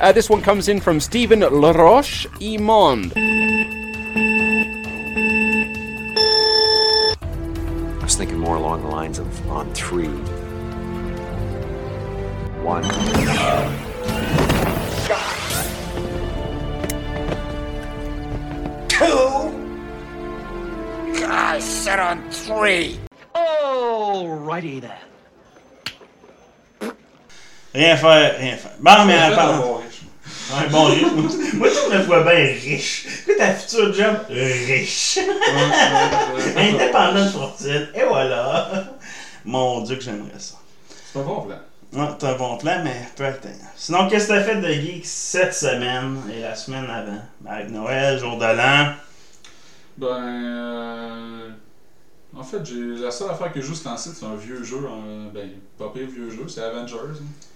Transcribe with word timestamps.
Uh, 0.00 0.12
this 0.12 0.30
one 0.30 0.40
comes 0.40 0.68
in 0.68 0.80
from 0.80 0.98
Stephen 0.98 1.40
Laroche 1.40 2.26
Imond. 2.40 3.12
I 8.00 8.02
was 8.02 8.16
thinking 8.16 8.38
more 8.38 8.56
along 8.56 8.80
the 8.80 8.88
lines 8.88 9.18
of 9.18 9.50
on 9.50 9.70
three. 9.74 10.08
One. 12.64 12.82
Two? 18.88 19.52
I 21.26 21.58
said 21.58 21.98
on 21.98 22.30
three. 22.30 22.98
Alrighty 23.34 24.80
then. 24.80 24.96
Rien 27.74 27.96
faire, 27.98 28.38
rien 28.38 28.56
faire. 28.56 28.72
Bon, 28.80 29.06
mais 29.06 29.18
à 29.18 29.34
part. 29.36 29.79
Ouais, 30.58 30.68
bon 30.68 30.84
riche. 30.84 31.02
Moi, 31.54 31.68
je 31.68 31.94
me 31.94 32.02
vois 32.02 32.22
bien 32.22 32.32
riche. 32.32 33.04
Écoute, 33.22 33.36
ta 33.36 33.52
future 33.52 33.92
job, 33.92 34.16
riche. 34.28 35.18
Indépendant 36.56 37.24
de 37.24 37.28
fortune. 37.28 37.88
Et 37.94 38.02
voilà. 38.02 38.84
Mon 39.44 39.82
Dieu, 39.82 39.96
que 39.96 40.02
j'aimerais 40.02 40.38
ça. 40.38 40.54
C'est 41.12 41.18
un 41.18 41.22
bon 41.22 41.40
plan. 41.42 41.56
Ouais, 41.92 42.06
t'as 42.18 42.30
un 42.30 42.34
bon 42.34 42.56
plan, 42.56 42.80
mais 42.84 43.02
peu 43.16 43.24
atteignable. 43.24 43.64
Sinon, 43.76 44.08
qu'est-ce 44.08 44.28
que 44.28 44.32
t'as 44.32 44.42
fait 44.42 44.56
de 44.56 44.68
geek 44.68 45.04
cette 45.04 45.54
semaine 45.54 46.18
et 46.32 46.40
la 46.40 46.54
semaine 46.54 46.88
avant? 46.88 47.22
Ben, 47.40 47.50
avec 47.50 47.70
Noël, 47.70 48.18
jour 48.18 48.36
de 48.38 48.44
l'an? 48.44 48.92
Ben. 49.96 50.06
euh, 50.06 51.50
En 52.36 52.44
fait, 52.44 52.64
j'ai 52.64 52.80
la 52.96 53.10
seule 53.10 53.28
affaire 53.30 53.52
que 53.52 53.60
je 53.60 53.66
joue 53.66 53.74
ce 53.74 53.82
temps-ci, 53.84 54.10
c'est 54.14 54.24
un 54.24 54.36
vieux 54.36 54.62
jeu. 54.62 54.76
euh, 54.84 55.28
Ben, 55.34 55.50
pas 55.76 55.88
pire 55.88 56.06
vieux 56.08 56.30
jeu, 56.30 56.46
c'est 56.46 56.62
Avengers. 56.62 56.94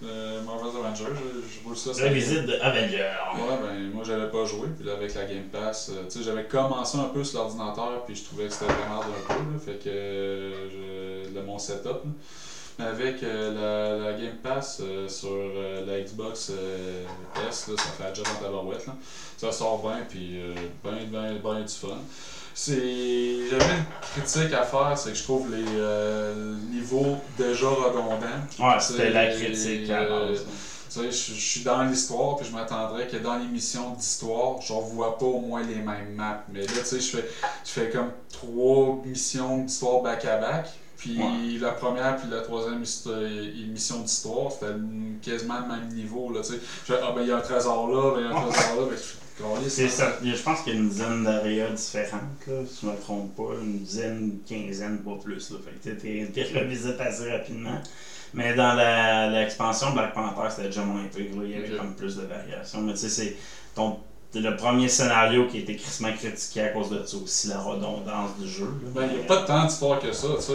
hein. 0.03 0.07
Marvel's 0.45 0.75
Avengers. 0.75 1.15
Je, 1.15 1.73
je 1.73 1.75
ça. 1.93 2.03
La 2.03 2.09
visite 2.11 2.45
de 2.45 2.53
Avenger. 2.61 3.09
Ouais, 3.35 3.57
ben 3.61 3.89
moi 3.93 4.03
j'avais 4.05 4.29
pas 4.29 4.43
joué, 4.43 4.67
puis 4.77 4.85
là 4.85 4.93
avec 4.93 5.13
la 5.15 5.23
Game 5.25 5.45
Pass, 5.51 5.89
euh, 5.93 6.03
tu 6.09 6.17
sais, 6.19 6.23
j'avais 6.23 6.43
commencé 6.43 6.97
un 6.97 7.05
peu 7.05 7.23
sur 7.23 7.39
l'ordinateur, 7.39 8.03
puis 8.05 8.15
je 8.15 8.25
trouvais 8.25 8.47
que 8.47 8.53
c'était 8.53 8.65
vraiment 8.65 8.99
un 9.01 9.33
peu, 9.33 9.33
là, 9.39 9.59
fait 9.63 9.81
que 9.81 9.89
euh, 9.89 11.23
je, 11.29 11.33
le, 11.33 11.41
mon 11.41 11.57
setup. 11.57 11.85
là. 12.03 12.11
Mais 12.77 12.85
avec 12.85 13.23
euh, 13.23 13.53
la, 13.99 14.11
la 14.11 14.19
Game 14.19 14.35
Pass 14.43 14.81
euh, 14.83 15.07
sur 15.07 15.29
euh, 15.31 15.85
la 15.85 16.01
Xbox 16.01 16.51
S, 17.49 17.67
là, 17.69 17.75
ça 17.77 17.83
fait 18.03 18.13
job 18.13 18.25
en 18.37 18.43
tabarouette. 18.43 18.85
Là. 18.87 18.93
Ça 19.37 19.51
sort 19.53 19.81
bien, 19.81 19.99
puis 20.09 20.37
bien, 20.83 20.97
bien, 21.05 21.33
bien 21.35 21.61
du 21.61 21.73
fun. 21.73 21.97
C'est. 22.55 23.49
J'avais 23.51 23.65
une 23.65 23.85
critique 24.13 24.53
à 24.53 24.63
faire, 24.63 24.97
c'est 24.97 25.11
que 25.11 25.17
je 25.17 25.23
trouve 25.23 25.53
les 25.53 25.65
euh, 25.75 26.55
niveaux 26.71 27.17
déjà 27.37 27.67
redondants. 27.67 28.25
Ouais, 28.59 28.79
c'était 28.79 29.09
la 29.11 29.27
critique 29.27 29.89
à 29.89 29.99
euh, 30.03 30.35
sais, 31.01 31.11
je, 31.11 31.33
suis 31.33 31.61
dans 31.61 31.83
l'histoire, 31.83 32.37
puis 32.37 32.45
je 32.47 32.53
m'attendrais 32.53 33.07
que 33.07 33.17
dans 33.17 33.37
les 33.37 33.45
missions 33.47 33.91
d'histoire, 33.91 34.61
je 34.61 34.73
revois 34.73 35.17
pas 35.17 35.25
au 35.25 35.39
moins 35.39 35.61
les 35.63 35.75
mêmes 35.75 36.13
maps. 36.15 36.43
Mais 36.51 36.61
là, 36.61 36.67
tu 36.79 36.85
sais, 36.85 36.99
je 36.99 37.17
fais, 37.17 37.29
je 37.65 37.69
fais 37.69 37.89
comme 37.89 38.11
trois 38.31 39.01
missions 39.05 39.59
d'histoire 39.59 40.01
back-à-back. 40.01 40.69
Puis 40.97 41.17
Ouais. 41.19 41.59
la 41.59 41.71
première 41.71 42.15
puis 42.15 42.29
la 42.31 42.39
troisième 42.39 42.81
histo- 42.81 43.67
mission 43.67 43.99
d'histoire, 43.99 44.51
c'était 44.51 44.73
quasiment 45.21 45.59
le 45.59 45.67
même 45.67 45.87
niveau. 45.89 46.31
Là, 46.31 46.39
tu 46.39 46.53
sais. 46.53 46.59
je 46.87 46.93
fais, 46.93 46.99
ah 47.03 47.11
ben 47.13 47.21
il 47.21 47.27
y 47.27 47.31
a 47.31 47.37
un 47.37 47.41
trésor 47.41 47.89
là, 47.89 48.15
ben 48.15 48.21
il 48.21 48.23
y 48.23 48.33
a 48.33 48.37
un 48.37 48.49
trésor 48.49 48.81
là. 48.81 48.87
Ben, 48.89 48.97
je 48.97 49.03
fais, 49.03 49.17
Calisse, 49.17 49.24
C'est 49.67 49.85
hein. 49.85 49.89
ça. 49.89 50.19
Je 50.23 50.41
pense 50.41 50.61
qu'il 50.61 50.73
y 50.73 50.77
a 50.77 50.79
une 50.79 50.89
dizaine 50.89 51.23
d'aréas 51.23 51.69
différentes, 51.69 52.47
là, 52.47 52.53
si 52.65 52.85
je 52.85 52.91
me 52.91 52.95
trompe 52.97 53.35
pas. 53.35 53.53
Une 53.61 53.79
dizaine, 53.79 54.17
une 54.17 54.39
quinzaine, 54.67 54.99
pas 54.99 55.15
plus. 55.21 55.51
Là. 55.51 55.57
Fait 55.63 55.89
que 55.95 55.95
t'es 55.99 56.43
revisites 56.59 56.99
assez 56.99 57.29
rapidement. 57.29 57.81
Mais 58.33 58.53
dans 58.53 58.73
la- 58.73 59.29
l'expansion 59.29 59.91
Black 59.91 60.13
Panther, 60.13 60.49
c'était 60.49 60.67
déjà 60.67 60.83
moins 60.83 61.03
pire. 61.13 61.25
Il 61.43 61.49
y 61.49 61.55
avait 61.55 61.75
comme 61.77 61.95
plus 61.95 62.15
de 62.15 62.23
variations. 62.23 62.81
Mais 62.81 62.93
tu 62.93 62.99
sais, 62.99 63.09
c'est 63.09 63.35
ton- 63.73 63.97
c'est 64.35 64.41
le 64.41 64.57
premier 64.57 64.89
scénario 64.89 65.47
qui 65.47 65.55
a 65.55 65.59
été 65.61 65.77
crissement 65.77 66.11
critiqué 66.11 66.59
à 66.63 66.67
cause 66.67 66.89
de 66.89 67.01
ça 67.05 67.15
aussi, 67.23 67.47
la 67.47 67.59
redondance 67.61 68.31
du 68.37 68.49
jeu. 68.49 68.67
Ben, 68.93 69.07
il 69.09 69.19
n'y 69.19 69.23
a 69.23 69.27
pas 69.27 69.43
tant 69.43 69.63
d'histoire 69.63 69.97
que 70.01 70.11
ça. 70.11 70.27
tu 70.35 70.41
sais. 70.43 70.53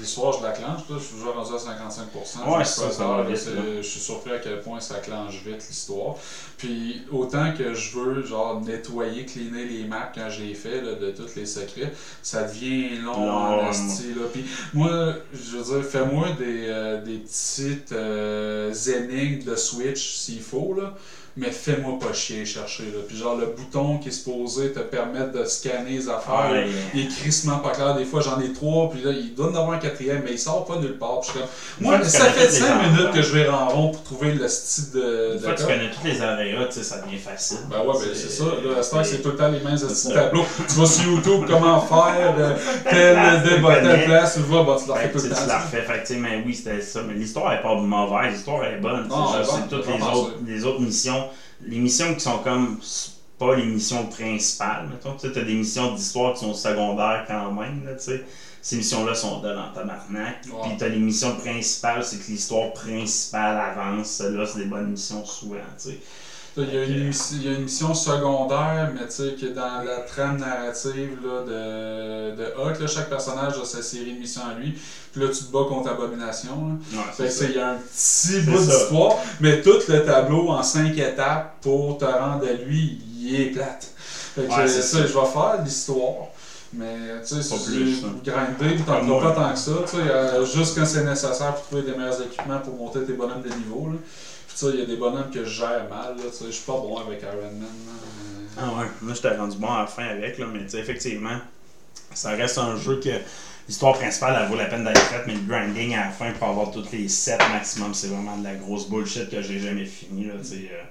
L'histoire, 0.00 0.38
je 0.38 0.42
la 0.42 0.52
clenche. 0.52 0.80
Je 0.88 0.98
suis 0.98 1.16
déjà 1.16 1.30
rendu 1.32 1.52
à 1.52 1.58
55%. 1.58 2.50
Ouais, 2.50 2.60
Je 2.60 2.64
suis 2.64 2.74
ça, 2.80 2.86
pas 2.86 2.90
ça 2.90 2.98
tard, 3.00 3.16
va 3.18 3.22
là, 3.24 3.28
vite, 3.28 3.36
c'est- 3.36 3.50
là. 3.50 3.60
Je 3.76 3.82
suis 3.82 4.00
surpris 4.00 4.30
à 4.32 4.38
quel 4.38 4.62
point 4.62 4.80
ça 4.80 4.94
clenche 5.00 5.42
vite 5.44 5.62
l'histoire. 5.68 6.14
Puis 6.56 7.02
autant 7.12 7.52
que 7.52 7.74
je 7.74 7.98
veux 7.98 8.24
genre 8.24 8.62
nettoyer, 8.62 9.26
cleaner 9.26 9.66
les 9.66 9.84
maps 9.84 10.10
quand 10.14 10.30
j'ai 10.30 10.54
fait 10.54 10.80
là, 10.80 10.94
de 10.94 11.10
tous 11.10 11.34
les 11.36 11.44
secrets, 11.44 11.92
ça 12.22 12.44
devient 12.44 12.96
long 13.04 13.30
en 13.30 13.68
esti, 13.68 14.14
là. 14.14 14.22
Puis 14.32 14.46
moi, 14.72 15.12
je 15.34 15.58
veux 15.58 15.80
dire, 15.80 15.84
fais-moi 15.90 16.28
des, 16.38 16.64
euh, 16.68 17.02
des 17.04 17.18
petites 17.18 17.92
euh, 17.92 18.72
énigmes 18.72 19.44
de 19.44 19.54
Switch 19.54 20.14
s'il 20.16 20.40
faut, 20.40 20.72
là. 20.74 20.94
Mais 21.38 21.50
fais-moi 21.52 21.98
pas 22.00 22.12
chier 22.12 22.44
chercher. 22.44 22.84
Là. 22.84 22.98
Puis 23.06 23.16
genre 23.16 23.36
le 23.36 23.46
bouton 23.46 23.98
qui 23.98 24.08
est 24.08 24.12
supposé 24.12 24.72
te 24.72 24.80
permettre 24.80 25.32
de 25.32 25.44
scanner 25.44 25.90
les 25.90 26.08
affaires. 26.08 26.50
Ouais. 26.52 26.66
Il 26.94 27.02
est 27.02 27.08
crissement 27.08 27.58
pas 27.58 27.70
clair. 27.70 27.94
Des 27.94 28.04
fois, 28.04 28.20
j'en 28.20 28.40
ai 28.40 28.52
trois, 28.52 28.90
puis 28.90 29.02
là, 29.02 29.12
il 29.12 29.34
doit 29.34 29.46
en 29.46 29.54
avoir 29.54 29.72
un 29.72 29.78
quatrième, 29.78 30.22
mais 30.24 30.32
il 30.32 30.38
sort 30.38 30.64
pas 30.64 30.76
nulle 30.78 30.98
part. 30.98 31.20
Puis 31.20 31.28
je 31.28 31.38
suis 31.38 31.40
comme, 31.40 31.48
moi, 31.86 32.04
ça 32.04 32.24
fait 32.26 32.46
toutes 32.46 32.52
les 32.52 32.58
5 32.58 32.64
affaires. 32.66 32.90
minutes 32.90 33.10
que 33.12 33.22
je 33.22 33.32
vais 33.32 33.48
en 33.48 33.68
rond 33.68 33.90
pour 33.92 34.02
trouver 34.02 34.32
le 34.32 34.48
style 34.48 34.90
de. 34.94 35.30
Une 35.34 35.40
fois 35.40 35.52
que 35.52 35.60
tu 35.60 35.66
connais 35.66 35.90
toutes 35.90 36.04
les 36.04 36.20
aréas, 36.22 36.64
tu 36.66 36.72
sais, 36.72 36.82
ça 36.82 37.00
devient 37.02 37.18
facile. 37.18 37.58
Ben 37.70 37.78
ouais, 37.80 37.92
ben 37.92 38.10
c'est 38.14 38.30
ça. 38.30 38.44
Là, 38.44 38.78
à 38.78 38.82
ce 38.82 38.90
temps, 38.90 39.04
c'est 39.04 39.22
tout 39.22 39.30
le 39.30 39.36
temps 39.36 39.48
les 39.48 39.60
mêmes 39.60 39.78
petits 39.78 40.12
tableaux. 40.12 40.44
Tu 40.68 40.74
vas 40.74 40.86
sur 40.86 41.04
YouTube, 41.04 41.44
comment 41.46 41.80
faire 41.80 42.34
euh, 42.38 42.54
telle, 42.90 43.62
connais. 43.62 43.82
telle 43.82 44.04
place, 44.06 44.34
tu 44.34 44.40
vas, 44.40 44.62
bah, 44.64 44.76
tu 44.82 44.88
la 44.88 44.94
Fait 44.96 45.02
fais 45.02 45.12
que, 45.12 45.18
tout 45.18 45.24
le 45.24 45.30
temps. 45.30 45.36
tu 45.42 45.46
l'as 45.46 45.52
ça. 45.54 45.58
refait. 45.60 45.82
Fait 45.82 45.92
que, 45.92 46.00
tu 46.00 46.06
sais, 46.14 46.16
mais 46.16 46.42
oui, 46.44 46.54
c'était 46.54 46.80
ça. 46.80 47.00
Mais 47.06 47.14
l'histoire 47.14 47.52
est 47.52 47.62
pas 47.62 47.74
mauvaise, 47.76 48.32
l'histoire 48.34 48.64
est 48.64 48.78
bonne. 48.80 49.08
c'est 49.44 49.68
toutes 49.68 49.86
les 50.46 50.64
autres 50.64 50.80
missions. 50.80 51.27
Les 51.62 51.78
missions 51.78 52.14
qui 52.14 52.20
sont 52.20 52.38
comme 52.38 52.78
pas 53.38 53.54
les 53.54 53.64
missions 53.64 54.06
principales, 54.06 54.88
mettons. 54.88 55.14
Tu 55.14 55.28
sais, 55.28 55.32
t'as 55.32 55.42
des 55.42 55.54
missions 55.54 55.94
d'histoire 55.94 56.34
qui 56.34 56.40
sont 56.40 56.54
secondaires 56.54 57.24
quand 57.28 57.52
même, 57.52 57.84
là, 57.84 57.94
tu 57.94 58.04
sais. 58.04 58.24
Ces 58.60 58.76
missions-là 58.76 59.14
sont 59.14 59.36
en 59.36 59.72
tabarnak. 59.72 60.44
Ouais. 60.46 60.52
Puis 60.62 60.76
t'as 60.76 60.88
les 60.88 60.98
missions 60.98 61.36
principales, 61.36 62.04
c'est 62.04 62.18
que 62.18 62.26
l'histoire 62.26 62.72
principale 62.72 63.56
avance. 63.56 64.20
Là, 64.20 64.44
c'est 64.44 64.58
des 64.58 64.64
bonnes 64.64 64.90
missions 64.90 65.24
souvent, 65.24 65.56
tu 65.80 65.90
sais. 65.90 66.00
Il 66.62 66.74
y, 66.74 66.76
a 66.78 66.84
une, 66.84 67.02
émission- 67.02 67.36
il 67.40 67.46
y 67.46 67.48
a 67.48 67.56
une 67.56 67.62
mission 67.64 67.94
secondaire, 67.94 68.90
mais 68.94 69.06
tu 69.06 69.14
sais, 69.14 69.34
que 69.40 69.46
dans 69.46 69.82
la 69.84 70.00
trame 70.00 70.38
narrative 70.38 71.18
là, 71.24 71.40
de, 71.42 72.36
de 72.36 72.44
Huck, 72.58 72.80
là, 72.80 72.86
chaque 72.86 73.08
personnage 73.08 73.54
a 73.58 73.64
sa 73.64 73.82
série 73.82 74.14
de 74.14 74.18
missions 74.18 74.42
à 74.50 74.58
lui. 74.58 74.78
Puis 75.12 75.20
là, 75.22 75.28
tu 75.28 75.44
te 75.44 75.52
bats 75.52 75.64
contre 75.68 75.88
Abomination. 75.90 76.50
là. 76.92 76.98
Ouais, 76.98 77.04
Fait 77.12 77.24
que 77.24 77.28
c'est 77.30 77.38
c'est- 77.46 77.50
il 77.50 77.56
y 77.56 77.60
a 77.60 77.68
un 77.70 77.74
petit 77.74 77.84
C'est 77.92 78.40
bout 78.42 78.58
d'histoire, 78.58 79.12
mais 79.40 79.60
tout 79.60 79.78
le 79.88 80.04
tableau 80.04 80.48
en 80.50 80.62
cinq 80.62 80.96
étapes 80.98 81.54
pour 81.60 81.98
te 81.98 82.04
rendre 82.04 82.44
à 82.48 82.52
lui, 82.52 82.98
il 83.20 83.40
est 83.40 83.46
plate. 83.46 83.92
Fait 84.34 84.42
que 84.42 84.48
Ouais, 84.52 84.66
c'est 84.66 84.80
c'est 84.80 84.82
ça, 84.82 84.98
ça. 84.98 85.06
je 85.06 85.12
vais 85.12 85.26
faire 85.26 85.62
l'histoire. 85.64 86.26
Mais 86.72 87.22
tu 87.26 87.28
sais, 87.28 87.36
Pas 87.36 87.56
si 87.56 87.70
plus, 87.70 88.04
hein. 88.04 88.14
grinder, 88.22 88.76
t'en 88.84 89.20
Pas 89.20 89.32
tant 89.32 89.52
que 89.52 89.58
ça. 89.58 89.70
Tu 89.88 89.96
sais, 89.96 90.02
euh, 90.02 90.44
juste 90.44 90.76
quand 90.78 90.84
c'est 90.84 91.02
nécessaire 91.02 91.54
pour 91.54 91.62
trouver 91.64 91.82
des 91.82 91.96
meilleurs 91.96 92.20
équipements 92.20 92.58
pour 92.58 92.74
monter 92.74 93.04
tes 93.04 93.14
bonhommes 93.14 93.40
de 93.42 93.48
niveau. 93.54 93.88
Là. 93.90 93.98
Sais, 94.58 94.66
il 94.74 94.80
y 94.80 94.82
a 94.82 94.86
des 94.86 94.96
bonhommes 94.96 95.30
que 95.30 95.44
je 95.44 95.50
gère 95.50 95.86
mal. 95.88 96.16
Là, 96.16 96.24
je 96.44 96.50
suis 96.50 96.64
pas 96.64 96.72
bon 96.72 96.96
avec 96.96 97.22
Iron 97.22 97.52
Man. 97.60 97.68
Ah 98.58 98.64
ouais, 98.76 98.86
moi 99.02 99.14
j'étais 99.14 99.36
rendu 99.36 99.56
bon 99.56 99.68
à 99.68 99.82
la 99.82 99.86
fin 99.86 100.02
avec, 100.02 100.36
là, 100.36 100.46
mais 100.52 100.64
effectivement, 100.76 101.38
ça 102.12 102.30
reste 102.30 102.58
un 102.58 102.76
jeu 102.76 102.98
que 102.98 103.10
l'histoire 103.68 103.96
principale, 103.96 104.36
elle 104.42 104.48
vaut 104.48 104.56
la 104.56 104.64
peine 104.64 104.82
d'être 104.82 105.00
faite, 105.00 105.22
mais 105.28 105.34
le 105.34 105.42
grinding 105.46 105.94
à 105.94 106.06
la 106.06 106.10
fin 106.10 106.32
pour 106.32 106.48
avoir 106.48 106.72
toutes 106.72 106.90
les 106.90 107.06
7 107.06 107.38
maximum, 107.52 107.94
c'est 107.94 108.08
vraiment 108.08 108.36
de 108.36 108.42
la 108.42 108.56
grosse 108.56 108.88
bullshit 108.88 109.30
que 109.30 109.40
j'ai 109.42 109.60
jamais 109.60 109.84
fini, 109.84 110.24
là, 110.24 110.34
tu 110.42 110.48
sais. 110.48 110.70
euh, 110.72 110.82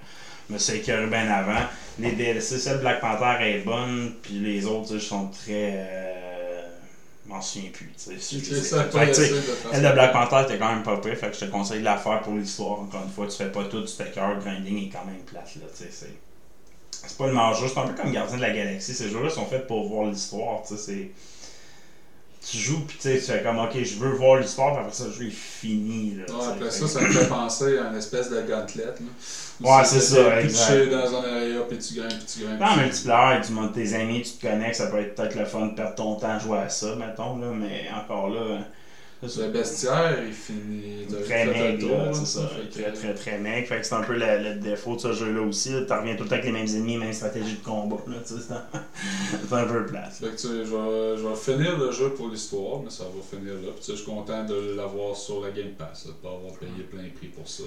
me 0.50 0.58
suis 0.58 0.78
écœuré 0.78 1.08
bien 1.08 1.30
avant. 1.30 1.66
Les 2.00 2.14
DLC, 2.14 2.60
celle 2.60 2.78
Black 2.78 3.02
Panther 3.02 3.36
est 3.42 3.66
bonne, 3.66 4.14
puis 4.22 4.36
les 4.36 4.66
autres, 4.66 4.98
sont 4.98 5.28
très. 5.28 5.74
Euh, 5.76 6.27
m'en 7.28 7.42
souviens 7.42 7.70
plus, 7.72 7.88
elle 9.74 9.82
de 9.84 9.92
Black 9.94 10.14
Panther 10.14 10.44
était 10.46 10.58
quand 10.60 10.70
même 10.74 10.84
pas 10.84 10.98
pire, 10.98 11.18
fait 11.18 11.28
que 11.30 11.36
je 11.36 11.40
te 11.42 11.46
conseille 11.46 11.80
de 11.80 11.86
la 11.86 11.98
faire 11.98 12.22
pour 12.22 12.34
l'histoire. 12.34 12.80
Encore 12.82 13.04
une 13.04 13.10
fois, 13.10 13.28
tu 13.28 13.36
fais 13.38 13.52
pas 13.52 13.64
tout, 13.66 13.84
tu 13.84 13.96
t'écœures, 13.96 14.40
grinding 14.40 14.86
est 14.86 14.90
quand 14.90 15.06
même 15.06 15.22
plate, 15.22 15.56
là, 15.56 15.68
tu 15.76 15.84
sais. 15.84 15.90
c'est- 15.92 16.14
C'est 17.06 17.18
pas 17.18 17.28
le 17.28 17.34
meilleur 17.34 17.54
jeu, 17.54 17.68
c'est 17.68 17.80
un 17.80 17.88
peu 17.88 17.94
comme 17.94 18.12
Gardien 18.12 18.36
de 18.38 18.42
la 18.42 18.52
Galaxie. 18.52 18.94
Ces 18.94 19.10
jeux-là 19.10 19.30
sont 19.30 19.46
faits 19.46 19.66
pour 19.68 19.88
voir 19.88 20.08
l'histoire, 20.10 20.62
tu 20.68 20.76
sais. 20.76 20.82
c'est- 20.82 21.10
tu 22.50 22.58
joues, 22.58 22.80
puis 22.88 22.98
tu 22.98 23.04
sais, 23.10 23.16
tu 23.18 23.24
fais 23.32 23.42
comme, 23.44 23.60
ok, 23.60 23.72
je 23.84 23.96
veux 23.98 24.12
voir 24.12 24.40
l'histoire, 24.40 24.72
puis 24.74 24.80
après 24.82 24.94
ça, 24.94 25.06
le 25.06 25.12
jeu 25.12 25.28
est 25.28 25.32
fini. 25.32 26.16
Là, 26.16 26.34
Ouais, 26.34 26.42
tu 26.44 26.50
après 26.50 26.72
ça, 26.72 26.88
ça 26.88 27.02
me 27.02 27.12
fait 27.12 27.28
penser 27.28 27.78
à 27.78 27.90
une 27.90 27.96
espèce 27.98 28.30
de 28.30 28.42
gauntlet. 28.42 28.86
Là. 28.86 28.92
Ouais, 29.78 29.84
c'est 29.86 30.00
ça, 30.00 30.16
tu 30.40 30.46
exact. 30.46 30.84
chies 30.84 30.90
dans 30.90 31.16
un 31.16 31.24
area, 31.24 31.62
puis 31.68 31.78
tu 31.78 31.94
gagnes, 31.96 32.08
puis 32.10 32.26
tu 32.26 32.40
gagnes. 32.46 32.58
Tu- 32.74 32.80
multiplayer, 32.80 33.42
tu 33.46 33.52
montes 33.52 33.74
tes 33.74 33.94
amis, 33.94 34.22
tu 34.22 34.32
te 34.34 34.48
connectes, 34.48 34.76
ça 34.76 34.88
peut 34.88 35.00
être 35.00 35.16
peut-être 35.16 35.36
le 35.36 35.46
fun 35.46 35.66
de 35.68 35.74
perdre 35.74 35.96
ton 35.96 36.16
temps 36.16 36.30
à 36.36 36.40
jouer 36.40 36.58
à 36.60 36.70
ça, 36.70 36.96
mettons, 36.96 37.38
là, 37.38 37.48
mais 37.54 37.88
encore 37.94 38.30
là. 38.30 38.60
Le 39.24 39.48
bestiaire, 39.52 40.16
il 40.28 40.32
finit. 40.34 41.06
t'as 41.10 41.24
Très 41.24 41.46
le 41.46 41.52
maigre, 41.52 41.90
là, 42.06 42.14
c'est 42.14 42.26
ça. 42.26 42.48
fait 42.48 42.70
que- 42.70 42.82
Très, 42.84 42.92
très, 42.94 43.14
très 43.16 43.38
maigre. 43.40 43.68
Fait 43.68 43.78
que 43.80 43.84
c'est 43.86 43.96
un 43.96 44.04
peu 44.04 44.14
le, 44.14 44.20
le 44.44 44.56
défaut 44.60 44.96
de 44.96 45.02
ce 45.02 45.14
jeu-là 45.14 45.42
aussi. 45.42 45.70
Tu 45.88 45.92
reviens 45.94 46.16
tout 46.16 46.24
le 46.24 46.30
temps 46.30 46.36
avec 46.36 46.46
les 46.46 46.52
mêmes 46.52 46.68
ennemis, 46.68 46.98
même 46.98 47.12
stratégie 47.14 47.56
de 47.56 47.64
combat. 47.64 47.98
Là, 48.08 48.18
c'est 48.24 48.54
un- 48.54 48.64
c'est 49.50 49.56
un 49.56 49.66
peu 49.66 49.86
place. 49.88 50.20
Fait 50.20 50.28
que 50.28 50.32
tu 50.34 50.38
sais, 50.48 50.66
je 50.66 51.28
vais, 51.28 51.36
finir 51.36 51.80
le 51.80 51.92
jeu 51.92 52.10
pour 52.12 52.30
l'histoire, 52.30 52.82
mais 52.84 52.92
ça 52.92 53.06
va 53.06 53.38
finir 53.38 53.54
là. 53.56 53.70
Puis 53.76 53.80
tu 53.80 53.84
sais, 53.86 53.92
je 53.94 53.98
suis 53.98 54.06
content 54.06 54.44
de 54.46 54.76
l'avoir 54.76 55.16
sur 55.16 55.42
la 55.42 55.50
Game 55.50 55.72
Pass, 55.78 56.06
là, 56.06 56.12
de 56.12 56.18
pas 56.28 56.36
avoir 56.36 56.54
payé 56.60 56.84
plein 56.90 57.10
prix 57.16 57.28
pour 57.30 57.48
ça. 57.48 57.64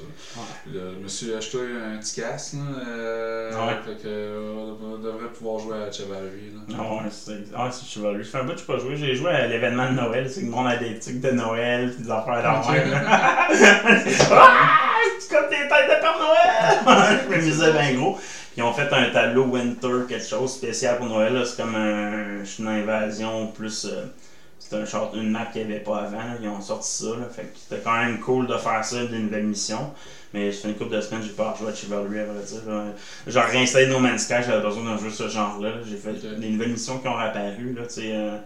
Là, 0.73 0.81
je 0.97 1.03
me 1.03 1.09
suis 1.09 1.35
acheté 1.35 1.59
un 1.59 1.97
petit 1.99 2.21
casque, 2.21 2.55
euh, 2.87 3.51
Ouais. 3.51 3.75
fait 3.85 4.03
que 4.03 4.07
euh, 4.09 4.73
on 4.83 4.99
devrait 4.99 5.33
pouvoir 5.37 5.59
jouer 5.59 5.79
à 5.79 5.91
Chivalry. 5.91 6.53
Là. 6.69 6.75
Ah 6.79 6.95
ouais, 6.95 7.11
c'est 7.11 7.39
ah, 7.57 7.69
c'est 7.73 7.87
Chivalry. 7.87 8.25
Ça 8.25 8.31
fait 8.31 8.39
un 8.39 8.45
bout 8.45 8.53
que 8.53 8.59
je 8.59 8.63
n'ai 8.63 8.67
pas 8.67 8.79
joué. 8.79 8.97
J'ai 8.97 9.15
joué 9.17 9.31
à 9.31 9.47
l'événement 9.49 9.91
de 9.91 9.97
Noël. 9.97 10.31
C'est 10.31 10.41
que 10.43 10.47
le 10.47 10.53
monde 10.53 10.67
a 10.69 10.77
des 10.77 10.99
trucs 10.99 11.21
de 11.21 11.31
Noël, 11.31 11.40
puis 11.49 12.05
des 12.05 12.11
affaires 12.11 12.43
d'enfer. 12.43 12.85
ah, 13.07 13.49
tu 15.21 15.35
comme 15.35 15.49
tes 15.49 15.57
têtes 15.57 15.89
de 15.89 16.01
Père 16.01 16.19
Noël! 16.19 17.21
je 17.25 17.31
m'amusais 17.31 17.73
bien 17.73 17.95
gros. 17.95 18.19
Ils 18.57 18.63
ont 18.63 18.73
fait 18.73 18.93
un 18.93 19.11
tableau 19.11 19.45
Winter, 19.45 20.07
quelque 20.09 20.27
chose 20.27 20.53
spécial 20.53 20.99
pour 20.99 21.07
Noël. 21.07 21.43
C'est 21.47 21.63
comme 21.63 21.75
un, 21.75 22.43
une 22.59 22.69
invasion 22.69 23.47
plus. 23.49 23.87
euh, 23.87 24.05
c'est 24.59 24.77
un 24.77 24.85
short, 24.85 25.15
une 25.17 25.31
map 25.31 25.47
qu'il 25.53 25.67
n'y 25.67 25.73
avait 25.73 25.83
pas 25.83 25.99
avant. 26.03 26.19
là. 26.19 26.35
Ils 26.41 26.49
ont 26.49 26.61
sorti 26.61 26.89
ça. 27.05 27.11
là. 27.19 27.27
Fait 27.35 27.43
que 27.43 27.59
c'était 27.59 27.83
quand 27.83 27.97
même 27.97 28.21
cool 28.21 28.47
de 28.47 28.57
faire 28.57 28.85
ça, 28.85 29.05
d'une 29.05 29.25
nouvelle 29.25 29.45
mission. 29.45 29.91
Mais 30.33 30.53
ça 30.53 30.63
fait 30.63 30.69
une 30.69 30.77
couple 30.77 30.95
de 30.95 31.01
semaines 31.01 31.23
j'ai 31.25 31.31
pas 31.33 31.51
rejoué 31.53 31.71
à 31.71 31.75
Chivalry, 31.75 32.21
à 32.21 32.25
vrai 32.25 32.45
dire. 32.45 32.61
J'ai 33.27 33.41
réinstallé 33.41 33.87
No 33.89 33.99
Man's 33.99 34.23
Sky, 34.23 34.35
j'avais 34.47 34.63
besoin 34.63 34.85
d'un 34.85 34.97
jeu 34.99 35.07
de 35.09 35.15
ce 35.15 35.29
genre-là. 35.29 35.71
J'ai 35.89 35.97
fait 35.97 36.13
des 36.39 36.49
nouvelles 36.51 36.71
missions 36.71 36.99
qui 36.99 37.09
ont 37.09 37.19
apparu, 37.19 37.75
là, 37.77 37.83
tu 37.87 37.95
sais, 37.95 38.13
euh, 38.13 38.37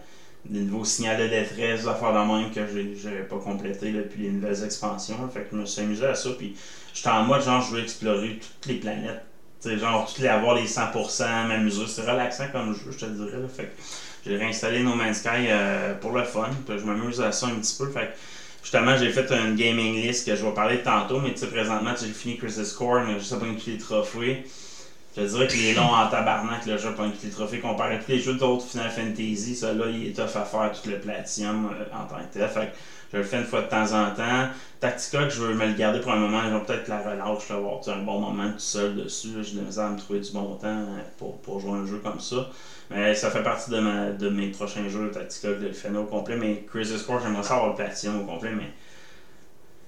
des 0.49 0.59
nouveaux 0.59 0.85
signaux 0.85 1.17
de 1.17 1.27
détresse, 1.27 1.81
des 1.81 1.87
affaires 1.87 2.13
de 2.13 2.31
même 2.31 2.51
que 2.51 2.61
j'avais 2.95 3.23
pas 3.23 3.37
complété 3.37 3.91
depuis 3.91 4.23
les 4.23 4.29
nouvelles 4.29 4.63
expansions. 4.63 5.27
Fait 5.33 5.41
que 5.41 5.47
je 5.51 5.57
me 5.57 5.65
suis 5.65 5.81
amusé 5.81 6.05
à 6.05 6.15
ça. 6.15 6.29
Puis 6.37 6.55
j'étais 6.93 7.09
en 7.09 7.23
mode 7.23 7.43
genre, 7.43 7.61
je 7.61 7.75
veux 7.75 7.81
explorer 7.81 8.39
toutes 8.39 8.65
les 8.67 8.79
planètes. 8.79 9.23
Tu 9.61 9.69
sais, 9.69 9.77
genre, 9.77 10.05
toutes 10.05 10.19
les 10.19 10.27
avoir 10.27 10.55
les 10.55 10.67
100%, 10.67 11.47
m'amuser. 11.47 11.87
C'est 11.87 12.01
relaxant 12.01 12.47
comme 12.51 12.73
jeu, 12.73 12.91
je 12.91 12.97
te 12.97 13.05
dirais. 13.05 13.39
là. 13.39 13.47
Fait 13.47 13.63
que 13.65 13.81
j'ai 14.25 14.35
réinstallé 14.37 14.83
No 14.83 14.95
Man's 14.95 15.17
Sky 15.17 15.47
euh, 15.47 15.95
pour 15.95 16.11
le 16.11 16.23
fun. 16.23 16.49
Je 16.67 16.83
m'amuse 16.83 17.21
à 17.21 17.31
ça 17.31 17.47
un 17.47 17.59
petit 17.59 17.75
peu. 17.77 17.89
Fait 17.89 18.07
que 18.07 18.13
Justement, 18.65 18.97
j'ai 18.97 19.11
fait 19.11 19.31
une 19.31 19.55
gaming 19.55 20.01
list 20.01 20.25
que 20.25 20.35
je 20.35 20.43
vais 20.43 20.51
parler 20.51 20.81
tantôt, 20.81 21.19
mais 21.19 21.33
tu 21.33 21.41
sais, 21.41 21.47
présentement, 21.49 21.91
j'ai 22.01 22.07
fini 22.07 22.35
Crisis 22.35 22.73
Core, 22.73 23.01
mais 23.01 23.19
je 23.19 23.23
sais 23.23 23.37
pas 23.37 23.45
tous 23.45 23.69
les 23.69 23.77
trophées. 23.77 24.43
Je 25.15 25.21
te 25.21 25.27
dirais 25.27 25.47
qu'il 25.47 25.65
est 25.65 25.73
long 25.75 25.93
en 25.93 26.09
tabarnak, 26.09 26.65
le 26.65 26.77
jeu, 26.77 26.89
tous 26.93 27.23
les 27.23 27.29
trophées. 27.29 27.59
Comparé 27.59 27.95
à 27.95 27.99
tous 27.99 28.11
les 28.11 28.19
jeux 28.19 28.33
d'autres 28.33 28.65
Final 28.65 28.91
Fantasy, 28.91 29.55
celui-là, 29.55 29.85
il 29.87 30.07
est 30.09 30.13
tough 30.13 30.35
à 30.35 30.43
faire, 30.43 30.71
tout 30.73 30.89
le 30.89 30.99
platinum 30.99 31.71
euh, 31.71 31.85
en 31.95 32.05
tant 32.05 32.21
que 32.21 32.33
tel. 32.33 32.49
Fait 32.49 32.65
que 32.65 32.75
je 33.13 33.17
le 33.19 33.23
fais 33.23 33.37
une 33.37 33.45
fois 33.45 33.61
de 33.61 33.69
temps 33.69 33.93
en 33.93 34.11
temps. 34.13 34.49
Tactica, 34.81 35.29
je 35.29 35.39
veux 35.39 35.53
me 35.53 35.67
le 35.67 35.73
garder 35.73 36.01
pour 36.01 36.11
un 36.11 36.17
moment, 36.17 36.41
je 36.43 36.53
vais 36.53 36.63
peut-être 36.65 36.89
la 36.89 36.97
relâche, 36.97 37.47
là, 37.47 37.55
avoir 37.55 37.79
un 37.87 38.03
bon 38.03 38.19
moment 38.19 38.51
tout 38.51 38.59
seul 38.59 38.95
dessus. 38.95 39.29
là. 39.37 39.41
J'ai 39.41 39.55
de 39.55 39.79
à 39.79 39.89
me 39.89 39.97
trouver 39.97 40.19
du 40.19 40.31
bon 40.33 40.55
temps 40.55 40.67
euh, 40.67 40.99
pour, 41.17 41.37
pour 41.37 41.61
jouer 41.61 41.79
un 41.79 41.85
jeu 41.85 41.99
comme 42.03 42.19
ça. 42.19 42.49
Mais 42.91 43.15
ça 43.15 43.31
fait 43.31 43.41
partie 43.43 43.71
de, 43.71 43.79
ma, 43.79 44.09
de 44.09 44.27
mes 44.27 44.47
prochains 44.47 44.89
jeux 44.89 45.11
Tactica 45.11 45.47
de 45.53 45.67
le 45.67 45.71
finir 45.71 46.01
au 46.01 46.05
complet. 46.05 46.35
Mais 46.35 46.65
Crisis 46.69 47.03
Core, 47.03 47.21
j'aimerais 47.23 47.43
ça 47.43 47.53
avoir 47.55 47.69
le 47.69 47.75
platinum 47.75 48.19
au 48.19 48.25
complet, 48.25 48.51
mais 48.51 48.69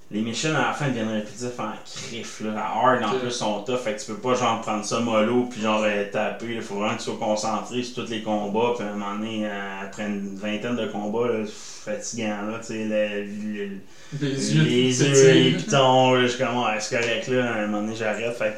les 0.10 0.22
missions 0.22 0.56
à 0.56 0.68
la 0.68 0.74
fin 0.74 0.88
deviennent 0.88 1.10
répétitifs 1.12 1.60
en 1.60 1.72
crif. 1.86 2.40
Là. 2.42 2.52
La 2.54 2.66
hard 2.66 3.04
en 3.04 3.20
plus 3.20 3.32
sont 3.32 3.62
tough, 3.64 3.78
fait 3.80 3.96
que 3.96 4.00
tu 4.00 4.06
peux 4.14 4.18
pas 4.20 4.36
genre 4.36 4.62
prendre 4.62 4.86
ça 4.86 5.00
mollo 5.02 5.44
puis 5.52 5.62
genre 5.62 5.82
euh, 5.84 6.06
taper. 6.12 6.46
Il 6.56 6.62
faut 6.62 6.76
vraiment 6.76 6.94
que 6.94 7.00
tu 7.00 7.06
sois 7.06 7.18
concentré 7.20 7.84
sur 7.84 8.06
tous 8.06 8.10
les 8.12 8.22
combats. 8.22 8.74
Puis 8.78 8.86
à 8.88 8.92
un 8.92 8.94
moment 8.94 9.16
donné, 9.16 9.42
euh, 9.46 9.82
après 9.84 10.04
une 10.04 10.36
vingtaine 10.38 10.78
de 10.78 10.88
combats, 10.88 11.28
là, 11.28 11.44
fatigant. 11.46 12.42
Là, 12.50 12.60
tu 12.60 12.68
sais, 12.68 12.86
le- 12.86 13.26
le- 13.66 13.78
Les 14.22 14.56
yeux, 14.56 14.64
les 14.64 15.04
yeux, 15.04 15.32
les 15.34 15.52
pitons, 15.58 16.14
là, 16.14 16.26
je 16.28 16.38
comme, 16.38 16.58
ouais, 16.58 16.80
c'est 16.80 16.98
correct, 17.00 17.28
là, 17.28 17.46
à 17.54 17.58
un 17.58 17.68
moment 17.68 17.82
donné, 17.82 17.96
j'arrête. 17.96 18.34
Fait 18.38 18.58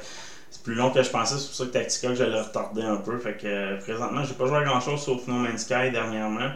c'est 0.52 0.62
plus 0.64 0.76
long 0.76 0.92
que 0.92 1.02
je 1.02 1.10
pensais, 1.10 1.36
c'est 1.38 1.46
pour 1.48 1.56
ça 1.56 1.66
que 1.66 1.70
Tactica, 1.70 2.08
que 2.10 2.16
j'allais 2.16 2.42
retarder 2.42 2.82
un 2.84 2.98
peu. 2.98 3.18
Fait 3.18 3.34
que 3.38 3.80
présentement, 3.82 4.24
j'ai 4.24 4.34
pas 4.36 4.46
joué 4.46 4.58
à 4.58 4.64
grand 4.64 4.82
chose 4.82 5.02
sauf 5.02 5.26
No 5.28 5.36
Man's 5.36 5.62
Sky 5.62 5.90
dernièrement. 5.92 6.50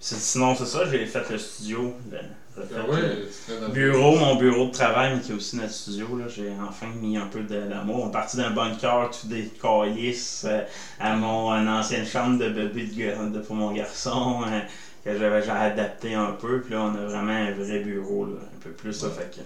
Sinon, 0.00 0.54
c'est 0.56 0.66
ça, 0.66 0.80
j'ai 0.90 1.04
fait 1.06 1.28
le 1.30 1.38
studio. 1.38 1.94
Ah 2.12 2.16
le 2.16 2.18
ouais, 2.56 3.18
c'est 3.30 3.56
très 3.58 3.68
bureau, 3.72 4.16
mon 4.18 4.34
bureau 4.36 4.66
de 4.66 4.72
travail, 4.72 5.12
mais 5.14 5.20
qui 5.22 5.32
est 5.32 5.34
aussi 5.34 5.56
notre 5.56 5.72
studio. 5.72 6.16
là. 6.18 6.24
J'ai 6.28 6.50
enfin 6.68 6.86
mis 7.00 7.16
un 7.16 7.26
peu 7.26 7.42
de- 7.42 7.66
d'amour. 7.68 8.04
On 8.04 8.08
est 8.08 8.12
parti 8.12 8.36
d'un 8.36 8.50
bunker, 8.50 9.10
tout 9.10 9.26
des 9.28 9.44
caillisses, 9.60 10.44
euh, 10.48 10.62
à 10.98 11.14
mon 11.14 11.66
ancienne 11.68 12.06
chambre 12.06 12.38
de 12.38 12.48
bébé 12.48 12.84
de, 12.84 13.28
de- 13.34 13.38
pour 13.40 13.56
mon 13.56 13.72
garçon. 13.72 14.42
euh, 14.46 14.60
que 15.02 15.16
j'avais 15.16 15.48
adapté 15.48 16.12
un 16.12 16.32
peu, 16.32 16.60
puis 16.60 16.74
là 16.74 16.82
on 16.82 16.94
a 16.94 17.06
vraiment 17.06 17.32
un 17.32 17.52
vrai 17.52 17.78
bureau, 17.78 18.26
là, 18.26 18.32
un 18.54 18.58
peu 18.62 18.68
plus 18.68 18.92
ça 18.92 19.08
fait 19.08 19.30
que. 19.34 19.40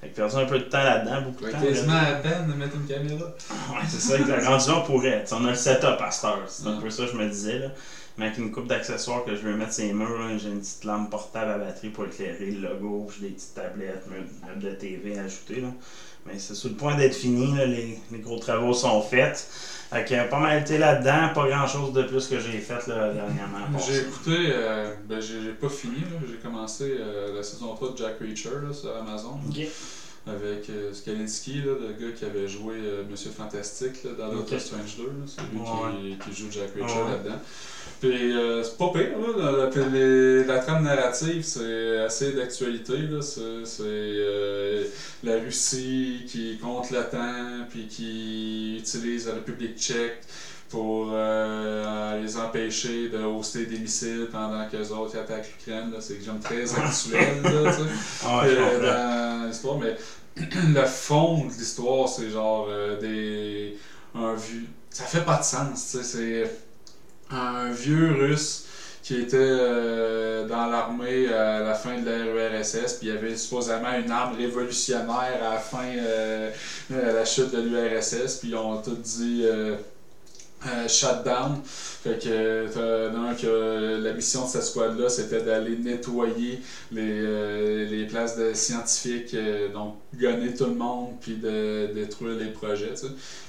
Fait 0.00 0.08
que 0.08 0.16
perdu 0.16 0.34
un 0.36 0.46
peu 0.46 0.58
de 0.58 0.64
temps 0.64 0.82
là-dedans, 0.82 1.22
beaucoup 1.22 1.42
de 1.42 1.46
Ouais, 1.46 1.52
temps. 1.52 1.60
quasiment 1.60 1.92
là. 1.92 2.08
à 2.08 2.12
peine 2.16 2.48
de 2.48 2.54
mettre 2.54 2.74
une 2.74 2.86
caméra. 2.86 3.24
Ouais, 3.24 3.84
c'est 3.86 4.00
ça. 4.00 4.16
Rendu 4.16 4.68
là, 4.68 4.76
on 4.78 4.80
pourrait. 4.82 5.22
T'sais, 5.22 5.36
on 5.38 5.44
a 5.44 5.50
le 5.50 5.54
setup 5.54 6.00
à 6.00 6.10
cette 6.10 6.24
heure. 6.24 6.38
C'est 6.48 6.66
un 6.66 6.74
Ouais. 6.74 6.82
peu 6.82 6.90
ça 6.90 7.04
que 7.04 7.12
je 7.12 7.16
me 7.18 7.28
disais. 7.28 7.58
Là. 7.60 7.66
Avec 8.20 8.38
une 8.38 8.50
coupe 8.52 8.66
d'accessoires 8.66 9.24
que 9.24 9.34
je 9.34 9.40
veux 9.40 9.54
mettre 9.54 9.72
sur 9.72 9.84
les 9.84 9.92
murs, 9.92 10.38
j'ai 10.38 10.48
une 10.48 10.60
petite 10.60 10.84
lampe 10.84 11.10
portable 11.10 11.50
à 11.52 11.58
batterie 11.58 11.88
pour 11.88 12.04
éclairer 12.04 12.50
le 12.50 12.68
logo. 12.68 13.08
J'ai 13.18 13.28
des 13.28 13.34
petites 13.34 13.54
tablettes, 13.54 14.04
meubles 14.10 14.60
de 14.62 14.70
TV 14.72 15.18
à 15.18 15.22
ajouter. 15.22 15.60
Là. 15.62 15.68
Mais 16.26 16.38
c'est 16.38 16.54
sur 16.54 16.68
le 16.68 16.74
point 16.74 16.96
d'être 16.96 17.14
fini. 17.14 17.56
Là. 17.56 17.64
Les, 17.64 17.98
les 18.12 18.18
gros 18.18 18.38
travaux 18.38 18.74
sont 18.74 19.00
faits. 19.00 19.48
Fait 19.90 20.04
que, 20.04 20.28
pas 20.28 20.38
mal 20.38 20.60
été 20.60 20.76
là-dedans. 20.78 21.30
Pas 21.34 21.48
grand-chose 21.48 21.92
de 21.94 22.02
plus 22.02 22.26
que 22.28 22.38
j'ai 22.38 22.58
fait 22.58 22.86
là, 22.88 23.12
dernièrement. 23.12 23.78
J'ai 23.86 24.00
écouté, 24.00 24.36
euh, 24.52 24.94
ben 25.08 25.20
j'ai 25.20 25.52
pas 25.52 25.68
fini, 25.70 25.96
j'ai 26.28 26.36
commencé 26.36 26.96
euh, 27.00 27.34
la 27.34 27.42
saison 27.42 27.74
3 27.74 27.92
de 27.92 27.96
Jack 27.96 28.18
Reacher 28.20 28.50
là, 28.66 28.72
sur 28.74 28.94
Amazon. 28.96 29.40
Avec 30.26 30.68
euh, 30.68 30.92
Skalinski, 30.92 31.62
là, 31.62 31.72
le 31.80 31.92
gars 31.98 32.12
qui 32.14 32.26
avait 32.26 32.46
joué 32.46 32.74
euh, 32.76 33.04
Monsieur 33.10 33.30
Fantastique 33.30 34.04
là, 34.04 34.10
dans 34.18 34.34
Doctor 34.34 34.58
Ok. 34.58 34.60
Strange 34.60 34.96
2. 34.98 35.04
là. 35.04 35.10
C'est 35.26 35.40
lui 35.50 35.58
Ouais. 35.58 36.16
qui, 36.22 36.30
qui 36.30 36.42
joue 36.42 36.50
Jack 36.52 36.68
Reacher 36.74 37.00
Ouais. 37.00 37.10
là-dedans. 37.12 37.38
Puis 38.00 38.34
euh, 38.34 38.62
c'est 38.64 38.78
pas 38.78 38.88
pire, 38.94 39.18
là, 39.18 39.28
la, 39.36 39.82
la- 39.82 39.88
les- 39.88 40.44
la 40.44 40.58
trame 40.60 40.84
narrative, 40.84 41.42
c'est 41.44 41.98
assez 41.98 42.32
d'actualité. 42.32 42.96
là. 42.96 43.20
C'est 43.20 43.64
c'est, 43.66 43.82
euh, 43.84 44.84
la 45.22 45.34
Russie 45.34 46.22
qui 46.26 46.56
contre 46.58 46.94
l'OTAN, 46.94 47.66
puis 47.68 47.86
qui 47.88 48.78
utilise 48.78 49.26
la 49.26 49.34
République 49.34 49.76
tchèque 49.78 50.20
pour 50.70 51.10
euh, 51.12 52.22
les 52.22 52.36
empêcher 52.38 53.08
de 53.10 53.18
hoster 53.18 53.66
des 53.66 53.78
missiles 53.78 54.28
pendant 54.32 54.66
qu'eux 54.68 54.88
autres 54.94 55.12
ils 55.14 55.18
attaquent 55.18 55.50
l'Ukraine. 55.58 55.90
là. 55.92 55.98
C'est 56.00 56.22
genre 56.24 56.40
très 56.40 56.74
actuel, 56.76 57.42
là, 57.42 57.72
tu 57.74 57.82
sais. 57.82 57.88
Ah 58.24 58.42
ouais, 58.44 58.48
Euh, 58.50 58.70
comprends. 58.78 59.40
dans 59.40 59.46
l'histoire, 59.48 59.78
mais 59.78 59.96
le 60.74 60.86
fond 60.86 61.44
de 61.46 61.52
l'histoire, 61.52 62.08
c'est 62.08 62.30
genre 62.30 62.66
euh, 62.70 62.98
des. 62.98 63.76
un 64.14 64.34
vieux. 64.34 64.64
Ça 64.88 65.04
fait 65.04 65.24
pas 65.24 65.38
de 65.38 65.44
sens, 65.44 65.90
tu 65.92 65.98
sais. 65.98 66.04
C'est 66.04 66.50
un 67.30 67.70
vieux 67.70 68.12
russe 68.12 68.64
qui 69.02 69.16
était 69.16 69.36
euh, 69.38 70.46
dans 70.46 70.66
l'armée 70.66 71.28
à 71.28 71.60
la 71.62 71.74
fin 71.74 71.98
de 72.00 72.10
l'URSS, 72.10 72.94
puis 72.94 73.08
il 73.08 73.12
avait 73.12 73.34
supposément 73.36 73.92
une 73.94 74.10
arme 74.10 74.36
révolutionnaire 74.36 75.38
à 75.42 75.54
la 75.54 75.58
fin, 75.58 75.84
euh, 75.96 76.50
la 76.90 77.24
chute 77.24 77.50
de 77.50 77.58
l'URSS, 77.60 78.36
puis 78.36 78.54
ont 78.54 78.76
tout 78.82 78.96
dit. 78.96 79.42
euh, 79.44 79.76
euh, 80.66 80.88
shutdown. 80.88 81.60
Que 82.04 83.96
la 84.02 84.12
mission 84.12 84.44
de 84.44 84.48
cette 84.48 84.62
squad-là, 84.64 85.08
c'était 85.08 85.40
d'aller 85.40 85.76
nettoyer 85.76 86.60
les, 86.90 87.20
euh, 87.22 87.84
les 87.86 87.99
de 88.26 88.52
scientifiques, 88.54 89.34
euh, 89.34 89.72
donc 89.72 89.96
gonner 90.14 90.54
tout 90.54 90.66
le 90.66 90.74
monde, 90.74 91.10
puis 91.20 91.36
de 91.36 91.90
détruire 91.94 92.36
les 92.36 92.50
projets. 92.50 92.94
tu. 92.94 93.06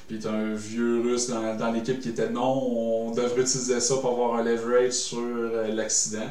Puis 0.08 0.20
t'as 0.20 0.32
un 0.32 0.54
vieux 0.54 1.02
russe 1.02 1.28
dans, 1.30 1.72
l'équipe 1.72 2.00
qui 2.00 2.10
était 2.10 2.30
non, 2.30 2.44
on 2.44 3.12
devrait 3.12 3.42
utiliser 3.42 3.80
ça 3.80 3.96
pour 3.98 4.12
avoir 4.12 4.36
un 4.36 4.44
leverage 4.44 4.92
sur 4.92 5.20
euh, 5.20 5.68
l'accident. 5.74 6.30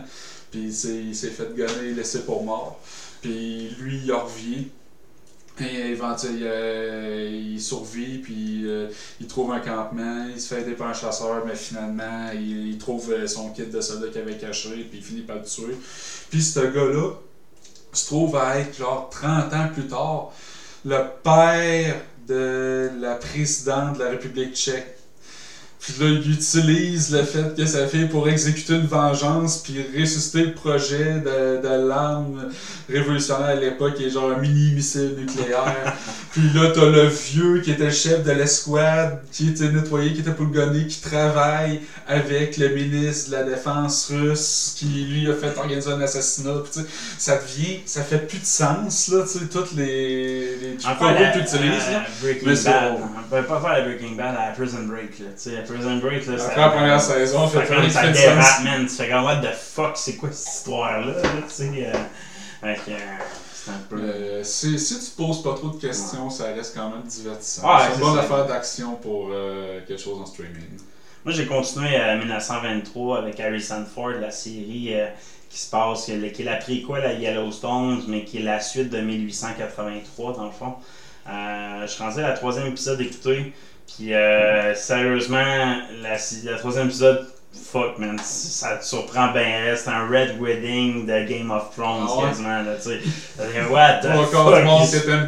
Puis 0.51 0.65
il 0.65 1.15
s'est 1.15 1.31
fait 1.31 1.55
gonner, 1.57 1.95
laissé 1.95 2.25
pour 2.25 2.45
mort. 2.45 2.81
Puis 3.23 3.71
lui, 3.81 4.01
il 4.05 4.13
revient. 4.13 4.69
Et 5.61 5.91
éventuellement, 5.91 6.39
il, 6.39 7.53
il 7.53 7.61
survit, 7.61 8.19
puis 8.19 8.63
euh, 8.65 8.89
il 9.21 9.27
trouve 9.27 9.53
un 9.53 9.61
campement, 9.61 10.27
il 10.33 10.41
se 10.41 10.55
fait 10.55 10.63
aider 10.63 10.73
par 10.73 10.89
un 10.89 10.95
chasseur, 10.95 11.45
mais 11.47 11.55
finalement, 11.55 12.31
il, 12.35 12.79
trouve 12.79 13.13
euh, 13.13 13.27
son 13.27 13.51
kit 13.51 13.67
de 13.67 13.81
soldat 13.81 14.09
qu'il 14.09 14.23
avait 14.23 14.39
caché, 14.39 14.71
puis 14.89 14.99
il 14.99 15.05
finit 15.05 15.21
par 15.21 15.37
le 15.37 15.43
tuer. 15.43 15.77
Puis 16.31 16.43
ce 16.43 16.61
gars-là 16.61 17.13
se 17.93 18.07
trouve 18.07 18.37
à 18.37 18.59
être, 18.59 18.77
genre, 18.77 19.09
30 19.11 19.53
ans 19.53 19.69
plus 19.73 19.87
tard, 19.87 20.31
le 20.85 20.99
père 21.23 21.97
de 22.27 22.91
la 23.01 23.17
présidente 23.17 23.99
de 23.99 24.05
la 24.05 24.11
République 24.11 24.55
tchèque. 24.55 25.00
Puis 25.81 25.95
là, 25.99 26.09
il 26.11 26.31
utilise 26.31 27.11
le 27.11 27.23
fait 27.23 27.57
que 27.57 27.65
sa 27.65 27.87
fille 27.87 28.07
pour 28.07 28.29
exécuter 28.29 28.75
une 28.75 28.87
vengeance, 28.87 29.59
puis 29.59 29.83
ressusciter 29.99 30.45
le 30.45 30.53
projet 30.53 31.21
de, 31.21 31.63
de 31.63 31.89
l'arme 31.89 32.51
révolutionnaire 32.89 33.47
à 33.47 33.55
l'époque, 33.55 33.95
qui 33.95 34.05
est 34.05 34.11
genre 34.11 34.31
un 34.31 34.41
mini-missile 34.41 35.15
nucléaire. 35.17 35.97
puis 36.33 36.43
là, 36.55 36.71
t'as 36.75 36.85
le 36.85 37.07
vieux 37.07 37.61
qui 37.63 37.71
était 37.71 37.85
le 37.85 37.91
chef 37.91 38.23
de 38.25 38.33
l'escouade, 38.33 39.23
qui 39.33 39.49
était 39.49 39.73
nettoyé, 39.73 40.13
qui 40.13 40.21
était 40.21 40.33
gonner, 40.39 40.87
qui 40.87 41.01
travaille 41.01 41.81
avec 42.07 42.59
le 42.59 42.69
ministre 42.69 43.31
de 43.31 43.37
la 43.37 43.45
Défense 43.45 44.11
russe, 44.11 44.75
qui 44.77 44.87
lui 44.87 45.31
a 45.31 45.35
fait 45.35 45.57
organiser 45.57 45.93
un 45.93 46.01
assassinat. 46.03 46.59
Puis 46.63 46.83
tu 46.83 46.91
ça 47.17 47.37
devient, 47.37 47.81
ça 47.87 48.03
fait 48.03 48.27
plus 48.27 48.41
de 48.41 48.45
sens, 48.45 49.09
là, 49.09 49.23
tu 49.23 49.39
sais, 49.39 49.47
toutes 49.47 49.73
les. 49.73 50.77
la, 51.13 51.31
que 51.31 51.57
là. 51.93 52.05
Breaking 52.21 52.65
Bad. 52.65 52.97
On 53.01 53.31
peut 53.31 53.47
pas 53.47 53.61
faire 53.61 53.73
la 53.73 53.81
Breaking 53.83 54.17
Bad 54.17 54.35
à 54.37 54.53
Prison 54.53 54.83
Break. 54.87 55.19
Là. 55.21 55.27
Tu 55.37 55.51
sais, 55.51 55.63
Prison 55.73 55.97
Break, 55.97 56.27
là, 56.27 56.35
Après 56.45 56.61
la 56.61 56.69
première 56.71 57.01
saison, 57.01 57.49
fait 57.49 57.61
fait 57.61 57.75
fait 57.89 58.09
de 58.09 58.13
dérape, 58.13 58.45
sens. 58.45 58.65
man. 58.65 58.87
Tu 58.87 58.95
fais 58.95 59.09
comme, 59.09 59.25
what 59.25 59.37
the 59.37 59.55
fuck, 59.55 59.97
c'est 59.97 60.17
quoi 60.17 60.31
cette 60.33 60.55
histoire-là? 60.55 61.07
là, 61.07 61.23
tu 61.23 61.55
sais, 61.55 61.65
euh, 61.65 61.93
fait 62.75 62.93
euh, 62.93 62.99
c'est 63.55 63.71
un 63.71 63.81
peu. 63.89 63.97
Euh, 64.01 64.45
si, 64.45 64.79
si 64.79 64.99
tu 64.99 65.11
poses 65.17 65.43
pas 65.43 65.55
trop 65.55 65.69
de 65.69 65.81
questions, 65.81 66.31
ça 66.31 66.47
reste 66.47 66.75
quand 66.75 66.91
même 66.91 67.03
divertissant. 67.03 67.69
C'est 67.79 67.95
une 67.95 68.01
bonne 68.01 68.19
affaire 68.19 68.47
d'action 68.47 68.95
pour 68.97 69.31
quelque 69.87 70.01
chose 70.01 70.21
en 70.21 70.27
streaming. 70.27 70.79
Moi, 71.25 71.35
j'ai 71.35 71.47
continué 71.47 71.97
à 71.97 72.17
1923 72.17 73.19
avec 73.19 73.39
Harrison 73.41 73.85
Ford, 73.85 74.13
la 74.21 74.31
série 74.31 74.95
qui 75.51 75.59
se 75.59 75.69
passe, 75.69 76.05
qui 76.05 76.13
est 76.13 76.45
la 76.45 76.57
préquelle 76.57 77.05
à 77.05 77.13
Yellowstone, 77.13 78.05
mais 78.09 78.25
qui 78.25 78.39
est 78.39 78.43
la 78.43 78.61
suite 78.61 78.89
de 78.89 79.01
1883, 79.01 80.35
dans 80.35 80.45
le 80.47 80.51
fond. 80.53 80.75
Euh, 81.29 81.83
je 81.83 81.87
suis 81.87 82.03
rendu 82.03 82.21
à 82.21 82.29
la 82.29 82.33
troisième 82.33 82.67
épisode 82.69 82.99
d'écouter, 82.99 83.53
puis 83.97 84.15
euh, 84.15 84.75
sérieusement, 84.75 85.39
la, 86.03 86.17
la 86.45 86.59
troisième 86.59 86.87
épisode, 86.87 87.27
fuck 87.73 87.99
man, 87.99 88.17
ça 88.23 88.77
te 88.77 88.85
surprend 88.85 89.29
bien, 89.33 89.75
c'est 89.77 89.91
un 89.91 90.07
Red 90.09 90.37
Wedding 90.41 91.07
de 91.07 91.25
Game 91.29 91.51
of 91.51 91.75
Thrones, 91.77 92.07
Ah 92.09 92.17
ouais? 92.17 92.29
quasiment, 92.29 92.63
là, 92.63 92.75
tu 92.77 92.91
sais. 92.91 93.01
What 93.71 93.95
the 94.03 94.09
fuck 94.31 94.65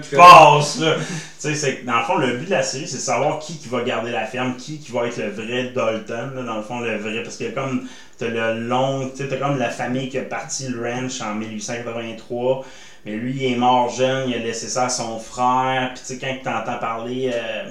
qui 0.01 0.15
passe 0.17 0.79
là? 0.81 0.95
Tu 0.97 1.03
sais, 1.39 1.55
c'est 1.55 1.85
dans 1.85 1.99
le 1.99 2.05
fond, 2.05 2.17
le 2.19 2.37
but 2.37 2.47
de 2.47 2.51
la 2.51 2.63
série, 2.63 2.87
c'est 2.87 2.97
de 2.97 3.01
savoir 3.03 3.39
qui, 3.41 3.59
qui 3.59 3.69
va 3.69 3.83
garder 3.83 4.11
la 4.13 4.27
ferme, 4.27 4.57
qui, 4.57 4.79
qui 4.79 4.93
va 4.93 5.07
être 5.09 5.17
le 5.19 5.31
vrai 5.31 5.73
Dalton, 5.75 6.33
là, 6.37 6.43
dans 6.43 6.57
le 6.57 6.63
fond, 6.63 6.79
le 6.81 6.97
vrai. 6.97 7.23
Parce 7.25 7.37
que 7.37 7.51
comme 7.51 7.89
t'as 8.19 8.29
le 8.29 8.61
long, 8.61 9.09
tu 9.11 9.17
sais, 9.19 9.29
t'as 9.29 9.37
comme 9.37 9.59
la 9.59 9.71
famille 9.71 10.09
qui 10.09 10.19
a 10.19 10.23
parti 10.23 10.69
le 10.69 10.81
ranch 10.83 11.21
en 11.21 11.35
1883, 11.35 12.65
mais 13.05 13.13
lui, 13.13 13.33
il 13.37 13.53
est 13.53 13.57
mort 13.57 13.89
jeune, 13.91 14.29
il 14.29 14.35
a 14.37 14.39
laissé 14.39 14.69
ça 14.69 14.85
à 14.85 14.89
son 14.89 15.19
frère, 15.19 15.91
puis 15.95 16.03
tu 16.07 16.15
sais, 16.15 16.19
quand 16.21 16.37
t'entends 16.65 16.79
parler. 16.79 17.31
euh, 17.35 17.65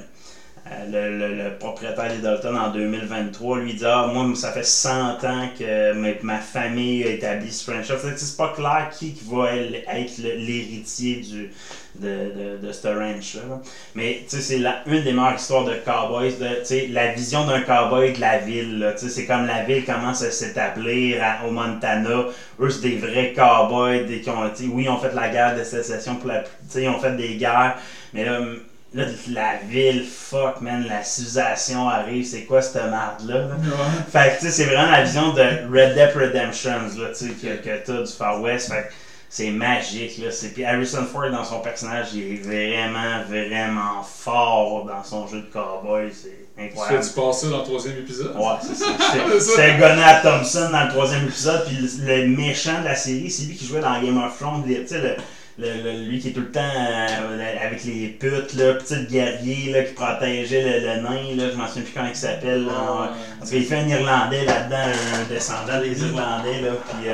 le, 0.90 1.18
le- 1.18 1.34
le 1.34 1.58
propriétaire 1.58 2.10
des 2.10 2.20
Dalton 2.20 2.56
en 2.56 2.70
2023 2.70 3.58
lui 3.60 3.74
dit 3.74 3.84
Ah, 3.86 4.06
moi, 4.12 4.26
ça 4.36 4.52
fait 4.52 4.64
100 4.64 5.24
ans 5.24 5.50
que 5.58 5.92
ma, 5.94 6.10
ma 6.22 6.40
famille 6.40 7.04
a 7.04 7.10
établi 7.10 7.52
ce 7.52 7.64
franchise. 7.70 7.96
C'est 8.16 8.38
pas 8.38 8.50
clair 8.50 8.90
qui, 8.92 9.14
qui 9.14 9.24
va 9.26 9.52
être 9.54 10.18
l'héritier 10.18 11.18
du 11.18 11.50
de, 11.96 12.32
de, 12.34 12.68
de 12.68 12.72
ce 12.72 12.88
ranch-là. 12.88 13.42
là. 13.50 13.60
Mais 13.96 14.24
c'est 14.28 14.56
une 14.86 15.04
des 15.04 15.12
meilleures 15.12 15.36
histoires 15.36 15.64
de 15.66 15.76
cowboys, 15.76 16.32
de, 16.38 16.94
la 16.94 17.08
vision 17.08 17.44
d'un 17.46 17.60
cowboy 17.62 18.12
de 18.14 18.20
la 18.22 18.38
ville. 18.38 18.94
C'est 18.98 19.26
comme 19.26 19.46
la 19.46 19.62
ville 19.62 19.84
commence 19.84 20.22
à 20.22 20.32
s'établir 20.32 21.20
au 21.46 21.52
Montana. 21.52 22.26
Eux, 22.60 22.70
c'est 22.70 22.82
des 22.82 22.96
vrais 22.96 23.34
cowboys 23.36 24.06
des, 24.06 24.22
qui 24.22 24.30
ont, 24.30 24.44
oui, 24.70 24.84
ils 24.84 24.90
ont 24.90 24.98
fait 24.98 25.14
la 25.14 25.28
guerre 25.30 25.54
de 25.54 25.64
sécession, 25.64 26.16
pour 26.16 26.30
la, 26.30 26.44
ils 26.76 26.88
ont 26.88 27.00
fait 27.00 27.16
des 27.16 27.36
guerres, 27.36 27.76
mais 28.14 28.24
là, 28.24 28.40
Là, 28.94 29.06
la 29.30 29.56
ville, 29.70 30.04
fuck, 30.06 30.60
man, 30.60 30.86
la 30.86 31.02
civilisation 31.02 31.88
arrive, 31.88 32.26
c'est 32.26 32.42
quoi 32.44 32.62
cette 32.62 32.76
merde-là? 32.76 33.38
là? 33.38 33.56
Fait 34.12 34.36
que, 34.36 34.40
tu 34.42 34.46
sais, 34.48 34.52
c'est 34.52 34.66
vraiment 34.66 34.92
la 34.92 35.04
vision 35.04 35.32
de 35.32 35.42
Red 35.42 35.94
Dead 35.96 36.12
Redemptions, 36.14 37.00
là, 37.00 37.08
tu 37.18 37.28
sais, 37.30 37.34
que, 37.36 37.64
que 37.64 37.86
t'as 37.86 38.02
du 38.02 38.12
Far 38.12 38.42
West. 38.42 38.68
Fait 38.70 38.82
que 38.90 38.94
c'est 39.30 39.52
magique, 39.52 40.18
là. 40.18 40.30
C'est- 40.30 40.50
Puis 40.50 40.66
Harrison 40.66 41.06
Ford, 41.06 41.30
dans 41.32 41.46
son 41.46 41.62
personnage, 41.62 42.08
il 42.16 42.34
est 42.34 42.42
vraiment, 42.44 43.24
vraiment 43.30 44.04
fort 44.04 44.84
dans 44.86 45.04
son 45.06 45.26
jeu 45.26 45.38
de 45.44 45.46
cowboy. 45.54 46.12
C'est 46.12 46.48
Tu 46.58 46.62
incroyable. 46.66 47.02
fais-tu 47.02 47.16
passer 47.16 47.50
dans 47.50 47.60
le 47.60 47.64
troisième 47.64 47.98
épisode? 48.00 48.36
Ouais, 48.36 48.56
c'est 48.62 48.76
ça. 48.76 48.88
C'est- 49.40 49.78
Gunnar 49.78 50.22
Thompson 50.22 50.68
dans 50.70 50.84
le 50.84 50.90
troisième 50.90 51.24
épisode, 51.28 51.66
puis 51.66 51.78
le, 51.78 52.18
le 52.24 52.28
méchant 52.28 52.82
de 52.82 52.86
la 52.86 52.96
série, 52.96 53.32
c'est 53.32 53.44
lui 53.46 53.56
qui 53.56 53.66
jouait 53.66 53.80
dans 53.80 54.02
Game 54.02 54.18
of 54.22 54.38
Thrones, 54.38 54.66
tu 54.68 54.86
sais, 54.86 54.98
le, 55.00 55.16
le- 55.58 55.82
le- 55.82 56.08
lui 56.08 56.20
qui 56.20 56.30
est 56.30 56.32
tout 56.34 56.40
le 56.42 56.52
temps 56.52 56.60
euh, 56.60 57.61
avec 57.72 57.84
les 57.86 58.08
putes, 58.08 58.54
là, 58.54 58.74
petit 58.74 59.06
guerrier 59.06 59.72
là, 59.72 59.84
qui 59.84 59.94
protégeait 59.94 60.80
le, 60.80 60.86
le 60.88 61.02
nain, 61.02 61.36
là, 61.36 61.52
je 61.52 61.58
m'en 61.58 61.68
souviens 61.68 61.84
plus 61.84 61.94
comment 61.94 62.08
il 62.10 62.16
s'appelle. 62.16 62.66
là. 62.66 62.72
Ah, 62.76 63.02
ouais. 63.02 63.08
Parce 63.40 63.52
qu'il 63.52 63.66
fait 63.66 63.76
un 63.76 63.88
Irlandais 63.88 64.46
là-dedans, 64.46 64.78
un 65.22 65.34
descendant 65.34 65.80
des 65.82 66.02
Irlandais, 66.04 66.62
là, 66.62 66.72
puis... 66.90 67.08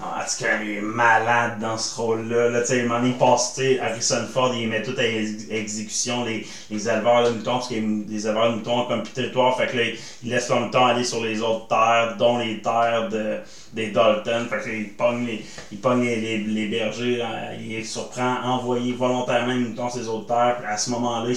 euh, 0.00 0.04
en 0.04 0.20
tout 0.20 0.44
il 0.62 0.70
est 0.70 0.80
malade 0.80 1.58
dans 1.58 1.78
ce 1.78 1.96
rôle-là. 1.96 2.48
Là, 2.50 2.60
tu 2.60 2.66
sais, 2.68 2.86
il 3.04 3.14
passe, 3.14 3.58
Harrison 3.80 4.26
Ford, 4.32 4.54
il 4.54 4.68
met 4.68 4.82
tout 4.82 4.94
à 4.98 5.04
ex- 5.04 5.46
exécution 5.50 6.24
les, 6.24 6.46
les 6.70 6.88
éleveurs 6.88 7.24
de 7.24 7.30
moutons, 7.30 7.54
parce 7.54 7.68
que 7.68 7.74
les 7.74 8.26
éleveurs 8.26 8.50
de 8.50 8.56
moutons 8.56 8.80
ont 8.80 8.86
comme 8.86 9.02
territoire. 9.02 9.56
Fait 9.56 9.66
que 9.66 9.76
là, 9.76 9.82
il 10.22 10.30
laisse 10.30 10.48
leurs 10.48 10.60
moutons 10.60 10.84
aller 10.84 11.04
sur 11.04 11.22
les 11.22 11.40
autres 11.42 11.66
terres, 11.68 12.16
dont 12.18 12.38
les 12.38 12.60
terres 12.60 13.08
de, 13.08 13.38
des 13.72 13.90
Dalton. 13.90 14.46
Fait 14.48 14.58
que 14.60 14.68
là, 14.68 14.74
il 14.74 14.88
pogne 14.90 15.24
les, 15.26 15.44
il 15.72 15.78
pogne 15.78 16.02
les, 16.02 16.38
les, 16.38 16.66
bergers, 16.68 17.22
hein, 17.22 17.52
il 17.58 17.68
les 17.70 17.84
surprend, 17.84 18.36
envoyer 18.42 18.92
volontairement 18.92 19.52
les 19.52 19.60
moutons 19.60 19.88
sur 19.88 20.00
les 20.00 20.08
autres 20.08 20.26
terres. 20.26 20.56
Puis 20.58 20.66
à 20.66 20.76
ce 20.76 20.90
moment-là, 20.90 21.30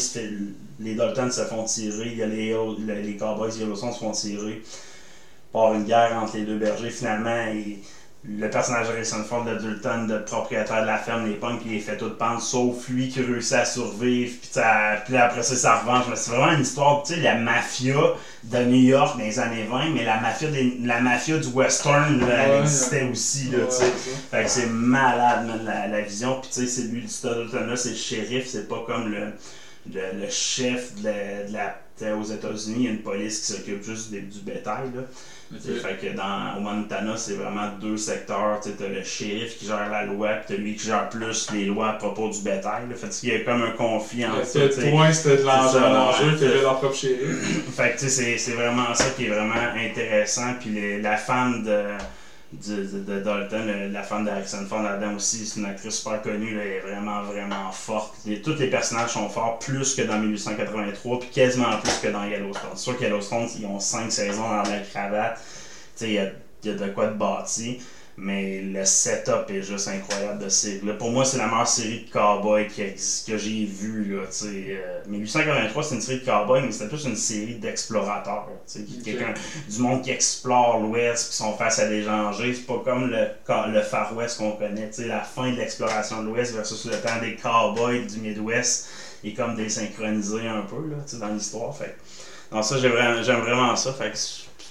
les 0.80 0.96
Dalton 0.96 1.30
se 1.32 1.42
font 1.46 1.64
tirer, 1.64 2.08
il 2.08 2.18
y 2.18 2.24
a 2.24 2.26
les, 2.28 2.54
les, 2.86 3.02
les 3.04 3.16
Cowboys 3.18 3.58
Yellowstone 3.58 3.92
se 3.94 4.00
font 4.00 4.12
tirer. 4.12 4.62
Part 5.52 5.74
une 5.74 5.84
guerre 5.84 6.16
entre 6.22 6.38
les 6.38 6.44
deux 6.44 6.58
bergers. 6.58 6.90
Finalement, 6.92 7.46
il- 7.54 7.80
le 8.26 8.50
personnage 8.50 8.88
de 8.90 8.94
Harrison 8.94 9.24
Ford 9.24 9.46
de 9.46 9.56
Dalton, 9.56 10.06
de 10.08 10.18
propriétaire 10.20 10.82
de 10.82 10.88
la 10.88 10.98
ferme, 10.98 11.26
les 11.26 11.36
punks, 11.36 11.62
puis 11.62 11.70
il 11.70 11.74
les 11.76 11.80
fait 11.80 11.96
tout 11.96 12.10
pendre, 12.10 12.42
sauf 12.42 12.90
lui 12.90 13.08
qui 13.08 13.22
réussit 13.22 13.54
à 13.54 13.64
survivre, 13.66 14.34
puis, 14.42 14.50
ça- 14.52 15.02
puis 15.06 15.16
après 15.16 15.42
ça, 15.42 15.56
ça 15.56 15.80
revanche. 15.80 16.06
Mais 16.10 16.18
c'est 16.18 16.32
vraiment 16.32 16.52
une 16.52 16.62
histoire, 16.62 17.02
tu 17.04 17.14
sais, 17.16 17.22
la 17.22 17.36
mafia 17.36 17.96
de 18.44 18.58
New 18.66 18.76
York 18.90 19.18
dans 19.18 19.24
les 19.24 19.40
années 19.40 19.64
20, 19.64 19.92
mais 19.96 20.04
la 20.04 20.20
mafia, 20.20 20.50
des- 20.50 20.80
la 20.84 21.00
mafia 21.00 21.38
du 21.38 21.48
western, 21.48 22.20
là, 22.20 22.28
elle 22.44 22.52
Ouais, 22.52 22.60
existait 22.62 23.08
aussi, 23.10 23.46
là, 23.52 23.60
Ouais, 23.60 23.68
tu 23.70 23.76
sais. 23.76 23.92
Fait 24.32 24.44
que 24.44 24.50
c'est 24.50 24.68
malade, 24.68 25.48
man, 25.48 25.62
la, 25.66 25.88
la 25.88 26.02
vision. 26.02 26.42
Puis 26.42 26.50
tu 26.54 26.60
sais, 26.62 26.68
c'est 26.68 26.88
lui, 26.90 27.08
ce 27.08 27.26
Dalton-là, 27.26 27.78
c'est 27.78 27.92
le 27.92 27.96
shérif, 27.96 28.48
c'est 28.48 28.68
pas 28.68 28.84
comme 28.86 29.10
le, 29.14 29.28
le, 29.94 30.20
le 30.22 30.30
chef 30.30 30.94
de 30.96 31.06
la. 31.06 31.44
de 31.46 31.54
la- 31.54 32.16
aux 32.18 32.24
États-Unis, 32.24 32.76
il 32.78 32.84
y 32.84 32.88
a 32.88 32.92
une 32.92 33.02
police 33.02 33.40
qui 33.42 33.54
s'occupe 33.54 33.84
juste 33.84 34.10
des- 34.12 34.22
du 34.22 34.40
bétail, 34.40 34.88
là. 34.96 35.02
Tu 35.52 35.60
sais, 35.60 35.80
Fait 35.80 35.96
que 35.96 36.16
dans, 36.16 36.58
au 36.58 36.60
Montana, 36.60 37.18
c'est 37.18 37.34
vraiment 37.34 37.68
deux 37.82 37.98
secteurs. 37.98 38.60
Tu 38.62 38.70
sais, 38.70 38.76
t'as 38.78 38.88
le 38.88 39.04
shérif 39.04 39.58
qui 39.58 39.66
gère 39.66 39.90
la 39.90 40.04
loi, 40.04 40.30
puis 40.36 40.46
t'as 40.56 40.62
lui 40.62 40.76
qui 40.76 40.86
gère 40.86 41.10
plus 41.10 41.48
les 41.52 41.66
lois 41.66 41.88
à 41.90 41.94
propos 41.94 42.30
du 42.30 42.40
bétail. 42.42 42.84
Là. 42.88 42.96
Fait 42.96 43.10
qu'il 43.10 43.30
y 43.30 43.32
a 43.34 43.40
comme 43.40 43.64
un 43.64 43.72
conflit 43.72 44.26
entre 44.26 44.46
ça. 44.46 44.60
Le 44.60 44.70
tu 44.70 44.90
point, 44.92 45.12
c'était 45.12 45.38
de 45.38 45.42
l'enjeu, 45.48 45.68
C'est 45.72 45.80
ça, 45.80 45.90
l'enjeu 45.90 46.32
ouais. 46.34 46.38
qui 46.38 46.46
avait 46.46 46.62
leur 46.62 46.78
propre 46.78 46.96
shérif. 46.96 47.70
Fait 47.76 47.92
que 47.96 48.00
tu 48.00 48.10
c'est- 48.10 48.38
c'est 48.38 48.52
vraiment 48.54 48.94
ça 48.94 49.06
qui 49.16 49.26
est 49.26 49.30
vraiment 49.30 49.56
intéressant. 49.76 50.54
Puis 50.60 50.70
les- 50.70 51.02
la 51.02 51.18
femme 51.18 51.64
de, 51.64 51.78
de, 52.52 53.20
Dalton, 53.20 53.92
la 53.92 54.04
femme 54.04 54.26
d'Harrison 54.26 54.66
Ford 54.66 54.82
là-dedans 54.82 55.16
aussi, 55.16 55.46
c'est 55.46 55.60
une 55.60 55.68
actrice 55.68 56.00
super 56.00 56.22
connue, 56.22 56.60
elle 56.60 56.68
est 56.68 56.80
vraiment, 56.80 57.22
vraiment 57.22 57.72
forte. 57.72 58.16
Tous 58.44 58.56
les 58.56 58.68
personnages 58.68 59.12
sont 59.12 59.30
forts, 59.30 59.60
plus 59.60 59.94
que 59.94 60.02
dans 60.02 60.18
1883, 60.20 61.20
puis 61.20 61.30
quasiment 61.30 61.78
plus 61.78 62.00
que 62.02 62.08
dans 62.08 62.26
Yellowstone. 62.26 62.72
C'est 62.74 62.84
sûr 62.84 62.98
que 62.98 63.04
Yellowstone, 63.04 63.48
ils 63.60 63.66
ont 63.66 63.80
cinq 63.80 64.12
saisons 64.12 64.48
dans 64.50 64.64
la 64.64 64.80
cravate. 64.80 65.40
Il 66.02 66.12
y 66.12 66.18
a, 66.18 66.32
y 66.64 66.70
a 66.70 66.74
de 66.74 66.88
quoi 66.92 67.08
de 67.08 67.18
bâti. 67.18 67.82
Mais 68.22 68.60
le 68.62 68.84
setup 68.84 69.50
est 69.50 69.62
juste 69.62 69.88
incroyable 69.88 70.44
de 70.44 70.50
série. 70.50 70.82
Là, 70.86 70.94
pour 70.94 71.10
moi, 71.10 71.24
c'est 71.24 71.38
la 71.38 71.48
meilleure 71.48 71.68
série 71.68 72.02
de 72.06 72.12
cowboys 72.12 72.68
qui 72.68 72.82
existe- 72.82 73.28
que 73.28 73.38
j'ai 73.38 73.64
vue. 73.64 74.18
Là, 74.18 74.24
euh, 74.46 75.00
1883, 75.08 75.84
c'est 75.84 75.96
une 75.96 76.02
série 76.02 76.20
de 76.20 76.26
cowboys, 76.26 76.62
mais 76.66 76.72
c'était 76.72 76.90
plus 76.90 77.06
une 77.06 77.16
série 77.16 77.56
d'explorateurs. 77.56 78.48
tu 78.68 78.80
sais, 78.80 78.84
qui- 78.86 78.98
Ok. 78.98 79.04
quelqu'un- 79.06 79.34
Du 79.70 79.80
monde 79.80 80.02
qui 80.04 80.12
explore 80.12 80.80
l'Ouest, 80.80 81.30
qui 81.30 81.36
sont 81.38 81.54
face 81.54 81.80
à 81.80 81.88
des 81.88 82.04
dangers. 82.04 82.54
C'est 82.54 82.66
pas 82.66 82.82
comme 82.84 83.10
le, 83.10 83.28
le 83.74 83.82
Far 83.84 84.14
West 84.16 84.38
qu'on 84.38 84.52
connaît. 84.52 84.90
La 85.00 85.22
fin 85.22 85.50
de 85.52 85.56
l'exploration 85.56 86.22
de 86.22 86.28
l'Ouest 86.28 86.54
versus 86.54 86.86
le 86.86 86.98
temps 86.98 87.20
des 87.22 87.36
cowboys 87.36 88.06
du 88.06 88.18
Midwest 88.20 88.90
est 89.24 89.34
comme 89.34 89.56
désynchronisé 89.56 90.46
un 90.48 90.62
peu 90.64 90.76
là, 90.90 90.98
dans 91.20 91.34
l'histoire. 91.34 91.76
Fait 91.76 91.96
non, 92.52 92.62
ça, 92.64 92.78
j'ai 92.80 92.90
vraiment- 92.90 93.22
j'aime 93.24 93.40
vraiment 93.42 93.76
ça. 93.76 93.94
Fait 93.94 94.12
que 94.12 94.18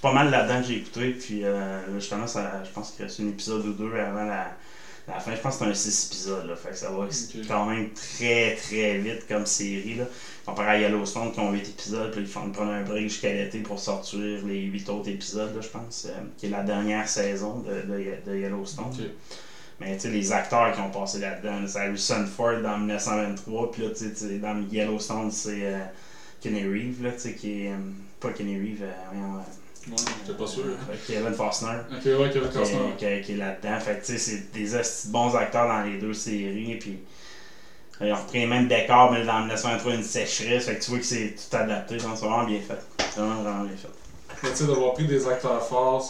pas 0.01 0.13
mal 0.13 0.31
là-dedans 0.31 0.61
que 0.61 0.67
j'ai 0.69 0.77
écouté. 0.77 1.11
Puis 1.13 1.45
euh, 1.45 1.99
justement, 1.99 2.27
ça, 2.27 2.63
je 2.65 2.71
pense 2.71 2.91
qu'il 2.93 3.05
reste 3.05 3.21
un 3.21 3.29
épisode 3.29 3.65
ou 3.67 3.73
deux 3.73 3.95
avant 3.97 4.25
la, 4.25 4.57
la 5.09 5.21
fin. 5.21 5.35
Je 5.35 5.41
pense 5.41 5.57
que 5.57 5.65
c'est 5.65 5.71
un 5.71 5.75
6 5.75 6.07
épisodes. 6.07 6.47
Là, 6.47 6.57
fait 6.57 6.71
que 6.71 6.77
ça 6.77 6.91
va 6.91 7.07
quand 7.47 7.65
même 7.67 7.93
très 7.93 8.55
très 8.55 8.99
vite 8.99 9.27
comme 9.29 9.47
série. 9.47 9.95
Là. 9.95 10.05
Comparé 10.47 10.69
à 10.71 10.77
Yellowstone 10.79 11.33
qui 11.33 11.41
ont 11.41 11.51
8 11.51 11.69
épisodes. 11.69 12.11
Puis 12.13 12.23
ils 12.23 12.27
font 12.27 12.51
prendre 12.51 12.73
un 12.73 12.83
break 12.83 13.05
jusqu'à 13.09 13.33
l'été 13.33 13.61
pour 13.61 13.79
sortir 13.79 14.19
les 14.45 14.63
8 14.65 14.89
autres 14.89 15.09
épisodes, 15.09 15.55
là, 15.55 15.61
je 15.61 15.69
pense. 15.69 16.07
euh, 16.07 16.21
qui 16.37 16.47
est 16.47 16.51
la 16.51 16.63
dernière 16.63 17.09
saison 17.09 17.61
de, 17.61 17.83
de, 17.83 18.17
de 18.31 18.37
Yellowstone. 18.37 18.95
Mais 19.81 19.95
tu 19.97 20.03
sais, 20.03 20.09
les 20.11 20.33
acteurs 20.33 20.73
qui 20.73 20.81
ont 20.81 20.91
passé 20.91 21.19
là-dedans, 21.19 21.61
là, 21.61 21.67
c'est 21.69 21.79
Harrison 21.79 22.27
Ford 22.27 22.61
dans 22.63 22.79
1923, 22.79 23.71
puis 23.71 23.83
là, 23.83 23.91
tu 23.91 24.11
sais, 24.15 24.39
dans 24.39 24.61
Yellowstone, 24.71 25.31
c'est 25.31 25.67
euh, 25.67 25.85
Kenny 26.41 26.65
Reeves, 26.65 27.03
là, 27.03 27.13
tu 27.13 27.21
sais, 27.21 27.35
qui 27.35 27.65
est. 27.65 27.73
euh, 27.73 27.77
pas 28.21 28.33
Kenny 28.33 28.57
Reeve, 28.59 28.83
euh, 28.83 29.41
Ouais, 29.91 29.97
j'étais 30.27 30.39
pas 30.39 30.47
sûr. 30.47 30.63
euh, 30.65 30.95
Kevin. 31.07 31.27
Ok, 31.29 32.05
ouais, 32.21 32.31
Kevin 32.33 32.49
qui, 32.51 32.59
Costner. 32.59 32.79
qui- 32.99 33.21
qui 33.27 33.33
est 33.33 33.37
là-dedans. 33.37 33.81
Fait 33.81 33.95
que, 34.01 34.07
tu 34.07 34.19
sais, 34.19 34.19
c'est 34.19 34.53
des 34.53 35.11
bons 35.11 35.35
acteurs 35.37 35.69
dans 35.69 35.83
les 35.83 35.99
deux 35.99 36.13
séries. 36.13 36.77
Puis, 36.81 36.99
ils 38.01 38.13
ont 38.13 38.17
repris 38.17 38.41
les 38.41 38.47
mêmes 38.47 38.69
décors, 38.69 39.11
mais 39.13 39.25
dans 39.25 39.41
1923, 39.41 39.95
une 39.95 40.03
sécheresse. 40.03 40.67
Fait 40.67 40.77
que 40.77 40.85
tu 40.85 40.91
vois 40.91 40.99
que 41.01 41.05
c'est 41.05 41.35
tout 41.35 41.57
adapté. 41.57 41.99
C'est 41.99 42.07
vraiment 42.07 42.45
bien 42.45 42.61
fait. 42.61 42.79
C'est 42.99 43.21
vraiment, 43.21 43.43
vraiment 43.43 43.65
bien 43.65 43.77
fait. 43.77 43.89
Mais 44.43 44.51
tu 44.51 44.57
sais, 44.57 44.67
d'avoir 44.67 44.93
pris 44.93 45.07
des 45.07 45.27
acteurs 45.27 45.67
forts, 45.67 46.01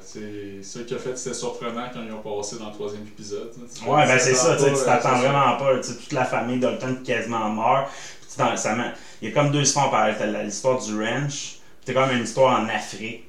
c'est 0.00 0.62
ce 0.62 0.78
qui 0.80 0.94
a 0.94 0.98
fait 0.98 1.16
c'était 1.18 1.34
surprenant 1.34 1.84
quand 1.92 2.00
ils 2.02 2.12
ont 2.12 2.22
passé 2.40 2.56
dans 2.58 2.68
le 2.68 2.72
troisième 2.74 3.02
épisode. 3.02 3.52
Tu 3.52 3.84
Ouais, 3.88 4.06
ben 4.06 4.18
c'est 4.18 4.34
ça, 4.34 4.56
tu 4.56 4.62
sais, 4.64 4.70
pas, 4.70 4.76
tu 4.76 4.80
euh, 4.80 4.84
t'attends 4.84 5.08
ça. 5.10 5.28
vraiment 5.28 5.56
pas. 5.58 5.76
Toute 5.76 6.12
la 6.12 6.24
famille 6.24 6.58
Dalton 6.58 7.02
quasiment 7.04 7.50
meurt. 7.50 7.90
T'en- 8.36 8.56
ça 8.56 8.74
Il 9.20 9.28
y 9.28 9.32
a 9.32 9.34
comme 9.34 9.50
deux 9.50 9.62
histoires 9.62 9.90
pareilles. 9.90 10.14
L'histoire 10.44 10.80
du 10.80 10.94
ranch, 10.98 11.57
t'as 11.94 12.06
comme 12.06 12.16
une 12.16 12.24
histoire 12.24 12.60
en 12.60 12.68
Afrique. 12.68 13.24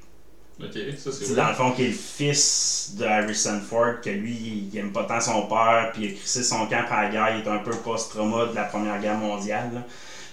Ok, 0.62 0.74
ça 0.98 1.10
c'est 1.10 1.24
C'est 1.24 1.34
dans 1.34 1.48
le 1.48 1.54
fond 1.54 1.72
qui 1.72 1.84
est 1.84 1.88
le 1.88 1.92
fils 1.94 2.94
de 2.98 3.04
Harrison 3.06 3.60
Ford, 3.60 4.00
que 4.02 4.10
lui, 4.10 4.68
il 4.72 4.78
aime 4.78 4.92
pas 4.92 5.04
tant 5.04 5.20
son 5.20 5.46
père, 5.46 5.90
puis 5.92 6.04
il 6.04 6.10
a 6.12 6.14
crissé 6.18 6.42
son 6.42 6.66
camp 6.66 6.80
après 6.80 7.04
la 7.04 7.08
guerre, 7.08 7.36
il 7.36 7.42
est 7.46 7.48
un 7.48 7.58
peu 7.58 7.70
post-trauma 7.70 8.46
de 8.46 8.54
la 8.54 8.64
Première 8.64 9.00
Guerre 9.00 9.16
mondiale. 9.16 9.70
là. 9.74 9.80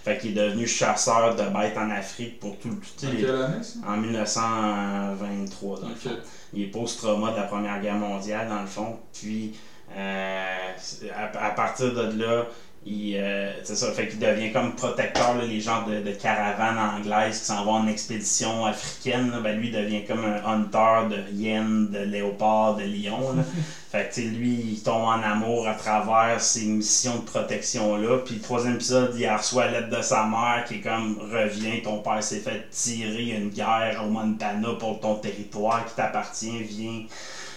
Fait 0.04 0.18
qu'il 0.18 0.38
est 0.38 0.42
devenu 0.42 0.68
chasseur 0.68 1.36
de 1.36 1.44
bêtes 1.44 1.78
en 1.78 1.90
Afrique 1.92 2.40
pour 2.40 2.58
tout 2.60 2.70
le 2.70 2.76
tout, 2.76 3.06
En 3.06 3.10
sais, 3.12 3.16
quelle 3.18 3.36
année 3.36 3.64
ça? 3.64 3.80
en 3.88 3.98
1923. 3.98 5.80
Dans 5.80 5.90
le 5.90 5.96
fond. 5.96 6.18
Il 6.54 6.64
est 6.64 6.68
post-trauma 6.68 7.32
de 7.32 7.38
la 7.38 7.44
Première 7.44 7.80
Guerre 7.82 7.96
mondiale, 7.96 8.48
dans 8.50 8.62
le 8.62 8.68
fond. 8.68 8.98
Puis, 9.14 9.54
euh, 9.96 10.74
à, 11.16 11.46
à 11.46 11.52
partir 11.52 11.94
de 11.94 12.22
là, 12.24 12.46
il, 12.88 13.18
euh, 13.18 13.52
c'est 13.64 13.76
ça, 13.76 13.92
fait 13.92 14.08
qu'il 14.08 14.20
devient 14.20 14.52
comme 14.54 14.74
protecteur, 14.76 15.36
là, 15.36 15.44
les 15.44 15.60
gens 15.60 15.86
de, 15.86 16.00
de 16.00 16.12
caravanes 16.12 16.80
anglaises 16.80 17.40
qui 17.40 17.46
s'en 17.46 17.66
vont 17.66 17.74
en 17.74 17.88
expédition 17.88 18.66
africaine. 18.66 19.32
là, 19.32 19.40
ben 19.42 19.58
lui, 19.58 19.68
il 19.68 19.74
devient 19.74 20.06
comme 20.06 20.24
un 20.24 20.42
hunter 20.46 21.10
de 21.10 21.34
hyènes, 21.34 21.90
de 21.90 22.00
léopards, 22.00 22.78
de 22.78 22.84
lions. 22.84 23.34
là. 23.36 23.44
fait 23.92 24.08
que, 24.10 24.14
tu 24.14 24.22
sais, 24.22 24.28
lui, 24.30 24.54
il 24.72 24.82
tombe 24.84 25.04
en 25.04 25.22
amour 25.22 25.68
à 25.68 25.74
travers 25.74 26.40
ces 26.40 26.64
missions 26.64 27.18
de 27.18 27.26
protection-là. 27.26 28.20
Puis, 28.26 28.36
le 28.36 28.42
troisième 28.42 28.76
épisode, 28.76 29.14
il 29.18 29.28
reçoit 29.28 29.66
la 29.66 29.82
lettre 29.82 29.98
de 29.98 30.02
sa 30.02 30.26
mère 30.26 30.64
qui 30.66 30.76
est 30.76 30.82
comme 30.82 31.18
Reviens, 31.20 31.80
ton 31.84 32.00
père 32.00 32.24
s'est 32.24 32.40
fait 32.40 32.70
tirer 32.72 33.32
une 33.32 33.50
guerre 33.50 34.02
au 34.06 34.10
Montana 34.10 34.70
pour 34.80 35.00
ton 35.02 35.16
territoire 35.16 35.86
qui 35.86 35.96
t'appartient, 35.96 36.62
viens. 36.62 37.02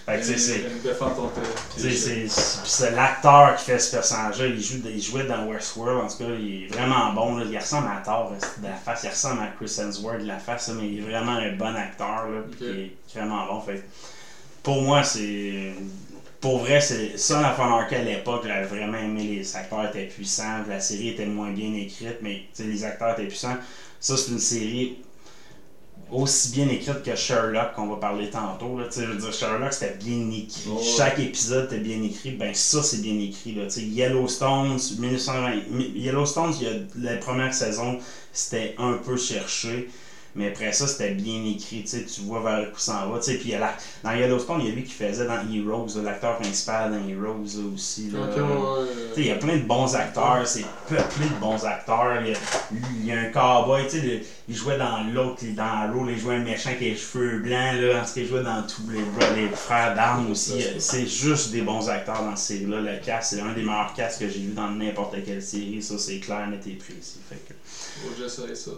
Fait 0.05 0.17
que, 0.17 0.23
c'est. 0.37 0.63
Euh, 2.83 2.95
l'acteur 2.95 3.55
qui 3.55 3.65
fait 3.65 3.79
ce 3.79 3.91
personnage-là. 3.95 4.47
Il, 4.47 4.61
joue, 4.61 4.81
il 4.85 5.01
jouait 5.01 5.25
dans 5.25 5.45
Westworld, 5.47 6.05
en 6.05 6.07
tout 6.07 6.17
cas, 6.17 6.29
il 6.39 6.63
est 6.63 6.67
vraiment 6.67 7.13
bon. 7.13 7.37
Là. 7.37 7.45
Il 7.49 7.57
ressemble 7.57 7.87
à 7.87 8.01
Thor 8.03 8.31
de 8.31 8.67
la 8.67 8.73
face, 8.73 9.03
il 9.03 9.09
ressemble 9.09 9.41
à 9.43 9.47
Chris 9.47 9.77
Hemsworth 9.79 10.21
de 10.21 10.27
la 10.27 10.39
face, 10.39 10.69
là, 10.69 10.73
mais 10.79 10.87
il 10.87 10.99
est 10.99 11.01
vraiment 11.01 11.33
un 11.33 11.55
bon 11.55 11.75
acteur. 11.75 12.27
Là. 12.29 12.41
Il 12.61 12.67
est 12.67 12.91
vraiment 13.13 13.45
bon. 13.45 13.61
Fait, 13.61 13.83
pour 14.63 14.81
moi, 14.81 15.03
c'est. 15.03 15.73
Pour 16.39 16.57
vrai, 16.57 16.81
c'est 16.81 17.19
ça, 17.19 17.39
la 17.39 17.49
Anarchy 17.49 17.93
à 17.93 18.03
l'époque, 18.03 18.41
j'avais 18.47 18.65
vraiment 18.65 18.97
aimé 18.97 19.23
les 19.25 19.55
acteurs 19.55 19.85
étaient 19.85 20.07
puissants, 20.07 20.63
la 20.67 20.79
série 20.79 21.09
était 21.09 21.27
moins 21.27 21.51
bien 21.51 21.71
écrite, 21.75 22.17
mais 22.23 22.45
les 22.57 22.83
acteurs 22.83 23.11
étaient 23.11 23.27
puissants. 23.27 23.57
Ça, 23.99 24.17
c'est 24.17 24.31
une 24.31 24.39
série 24.39 24.97
aussi 26.11 26.51
bien 26.51 26.67
écrite 26.69 27.03
que 27.03 27.15
Sherlock 27.15 27.73
qu'on 27.75 27.87
va 27.87 27.95
parler 27.95 28.29
tantôt. 28.29 28.77
Là. 28.77 28.85
Je 28.93 29.01
veux 29.01 29.17
dire, 29.17 29.33
Sherlock 29.33 29.73
c'était 29.73 29.95
bien 29.95 30.29
écrit. 30.29 30.69
Chaque 30.97 31.19
épisode 31.19 31.65
était 31.65 31.81
bien 31.81 32.01
écrit. 32.03 32.31
Ben 32.31 32.53
ça 32.53 32.83
c'est 32.83 33.01
bien 33.01 33.17
écrit. 33.19 33.53
Là. 33.55 33.67
Yellowstone, 33.77 34.77
1920, 34.99 35.51
Yellowstone, 35.95 36.53
il 36.59 36.67
y 36.67 36.69
a, 36.69 37.11
la 37.13 37.17
première 37.17 37.53
saison, 37.53 37.99
c'était 38.33 38.75
un 38.77 38.93
peu 38.93 39.17
cherché. 39.17 39.89
Mais 40.35 40.47
après 40.49 40.71
ça, 40.71 40.87
c'était 40.87 41.11
bien 41.13 41.43
écrit, 41.45 41.81
tu 41.81 41.87
sais, 41.87 42.03
tu 42.05 42.21
vois 42.21 42.41
vers 42.41 42.69
où 42.73 42.77
ça 42.77 43.05
en 43.05 43.09
va. 43.11 43.19
tu 43.19 43.25
sais. 43.25 43.33
Puis 43.37 43.49
il 43.49 43.51
y 43.51 43.55
a 43.55 43.59
la- 43.59 43.75
dans 44.03 44.11
Yellowstone, 44.13 44.61
il 44.61 44.67
y 44.67 44.71
a 44.71 44.75
lui 44.75 44.83
qui 44.83 44.93
faisait 44.93 45.25
dans 45.25 45.39
Heroes, 45.51 45.87
l'acteur 46.03 46.37
principal 46.37 46.91
dans 46.91 47.05
Heroes 47.07 47.45
aussi. 47.73 48.09
Là. 48.11 48.19
Ouais, 48.41 48.87
il 49.17 49.25
y 49.25 49.31
a 49.31 49.35
plein 49.35 49.57
de 49.57 49.63
bons 49.63 49.93
acteurs, 49.95 50.47
c'est 50.47 50.65
peuplé 50.87 51.25
de 51.25 51.39
bons 51.39 51.65
acteurs. 51.65 52.21
Il 52.21 52.29
y 52.29 52.33
a, 52.33 52.37
il 53.01 53.05
y 53.05 53.11
a 53.11 53.17
un 53.19 53.25
cowboy, 53.25 53.83
tu 53.83 53.99
sais, 53.99 54.01
le- 54.01 54.19
il 54.47 54.55
jouait 54.55 54.77
dans 54.77 55.03
l'autre, 55.11 55.43
dans 55.55 55.63
Arrow, 55.63 56.05
il 56.09 56.17
jouait 56.17 56.35
un 56.35 56.39
méchant 56.43 56.71
qui 56.77 56.85
a 56.85 56.87
les 56.89 56.95
cheveux 56.95 57.39
blancs, 57.39 57.79
là, 57.79 58.01
en 58.01 58.05
ce 58.05 58.13
qu'il 58.13 58.25
jouait 58.27 58.43
dans 58.43 58.63
tous 58.63 58.89
les, 58.89 58.99
les 59.41 59.49
frères 59.49 59.93
d'armes 59.95 60.31
aussi. 60.31 60.53
C'est 60.79 61.05
juste 61.07 61.51
des 61.51 61.61
bons 61.61 61.89
acteurs 61.89 62.21
dans 62.23 62.35
cette 62.35 62.57
série-là. 62.59 62.79
Le 62.81 62.97
cast, 63.05 63.33
c'est 63.33 63.41
un 63.41 63.53
des 63.53 63.61
meilleurs 63.63 63.93
casts 63.93 64.19
que 64.19 64.27
j'ai 64.29 64.39
vu 64.39 64.53
dans 64.53 64.69
n'importe 64.69 65.15
quelle 65.25 65.41
série, 65.41 65.81
ça 65.81 65.97
c'est 65.97 66.19
clair, 66.19 66.47
net 66.47 66.65
et 66.67 66.71
précis. 66.71 67.19
Fait 67.29 67.35
que, 67.47 67.53
j'essaye 68.17 68.55
ça. 68.55 68.71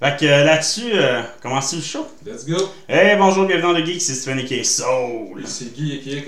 Fait 0.00 0.18
que 0.18 0.24
euh, 0.24 0.44
là-dessus, 0.44 0.92
euh, 0.94 1.20
commence 1.42 1.74
le 1.74 1.82
show? 1.82 2.06
Let's 2.24 2.46
go! 2.46 2.56
Hey, 2.88 3.18
bonjour, 3.18 3.44
bienvenue 3.44 3.62
dans 3.62 3.78
le 3.78 3.84
Geek, 3.84 4.00
c'est 4.00 4.14
Stephen 4.14 4.38
et 4.38 4.64
Soul. 4.64 5.42
C'est 5.44 5.74
Guy 5.74 5.96
et 5.96 6.00
qui 6.00 6.16
est. 6.16 6.24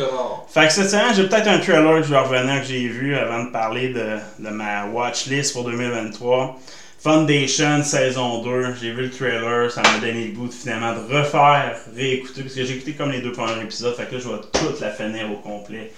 Fait 0.49 0.67
que 0.67 0.73
cette 0.73 0.91
semaine, 0.91 1.15
j'ai 1.15 1.27
peut-être 1.27 1.49
un 1.49 1.59
trailer 1.59 2.01
que 2.01 2.03
je 2.03 2.11
vais 2.11 2.19
revenir 2.19 2.61
que 2.61 2.67
j'ai 2.67 2.87
vu 2.87 3.17
avant 3.17 3.45
de 3.45 3.51
parler 3.51 3.89
de, 3.89 4.19
de 4.39 4.51
ma 4.51 4.87
watchlist 4.87 5.55
pour 5.55 5.65
2023. 5.65 6.61
Foundation 6.99 7.83
saison 7.83 8.43
2, 8.45 8.75
j'ai 8.81 8.93
vu 8.93 9.03
le 9.03 9.11
trailer, 9.11 9.71
ça 9.73 9.83
m'a 9.83 9.99
donné 9.99 10.29
le 10.29 10.35
goût 10.35 10.47
de, 10.47 10.53
finalement 10.53 10.93
de 10.93 11.01
refaire, 11.13 11.77
réécouter, 11.97 12.43
parce 12.43 12.55
que 12.55 12.65
j'ai 12.65 12.77
écouté 12.77 12.93
comme 12.93 13.11
les 13.11 13.23
deux 13.23 13.33
premiers 13.33 13.61
épisodes, 13.61 13.97
fait 13.97 14.07
que 14.07 14.15
là 14.15 14.21
je 14.21 14.29
vais 14.29 14.41
toute 14.53 14.79
la 14.81 14.91
finir 14.91 15.33
au 15.33 15.37
complet. 15.39 15.93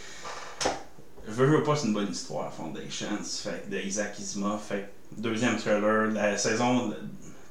Je 1.26 1.32
veux, 1.32 1.46
veux 1.46 1.62
pas, 1.62 1.76
c'est 1.76 1.88
une 1.88 1.92
bonne 1.92 2.10
histoire, 2.10 2.50
Foundations, 2.54 3.18
fait 3.22 3.66
que 3.66 3.74
de 3.74 3.82
Isaac 3.82 4.18
Isma, 4.18 4.58
fait 4.66 4.88
que 5.14 5.20
deuxième 5.20 5.58
trailer, 5.58 6.10
la 6.12 6.38
saison, 6.38 6.94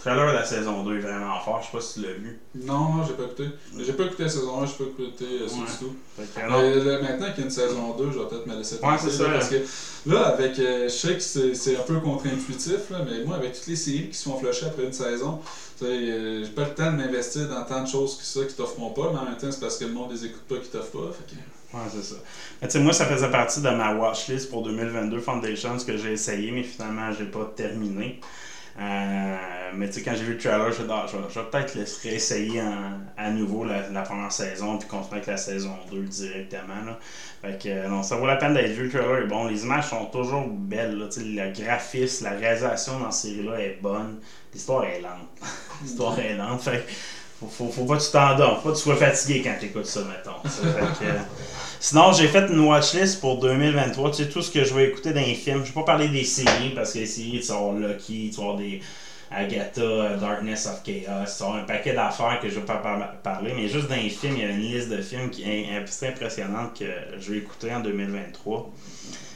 trailer 0.04 0.28
de 0.28 0.34
la 0.38 0.44
saison 0.46 0.84
2 0.84 0.98
est 0.98 1.00
vraiment 1.00 1.40
fort, 1.40 1.62
je 1.62 1.66
sais 1.68 1.78
pas 1.78 1.82
si 1.82 1.94
tu 2.02 2.06
l'as 2.06 2.14
vu. 2.14 2.40
Non, 2.56 2.94
non, 2.94 3.06
j'ai 3.08 3.14
pas 3.14 3.24
écouté. 3.24 3.46
J'ai 3.80 3.94
pas 3.94 4.04
écouté 4.04 4.24
la 4.24 4.30
saison 4.30 4.62
1, 4.62 4.66
j'ai 4.66 4.74
pas 4.74 4.84
écouté 4.84 5.26
euh, 5.26 5.46
Ouais. 5.46 5.66
tout. 5.80 5.96
Mais 6.18 6.76
là, 6.84 7.02
maintenant 7.02 7.28
qu'il 7.32 7.38
y 7.38 7.42
a 7.42 7.46
une 7.46 7.50
saison 7.50 7.96
2, 7.98 8.12
je 8.12 8.20
vais 8.20 8.26
peut-être 8.28 8.46
me 8.46 8.56
laisser 8.56 8.76
Ouais, 8.84 8.98
c'est 9.02 9.10
ça. 9.10 9.24
là, 9.24 9.34
Parce 9.34 9.50
que 9.50 9.56
là, 10.06 10.28
avec. 10.28 10.60
euh, 10.60 10.84
je 10.90 10.94
sais 10.94 11.14
que 11.16 11.54
c'est 11.56 11.78
un 11.78 11.84
peu 11.84 12.00
contre-intuitif, 12.00 12.92
mais 13.08 13.24
moi, 13.24 13.38
avec 13.38 13.54
toutes 13.54 13.68
les 13.68 13.76
séries 13.78 14.10
qui 14.10 14.18
se 14.18 14.24
font 14.26 14.38
flusher 14.38 14.66
après 14.66 14.84
une 14.84 14.94
saison, 14.94 15.40
euh, 15.82 16.44
j'ai 16.44 16.52
pas 16.52 16.64
le 16.66 16.74
temps 16.76 16.92
de 16.92 16.98
m'investir 16.98 17.48
dans 17.50 17.64
tant 17.64 17.82
de 17.84 17.88
choses 17.88 18.16
que 18.18 18.24
ça 18.24 18.46
qui 18.46 18.56
t'offront 18.56 18.90
pas, 18.92 19.10
mais 19.14 19.20
en 19.20 19.24
même 19.26 19.38
temps, 19.38 19.52
c'est 19.52 19.60
parce 19.60 19.78
que 19.78 19.86
le 19.86 19.92
monde 19.92 20.12
les 20.12 20.26
écoute 20.26 20.44
pas 20.48 20.58
qui 20.58 20.68
t'offrent 20.70 20.92
pas. 20.92 21.12
Fait 21.14 21.34
que... 21.36 21.78
Ouais, 21.78 21.84
c'est 21.92 22.04
ça. 22.04 22.16
Mais 22.62 22.68
tu 22.68 22.74
sais, 22.74 22.80
moi, 22.84 22.94
ça 22.94 23.06
faisait 23.06 23.32
partie 23.32 23.62
de 23.62 23.70
ma 23.70 23.94
watchlist 23.96 24.50
pour 24.50 24.64
2022 24.64 25.20
Foundations 25.20 25.78
que 25.78 25.98
j'ai 25.98 26.12
essayé, 26.12 26.52
mais 26.52 26.64
finalement, 26.64 27.12
j'ai 27.12 27.26
pas 27.26 27.52
terminé. 27.56 28.20
Euh, 28.80 29.72
mais 29.76 29.88
tu 29.88 29.94
sais, 29.94 30.02
quand 30.04 30.14
j'ai 30.16 30.24
vu 30.24 30.34
le 30.34 30.38
trailer, 30.40 30.72
je, 30.72 30.82
ah, 30.90 31.06
je 31.08 31.18
vais, 31.40 31.46
peut-être 31.46 31.76
le 31.76 31.86
réessayer 32.04 32.62
en- 32.62 33.00
à 33.18 33.30
nouveau 33.30 33.64
la, 33.66 33.90
la 33.90 34.02
première 34.02 34.32
saison, 34.32 34.78
puis 34.78 34.88
continuer 34.88 35.18
avec 35.18 35.28
la 35.28 35.38
saison 35.38 35.76
2 35.92 36.02
directement. 36.04 36.84
Là. 36.86 36.98
Fait 37.42 37.62
que, 37.62 37.70
euh, 37.70 37.88
non, 37.88 38.02
ça 38.02 38.16
vaut 38.16 38.26
la 38.26 38.36
peine 38.38 38.54
d'être 38.56 38.72
vu. 38.72 38.86
Le 38.86 38.90
trailer 38.90 39.20
est 39.20 39.28
bon. 39.28 39.48
Les 39.48 39.64
images 39.64 39.90
sont 39.90 40.06
toujours 40.08 40.48
belles. 40.48 40.98
Là, 40.98 41.06
tu 41.08 41.22
sais, 41.22 41.26
le 41.26 41.52
graphisme, 41.52 42.26
la 42.26 42.32
réalisation 42.32 43.00
dans 43.00 43.12
cette 43.12 43.32
série-là 43.32 43.60
est 43.60 43.78
bonne. 43.82 44.20
L'histoire 44.54 44.86
est 44.86 45.02
lente. 45.02 45.30
L'histoire 45.84 46.20
est 46.20 46.36
lente. 46.36 46.62
Fait 46.62 46.84
faut, 47.40 47.48
faut, 47.48 47.70
faut 47.70 47.86
pas 47.86 47.98
que 47.98 48.04
tu 48.04 48.12
t'endormes. 48.12 48.58
Faut 48.58 48.70
pas 48.70 48.72
que 48.72 48.78
tu 48.78 48.84
sois 48.84 48.96
fatigué 48.96 49.42
quand 49.44 49.56
tu 49.60 49.66
écoutes 49.68 49.86
ça, 49.86 50.02
mettons. 50.02 50.40
euh, 51.04 51.20
Sinon, 51.80 52.14
j'ai 52.14 52.28
fait 52.28 52.48
une 52.50 52.60
watchlist 52.62 53.20
pour 53.20 53.40
2023. 53.40 54.12
Tu 54.12 54.24
sais, 54.24 54.30
tout 54.30 54.42
ce 54.42 54.50
que 54.52 54.64
je 54.64 54.74
vais 54.74 54.86
écouter 54.88 55.12
dans 55.12 55.20
les 55.22 55.36
films. 55.36 55.62
Je 55.64 55.70
vais 55.70 55.74
pas 55.74 55.84
parler 55.84 56.08
des 56.08 56.24
séries 56.24 56.72
parce 56.76 56.94
que 56.94 57.00
les 57.00 57.06
séries, 57.06 57.42
tu 57.46 57.52
vas 57.52 57.74
Lucky, 57.88 58.32
tu 58.34 58.42
vas 58.42 58.56
des 58.56 58.80
Agatha, 59.36 59.82
euh, 59.82 60.18
Darkness 60.18 60.68
of 60.68 60.84
Chaos. 60.84 61.42
Avoir 61.42 61.58
un 61.58 61.64
paquet 61.64 61.94
d'affaires 61.94 62.40
que 62.42 62.48
je 62.50 62.56
vais 62.56 62.66
pas 62.66 62.76
par- 62.76 63.14
parler. 63.24 63.54
Mais 63.56 63.68
juste 63.68 63.88
dans 63.90 63.96
les 63.96 64.10
films, 64.10 64.36
il 64.38 64.42
y 64.44 64.46
a 64.46 64.50
une 64.50 64.62
liste 64.62 64.90
de 64.90 65.02
films 65.02 65.30
qui 65.30 65.44
est 65.44 65.68
impressionnante 65.76 66.78
que 66.78 66.86
je 67.20 67.32
vais 67.34 67.40
écouter 67.40 67.74
en 67.74 67.80
2023. 67.82 68.72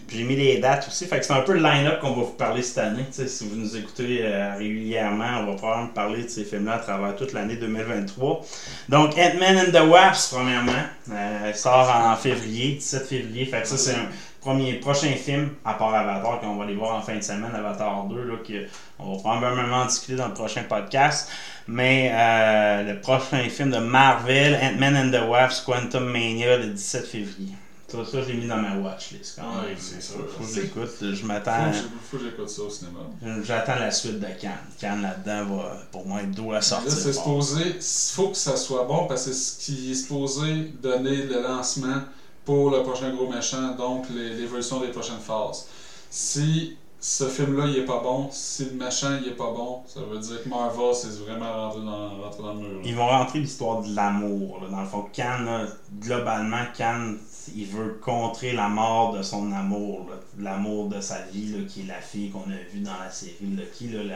Puis 0.08 0.20
j'ai 0.20 0.24
mis 0.24 0.38
les 0.38 0.60
dates 0.60 0.88
aussi. 0.88 1.06
Fait 1.06 1.20
que 1.20 1.26
c'est 1.26 1.34
un 1.34 1.42
peu 1.42 1.54
le 1.54 1.62
line-up 1.62 2.00
qu'on 2.00 2.12
va 2.12 2.24
vous 2.24 2.32
parler 2.32 2.62
cette 2.62 2.78
année. 2.78 3.06
Si 3.12 3.48
vous 3.48 3.58
nous 3.58 3.76
écoutez 3.76 4.22
euh, 4.22 4.56
régulièrement, 4.58 5.42
on 5.42 5.48
va 5.48 5.54
probablement 5.56 5.90
parler 5.90 6.24
de 6.24 6.30
ces 6.30 6.46
films-là 6.46 6.76
à 6.76 6.80
travers 6.80 7.16
toute 7.16 7.34
l'année 7.34 7.58
2023. 7.58 8.42
Donc, 8.88 9.18
Ant-Man 9.18 9.58
and 9.58 9.72
the 9.72 9.86
Wasp, 9.86 10.34
premièrement, 10.34 10.72
euh, 11.12 11.54
sort 11.54 11.94
en 11.94 12.16
février, 12.16 12.76
17 12.76 13.06
février. 13.06 13.46
Fait 13.46 13.62
que 13.62 13.68
ça, 13.68 13.78
c'est 13.78 13.96
un 13.96 14.08
premier, 14.40 14.76
prochain 14.76 15.12
film, 15.12 15.50
à 15.66 15.74
part 15.74 15.94
Avatar, 15.94 16.40
qu'on 16.40 16.56
va 16.56 16.64
aller 16.64 16.76
voir 16.76 16.96
en 16.96 17.02
fin 17.02 17.18
de 17.18 17.22
semaine, 17.22 17.52
Avatar 17.54 18.06
2, 18.06 18.24
là, 18.24 18.36
que 18.48 18.66
on 19.00 19.14
va 19.14 19.20
probablement 19.20 19.76
en 19.76 19.86
discuter 19.88 20.16
dans 20.16 20.30
le 20.30 20.34
prochain 20.34 20.64
podcast. 20.64 21.30
Mais 21.68 22.12
euh, 22.14 22.94
le 22.94 23.02
prochain 23.02 23.44
film 23.50 23.72
de 23.72 23.80
Marvel, 23.80 24.56
Ant-Man 24.56 24.96
and 24.96 25.12
the 25.12 25.30
Wasp, 25.30 25.66
Quantum 25.66 26.06
Mania, 26.06 26.58
le 26.58 26.68
17 26.68 27.06
février. 27.06 27.52
Ça, 27.88 28.04
ça 28.04 28.22
je 28.22 28.28
l'ai 28.28 28.34
mis 28.34 28.48
dans 28.48 28.58
ma 28.58 28.76
watchlist 28.78 29.38
quand 29.40 29.62
Ouais, 29.62 29.70
même. 29.70 29.78
c'est 29.80 30.02
sûr. 30.02 30.18
Faut 30.30 30.44
que 30.44 30.50
je 30.54 30.60
l'écoute. 30.62 30.90
Je 31.02 31.26
m'attends. 31.26 31.72
j'ai- 31.72 31.80
faut 32.12 32.18
que 32.18 32.24
j'écoute 32.26 32.50
ça 32.50 32.62
au 32.64 32.70
cinéma. 32.70 33.00
J'attends 33.44 33.76
la 33.80 33.92
suite 33.92 34.20
de 34.20 34.26
Cannes. 34.42 34.52
Cannes 34.78 35.02
là-dedans 35.04 35.56
va 35.56 35.78
pour 35.92 36.06
moi 36.06 36.22
être 36.22 36.32
doux 36.32 36.52
à 36.52 36.56
Là, 36.56 36.62
sortir. 36.62 36.92
c'est 36.92 37.14
fort. 37.14 37.42
supposé, 37.44 37.62
il 37.78 37.82
faut 38.16 38.30
que 38.30 38.36
ça 38.38 38.58
soit 38.58 38.84
bon 38.84 39.08
parce 39.08 39.26
que 39.26 39.32
c'est 39.32 39.40
ce 39.40 39.66
qui 39.66 39.92
est 39.92 39.96
supposé 39.96 40.74
donner 40.82 41.16
le 41.24 41.42
lancement 41.42 42.02
pour 42.44 42.72
le 42.72 42.84
prochain 42.84 43.14
gros 43.16 43.30
méchant, 43.30 43.76
donc 43.76 44.06
l'évolution 44.10 44.82
des 44.82 44.88
prochaines 44.90 45.20
phases. 45.20 45.68
Si 46.10 46.76
ce 47.00 47.26
film-là, 47.30 47.68
il 47.68 47.78
est 47.78 47.86
pas 47.86 48.02
bon. 48.02 48.28
Si 48.32 48.66
le 48.66 48.72
machin, 48.72 49.20
il 49.22 49.30
est 49.30 49.36
pas 49.36 49.52
bon, 49.52 49.82
ça 49.88 50.00
veut 50.02 50.18
dire 50.20 50.44
que 50.44 50.50
Marvel, 50.50 50.94
c'est 50.94 51.20
vraiment 51.24 51.54
rentré 51.70 51.82
dans, 51.82 52.22
rentré 52.22 52.44
dans 52.44 52.54
le 52.54 52.60
mur. 52.60 52.70
là. 52.70 52.82
Ils 52.84 52.96
vont 52.96 53.08
rentrer 53.08 53.40
l'histoire 53.40 53.82
de 53.82 53.96
l'amour. 53.96 54.60
là. 54.64 54.70
Dans 54.72 54.82
le 54.82 54.88
fond, 54.88 55.06
Khan, 55.16 55.44
là, 55.46 55.68
globalement, 56.02 56.64
Khan, 56.78 57.14
il 57.56 57.66
veut 57.66 58.00
contrer 58.02 58.54
la 58.54 58.68
mort 58.68 59.14
de 59.14 59.24
son 59.24 59.52
amour. 59.52 60.10
L'amour 60.40 60.88
de 60.88 61.02
sa 61.02 61.22
vie, 61.22 61.66
qui 61.68 61.82
est 61.82 61.88
la 61.88 62.02
fille 62.02 62.30
qu'on 62.30 62.50
a 62.50 62.74
vue 62.74 62.82
dans 62.82 62.98
la 62.98 63.10
série 63.10 63.36
Lucky. 63.42 63.90
Là, 63.90 64.16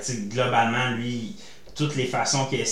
sais, 0.00 0.16
globalement, 0.28 0.90
lui, 0.96 1.36
toutes 1.74 1.96
les 1.96 2.06
façons 2.06 2.46
qu'il 2.46 2.60
a 2.60 2.64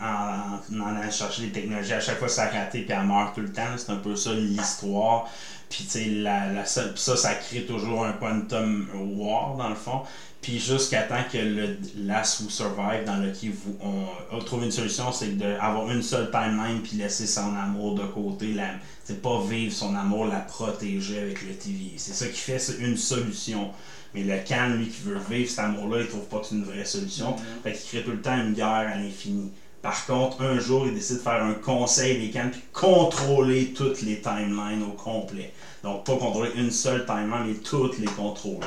en, 0.00 0.80
en, 0.80 0.96
allant 0.96 1.10
chercher 1.10 1.46
des 1.46 1.52
technologies, 1.52 1.92
à 1.92 2.00
chaque 2.00 2.18
fois 2.18 2.28
ça 2.28 2.44
a 2.44 2.50
raté 2.50 2.82
puis 2.82 2.94
elle 2.96 3.06
meurt 3.06 3.34
tout 3.34 3.40
le 3.40 3.52
temps. 3.52 3.76
C'est 3.76 3.90
un 3.90 3.96
peu 3.96 4.16
ça 4.16 4.32
l'histoire. 4.32 5.28
Puis 5.68 5.86
la, 6.22 6.52
la 6.52 6.64
ça, 6.64 6.92
ça 6.96 7.34
crée 7.34 7.64
toujours 7.64 8.04
un 8.04 8.12
quantum 8.12 8.88
war 9.16 9.54
dans 9.56 9.68
le 9.68 9.74
fond. 9.74 10.02
Puis 10.42 10.58
jusqu'à 10.58 11.02
temps 11.02 11.22
que 11.30 11.36
le 11.36 11.76
Last 11.98 12.40
Who 12.40 12.48
Survive 12.48 13.04
dans 13.04 13.18
lequel 13.18 13.50
vous, 13.52 13.76
on, 13.82 14.06
on 14.32 14.38
trouve 14.38 14.64
une 14.64 14.70
solution, 14.70 15.12
c'est 15.12 15.36
d'avoir 15.36 15.90
une 15.90 16.02
seule 16.02 16.30
timeline 16.30 16.80
puis 16.80 16.96
laisser 16.96 17.26
son 17.26 17.54
amour 17.54 17.94
de 17.94 18.04
côté. 18.04 18.54
La, 18.54 18.70
c'est 19.04 19.20
pas 19.20 19.42
vivre 19.42 19.72
son 19.72 19.94
amour, 19.94 20.26
la 20.26 20.40
protéger 20.40 21.18
avec 21.18 21.42
le 21.42 21.54
TV. 21.54 21.92
C'est 21.96 22.14
ça 22.14 22.26
qui 22.26 22.38
fait 22.38 22.58
c'est 22.58 22.78
une 22.78 22.96
solution. 22.96 23.70
Mais 24.14 24.22
le 24.22 24.36
Khan, 24.46 24.70
lui, 24.76 24.88
qui 24.88 25.02
veut 25.02 25.18
vivre 25.30 25.48
cet 25.48 25.60
amour-là, 25.60 26.00
il 26.00 26.08
trouve 26.08 26.26
pas 26.26 26.38
que 26.38 26.46
c'est 26.46 26.54
une 26.54 26.64
vraie 26.64 26.84
solution. 26.84 27.36
Fait 27.62 27.72
qu'il 27.72 27.88
crée 27.88 28.02
tout 28.02 28.12
le 28.12 28.22
temps 28.22 28.36
une 28.36 28.54
guerre 28.54 28.66
à 28.66 28.96
l'infini. 28.96 29.52
Par 29.82 30.04
contre, 30.06 30.42
un 30.42 30.58
jour, 30.58 30.86
il 30.86 30.94
décide 30.94 31.16
de 31.16 31.22
faire 31.22 31.42
un 31.42 31.54
conseil 31.54 32.18
des 32.18 32.30
Khan 32.30 32.48
puis 32.50 32.62
contrôler 32.72 33.72
toutes 33.72 34.02
les 34.02 34.20
timelines 34.20 34.82
au 34.82 34.92
complet. 34.92 35.52
Donc, 35.82 36.04
pas 36.04 36.16
contrôler 36.16 36.50
une 36.56 36.70
seule 36.70 37.06
timeline, 37.06 37.44
mais 37.46 37.54
toutes 37.54 37.98
les 37.98 38.06
contrôler. 38.06 38.66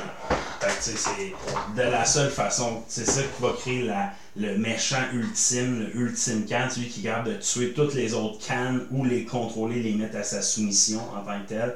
Fait 0.60 0.66
que, 0.66 0.90
tu 0.90 0.96
sais, 0.96 0.96
c'est 0.96 1.82
de 1.82 1.88
la 1.88 2.04
seule 2.04 2.30
façon. 2.30 2.82
C'est 2.88 3.06
ça 3.06 3.22
qui 3.22 3.42
va 3.42 3.52
créer 3.52 3.82
la, 3.82 4.12
le 4.36 4.58
méchant 4.58 5.02
ultime, 5.12 5.80
le 5.80 5.96
ultime 5.96 6.44
Khan, 6.46 6.68
celui 6.70 6.88
qui 6.88 7.02
capable 7.02 7.34
de 7.34 7.36
tuer 7.36 7.72
toutes 7.72 7.94
les 7.94 8.14
autres 8.14 8.44
Khan 8.44 8.80
ou 8.90 9.04
les 9.04 9.24
contrôler, 9.24 9.80
les 9.80 9.94
mettre 9.94 10.16
à 10.16 10.24
sa 10.24 10.42
soumission 10.42 11.00
en 11.16 11.24
tant 11.24 11.40
que 11.40 11.48
tel. 11.48 11.74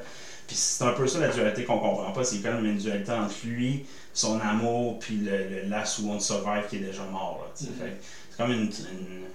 Puis 0.49 0.57
c'est 0.57 0.83
un 0.85 0.93
peu 0.93 1.07
ça 1.07 1.19
la 1.21 1.29
dualité 1.29 1.65
qu'on 1.65 1.79
comprend 1.79 2.11
pas, 2.11 2.25
c'est 2.25 2.39
quand 2.39 2.53
même 2.53 2.65
une 2.65 2.79
dualité 2.79 3.13
entre 3.13 3.35
lui, 3.45 3.85
son 4.15 4.41
amour, 4.41 4.99
puis 4.99 5.17
le, 5.17 5.49
le 5.49 5.69
Last 5.69 5.99
Won't 6.01 6.21
Survive 6.21 6.65
qui 6.71 6.77
est 6.77 6.81
déjà 6.81 7.03
mort. 7.05 7.45
Là. 7.45 7.67
Fait 7.79 8.01
c'est 8.28 8.28
comme 8.39 8.53
une, 8.53 8.61
une, 8.63 9.29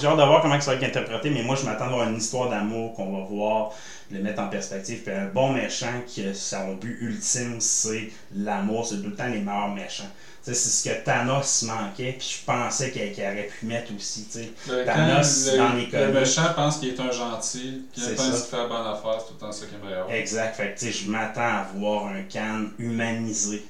J'ai 0.00 0.06
hâte 0.06 0.16
de 0.16 0.22
voir 0.22 0.42
comment 0.42 0.60
ça 0.60 0.70
va 0.70 0.76
être 0.76 0.84
interprété, 0.84 1.30
mais 1.30 1.42
moi 1.42 1.56
je 1.56 1.64
m'attends 1.64 1.86
à 1.86 1.88
voir 1.88 2.08
une 2.08 2.16
histoire 2.16 2.48
d'amour 2.48 2.94
qu'on 2.94 3.12
va 3.12 3.24
voir, 3.24 3.72
le 4.12 4.20
mettre 4.20 4.40
en 4.40 4.48
perspective. 4.48 5.02
Puis 5.02 5.12
un 5.12 5.26
bon 5.26 5.52
méchant, 5.52 6.02
que 6.14 6.32
son 6.32 6.74
but 6.74 6.98
ultime 7.00 7.60
c'est 7.60 8.10
l'amour, 8.34 8.86
c'est 8.86 9.02
tout 9.02 9.10
le 9.10 9.16
temps 9.16 9.26
les 9.26 9.40
meilleurs 9.40 9.74
méchants. 9.74 10.08
C'est 10.42 10.54
ce 10.54 10.88
que 10.88 11.04
Thanos 11.04 11.64
manquait, 11.64 12.14
puis 12.18 12.38
je 12.38 12.44
pensais 12.46 12.90
qu'il 12.90 13.02
aurait 13.24 13.50
pu 13.58 13.66
mettre 13.66 13.92
aussi. 13.94 14.26
Le, 14.68 14.84
Thanos 14.84 15.56
dans 15.56 15.72
le, 15.74 15.80
les 15.80 16.06
le 16.06 16.12
méchant 16.12 16.54
pense 16.54 16.78
qu'il 16.78 16.90
est 16.90 17.00
un 17.00 17.10
gentil, 17.10 17.86
qu'il 17.92 18.02
C'est 18.02 18.14
pense 18.14 18.42
qu'il 18.42 18.50
fait 18.50 18.56
la 18.56 18.66
bonne 18.66 18.86
affaire, 18.86 19.18
c'est 19.18 19.26
tout 19.26 19.34
le 19.34 19.40
temps 19.40 19.52
ça 19.52 19.66
qui 19.66 19.74
est 19.74 19.84
meilleur. 19.84 20.10
Exact. 20.10 20.54
Fait 20.54 20.90
je 20.90 21.10
m'attends 21.10 21.40
à 21.40 21.66
voir 21.74 22.06
un 22.06 22.22
Khan 22.22 22.68
humanisé 22.78 23.66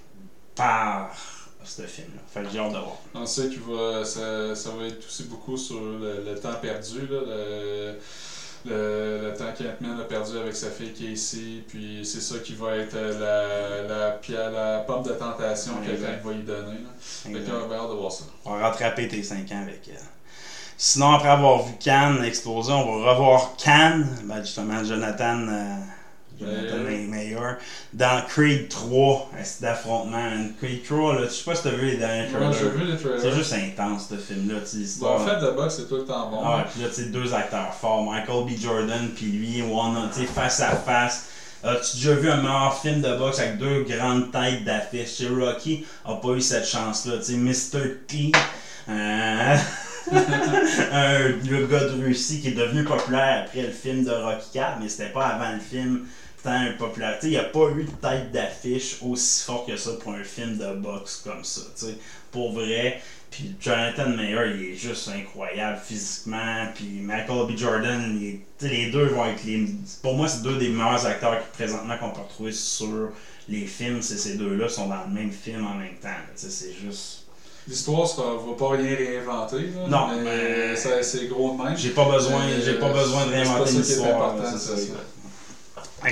par 0.55 1.40
ce 1.65 1.83
film-là. 1.83 2.21
Fait 2.33 2.43
que 2.43 2.51
j'ai 2.53 2.59
hâte 2.59 2.73
de 2.73 2.79
voir. 2.79 2.97
On 3.15 3.27
sait 3.27 3.49
que 3.49 3.61
va, 3.61 4.05
ça, 4.05 4.55
ça 4.55 4.71
va 4.71 4.87
être 4.87 5.05
aussi 5.07 5.25
beaucoup 5.25 5.57
sur 5.57 5.81
le, 5.81 6.25
le 6.27 6.39
temps 6.39 6.55
perdu, 6.61 7.01
là, 7.11 7.19
le, 7.27 7.95
le, 8.67 9.21
le 9.31 9.35
temps 9.37 9.53
qu'Ant-Man 9.57 10.01
a 10.01 10.05
perdu 10.05 10.37
avec 10.39 10.55
sa 10.55 10.69
fille 10.71 10.93
Casey, 10.93 11.65
puis 11.69 12.05
c'est 12.05 12.21
ça 12.21 12.39
qui 12.41 12.55
va 12.55 12.77
être 12.77 12.95
euh, 12.95 13.89
la, 13.89 14.19
la, 14.29 14.51
la 14.51 14.79
pomme 14.81 15.03
de 15.03 15.13
tentation 15.13 15.73
que 15.81 15.87
quelqu'un 15.87 16.19
va 16.23 16.33
lui 16.33 16.43
donner. 16.43 16.73
Là. 16.79 16.91
Fait 17.01 17.31
Exact. 17.31 17.51
qu'on 17.53 17.71
a 17.73 17.77
hâte 17.77 17.91
de 17.91 17.95
voir 17.95 18.13
ça. 18.13 18.25
On 18.45 18.57
va 18.57 18.69
rattraper 18.69 19.09
tes 19.09 19.23
5 19.23 19.51
ans 19.53 19.63
avec 19.63 19.81
elle. 19.89 19.95
Sinon, 20.77 21.13
après 21.13 21.29
avoir 21.29 21.63
vu 21.63 21.73
Khan 21.85 22.23
exploser, 22.23 22.73
on 22.73 23.01
va 23.03 23.13
revoir 23.13 23.51
Khan, 23.63 24.03
ben 24.25 24.41
justement 24.43 24.83
Jonathan, 24.83 25.47
euh, 25.49 25.75
Jonathan 26.41 26.79
Mayer. 26.79 27.07
Mayer, 27.07 27.57
dans 27.93 28.23
Creed 28.29 28.69
3, 28.69 29.31
un 29.39 29.45
style 29.45 29.67
d'affrontement? 29.67 30.31
Creed 30.61 30.85
3, 30.85 31.15
là, 31.15 31.21
je 31.25 31.29
sais 31.31 31.45
pas 31.45 31.55
si 31.55 31.63
t'as 31.63 31.71
vu 31.71 31.87
les 31.87 31.97
derniers 31.97 32.29
trailers. 32.29 32.53
vu 32.53 32.85
les 32.85 32.97
trailers. 32.97 33.21
C'est 33.21 33.33
juste 33.33 33.53
intense, 33.53 34.09
ce 34.09 34.17
film-là. 34.17 34.59
en 35.09 35.19
fait, 35.19 35.47
de 35.47 35.51
boxe, 35.53 35.77
c'est 35.77 35.89
tout 35.89 35.97
le 35.97 36.05
temps 36.05 36.31
bon. 36.31 36.41
Ah 36.45 36.57
ouais, 36.59 36.63
puis 36.73 36.83
là, 36.83 36.89
tu 36.95 37.07
deux 37.11 37.35
acteurs 37.35 37.75
forts, 37.75 38.05
Michael 38.05 38.45
B. 38.47 38.59
Jordan, 38.59 39.09
puis 39.15 39.27
lui, 39.27 39.63
one, 39.63 40.09
tu 40.13 40.21
sais, 40.21 40.27
face 40.27 40.61
à 40.61 40.77
face. 40.77 41.29
As-tu 41.63 41.97
déjà 41.99 42.15
vu 42.15 42.31
un 42.31 42.39
meilleur 42.39 42.81
film 42.81 43.03
de 43.03 43.17
boxe 43.17 43.39
avec 43.39 43.59
deux 43.59 43.83
grandes 43.83 44.33
têtes 44.33 44.65
d'affiche? 44.65 45.23
Rocky 45.31 45.85
a 46.07 46.15
pas 46.15 46.31
eu 46.31 46.41
cette 46.41 46.67
chance-là. 46.67 47.19
Tu 47.19 47.25
sais, 47.25 47.37
Mr. 47.37 47.97
T, 48.09 48.33
euh, 48.89 49.57
un, 50.93 51.19
le 51.49 51.67
gars 51.67 51.85
de 51.85 52.03
Russie 52.03 52.41
qui 52.41 52.49
est 52.49 52.53
devenu 52.53 52.85
populaire 52.85 53.45
après 53.45 53.63
le 53.63 53.73
film 53.73 54.05
de 54.05 54.11
Rocky 54.11 54.47
4, 54.55 54.79
mais 54.81 54.89
c'était 54.89 55.11
pas 55.11 55.27
avant 55.27 55.53
le 55.53 55.61
film 55.61 56.07
tant 56.43 56.65
sais, 57.21 57.27
il 57.27 57.31
n'y 57.31 57.37
a 57.37 57.45
pas 57.45 57.69
eu 57.77 57.85
de 57.85 57.91
tête 57.91 58.33
d'affiche 58.33 58.97
aussi 59.03 59.45
forte 59.45 59.69
que 59.69 59.77
ça 59.77 59.91
pour 60.03 60.13
un 60.15 60.25
film 60.25 60.57
de 60.59 60.75
boxe 60.75 61.23
comme 61.25 61.45
ça. 61.45 61.63
Tu 61.79 61.87
sais, 61.87 61.95
pour 62.31 62.53
vrai. 62.53 63.01
Puis 63.31 63.55
Jonathan 63.61 64.09
Mayer, 64.09 64.55
il 64.57 64.63
est 64.73 64.75
juste 64.77 65.09
incroyable 65.09 65.79
physiquement. 65.85 66.67
Puis 66.75 67.01
Michael 67.01 67.47
B. 67.47 67.57
Jordan, 67.57 68.19
il 68.21 68.27
est- 68.27 68.69
les 68.69 68.91
deux 68.91 69.07
vont 69.07 69.25
être 69.27 69.45
les. 69.45 69.67
Pour 70.03 70.15
moi, 70.17 70.27
c'est 70.29 70.43
deux 70.43 70.57
des 70.57 70.69
meilleurs 70.71 71.07
acteurs 71.07 71.39
qui, 71.39 71.57
présentement 71.57 71.97
qu'on 71.99 72.11
peut 72.11 72.23
retrouver 72.23 72.51
sur 72.53 73.11
les 73.49 73.67
films. 73.67 74.03
C'est 74.03 74.17
ces 74.19 74.35
deux-là 74.37 74.69
sont 74.69 74.89
dans 74.89 75.05
le 75.07 75.15
même 75.15 75.31
film 75.31 75.65
en 75.65 75.75
même 75.75 75.95
temps. 76.03 76.09
C'est 76.35 76.73
juste. 76.73 77.19
L'histoire, 77.69 78.09
ça 78.09 78.23
va 78.23 78.55
pas 78.59 78.71
rien 78.77 78.97
réinventer. 78.97 79.59
Là, 79.77 79.87
Non, 79.89 80.09
mais 80.25 80.75
c'est 80.75 81.29
gros 81.29 81.57
de 81.57 81.63
même. 81.63 81.77
J'ai 81.77 81.91
pas 81.91 82.11
besoin, 82.11 82.43
Euh, 82.49 82.61
j'ai 82.65 82.75
pas 82.75 82.89
besoin 82.93 83.27
de 83.27 83.31
réinventer 83.31 83.61
pas 83.61 83.67
ça 83.67 83.73
une 83.77 83.83
qui 83.83 83.91
est 83.91 83.95
histoire. 83.95 84.17
important, 84.25 84.43
là, 84.43 84.51
c'est 84.59 84.59
c'est 84.77 84.87
ça. 84.89 84.93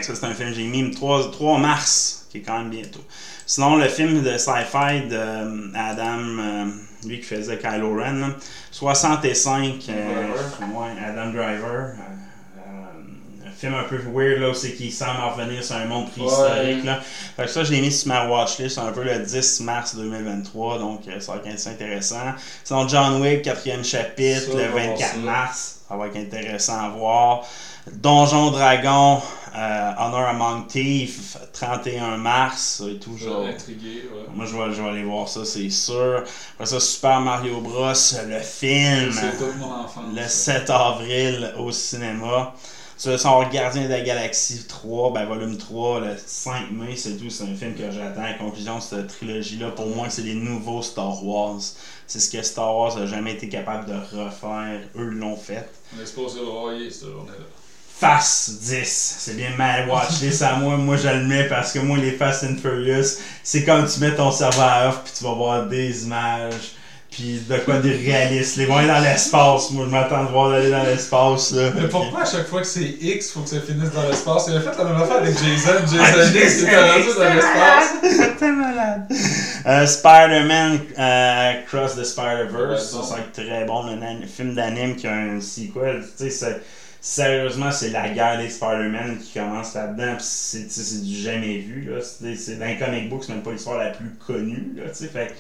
Ça. 0.03 0.14
C'est 0.14 0.24
un 0.24 0.35
film 0.35 0.51
que 0.51 0.55
j'ai 0.57 0.64
mis 0.64 0.83
le 0.83 0.90
3, 0.92 1.31
3 1.31 1.59
mars, 1.59 2.27
qui 2.31 2.38
est 2.38 2.42
quand 2.42 2.59
même 2.59 2.70
bientôt. 2.70 3.01
Sinon, 3.46 3.77
le 3.77 3.88
film 3.88 4.22
de 4.22 4.37
sci-fi 4.37 5.09
de 5.09 5.16
euh, 5.16 5.68
Adam, 5.74 6.18
euh, 6.20 6.64
lui 7.07 7.18
qui 7.20 7.24
faisait 7.27 7.59
Kylo 7.59 7.94
Ren, 7.96 8.12
là, 8.20 8.29
65, 8.70 9.87
euh, 9.88 10.27
ouais, 10.74 10.88
Adam 11.07 11.31
Driver. 11.33 11.92
euh, 11.94 13.46
un 13.46 13.51
film 13.59 13.74
un 13.74 13.85
peu 13.85 13.96
weird, 14.12 14.40
là, 14.40 14.53
c'est 14.55 14.72
qu'il 14.74 14.92
semble 14.92 15.20
en 15.20 15.31
revenir 15.31 15.64
sur 15.64 15.77
un 15.77 15.87
monde 15.87 16.11
préhistorique. 16.11 16.81
Ouais. 16.81 16.85
Là. 16.85 17.01
Fait 17.37 17.44
que 17.44 17.48
ça, 17.51 17.64
je 17.64 17.72
l'ai 17.72 17.81
mis 17.81 17.90
sur 17.90 18.09
ma 18.09 18.29
watchlist 18.29 18.79
un 18.79 18.92
peu 18.92 19.03
le 19.03 19.18
10 19.20 19.61
mars 19.61 19.96
2023, 19.96 20.79
donc 20.79 21.01
ça 21.20 21.33
va 21.33 21.38
être 21.51 21.66
intéressant. 21.68 22.35
Sinon, 22.64 22.87
John 22.87 23.22
Wick, 23.22 23.42
quatrième 23.42 23.83
chapitre, 23.85 24.53
Ça, 24.53 24.59
le 24.59 24.64
on 24.64 24.66
va 24.66 24.68
voir 24.68 24.87
24 24.98 25.11
ça. 25.12 25.16
mars, 25.18 25.79
ça 25.88 25.96
va 25.96 26.07
être 26.09 26.16
intéressant 26.16 26.79
à 26.85 26.88
voir. 26.90 27.44
Donjon 27.90 28.51
Dragon, 28.51 29.22
euh, 29.59 29.92
Honor 29.99 30.29
Among 30.29 30.66
Thieves, 30.68 31.37
31 31.53 32.16
mars, 32.16 32.83
et 32.88 32.99
tout. 32.99 33.16
Genre. 33.16 33.47
intrigué. 33.47 34.09
Ouais. 34.12 34.27
Moi, 34.33 34.47
je 34.47 34.57
vais, 34.57 34.73
je 34.73 34.83
vais 34.83 34.88
aller 34.88 35.03
voir 35.03 35.29
ça, 35.29 35.44
c'est 35.44 35.71
sûr. 35.71 36.23
Après 36.55 36.66
ça, 36.66 36.79
Super 36.79 37.21
Mario 37.21 37.61
Bros, 37.61 37.92
le 38.29 38.40
film, 38.40 39.07
le 40.14 40.23
ça. 40.23 40.29
7 40.29 40.71
avril 40.71 41.55
au 41.59 41.73
cinéma. 41.73 42.55
Ça, 42.97 43.16
son 43.16 43.42
Gardien 43.49 43.85
de 43.85 43.88
la 43.88 44.01
Galaxie 44.01 44.64
3, 44.66 45.12
ben 45.12 45.25
volume 45.25 45.57
3, 45.57 46.01
le 46.01 46.16
5 46.25 46.73
mai, 46.73 46.97
c'est 46.97 47.16
tout. 47.16 47.31
C'est 47.31 47.44
un 47.44 47.55
film 47.55 47.75
que 47.75 47.90
j'attends. 47.90 48.23
La 48.23 48.35
conclusion 48.35 48.79
de 48.79 48.83
cette 48.83 49.07
trilogie-là, 49.07 49.71
pour 49.71 49.87
moi, 49.87 50.11
c'est 50.11 50.23
les 50.23 50.35
nouveaux 50.35 50.83
Star 50.83 51.25
Wars. 51.25 51.61
C'est 52.07 52.21
ce 52.21 52.31
que 52.31 52.42
Star 52.42 52.77
Wars 52.77 52.97
a 52.97 53.07
jamais 53.07 53.35
été 53.35 53.49
capable 53.49 53.87
de 53.87 53.94
refaire. 53.94 54.81
Eux 54.97 55.11
l'ont 55.11 55.37
fait. 55.37 55.68
On 55.97 56.03
est 56.03 56.07
supposé 56.07 56.40
le 56.40 56.49
royer 56.49 56.90
cette 56.90 57.09
journée-là. 57.11 57.44
Fast 58.01 58.61
10. 58.63 59.17
C'est 59.19 59.37
bien 59.37 59.51
mal 59.57 59.89
watchlist 59.89 60.43
à 60.43 60.55
moi. 60.57 60.77
Moi, 60.77 60.97
je 60.97 61.09
le 61.09 61.25
mets 61.25 61.45
parce 61.49 61.73
que 61.73 61.81
moi, 61.81 61.99
les 61.99 62.13
Fast 62.13 62.45
and 62.45 62.57
Furious, 62.63 63.19
c'est 63.43 63.65
comme 63.65 63.87
tu 63.89 63.99
mets 64.01 64.15
ton 64.15 64.31
serveur 64.31 64.65
à 64.69 64.89
off 64.89 65.01
puis 65.05 65.13
tu 65.19 65.25
vas 65.25 65.33
voir 65.35 65.67
des 65.67 66.05
images 66.05 66.75
puis 67.11 67.41
de 67.49 67.57
quoi 67.59 67.79
des 67.79 67.97
réalistes. 67.97 68.57
Les 68.57 68.67
vont 68.67 68.77
aller 68.77 68.87
dans 68.87 69.01
l'espace. 69.01 69.71
Moi, 69.73 69.87
je 69.87 69.91
m'attends 69.91 70.25
de 70.25 70.29
voir 70.31 70.51
d'aller 70.51 70.71
dans 70.71 70.85
l'espace. 70.85 71.51
là. 71.53 71.71
Mais 71.75 71.89
pourquoi 71.89 72.23
à 72.23 72.25
chaque 72.25 72.47
fois 72.47 72.61
que 72.61 72.67
c'est 72.69 72.83
X, 73.01 73.33
faut 73.33 73.41
que 73.41 73.49
ça 73.49 73.61
finisse 73.61 73.91
dans 73.91 74.07
l'espace? 74.09 74.45
Il 74.49 74.57
a 74.57 74.61
fait 74.61 74.79
la 74.79 74.85
même 74.85 75.03
affaire 75.03 75.17
avec 75.17 75.35
Jason. 75.37 75.73
Jason 75.81 76.39
X, 76.39 76.59
il 76.61 76.65
était 76.69 76.91
rendu 76.93 77.09
dans 77.19 77.35
l'espace. 77.35 78.37
T'es 78.39 78.53
malade. 78.53 79.09
Euh, 79.67 79.87
Spider-Man 79.87 80.81
euh, 80.99 81.53
Cross 81.69 81.97
the 81.97 82.05
Spider-Verse, 82.05 82.95
Ouais, 82.95 83.03
ça, 83.03 83.17
être 83.19 83.33
très 83.33 83.65
bon. 83.65 83.89
An- 83.89 84.21
film 84.33 84.55
d'anime 84.55 84.95
qui 84.95 85.07
a 85.09 85.15
un 85.15 85.41
sequel. 85.41 86.05
Tu 86.17 86.25
sais, 86.25 86.31
c'est- 86.31 86.63
sérieusement, 87.01 87.71
c'est 87.71 87.91
la 87.91 88.09
guerre 88.11 88.39
des 88.39 88.51
Spider-Man 88.51 89.19
qui 89.19 89.33
commence 89.39 89.75
là-dedans. 89.75 90.17
C'est 90.21 90.67
du 91.03 91.15
jamais 91.15 91.59
vu. 91.59 91.83
là. 91.91 92.01
C'est 92.03 92.59
dans 92.59 92.67
les 92.67 92.79
comic 92.79 93.09
books, 93.09 93.25
c'est 93.25 93.33
même 93.33 93.43
pas 93.43 93.53
l'histoire 93.53 93.79
la 93.79 93.91
plus 93.91 94.11
connue. 94.15 94.73
Là, 94.77 94.93
fait, 94.93 95.35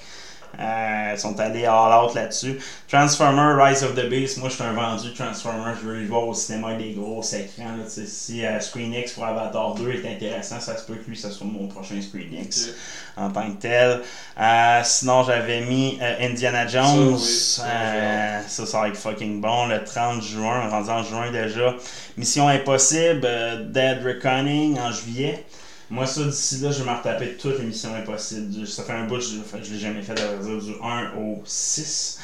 Euh, 0.58 1.10
ils 1.14 1.18
sont 1.18 1.38
allés 1.38 1.66
all 1.66 1.92
out 1.92 2.14
là-dessus. 2.14 2.58
Transformer, 2.88 3.62
Rise 3.62 3.84
of 3.84 3.94
the 3.94 4.08
Beast, 4.08 4.38
moi 4.38 4.48
je 4.48 4.54
suis 4.54 4.64
un 4.64 4.72
vendu 4.72 5.12
Transformer, 5.12 5.72
je 5.80 5.86
veux 5.86 6.00
le 6.00 6.06
voir 6.06 6.26
au 6.26 6.34
cinéma 6.34 6.68
avec 6.68 6.78
des 6.78 6.92
gros 6.94 7.22
écrans. 7.22 7.76
Là, 7.76 7.84
si 7.86 8.44
euh, 8.44 8.58
Screen 8.60 8.92
X 8.94 9.12
pour 9.12 9.24
Avatar 9.24 9.74
2 9.74 9.90
est 9.90 10.10
intéressant, 10.10 10.58
ça 10.60 10.76
se 10.76 10.84
peut 10.84 10.94
que 10.94 11.08
lui, 11.08 11.16
ça 11.16 11.30
soit 11.30 11.46
mon 11.46 11.68
prochain 11.68 12.00
Screen 12.00 12.32
X 12.32 12.70
en 13.16 13.30
tant 13.30 13.50
que 13.52 13.60
tel. 13.60 14.00
Euh, 14.40 14.80
sinon, 14.84 15.22
j'avais 15.24 15.60
mis 15.60 15.98
euh, 16.00 16.26
Indiana 16.28 16.66
Jones. 16.66 17.18
Ça, 17.18 17.62
oui, 17.62 18.44
ça, 18.48 18.62
Euh, 18.62 18.66
va 18.72 18.88
être 18.88 18.96
fucking 18.96 19.40
bon. 19.40 19.66
Le 19.66 19.82
30 19.84 20.22
juin, 20.22 20.62
on 20.64 20.66
est 20.68 20.70
rendu 20.70 20.90
en 20.90 21.02
juin 21.02 21.30
déjà. 21.30 21.74
Mission 22.16 22.48
Impossible, 22.48 23.20
euh, 23.24 23.64
Dead 23.64 24.02
Reckoning 24.04 24.78
en 24.78 24.90
juillet. 24.92 25.44
Moi, 25.90 26.06
ça, 26.06 26.24
d'ici 26.24 26.58
là, 26.58 26.70
je 26.70 26.82
vais 26.82 26.90
me 26.90 26.94
retaper 26.94 27.28
missions 27.64 27.94
impossibles. 27.94 28.48
Du- 28.48 28.66
Ça 28.66 28.82
fait 28.82 28.92
un 28.92 29.04
bout, 29.04 29.20
je, 29.20 29.36
je 29.62 29.72
l'ai 29.72 29.78
jamais 29.78 30.02
fait, 30.02 30.18
à 30.20 30.26
vrai 30.26 30.38
dire, 30.38 30.58
du 30.58 30.72
1 30.82 31.10
au 31.16 31.40
6, 31.46 32.18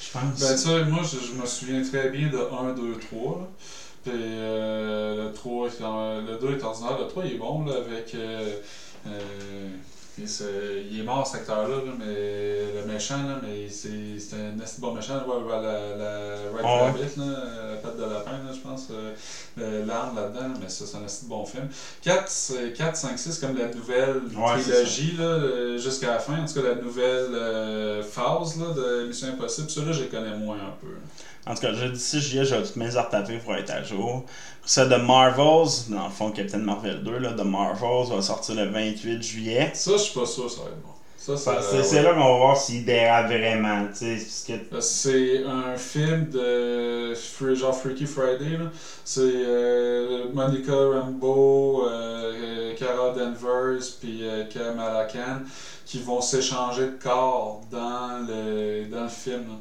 je 0.00 0.08
pense. 0.10 0.38
Ben, 0.38 0.52
sais, 0.56 0.82
moi, 0.84 1.02
je, 1.02 1.18
me 1.34 1.44
souviens 1.46 1.82
très 1.82 2.08
bien 2.08 2.28
de 2.28 2.38
1, 2.50 2.72
2, 2.72 2.96
3. 2.96 3.38
Là. 3.38 3.44
Puis 4.02 4.12
euh, 4.14 5.26
le 5.26 5.32
3, 5.32 5.68
est 5.68 5.82
en- 5.82 6.20
le 6.22 6.36
2 6.36 6.52
est 6.52 6.62
ordinaire. 6.62 6.96
Le 6.96 7.06
3, 7.06 7.24
il 7.24 7.32
est 7.32 7.36
bon 7.36 7.62
là, 7.64 7.76
avec. 7.76 8.14
Euh, 8.14 8.54
euh, 9.06 9.70
il 10.90 11.00
est 11.00 11.02
mort 11.04 11.26
cet 11.26 11.40
acteur-là, 11.42 11.76
là, 11.76 11.92
mais 11.98 12.72
le 12.80 12.84
méchant, 12.92 13.22
là, 13.26 13.36
mais 13.42 13.68
c'est 13.68 14.18
c'est 14.18 14.36
un 14.36 14.60
assez 14.60 14.80
bon 14.80 14.92
méchant. 14.92 15.14
La, 15.16 15.60
la 15.60 16.50
Red 16.52 16.60
Ah 16.64 16.76
ouais? 16.76 16.82
Rabbit, 16.90 17.16
là, 17.16 17.24
la 17.70 17.76
patte 17.76 17.96
de 17.96 18.02
lapin, 18.04 18.32
là, 18.32 18.52
je 18.52 18.58
pense. 18.60 18.88
euh, 18.90 19.12
euh, 19.58 19.84
L'arme 19.86 20.16
là-dedans, 20.16 20.40
là, 20.48 20.54
mais 20.60 20.68
ça, 20.68 20.84
c'est 20.86 20.96
un 20.96 21.04
assez 21.04 21.26
bon 21.26 21.44
film. 21.44 21.68
4, 22.02 22.72
4 22.76 22.96
5, 22.96 23.18
6, 23.18 23.38
comme 23.38 23.56
la 23.56 23.66
nouvelle 23.68 24.20
Ouais, 24.36 24.60
trilogie, 24.60 25.16
là, 25.18 25.24
euh, 25.24 25.78
jusqu'à 25.78 26.12
la 26.12 26.18
fin. 26.18 26.42
En 26.42 26.44
tout 26.46 26.54
cas, 26.54 26.62
la 26.62 26.74
nouvelle 26.76 27.34
euh, 27.34 28.02
phase 28.02 28.58
là, 28.58 28.72
de 28.74 29.06
Mission 29.06 29.28
Impossible. 29.28 29.70
Ceux-là, 29.70 29.92
je 29.92 30.02
les 30.02 30.08
connais 30.08 30.36
moins 30.36 30.56
un 30.58 30.74
peu. 30.80 30.88
En 31.46 31.54
tout 31.54 31.60
cas, 31.62 31.72
je 31.72 31.94
6 31.94 32.20
juillet, 32.20 32.44
j'ai 32.44 32.56
toutes 32.62 32.76
mes 32.76 32.90
retaper 32.90 33.38
pour 33.38 33.54
être 33.54 33.70
à 33.70 33.82
jour. 33.82 34.24
Ça, 34.64 34.86
The 34.86 35.00
Marvels, 35.02 35.88
dans 35.88 36.04
le 36.04 36.10
fond, 36.10 36.30
Captain 36.30 36.58
Marvel 36.58 37.02
2, 37.02 37.18
là, 37.18 37.32
The 37.32 37.44
Marvels 37.44 38.14
va 38.14 38.22
sortir 38.22 38.54
le 38.56 38.66
28 38.66 39.22
juillet. 39.22 39.70
Ça, 39.74 39.92
je 39.92 39.98
suis 39.98 40.18
pas 40.18 40.26
sûr 40.26 40.50
ça 40.50 40.62
va 40.62 40.68
être 40.68 40.82
bon. 40.82 40.90
Ça, 41.16 41.36
ça, 41.36 41.60
C'est 41.60 41.96
ouais. 41.96 42.02
là 42.02 42.14
qu'on 42.14 42.20
va 42.32 42.36
voir 42.38 42.56
s'il 42.56 42.84
dérape 42.86 43.26
vraiment, 43.26 43.86
C'est 44.80 45.44
un 45.44 45.76
film 45.76 46.30
de 46.30 47.12
free- 47.14 47.54
genre 47.56 47.76
Freaky 47.76 48.06
Friday. 48.06 48.58
C'est 49.04 49.20
euh, 49.22 50.28
Monica 50.32 50.72
Rambeau, 50.72 51.84
euh, 51.86 52.72
euh, 52.72 52.74
Cara 52.74 53.10
Danvers, 53.12 53.82
puis 54.00 54.20
euh, 54.26 54.44
Kamala 54.46 55.04
Khan 55.12 55.42
qui 55.84 56.00
vont 56.00 56.22
s'échanger 56.22 56.86
de 56.86 56.98
corps 57.02 57.60
dans 57.70 58.26
le, 58.26 58.86
dans 58.86 59.02
le 59.02 59.08
film. 59.08 59.42
là. 59.48 59.54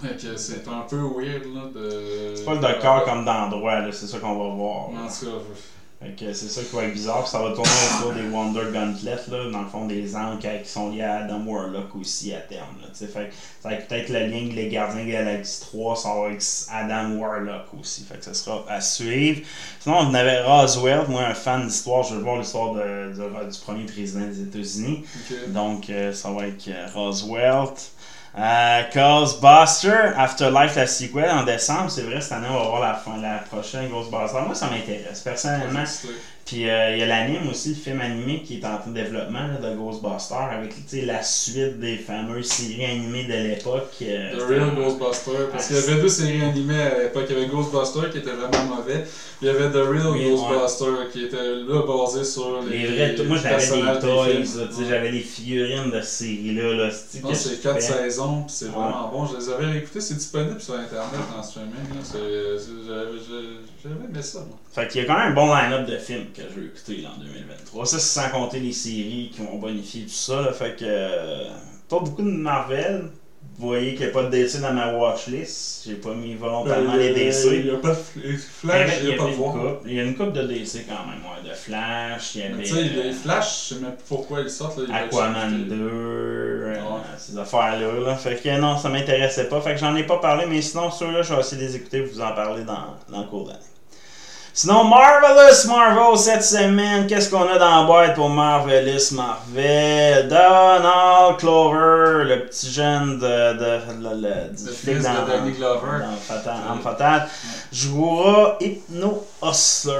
Fait 0.00 0.16
que 0.20 0.36
c'est 0.36 0.68
un 0.68 0.80
peu 0.88 0.96
weird 0.98 1.44
là, 1.54 1.62
de. 1.74 2.34
c'est 2.36 2.44
pas 2.44 2.54
le 2.54 2.60
docteur 2.60 3.04
comme 3.04 3.24
d'endroit, 3.24 3.80
là, 3.80 3.88
c'est 3.92 4.06
ça 4.06 4.18
qu'on 4.18 4.36
va 4.36 4.54
voir. 4.54 4.90
là. 4.92 5.00
En 5.04 5.08
tout 5.08 5.26
cas, 5.26 5.42
Fait 6.02 6.10
que 6.26 6.32
c'est 6.34 6.48
ça 6.48 6.60
qui 6.60 6.76
va 6.76 6.84
être 6.84 6.92
bizarre, 6.92 7.22
puis 7.22 7.30
ça 7.30 7.38
va 7.38 7.52
tourner 7.52 7.70
autour 7.98 8.12
des 8.12 8.28
Wonder 8.28 8.64
Gauntlet, 8.70 9.16
là, 9.30 9.50
dans 9.50 9.62
le 9.62 9.68
fond 9.68 9.86
des 9.86 10.14
angles 10.14 10.38
qui 10.62 10.68
sont 10.70 10.90
liés 10.90 11.00
à 11.00 11.24
Adam 11.24 11.40
Warlock 11.46 11.96
aussi 11.98 12.34
à 12.34 12.40
terme. 12.40 12.76
Là, 12.82 12.88
fait 12.94 13.06
que 13.06 13.34
ça 13.62 13.70
va 13.70 13.74
être 13.76 13.88
peut-être 13.88 14.10
le 14.10 14.26
lien 14.26 14.50
que 14.50 14.54
les 14.54 14.68
Gardiens 14.68 15.06
de 15.06 15.12
la 15.12 15.24
Galaxie 15.24 15.60
3, 15.62 15.96
ça 15.96 16.08
va 16.14 16.28
être 16.32 16.44
Adam 16.70 17.12
Warlock 17.16 17.72
aussi. 17.80 18.04
Fait 18.04 18.18
que 18.18 18.24
ça 18.26 18.34
sera 18.34 18.66
à 18.68 18.82
suivre. 18.82 19.40
Sinon, 19.80 19.96
on 20.02 20.12
avait 20.14 20.42
Roswell, 20.42 21.06
moi 21.08 21.22
un 21.28 21.32
fan 21.34 21.66
d'histoire, 21.66 22.02
je 22.02 22.16
veux 22.16 22.20
voir 22.20 22.36
l'histoire 22.38 22.74
de, 22.74 23.14
de- 23.14 23.50
du 23.50 23.58
premier 23.60 23.86
président 23.86 24.26
des 24.26 24.42
États-Unis. 24.42 25.02
Donc, 25.48 25.88
euh, 25.88 26.12
ça 26.12 26.30
va 26.30 26.48
être 26.48 26.68
euh, 26.68 26.86
Roswell. 26.94 27.68
Euh, 28.38 28.82
Ghostbuster, 28.92 30.12
Afterlife, 30.16 30.76
la 30.76 30.86
sequel 30.86 31.30
en 31.30 31.44
décembre. 31.44 31.90
C'est 31.90 32.02
vrai, 32.02 32.20
cette 32.20 32.32
année, 32.32 32.48
on 32.50 32.58
va 32.58 32.64
voir 32.68 32.80
la, 32.80 32.94
fin, 32.94 33.16
la 33.16 33.38
prochaine 33.38 33.88
Ghostbuster. 33.88 34.40
Moi, 34.44 34.54
ça 34.54 34.68
m'intéresse, 34.68 35.20
personnellement. 35.20 35.84
Puis, 36.46 36.68
euh, 36.70 36.92
il 36.92 36.98
y 36.98 37.02
a 37.02 37.06
l'anime 37.06 37.48
aussi, 37.50 37.70
le 37.70 37.74
film 37.74 38.00
animé 38.00 38.40
qui 38.42 38.60
est 38.60 38.64
en 38.64 38.78
train 38.78 38.90
de 38.90 38.94
développement 38.94 39.48
là, 39.48 39.68
de 39.68 39.74
Ghostbuster 39.76 40.34
avec 40.52 40.74
tu 40.76 40.82
sais, 40.86 41.04
la 41.04 41.20
suite 41.20 41.80
des 41.80 41.96
fameuses 41.96 42.46
séries 42.46 42.84
animées 42.84 43.24
de 43.24 43.32
l'époque. 43.32 43.90
euh, 44.02 44.30
The 44.36 44.42
Real 44.48 44.60
vraiment- 44.60 44.74
Ghostbuster. 44.86 45.32
Parce 45.50 45.66
qu'il 45.66 45.74
y 45.76 45.78
avait 45.80 46.00
deux 46.00 46.08
séries 46.08 46.42
animées 46.42 46.80
à 46.80 47.02
l'époque. 47.02 47.24
Il 47.30 47.34
y 47.34 47.38
avait 47.40 47.48
Ghostbuster 47.48 48.10
qui 48.12 48.18
était 48.18 48.30
vraiment 48.30 48.76
mauvais. 48.76 49.04
Il 49.42 49.48
y 49.48 49.50
avait 49.50 49.70
The 49.70 49.74
Real 49.88 50.06
Oui, 50.12 50.30
Ghostbuster 50.30 51.10
qui 51.12 51.24
était 51.24 51.36
là 51.36 51.82
basé 51.84 52.22
sur 52.22 52.62
les. 52.62 52.78
Les 52.78 52.86
vrais, 53.14 53.24
moi 53.26 53.38
j'avais 53.42 53.56
des 53.56 53.66
toys, 53.66 53.74
films. 53.74 53.84
là, 53.84 54.46
tu 54.46 54.46
sais, 54.72 54.80
Ouais. 54.82 54.86
j'avais 54.88 55.10
les 55.10 55.20
figurines 55.20 55.90
de 55.90 56.00
ces 56.00 56.24
séries-là. 56.26 56.74
Là, 56.74 56.88
que 56.90 57.34
c'est 57.34 57.60
4 57.60 57.82
saisons, 57.82 58.42
puis 58.42 58.54
c'est 58.56 58.66
Ouais. 58.66 58.70
vraiment 58.70 59.08
bon. 59.12 59.26
Je 59.26 59.36
les 59.38 59.48
avais 59.52 59.66
réécoutés, 59.66 60.00
c'est 60.00 60.14
disponible 60.14 60.60
sur 60.60 60.74
internet 60.74 61.20
en 61.36 61.42
streaming. 61.42 61.72
j'avais- 62.12 62.56
j'avais 63.82 64.04
aimé 64.08 64.22
ça. 64.22 64.38
moi. 64.40 64.56
Fait 64.72 64.88
qu'il 64.88 65.00
y 65.02 65.04
a 65.04 65.06
quand 65.06 65.18
même 65.18 65.32
un 65.32 65.34
bon 65.34 65.54
line-up 65.54 65.86
de 65.88 65.96
films 65.96 66.26
que 66.36 66.42
je 66.54 66.60
veux 66.60 66.66
écouter 66.66 66.98
là, 66.98 67.10
en 67.16 67.20
2023. 67.20 67.86
Ça, 67.86 67.98
c'est 67.98 68.20
sans 68.20 68.30
compter 68.30 68.60
les 68.60 68.72
séries 68.72 69.30
qui 69.34 69.40
vont 69.42 69.58
bonifier 69.58 70.02
tout 70.02 70.08
ça. 70.10 70.42
Là, 70.42 70.52
fait 70.52 70.76
que. 70.76 70.84
euh, 70.86 71.48
pas 71.88 72.00
beaucoup 72.00 72.22
de 72.22 72.30
Marvel. 72.30 73.10
Vous 73.58 73.68
voyez 73.68 73.94
qu'il 73.94 74.04
n'y 74.04 74.10
a 74.10 74.12
pas 74.12 74.24
de 74.24 74.28
DC 74.30 74.60
dans 74.60 74.72
ma 74.74 74.92
watchlist. 74.92 75.84
J'ai 75.86 75.94
pas 75.94 76.12
mis 76.14 76.34
volontairement 76.34 76.92
Euh, 76.94 76.98
les 76.98 77.08
Il 77.08 77.14
DC. 77.14 77.64
n'y 77.64 77.70
a 77.70 77.76
pas 77.78 77.90
de 77.92 77.96
Il 78.22 78.36
Flash, 78.36 78.90
il 79.00 79.08
n'y 79.08 79.14
a 79.14 79.16
pas 79.16 79.22
de 79.24 79.28
une 79.30 79.34
voir. 79.36 79.52
couple. 79.52 79.88
Il 79.88 79.94
y 79.94 80.00
a 80.00 80.02
une 80.02 80.14
coupe 80.16 80.32
de 80.32 80.42
DC 80.42 80.84
quand 80.86 81.06
même, 81.06 81.20
ouais. 81.22 81.48
De 81.48 81.54
Flash, 81.54 82.34
il 82.34 82.40
y 82.40 82.44
Mais 82.48 82.54
avait. 82.54 82.62
Tu 82.64 82.74
sais, 82.74 82.82
les 82.82 82.98
euh, 82.98 83.12
Flash, 83.12 83.68
je 83.70 83.74
sais 83.74 83.80
même 83.80 83.92
pas 83.92 84.02
pourquoi 84.08 84.40
ils 84.40 84.50
sortent. 84.50 84.78
Là, 84.86 84.94
Aquaman 84.96 85.50
veulent 85.68 85.68
2, 85.68 85.76
euh, 85.80 86.74
Ouais. 86.74 87.00
ces 87.16 87.38
affaires-là. 87.38 88.00
Là. 88.04 88.16
Fait 88.16 88.34
que 88.36 88.60
non, 88.60 88.76
ça 88.76 88.88
m'intéressait 88.90 89.48
pas. 89.48 89.60
Fait 89.62 89.72
que 89.74 89.78
j'en 89.80 89.94
ai 89.96 90.04
pas 90.04 90.18
parlé, 90.18 90.44
mais 90.46 90.60
sinon, 90.60 90.90
ceux-là, 90.90 91.22
je 91.22 91.32
vais 91.32 91.40
essayer 91.40 91.62
de 91.62 91.66
les 91.66 91.76
écouter 91.76 92.00
vous 92.00 92.20
en 92.20 92.32
parler 92.34 92.64
dans, 92.64 92.96
dans 93.10 93.20
le 93.22 93.26
cours 93.28 93.46
d'année. 93.46 93.58
Sinon, 94.58 94.84
Marvelous 94.84 95.66
Marvel 95.68 96.16
cette 96.18 96.42
semaine, 96.42 97.06
qu'est-ce 97.06 97.28
qu'on 97.28 97.46
a 97.46 97.58
dans 97.58 97.80
la 97.80 97.86
boîte 97.86 98.14
pour 98.14 98.30
Marvelous 98.30 99.12
Marvel? 99.12 100.28
Donald 100.28 101.36
Clover, 101.36 102.24
le 102.24 102.46
petit 102.46 102.72
jeune 102.72 103.18
de, 103.18 103.52
de, 103.52 103.92
de- 103.92 104.14
de- 104.22 104.56
du 104.56 104.64
Le 104.64 104.72
flic 104.72 105.02
dans, 105.02 105.24
de 105.26 105.30
Danny 105.30 105.52
Glover. 105.52 105.98
dans 106.00 106.16
Fatal, 106.16 106.56
en 106.70 106.78
Fatal, 106.78 107.28
jouera 107.70 108.56
Hypno 108.60 109.26
Hustler. 109.42 109.92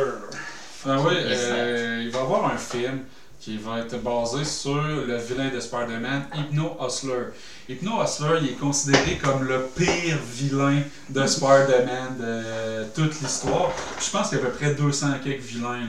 Ah 0.89 0.97
oui, 1.07 1.15
euh, 1.19 2.01
il 2.05 2.11
va 2.11 2.19
y 2.21 2.23
avoir 2.23 2.47
un 2.47 2.57
film 2.57 3.01
qui 3.47 3.59
va 3.59 3.79
être 3.79 4.03
basé 4.03 4.45
sur 4.45 4.83
le 4.83 5.17
vilain 5.19 5.51
de 5.51 5.61
Spider-Man, 5.61 6.25
Hypno 6.35 6.77
Hustler. 6.81 7.27
Hypno 7.69 8.03
Hustler, 8.03 8.41
il 8.43 8.49
est 8.49 8.59
considéré 8.59 9.19
comme 9.23 9.45
le 9.45 9.69
pire 9.77 10.19
vilain 10.33 10.83
de 11.11 11.25
Spider-Man 11.25 12.17
de 12.19 12.87
toute 12.93 13.21
l'histoire. 13.21 13.71
Je 14.05 14.11
pense 14.11 14.31
qu'il 14.31 14.39
y 14.39 14.41
a 14.41 14.45
à 14.45 14.49
peu 14.49 14.53
près 14.53 14.75
200 14.75 15.07
quelques 15.23 15.43
vilains 15.43 15.87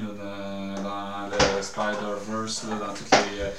dans, 0.84 1.30
le 1.32 1.64
Spider-Verse, 1.64 2.66
dans 2.66 2.94
tous 2.94 3.12
les, 3.12 3.42
euh, 3.42 3.50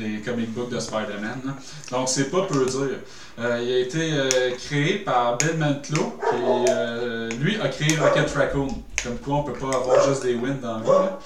les 0.00 0.20
comic 0.20 0.50
books 0.52 0.70
de 0.70 0.80
Spider-Man. 0.80 1.54
Donc 1.90 2.08
c'est 2.08 2.30
pas 2.30 2.42
peu 2.42 2.64
dire. 2.66 2.98
Euh, 3.38 3.58
il 3.62 3.72
a 3.72 3.78
été 3.78 4.10
euh, 4.12 4.50
créé 4.56 4.98
par 4.98 5.38
Ben 5.38 5.56
Mantlo, 5.56 6.18
qui 6.30 6.70
euh, 6.70 7.30
lui 7.40 7.58
a 7.60 7.68
créé 7.68 7.96
Rocket 7.96 8.30
Raccoon. 8.30 8.68
Comme 9.02 9.16
quoi 9.16 9.36
on 9.36 9.42
peut 9.44 9.54
pas 9.54 9.74
avoir 9.74 10.06
juste 10.06 10.22
des 10.24 10.34
wins 10.34 10.60
dans 10.60 10.78
la 10.78 10.82
vie. 10.82 10.88
là. 10.88 11.18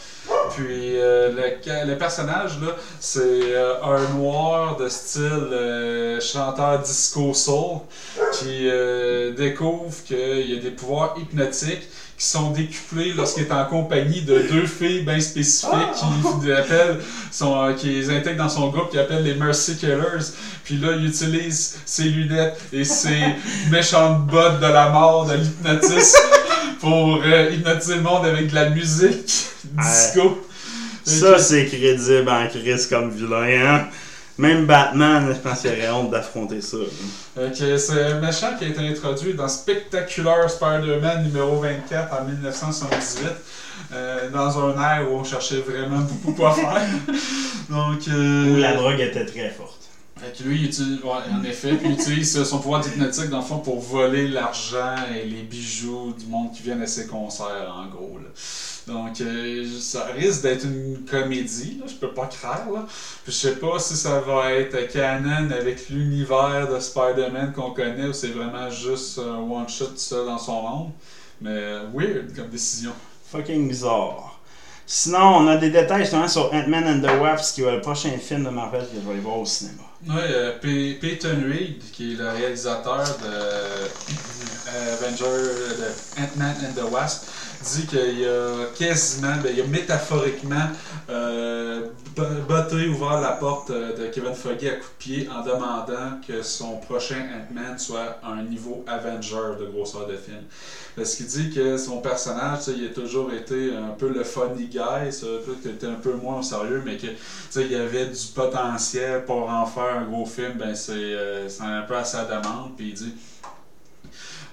Puis 0.54 0.92
le, 0.92 1.86
le 1.86 1.98
personnage 1.98 2.60
là, 2.60 2.68
c'est 3.00 3.56
un 3.82 4.14
noir 4.14 4.76
de 4.76 4.88
style 4.88 6.18
chanteur 6.20 6.78
disco 6.78 7.34
soul 7.34 7.80
qui 8.34 8.68
découvre 9.36 10.04
qu'il 10.04 10.48
y 10.48 10.56
a 10.56 10.60
des 10.60 10.70
pouvoirs 10.70 11.16
hypnotiques 11.18 11.88
qui 12.16 12.26
sont 12.26 12.50
décuplés 12.50 13.12
lorsqu'il 13.12 13.44
est 13.44 13.52
en 13.52 13.64
compagnie 13.64 14.22
de 14.22 14.38
deux 14.50 14.66
filles 14.66 15.02
bien 15.02 15.20
spécifiques 15.20 15.72
qui 16.42 16.52
appellent 16.52 17.00
son, 17.30 17.60
euh, 17.60 17.72
qui 17.72 17.88
les 17.88 18.10
intègrent 18.10 18.44
dans 18.44 18.48
son 18.48 18.68
groupe 18.68 18.90
qui 18.90 18.98
appelle 18.98 19.24
les 19.24 19.34
Mercy 19.34 19.76
Killers. 19.76 20.32
Puis 20.64 20.76
là, 20.78 20.92
il 20.96 21.06
utilise 21.06 21.78
ses 21.84 22.04
lunettes 22.04 22.60
et 22.72 22.84
ses 22.84 23.20
méchantes 23.70 24.26
bottes 24.26 24.60
de 24.60 24.66
la 24.66 24.90
mort 24.90 25.26
de 25.26 25.34
l'hypnotisme 25.34 26.18
pour 26.80 27.20
euh, 27.24 27.50
hypnotiser 27.50 27.96
le 27.96 28.02
monde 28.02 28.26
avec 28.26 28.50
de 28.50 28.54
la 28.54 28.70
musique 28.70 29.46
disco. 29.64 30.46
Ça, 31.04 31.38
c'est 31.38 31.66
crédible 31.66 32.28
en 32.30 32.46
crise 32.48 32.86
comme 32.86 33.10
vilain, 33.10 33.66
hein? 33.66 33.88
Même 34.36 34.66
Batman, 34.66 35.32
je 35.32 35.38
pense 35.38 35.60
qu'il 35.60 35.70
aurait 35.70 35.90
honte 35.90 36.10
d'affronter 36.10 36.60
ça. 36.60 36.78
Ok, 37.36 37.62
c'est 37.78 38.02
un 38.04 38.20
méchant 38.20 38.56
qui 38.58 38.64
a 38.64 38.68
été 38.68 38.80
introduit 38.80 39.34
dans 39.34 39.46
Spectacular 39.48 40.50
Spider-Man 40.50 41.24
numéro 41.24 41.60
24 41.60 42.20
en 42.20 42.24
1978. 42.24 43.28
euh, 43.92 44.30
dans 44.30 44.58
un 44.58 44.72
air 44.80 45.10
où 45.10 45.16
on 45.16 45.24
cherchait 45.24 45.60
vraiment 45.60 45.98
beaucoup 46.00 46.32
quoi 46.32 46.52
faire. 46.52 46.82
Donc, 47.68 48.08
euh, 48.08 48.54
Où 48.54 48.56
la 48.56 48.74
drogue 48.74 49.00
était 49.00 49.26
très 49.26 49.50
forte. 49.50 49.80
Fait 50.16 50.36
que 50.36 50.48
lui, 50.48 50.60
il 50.60 50.64
utilise, 50.66 51.00
ouais, 51.02 51.10
en 51.32 51.42
effet, 51.44 51.72
puis 51.74 51.88
il 51.88 51.94
utilise 51.94 52.44
son 52.44 52.58
pouvoir 52.58 52.80
d'hypnotique 52.80 53.30
dans 53.30 53.38
le 53.38 53.44
fond 53.44 53.58
pour 53.58 53.80
voler 53.80 54.28
l'argent 54.28 54.94
et 55.14 55.26
les 55.26 55.42
bijoux 55.42 56.14
du 56.18 56.26
monde 56.26 56.52
qui 56.52 56.62
viennent 56.62 56.82
à 56.82 56.86
ses 56.86 57.06
concerts, 57.06 57.74
en 57.76 57.86
gros. 57.86 58.18
Là. 58.22 58.28
Donc, 58.86 59.18
euh, 59.22 59.64
ça 59.80 60.06
risque 60.14 60.42
d'être 60.42 60.64
une 60.64 61.04
comédie, 61.10 61.78
là, 61.80 61.86
je 61.88 61.94
peux 61.94 62.12
pas 62.12 62.26
croire. 62.26 62.70
Là. 62.70 62.86
Puis, 63.24 63.32
je 63.32 63.38
sais 63.38 63.56
pas 63.56 63.78
si 63.78 63.96
ça 63.96 64.20
va 64.20 64.52
être 64.52 64.92
canon 64.92 65.50
avec 65.50 65.88
l'univers 65.88 66.68
de 66.70 66.78
Spider-Man 66.78 67.52
qu'on 67.54 67.70
connaît 67.70 68.06
ou 68.08 68.12
c'est 68.12 68.28
vraiment 68.28 68.68
juste 68.68 69.18
un 69.18 69.38
one-shot 69.38 69.86
tout 69.86 69.92
seul 69.96 70.26
dans 70.26 70.38
son 70.38 70.60
monde. 70.62 70.90
Mais 71.40 71.50
euh, 71.50 71.84
weird 71.94 72.34
comme 72.36 72.48
décision. 72.48 72.92
Fucking 73.32 73.68
bizarre. 73.68 74.38
Sinon, 74.86 75.36
on 75.38 75.46
a 75.48 75.56
des 75.56 75.70
détails 75.70 76.02
justement 76.02 76.28
sur 76.28 76.52
Ant-Man 76.52 76.86
and 76.86 77.00
the 77.08 77.18
Wasp, 77.18 77.54
qui 77.54 77.62
est 77.62 77.72
le 77.72 77.80
prochain 77.80 78.10
film 78.18 78.44
de 78.44 78.50
Marvel 78.50 78.82
que 78.82 78.96
je 78.96 79.00
vais 79.00 79.12
aller 79.12 79.20
voir 79.20 79.38
au 79.38 79.46
cinéma. 79.46 79.80
Oui, 80.06 80.14
euh, 80.20 80.58
P- 80.60 80.98
Peyton 81.00 81.42
Reed, 81.50 81.82
qui 81.90 82.12
est 82.12 82.16
le 82.16 82.28
réalisateur 82.28 82.98
de 83.02 83.26
euh, 84.68 84.94
Avenger, 84.94 85.24
de 85.24 86.22
Ant-Man 86.22 86.54
and 86.62 86.74
the 86.80 86.92
Wasp, 86.92 87.24
dit 87.64 87.86
qu'il 87.86 88.28
a 88.28 88.66
quasiment, 88.76 89.36
ben, 89.42 89.52
il 89.54 89.62
a 89.62 89.66
métaphoriquement 89.66 90.68
euh, 91.10 91.86
botté, 92.48 92.88
ouvert 92.88 93.20
la 93.20 93.32
porte 93.32 93.70
euh, 93.70 93.96
de 93.96 94.06
Kevin 94.12 94.34
Feige 94.34 94.64
à 94.64 94.76
coup 94.76 94.86
de 94.86 94.98
pied 94.98 95.28
en 95.28 95.42
demandant 95.42 96.20
que 96.26 96.42
son 96.42 96.78
prochain 96.78 97.16
Ant-Man 97.16 97.78
soit 97.78 98.20
un 98.22 98.42
niveau 98.42 98.84
Avenger 98.86 99.58
de 99.58 99.66
grosseur 99.66 100.06
de 100.06 100.16
film. 100.16 100.42
Parce 100.96 101.16
qu'il 101.16 101.26
dit 101.26 101.50
que 101.50 101.76
son 101.76 102.00
personnage, 102.00 102.60
il 102.68 102.86
a 102.86 102.90
toujours 102.90 103.32
été 103.32 103.74
un 103.74 103.90
peu 103.90 104.08
le 104.08 104.22
funny 104.22 104.66
guy, 104.66 105.10
ça, 105.10 105.26
qui 105.62 105.68
était 105.68 105.86
un 105.86 105.94
peu 105.94 106.12
moins 106.12 106.42
sérieux, 106.42 106.82
mais 106.84 106.96
que 106.96 107.08
il 107.56 107.72
y 107.72 107.76
avait 107.76 108.06
du 108.06 108.26
potentiel 108.34 109.24
pour 109.24 109.48
en 109.50 109.66
faire 109.66 109.96
un 109.96 110.04
gros 110.04 110.26
film, 110.26 110.52
ben 110.56 110.74
c'est 110.74 110.92
euh, 110.92 111.48
c'est 111.48 111.62
un 111.62 111.82
peu 111.82 111.96
à 111.96 112.04
sa 112.04 112.24
demande. 112.24 112.76
Puis 112.76 112.88
il 112.88 112.94
dit 112.94 113.14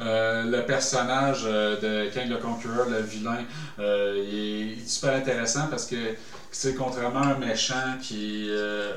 euh, 0.02 0.44
le 0.46 0.66
personnage 0.66 1.44
euh, 1.46 1.80
de 1.80 2.10
Kang 2.10 2.28
le 2.28 2.38
Conqueror, 2.38 2.88
le 2.90 3.02
vilain, 3.02 3.46
euh, 3.78 4.26
il, 4.28 4.80
est, 4.80 4.88
super 4.88 5.14
intéressant 5.14 5.68
parce 5.70 5.86
que 5.86 5.96
c'est 6.52 6.74
contrairement 6.74 7.22
à 7.22 7.28
un 7.28 7.38
méchant 7.38 7.98
qui 8.02 8.50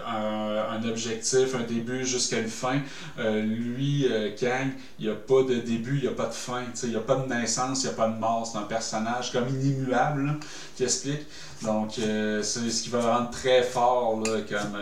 a 0.04 0.72
un, 0.72 0.88
objectif, 0.88 1.54
un 1.54 1.62
début 1.62 2.04
jusqu'à 2.04 2.40
une 2.40 2.48
fin, 2.48 2.80
lui, 3.16 4.08
Kang, 4.40 4.72
il 4.98 5.06
n'y 5.06 5.12
a 5.12 5.14
pas 5.14 5.44
de 5.44 5.60
début, 5.60 5.98
il 5.98 6.02
n'y 6.02 6.08
a 6.08 6.16
pas 6.16 6.26
de 6.26 6.34
fin, 6.34 6.64
il 6.82 6.88
n'y 6.88 6.96
a 6.96 7.00
pas 7.00 7.14
de 7.14 7.32
naissance, 7.32 7.84
il 7.84 7.86
n'y 7.86 7.92
a 7.92 7.96
pas 7.96 8.08
de 8.08 8.18
mort, 8.18 8.44
c'est 8.44 8.58
un 8.58 8.62
personnage 8.62 9.30
comme 9.30 9.48
inimmuable 9.48 10.36
qui 10.76 10.82
explique. 10.82 11.26
Donc, 11.62 11.92
c'est 11.94 12.42
ce 12.42 12.82
qui 12.82 12.88
va 12.88 13.18
rendre 13.18 13.30
très 13.30 13.62
fort 13.62 14.20
là, 14.26 14.40
comme 14.48 14.76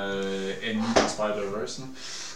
ennemi 0.63 0.87
dans 0.97 1.09
Spider-Verse. 1.09 1.83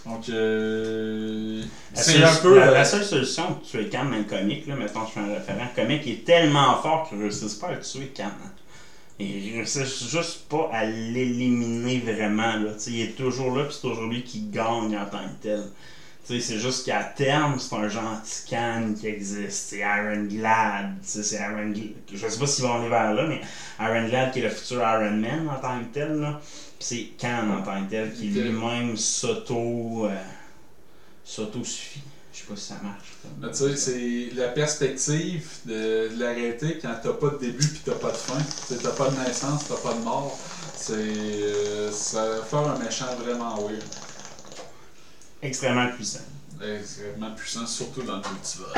Donc, 0.06 0.28
euh, 0.28 1.62
c'est 1.94 2.22
un 2.22 2.34
peu. 2.36 2.58
La, 2.58 2.68
euh, 2.68 2.74
la 2.74 2.84
seule 2.84 3.04
solution 3.04 3.54
pour 3.54 3.62
tuer 3.62 3.88
Khan 3.88 4.04
le 4.04 4.22
comique, 4.22 4.66
là, 4.66 4.76
mettons, 4.76 5.04
je 5.06 5.12
fais 5.12 5.20
un 5.20 5.34
référent, 5.34 5.66
comique 5.74 6.06
est 6.06 6.24
tellement 6.24 6.80
fort 6.80 7.08
qu'ils 7.08 7.18
ne 7.18 7.24
réussissent 7.24 7.54
pas 7.54 7.68
à 7.70 7.76
tuer 7.76 8.12
Khan. 8.16 8.24
hein. 8.26 8.50
Ils 9.18 9.54
réussissent 9.56 10.08
juste 10.08 10.48
pas 10.48 10.68
à 10.72 10.84
l'éliminer 10.84 11.98
vraiment. 12.00 12.56
Là. 12.56 12.72
Il 12.86 13.00
est 13.00 13.16
toujours 13.16 13.56
là, 13.56 13.64
puis 13.64 13.74
c'est 13.74 13.88
toujours 13.88 14.04
lui 14.06 14.22
qui 14.22 14.42
gagne 14.42 14.96
en 14.96 15.06
tant 15.06 15.24
que 15.26 15.42
tel. 15.42 15.62
Tu 16.26 16.34
sais, 16.34 16.40
c'est 16.40 16.58
juste 16.58 16.84
qu'à 16.86 17.02
terme, 17.04 17.58
c'est 17.58 17.74
un 17.76 17.88
gentil 17.88 18.42
Khan 18.50 18.92
qui 19.00 19.06
existe. 19.06 19.70
C'est 19.70 19.78
Iron 19.78 20.24
Glad. 20.28 20.96
C'est 21.02 21.36
Iron 21.36 21.70
Glad. 21.70 21.94
Je 22.12 22.28
sais 22.28 22.38
pas 22.38 22.46
s'ils 22.46 22.64
vont 22.64 22.74
aller 22.78 22.88
vers 22.88 23.14
là, 23.14 23.26
mais 23.26 23.40
Iron 23.80 24.06
Glad 24.08 24.32
qui 24.32 24.40
est 24.40 24.42
le 24.42 24.50
futur 24.50 24.78
Iron 24.80 25.16
Man 25.16 25.48
en 25.48 25.60
tant 25.60 25.78
que 25.80 25.94
tel. 25.94 26.20
Là. 26.20 26.40
C'est 26.78 27.10
Khan 27.18 27.50
en 27.58 27.62
tant 27.62 27.84
que 27.84 27.90
tel 27.90 28.12
qui 28.14 28.28
lui-même 28.28 28.96
s'auto. 28.96 30.06
euh, 30.06 30.16
s'auto-suffit. 31.24 32.02
Je 32.32 32.38
sais 32.40 32.44
pas 32.46 32.56
si 32.56 32.64
ça 32.66 32.74
marche. 32.82 33.16
Mais 33.40 33.50
tu 33.50 33.56
sais, 33.56 33.76
c'est 33.76 34.34
la 34.36 34.48
perspective 34.48 35.48
de, 35.64 36.10
de 36.14 36.20
la 36.20 36.32
réalité 36.32 36.78
quand 36.80 36.94
t'as 37.02 37.14
pas 37.14 37.30
de 37.30 37.38
début 37.38 37.66
puis 37.66 37.80
t'as 37.84 37.94
pas 37.94 38.10
de 38.12 38.16
fin. 38.16 38.38
T'as 38.82 38.90
pas 38.90 39.08
de 39.10 39.16
naissance, 39.26 39.62
t'as 39.68 39.76
pas 39.76 39.94
de 39.94 40.00
mort. 40.00 40.38
C'est 40.76 40.92
euh, 40.92 41.90
ça 41.90 42.28
va 42.28 42.42
faire 42.42 42.58
un 42.68 42.78
méchant 42.78 43.06
vraiment 43.16 43.56
weird. 43.66 43.82
Extrêmement 45.42 45.90
puissant. 45.92 46.20
Extrêmement 46.62 47.34
puissant, 47.34 47.66
surtout 47.66 48.02
dans 48.02 48.16
le 48.18 48.22
multivers. 48.30 48.74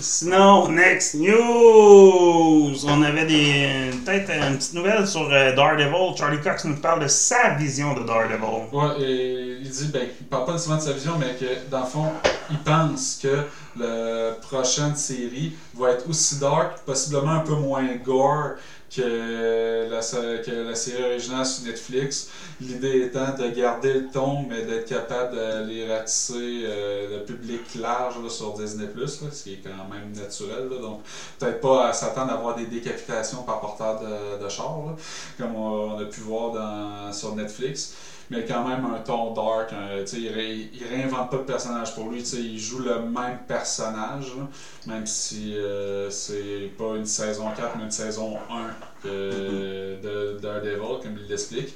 Sinon, 0.00 0.68
next 0.68 1.14
news! 1.14 2.84
On 2.86 3.02
avait 3.02 3.26
des 3.26 3.90
peut-être 4.04 4.30
une 4.30 4.56
petite 4.56 4.74
nouvelle 4.74 5.06
sur 5.06 5.28
euh, 5.32 5.54
Daredevil. 5.54 6.16
Charlie 6.16 6.40
Cox 6.40 6.64
nous 6.64 6.76
parle 6.76 7.02
de 7.02 7.08
sa 7.08 7.54
vision 7.54 7.94
de 7.94 8.02
Daredevil. 8.02 8.68
Ouais, 8.72 9.00
et 9.00 9.58
il 9.62 9.70
dit, 9.70 9.88
ben, 9.92 10.08
il 10.20 10.26
parle 10.26 10.44
pas 10.44 10.52
nécessairement 10.52 10.82
de 10.82 10.86
sa 10.86 10.92
vision, 10.92 11.12
mais 11.18 11.34
que 11.34 11.70
dans 11.70 11.80
le 11.80 11.86
fond, 11.86 12.12
il 12.50 12.58
pense 12.58 13.18
que 13.22 13.44
la 13.78 14.32
prochaine 14.42 14.94
série 14.96 15.54
va 15.74 15.92
être 15.92 16.08
aussi 16.08 16.38
dark, 16.38 16.80
possiblement 16.84 17.32
un 17.32 17.40
peu 17.40 17.54
moins 17.54 17.86
gore 18.04 18.56
que 18.94 19.88
la, 19.90 20.00
que 20.00 20.50
la 20.68 20.74
série 20.74 21.02
originale 21.02 21.46
sur 21.46 21.64
Netflix. 21.64 22.28
L'idée 22.60 23.02
étant 23.02 23.34
de 23.36 23.48
garder 23.48 23.94
le 23.94 24.08
ton, 24.08 24.44
mais 24.48 24.62
d'être 24.62 24.88
capable 24.88 25.36
d'aller 25.36 25.90
ratisser 25.92 26.62
euh, 26.64 27.18
le 27.18 27.24
public 27.24 27.74
large 27.74 28.22
là, 28.22 28.30
sur 28.30 28.54
Disney+, 28.54 28.86
là, 28.94 29.06
ce 29.06 29.42
qui 29.42 29.54
est 29.54 29.62
quand 29.62 29.88
même 29.92 30.12
naturel. 30.14 30.68
là. 30.70 30.78
donc, 30.78 31.02
peut-être 31.38 31.60
pas 31.60 31.88
à 31.88 31.92
s'attendre 31.92 32.30
à 32.30 32.34
avoir 32.34 32.54
des 32.54 32.66
décapitations 32.66 33.42
par 33.42 33.60
porteur 33.60 34.00
de, 34.00 34.42
de 34.42 34.48
char, 34.48 34.74
comme 35.38 35.54
on, 35.54 35.96
on 35.96 35.98
a 35.98 36.04
pu 36.04 36.20
voir 36.20 36.52
dans, 36.52 37.12
sur 37.12 37.34
Netflix 37.34 37.92
mais 38.30 38.44
quand 38.44 38.66
même 38.68 38.84
un 38.84 38.98
ton 38.98 39.32
dark. 39.34 39.70
il, 40.12 40.28
ré- 40.28 40.70
il 40.72 40.84
réinvente 40.88 41.30
pas 41.30 41.36
de 41.38 41.42
personnage 41.42 41.94
pour 41.94 42.10
lui. 42.10 42.20
Il 42.22 42.58
joue 42.58 42.80
le 42.80 43.00
même 43.00 43.38
personnage, 43.46 44.26
là, 44.36 44.48
même 44.86 45.06
si 45.06 45.54
euh, 45.56 46.10
c'est 46.10 46.70
pas 46.78 46.96
une 46.96 47.06
saison 47.06 47.50
4, 47.56 47.76
mais 47.76 47.84
une 47.84 47.90
saison 47.90 48.36
1 48.50 48.74
que- 49.02 50.00
de 50.02 50.38
Daredevil, 50.40 51.00
comme 51.02 51.16
il 51.22 51.28
l'explique. 51.28 51.74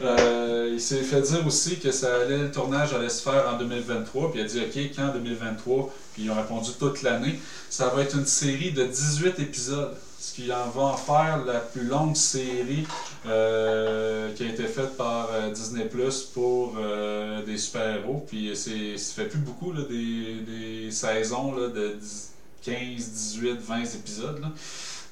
Euh, 0.00 0.70
il 0.72 0.80
s'est 0.80 1.02
fait 1.02 1.20
dire 1.22 1.44
aussi 1.44 1.80
que 1.80 1.90
ça 1.90 2.14
allait, 2.20 2.38
le 2.38 2.50
tournage 2.52 2.92
allait 2.94 3.08
se 3.08 3.20
faire 3.20 3.48
en 3.52 3.58
2023, 3.58 4.30
puis 4.30 4.38
il 4.40 4.44
a 4.44 4.46
dit 4.46 4.60
OK, 4.60 4.90
quand 4.94 5.08
2023 5.12 5.92
Puis 6.14 6.22
ils 6.24 6.30
ont 6.30 6.36
répondu 6.36 6.70
toute 6.78 7.02
l'année. 7.02 7.38
Ça 7.68 7.88
va 7.88 8.02
être 8.02 8.14
une 8.16 8.24
série 8.26 8.70
de 8.70 8.84
18 8.84 9.40
épisodes, 9.40 9.96
ce 10.18 10.34
qui 10.34 10.52
en 10.52 10.68
va 10.68 10.82
en 10.82 10.96
faire 10.96 11.44
la 11.44 11.60
plus 11.60 11.84
longue 11.84 12.16
série 12.16 12.84
euh, 13.26 14.34
qui 14.34 14.42
a 14.42 14.46
été 14.48 14.64
faite 14.64 14.96
par 14.96 15.28
euh, 15.32 15.50
Disney 15.52 15.84
Plus 15.84 16.22
pour 16.22 16.74
euh, 16.76 17.44
des 17.44 17.56
super-héros. 17.56 18.24
Puis 18.26 18.50
c'est, 18.56 18.96
ça 18.96 19.22
fait 19.22 19.28
plus 19.28 19.38
beaucoup 19.38 19.72
là, 19.72 19.82
des, 19.88 20.40
des 20.40 20.90
saisons 20.90 21.54
là, 21.54 21.68
de 21.68 21.94
10 22.00 22.32
15, 22.64 22.74
18, 23.10 23.60
20 23.60 23.82
épisodes. 23.82 24.40
là. 24.40 24.48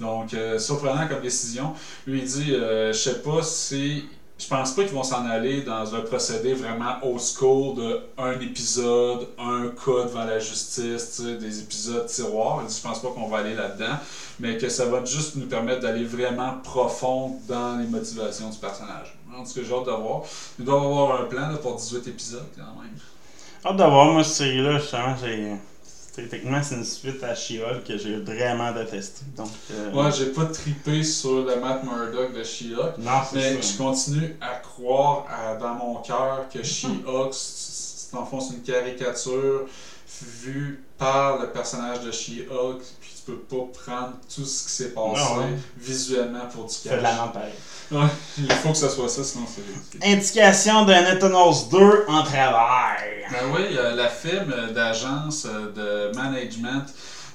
Donc, 0.01 0.37
surprenant 0.59 1.09
comme 1.09 1.23
décision. 1.23 1.73
Lui, 2.07 2.19
il 2.19 2.25
dit 2.27 2.51
Je 2.53 2.92
sais 2.92 3.23
pas 3.23 3.42
si. 3.42 4.05
Je 4.38 4.46
pense 4.49 4.72
pas 4.72 4.83
qu'ils 4.83 4.92
vont 4.92 5.03
s'en 5.03 5.25
aller 5.25 5.62
dans 5.62 5.94
un 5.94 6.03
procédé 6.03 6.53
vraiment 6.53 6.96
old 7.03 7.20
school 7.20 7.75
de 7.75 8.01
un 8.18 8.38
épisode, 8.38 9.29
un 9.38 9.68
cas 9.68 10.05
devant 10.05 10.25
la 10.25 10.38
justice, 10.38 11.20
des 11.20 11.61
épisodes 11.61 12.05
tiroirs. 12.07 12.62
Je 12.68 12.83
pense 12.83 13.01
pas 13.01 13.09
qu'on 13.09 13.29
va 13.29 13.38
aller 13.38 13.55
là-dedans, 13.55 13.96
mais 14.38 14.59
que 14.59 14.68
ça 14.68 14.85
va 14.87 15.03
juste 15.05 15.37
nous 15.37 15.46
permettre 15.46 15.81
d'aller 15.81 16.05
vraiment 16.05 16.53
profond 16.62 17.35
dans 17.49 17.79
les 17.79 17.87
motivations 17.87 18.51
du 18.51 18.59
personnage. 18.59 19.16
En 19.35 19.42
tout 19.42 19.55
cas, 19.55 19.61
j'ai 19.66 19.72
hâte 19.75 19.87
de 19.87 19.90
voir. 19.90 20.20
Il 20.59 20.64
doit 20.66 20.81
y 20.81 20.85
avoir 20.85 21.20
un 21.20 21.25
plan 21.25 21.49
là, 21.49 21.57
pour 21.57 21.75
18 21.75 22.07
épisodes 22.07 22.44
quand 22.55 22.81
même. 22.83 22.92
Hâte 23.64 23.77
d'avoir, 23.77 24.12
moi, 24.12 24.22
cette 24.22 24.35
série-là, 24.35 24.79
justement, 24.79 25.16
c'est- 25.18 25.57
Techniquement, 26.17 26.63
c'est 26.63 26.77
une 26.77 26.85
suite 26.85 27.23
à 27.23 27.35
She-Hulk 27.35 27.85
que 27.87 27.99
j'ai 27.99 28.17
vraiment 28.17 28.73
détesté. 28.73 29.21
Donc, 29.37 29.51
euh, 29.71 29.91
Moi, 29.93 30.11
j'ai 30.11 30.27
pas 30.27 30.47
trippé 30.47 31.03
sur 31.05 31.45
le 31.45 31.57
Matt 31.61 31.85
Murdock 31.85 32.33
de 32.35 32.43
She-Hulk. 32.43 32.95
Mais 33.35 33.63
je 33.63 33.77
continue 33.77 34.37
à 34.41 34.55
croire 34.57 35.27
à- 35.31 35.55
dans 35.57 35.75
mon 35.75 35.97
cœur 35.97 36.47
que 36.53 36.63
She-Hulk, 36.63 37.33
c'est 37.33 38.17
en 38.17 38.25
fond, 38.25 38.41
c'est 38.41 38.55
une 38.55 38.63
caricature 38.63 39.67
vue 40.23 40.83
par 40.97 41.39
le 41.43 41.51
personnage 41.51 42.01
de 42.01 42.11
She-Hulk, 42.11 42.81
peux 43.27 43.39
pas 43.39 43.65
prendre 43.85 44.12
tout 44.35 44.45
ce 44.45 44.65
qui 44.65 44.71
s'est 44.73 44.91
passé 44.91 45.21
Non, 45.21 45.39
ouais. 45.41 45.55
visuellement 45.79 46.47
pour 46.53 46.65
du 46.67 46.73
Ça 46.75 46.91
fait 46.91 46.97
de 46.97 47.03
cash. 47.03 47.17
la 47.19 47.27
pareil. 47.29 47.53
Ouais, 47.93 48.09
il 48.39 48.53
faut 48.53 48.71
que 48.71 48.77
ça 48.77 48.89
soit 48.89 49.09
ça, 49.09 49.23
sinon 49.23 49.45
c'est... 49.47 50.05
Indication 50.12 50.85
d'un 50.85 51.12
Eternals 51.15 51.69
2 51.71 52.05
en 52.09 52.23
travail. 52.25 53.25
Ben 53.31 53.39
oui, 53.55 53.61
il 53.71 53.77
y 53.77 53.79
a 53.79 53.91
la 53.93 54.09
film 54.09 54.53
d'agence 54.75 55.47
euh, 55.47 56.11
de 56.11 56.17
management 56.17 56.85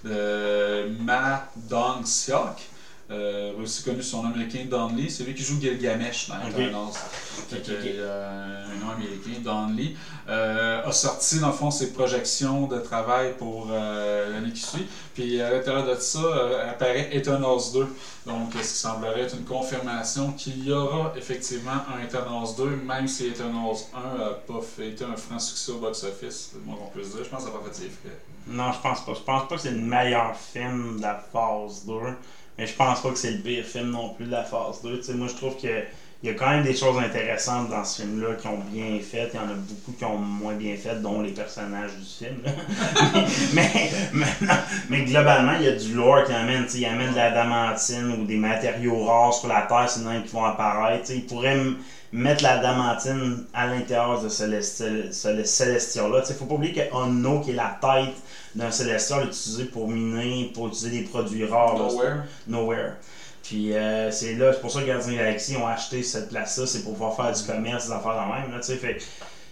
de 0.04 0.90
Ma 1.04 1.46
Dong-seok, 1.56 2.58
euh, 3.12 3.52
aussi 3.62 3.84
connu 3.84 4.02
sous 4.02 4.12
son 4.12 4.24
nom 4.24 4.30
américain 4.30 4.66
Don 4.70 4.90
Lee. 4.96 5.10
C'est 5.10 5.24
lui 5.24 5.34
qui 5.34 5.44
joue 5.44 5.60
Gilgamesh 5.60 6.30
dans. 6.30 6.48
Eternals. 6.48 6.94
Que, 7.50 7.58
euh, 7.68 8.66
un 8.66 8.86
nom 8.86 8.92
américain, 8.92 9.42
Don 9.44 9.68
Lee, 9.76 9.98
euh, 10.30 10.84
a 10.86 10.92
sorti 10.92 11.40
dans 11.40 11.48
le 11.48 11.54
fond 11.54 11.70
ses 11.70 11.92
projections 11.92 12.68
de 12.68 12.80
travail 12.80 13.34
pour 13.38 13.68
euh, 13.70 14.32
l'année 14.32 14.54
qui 14.54 14.62
suit. 14.62 14.88
Puis 15.14 15.42
à 15.42 15.52
l'intérieur 15.52 15.86
de 15.86 15.96
ça 15.96 16.22
apparaît 16.70 17.10
Eternals 17.12 17.74
2. 17.74 17.88
Donc, 18.28 18.54
ce 18.54 18.60
qui 18.60 18.64
semblerait 18.66 19.22
être 19.22 19.36
une 19.36 19.46
confirmation 19.46 20.32
qu'il 20.32 20.66
y 20.66 20.72
aura 20.72 21.14
effectivement 21.18 21.72
un 21.94 22.04
Eternals 22.04 22.56
2, 22.56 22.66
même 22.86 23.08
si 23.08 23.28
Eternals 23.28 23.78
1 23.94 24.18
n'a 24.18 24.30
pas 24.30 24.62
fait, 24.62 24.90
été 24.90 25.04
un 25.04 25.18
franc 25.18 25.40
succès 25.40 25.72
au 25.72 25.80
box-office, 25.80 26.52
le 26.54 26.62
moins 26.62 26.76
qu'on 26.78 26.88
peut 26.92 27.04
se 27.04 27.16
dire. 27.16 27.26
Je 27.26 27.30
pense 27.30 27.44
que 27.44 27.50
ça 27.50 27.54
n'a 27.54 27.60
pas 27.60 27.70
fait 27.70 27.76
ses 27.76 27.90
frais. 27.90 28.18
Non, 28.48 28.72
je 28.72 28.80
pense 28.80 29.06
pas. 29.06 29.14
Je 29.14 29.22
pense 29.22 29.48
pas 29.48 29.56
que 29.56 29.62
c'est 29.62 29.72
le 29.72 29.82
meilleur 29.82 30.36
film 30.36 30.98
de 30.98 31.02
la 31.02 31.16
phase 31.16 31.86
2. 31.86 31.94
Mais 32.62 32.68
je 32.68 32.76
pense 32.76 33.02
pas 33.02 33.10
que 33.10 33.18
c'est 33.18 33.32
le 33.32 33.40
pire 33.40 33.66
film 33.66 33.90
non 33.90 34.10
plus 34.10 34.26
de 34.26 34.30
la 34.30 34.44
phase 34.44 34.84
2. 34.84 34.98
Tu 34.98 35.04
sais, 35.04 35.14
moi, 35.16 35.26
je 35.28 35.34
trouve 35.34 35.60
que 35.60 35.82
il 36.22 36.30
y 36.30 36.32
a 36.32 36.36
quand 36.36 36.52
même 36.52 36.62
des 36.62 36.76
choses 36.76 37.00
intéressantes 37.00 37.72
dans 37.72 37.84
ce 37.84 38.04
film-là 38.04 38.36
qui 38.40 38.46
ont 38.46 38.60
bien 38.72 39.00
fait. 39.00 39.32
Il 39.34 39.38
y 39.38 39.40
en 39.40 39.50
a 39.50 39.56
beaucoup 39.56 39.94
qui 39.98 40.06
ont 40.06 40.20
moins 40.20 40.54
bien 40.54 40.76
fait, 40.76 41.02
dont 41.02 41.22
les 41.22 41.32
personnages 41.32 41.90
du 41.96 42.06
film. 42.06 42.38
mais, 43.56 43.90
mais, 44.14 44.48
mais 44.90 45.02
globalement, 45.06 45.54
il 45.60 45.66
y 45.66 45.70
a 45.70 45.72
du 45.72 45.96
lore 45.96 46.24
qui 46.26 46.34
amène. 46.34 46.68
Il 46.76 46.86
amène 46.86 47.10
de 47.10 47.16
la 47.16 47.32
damantine 47.32 48.12
ou 48.22 48.26
des 48.26 48.38
matériaux 48.38 49.06
rares 49.06 49.34
sur 49.34 49.48
la 49.48 49.64
Terre, 49.64 49.90
sinon 49.90 50.22
qui 50.22 50.32
vont 50.32 50.46
apparaître. 50.46 51.10
Il 51.10 51.26
pourrait 51.26 51.58
mettre 52.14 52.44
la 52.44 52.58
damantine 52.58 53.46
à 53.54 53.68
l'intérieur 53.68 54.22
de 54.22 54.30
ce 54.30 54.62
ce 54.62 55.44
Celestial-là. 55.44 56.24
Il 56.28 56.36
faut 56.36 56.46
pas 56.46 56.56
oublier 56.56 56.74
que 56.74 56.94
Onno, 56.96 57.42
qui 57.42 57.52
est 57.52 57.56
la 57.56 57.78
tête 57.82 58.16
d'un 58.56 58.72
Celestial, 58.72 59.24
est 59.24 59.28
utilisé 59.28 59.66
pour 59.66 59.88
miner, 59.88 60.52
pour 60.54 60.68
utiliser 60.68 61.02
des 61.02 61.04
produits 61.08 61.46
rares. 61.46 61.78
là. 61.78 61.88
Nowhere. 61.88 62.24
Nowhere. 62.48 62.92
Puis 63.44 63.74
euh, 63.74 64.12
c'est 64.12 64.36
là, 64.36 64.54
c'est 64.54 64.62
pour 64.62 64.72
ça 64.72 64.82
que 64.82 64.88
Gardien 64.88 65.14
de 65.14 65.18
la 65.18 65.24
Galaxie 65.24 65.58
ont 65.58 65.68
acheté 65.68 66.04
cette 66.04 66.30
place-là, 66.30 66.66
c'est 66.68 66.84
pour 66.84 66.94
pouvoir 66.94 67.16
faire 67.16 67.34
du 67.34 67.44
commerce, 67.44 67.88
des 67.88 67.94
affaires 67.94 68.14
de 68.14 68.42
même. 68.42 68.52
Là, 68.52 68.62
fait 68.62 68.98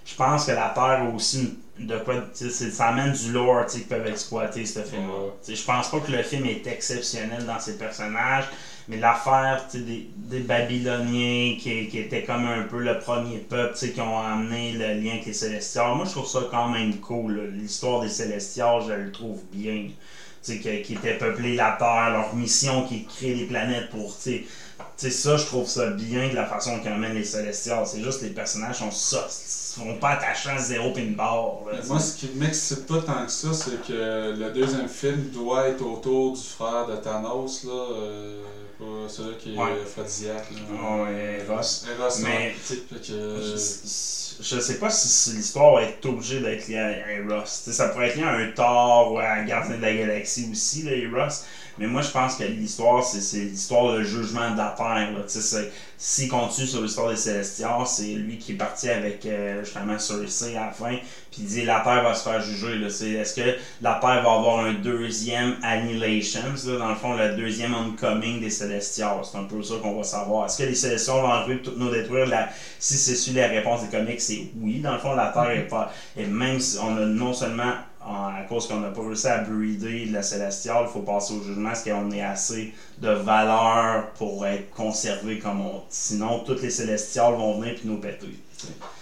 je 0.06 0.16
pense 0.16 0.46
que 0.46 0.52
la 0.52 0.72
Terre 0.74 1.02
a 1.04 1.16
aussi 1.16 1.58
de 1.78 1.98
quoi. 1.98 2.16
Ça 2.34 2.88
amène 2.88 3.14
du 3.14 3.32
lore 3.32 3.66
qu'ils 3.66 3.84
peuvent 3.86 4.08
exploiter 4.08 4.66
ce 4.66 4.82
film-là. 4.82 5.32
Je 5.48 5.64
pense 5.64 5.90
pas 5.90 6.00
que 6.00 6.12
le 6.12 6.24
film 6.24 6.46
est 6.46 6.66
exceptionnel 6.68 7.46
dans 7.46 7.60
ses 7.60 7.78
personnages, 7.78 8.46
mais 8.90 8.98
l'affaire 8.98 9.68
des, 9.72 10.10
des 10.16 10.40
Babyloniens 10.40 11.58
qui, 11.60 11.88
qui 11.88 12.00
étaient 12.00 12.24
comme 12.24 12.46
un 12.46 12.64
peu 12.64 12.80
le 12.80 12.98
premier 12.98 13.38
peuple 13.38 13.78
qui 13.78 14.02
ont 14.02 14.20
amené 14.20 14.72
le 14.72 15.00
lien 15.00 15.14
avec 15.14 15.28
les 15.28 15.34
Célestials, 15.34 15.96
moi 15.96 16.06
je 16.06 16.12
trouve 16.12 16.28
ça 16.28 16.48
quand 16.50 16.70
même 16.70 17.00
cool. 17.00 17.52
L'histoire 17.54 18.02
des 18.02 18.10
Célestials, 18.10 18.82
je 18.88 18.94
le 18.94 19.12
trouve 19.12 19.42
bien 19.52 19.90
tu 20.42 20.54
sais, 20.54 20.60
qui, 20.60 20.82
qui 20.82 20.94
étaient 20.96 21.18
peuplés 21.18 21.56
la 21.56 21.76
Terre, 21.78 22.12
leur 22.12 22.34
mission 22.34 22.88
qui 22.88 23.06
créer 23.06 23.36
des 23.36 23.46
planètes 23.46 23.90
pour, 23.90 24.18
tu 24.18 24.46
sais, 24.96 25.12
ça, 25.12 25.38
je 25.38 25.46
trouve 25.46 25.68
ça 25.68 25.92
bien 25.92 26.30
de 26.30 26.36
la 26.36 26.46
façon 26.46 26.80
qu'ils 26.80 26.92
amènent 26.92 27.14
les 27.14 27.26
Célestials. 27.26 27.86
C'est 27.86 28.02
juste 28.02 28.22
les 28.24 28.30
personnages 28.30 28.80
sont 28.80 28.90
ça, 28.90 29.28
ils 29.28 29.82
sont 29.84 29.96
pas 30.00 30.12
attachants 30.12 30.58
zéro 30.58 30.94
pin 30.94 31.12
barre. 31.16 31.60
Moi, 31.88 32.00
ce 32.00 32.18
qui 32.18 32.30
m'excite 32.36 32.88
pas 32.88 33.02
tant 33.02 33.26
que 33.26 33.32
ça, 33.32 33.54
c'est 33.54 33.86
que 33.86 34.34
le 34.36 34.52
deuxième 34.52 34.88
film 34.88 35.30
doit 35.34 35.68
être 35.68 35.86
autour 35.86 36.34
du 36.34 36.42
frère 36.42 36.88
de 36.88 36.96
Thanos, 36.96 37.66
là. 37.66 37.72
Euh, 37.72 38.42
pas 38.80 39.10
celui 39.10 39.38
qui 39.38 39.54
est 39.56 39.58
Ouais. 39.58 39.82
aphrodisiaque, 39.84 40.48
là. 40.52 41.04
Ouais, 41.04 41.44
Ross. 41.48 41.86
Eros, 41.90 42.20
Mais, 42.24 42.56
que, 42.90 43.02
je, 43.02 43.56
je 44.42 44.60
sais 44.60 44.80
pas 44.80 44.90
si, 44.90 45.08
si 45.08 45.32
l'histoire 45.36 45.74
va 45.76 45.84
être 45.84 46.06
obligée 46.06 46.40
d'être 46.40 46.68
liée 46.68 46.78
à 46.78 47.12
Eros. 47.12 47.46
Ça 47.46 47.90
pourrait 47.90 48.08
être 48.10 48.16
lié 48.16 48.24
à 48.24 48.32
un 48.34 48.52
Thor 48.52 49.12
ou 49.14 49.20
à 49.20 49.32
un 49.34 49.44
Gardien 49.46 49.78
de 49.78 49.82
la 49.82 49.94
Galaxie 49.94 50.48
aussi, 50.52 50.84
là, 50.84 50.92
Eros. 50.94 51.30
Mais 51.80 51.88
moi, 51.88 52.02
je 52.02 52.10
pense 52.12 52.36
que 52.36 52.44
l'histoire, 52.44 53.04
c'est 53.04 53.38
l'histoire 53.40 53.96
du 53.98 54.06
jugement 54.06 54.52
de 54.52 54.58
la 54.58 54.76
Terre. 54.78 55.10
S'il 55.98 56.30
continue 56.30 56.68
sur 56.68 56.82
l'histoire 56.82 57.10
des 57.10 57.16
Célestials, 57.18 57.86
c'est 57.86 58.14
lui 58.14 58.38
qui 58.38 58.54
est 58.54 58.56
parti 58.56 58.90
avec 58.90 59.26
euh, 59.26 59.64
justement 59.64 59.98
Cersei 60.00 60.56
à 60.56 60.68
la 60.68 60.72
fin. 60.72 60.96
Puis 61.32 61.42
il 61.42 61.46
dit 61.46 61.64
la 61.66 61.82
Terre 61.82 62.04
va 62.04 62.14
se 62.14 62.24
faire 62.24 62.42
juger. 62.42 62.82
Est-ce 62.86 63.34
que 63.36 63.56
la 63.82 63.94
Terre 64.02 64.22
va 64.24 64.32
avoir 64.34 64.60
un 64.66 64.74
deuxième 64.74 65.56
Annihilations, 65.64 66.42
là, 66.68 66.78
dans 66.78 66.90
le 66.90 66.96
fond, 66.96 67.16
le 67.16 67.36
deuxième 67.36 67.74
Homecoming 67.74 68.40
des 68.42 68.50
Célestials 68.50 69.22
C'est 69.30 69.38
un 69.38 69.44
peu 69.44 69.62
ça 69.64 69.76
qu'on 69.82 69.98
va 69.98 70.04
savoir. 70.04 70.46
Est-ce 70.46 70.58
que 70.58 70.64
les 70.64 70.76
Célestials 70.76 71.22
vont 71.22 71.46
pour 71.46 71.62
toutes 71.64 71.78
nous 71.78 71.92
détruire? 71.92 72.28
La... 72.28 72.50
Si 72.80 72.96
c'est 72.98 73.16
su 73.16 73.32
la 73.34 73.48
réponse 73.48 73.82
des 73.84 73.98
comics, 73.98 74.22
c'est 74.22 74.50
oui. 74.62 74.80
Dans 74.80 74.94
le 74.94 75.00
fond, 75.00 75.16
la 75.16 75.28
Terre 75.28 75.52
est 75.52 75.68
pas. 75.68 75.92
Et 76.18 76.26
même 76.26 76.60
si 76.60 76.78
on 76.80 76.96
a 76.98 77.06
non 77.06 77.34
seulement 77.34 77.64
en- 77.64 77.89
à 78.02 78.44
cause 78.48 78.68
qu'on 78.68 78.80
n'a 78.80 78.90
pas 78.90 79.02
réussi 79.02 79.28
à 79.28 79.40
breeder 79.40 80.08
de 80.08 80.14
la 80.14 80.24
célestiale, 80.24 80.86
il 80.88 80.92
faut 80.92 81.02
passer 81.02 81.34
au 81.34 81.44
jugement, 81.44 81.72
est-ce 81.72 81.90
qu'on 81.90 82.12
est 82.12 82.22
assez 82.22 82.74
de 83.00 83.10
valeur 83.10 84.12
pour 84.12 84.46
être 84.46 84.72
conservé 84.72 85.40
comme 85.40 85.62
on. 85.62 85.84
Sinon, 85.90 86.40
toutes 86.46 86.62
les 86.62 86.70
célestiales 86.70 87.34
vont 87.34 87.60
venir 87.60 87.76
puis 87.76 87.88
nous 87.88 87.98
péter. 87.98 88.40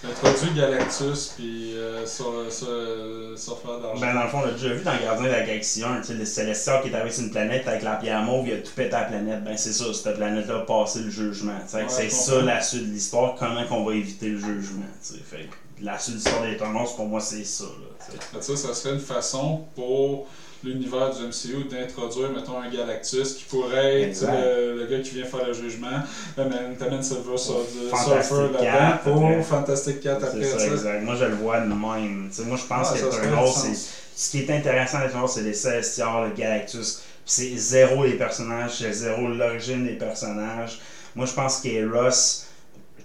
Introduit 0.03 0.53
Galactus, 0.55 1.33
puis 1.35 1.75
euh, 1.75 2.05
sur, 2.05 2.51
sur, 2.51 2.67
sur 3.35 3.59
faire 3.59 3.79
d'argent. 3.79 3.99
Ben, 3.99 4.13
dans 4.13 4.23
le 4.23 4.29
fond, 4.29 4.39
on 4.43 4.45
l'a 4.45 4.51
déjà 4.51 4.69
vu 4.69 4.83
dans 4.83 4.95
Gardien 4.95 5.25
de 5.25 5.31
la 5.31 5.41
Galaxie 5.41 5.83
1, 5.83 6.01
tu 6.01 6.07
sais, 6.07 6.13
le 6.13 6.25
célestial 6.25 6.83
qui 6.83 6.89
est 6.89 6.95
arrivé 6.95 7.11
sur 7.11 7.23
une 7.23 7.31
planète 7.31 7.67
avec 7.67 7.81
la 7.81 7.95
pierre 7.95 8.21
mauve, 8.21 8.47
il 8.47 8.53
a 8.53 8.57
tout 8.57 8.71
pété 8.75 8.93
à 8.93 9.01
la 9.01 9.05
planète. 9.07 9.43
Ben, 9.43 9.57
c'est 9.57 9.73
ça, 9.73 9.85
cette 9.93 10.15
planète-là 10.15 10.57
a 10.57 10.59
passé 10.59 10.99
le 10.99 11.09
jugement. 11.09 11.57
Ouais, 11.73 11.85
c'est 11.87 12.11
ça 12.11 12.41
la 12.41 12.61
suite 12.61 12.87
de 12.87 12.93
l'histoire, 12.93 13.35
comment 13.35 13.65
qu'on 13.65 13.83
va 13.83 13.95
éviter 13.95 14.29
le 14.29 14.39
jugement. 14.39 14.85
Fait 15.01 15.49
la 15.81 15.97
l'histoire 16.07 16.43
des 16.43 16.57
Thanos, 16.57 16.95
pour 16.95 17.05
moi, 17.05 17.19
c'est 17.19 17.43
ça. 17.43 17.65
Là, 17.65 18.39
que 18.39 18.43
ça, 18.43 18.55
ça 18.55 18.73
serait 18.73 18.95
une 18.95 18.99
façon 18.99 19.65
pour 19.75 20.27
l'univers 20.63 21.11
du 21.15 21.23
MCU 21.23 21.65
d'introduire, 21.69 22.31
mettons, 22.31 22.59
un 22.59 22.69
Galactus 22.69 23.33
qui 23.33 23.43
pourrait 23.43 24.01
être 24.01 24.21
le, 24.21 24.75
le 24.81 24.85
gars 24.87 25.01
qui 25.01 25.11
vient 25.15 25.25
faire 25.25 25.45
le 25.45 25.53
jugement. 25.53 25.99
T'amènes 26.35 27.03
Silver 27.03 27.37
Surfer 27.37 28.53
là-dedans 28.53 28.97
pour. 29.03 29.45
Fantastic 29.45 29.99
Cat 30.01 30.15
après 30.21 30.43
ça, 30.43 30.59
ça. 30.59 30.65
exact. 30.67 31.03
Moi, 31.03 31.15
je 31.15 31.25
le 31.25 31.35
vois 31.35 31.59
de 31.59 31.67
même. 31.67 32.29
Tu 32.29 32.37
sais, 32.37 32.43
moi, 32.47 32.57
je 32.57 32.65
pense 32.65 32.87
Ah, 32.91 32.93
que 32.93 33.47
sens. 33.47 33.89
Ce 34.15 34.31
qui 34.31 34.39
est 34.39 34.49
intéressant 34.49 34.99
c'est 35.27 35.43
les 35.43 35.53
Célestials, 35.53 36.29
le 36.29 36.35
Galactus. 36.35 37.01
C'est 37.23 37.55
zéro 37.57 38.03
les 38.03 38.13
personnages, 38.13 38.77
c'est 38.79 38.91
zéro 38.91 39.27
l'origine 39.27 39.85
des 39.85 39.93
personnages. 39.93 40.79
Moi, 41.13 41.25
je 41.25 41.33
pense 41.33 41.59
qu'Eros, 41.59 42.45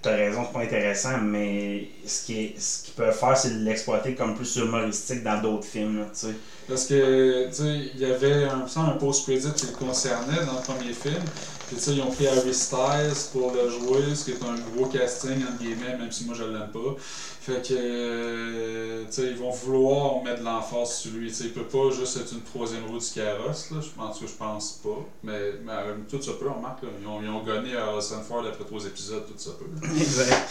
t'as 0.03 0.17
raison, 0.17 0.45
c'est 0.45 0.53
pas 0.53 0.61
intéressant, 0.65 1.19
mais 1.19 1.91
ce 2.07 2.25
qui 2.27 2.41
est, 2.41 2.61
ce 2.61 2.83
qu'ils 2.85 2.95
peuvent 2.95 3.17
faire, 3.17 3.37
c'est 3.37 3.51
de 3.51 3.65
l'exploiter 3.65 4.15
comme 4.15 4.35
plus 4.35 4.57
humoristique 4.57 5.23
dans 5.23 5.41
d'autres 5.41 5.67
films, 5.67 5.99
là, 5.99 6.07
tu 6.07 6.19
sais. 6.29 6.41
Parce 6.67 6.87
que, 6.87 7.47
tu 7.49 7.55
sais, 7.55 7.91
il 7.95 8.01
y 8.01 8.05
avait 8.05 8.45
un, 8.45 8.65
un 8.77 8.91
post-credit 8.93 9.55
qui 9.55 9.67
le 9.67 9.73
concernait 9.73 10.45
dans 10.47 10.55
le 10.57 10.63
premier 10.63 10.93
film. 10.93 11.31
Puis, 11.67 11.77
tu 11.77 11.83
sais, 11.83 11.95
ils 11.95 12.03
ont 12.03 12.11
pris 12.11 12.27
Harry 12.29 12.55
Styles 12.55 13.31
pour 13.33 13.53
le 13.53 13.69
jouer, 13.69 14.15
ce 14.15 14.25
qui 14.25 14.33
est 14.33 14.43
un 14.45 14.59
gros 14.59 14.87
casting, 14.87 15.43
entre 15.45 15.59
guillemets, 15.59 15.97
même 15.97 16.11
si 16.13 16.25
moi 16.25 16.35
je 16.35 16.45
l'aime 16.45 16.71
pas. 16.71 16.97
Fait 17.45 17.61
que, 17.61 17.75
euh, 17.77 19.05
tu 19.07 19.13
sais, 19.15 19.23
ils 19.31 19.37
vont 19.37 19.51
vouloir 19.51 20.23
mettre 20.23 20.39
de 20.41 20.45
l'emphase 20.45 20.95
sur 20.99 21.11
lui. 21.11 21.29
Tu 21.29 21.35
sais, 21.35 21.45
il 21.47 21.53
peut 21.53 21.65
pas 21.65 21.91
juste 21.91 22.17
être 22.19 22.33
une 22.33 22.43
troisième 22.43 22.87
roue 22.87 22.99
du 23.01 23.11
carrosse, 23.13 23.73
là. 23.73 23.79
Je 23.81 23.89
pense 24.01 24.19
que 24.21 24.27
je 24.29 24.33
pense 24.35 24.81
pas. 24.85 25.05
Mais, 25.25 25.55
mais 25.65 25.73
euh, 25.73 25.95
tout 26.09 26.23
ça 26.23 26.33
peut, 26.39 26.47
on 26.49 26.55
remarque, 26.55 26.85
là. 26.85 26.89
Ils 27.01 27.09
ont, 27.09 27.21
ils 27.21 27.29
ont 27.29 27.43
gagné 27.43 27.77
à 27.77 27.87
Harrison 27.87 28.23
Ford 28.23 28.45
après 28.47 28.65
trois 28.65 28.85
épisodes, 28.87 29.25
tout 29.27 29.35
ça 29.37 29.51
peut. 29.59 29.87
Exact. 29.97 30.49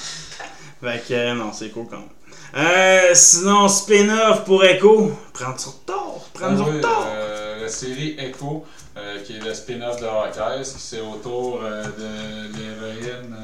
Fait 0.82 1.02
que, 1.08 1.14
euh, 1.14 1.34
non, 1.34 1.54
c'est 1.54 1.70
cool 1.70 1.86
quand 1.90 2.00
même. 2.00 2.10
Euh, 2.58 3.12
sinon, 3.14 3.70
spin-off 3.70 4.44
pour 4.44 4.62
Echo. 4.66 5.14
Prendre 5.32 5.58
sur 5.60 5.80
tort. 5.86 6.28
Prendre 6.34 6.60
Ah 6.62 6.66
sur 6.66 6.74
oui, 6.76 6.82
tort. 6.82 7.06
euh, 7.08 7.62
la 7.62 7.70
série 7.70 8.16
Echo, 8.20 8.66
euh, 8.98 9.22
qui 9.24 9.38
est 9.38 9.40
le 9.40 9.54
spin-off 9.54 10.02
de 10.02 10.06
Hawkeye, 10.08 10.64
qui 10.64 10.78
c'est 10.78 11.00
autour 11.00 11.62
de 11.62 12.58
l'héroïne 12.58 13.38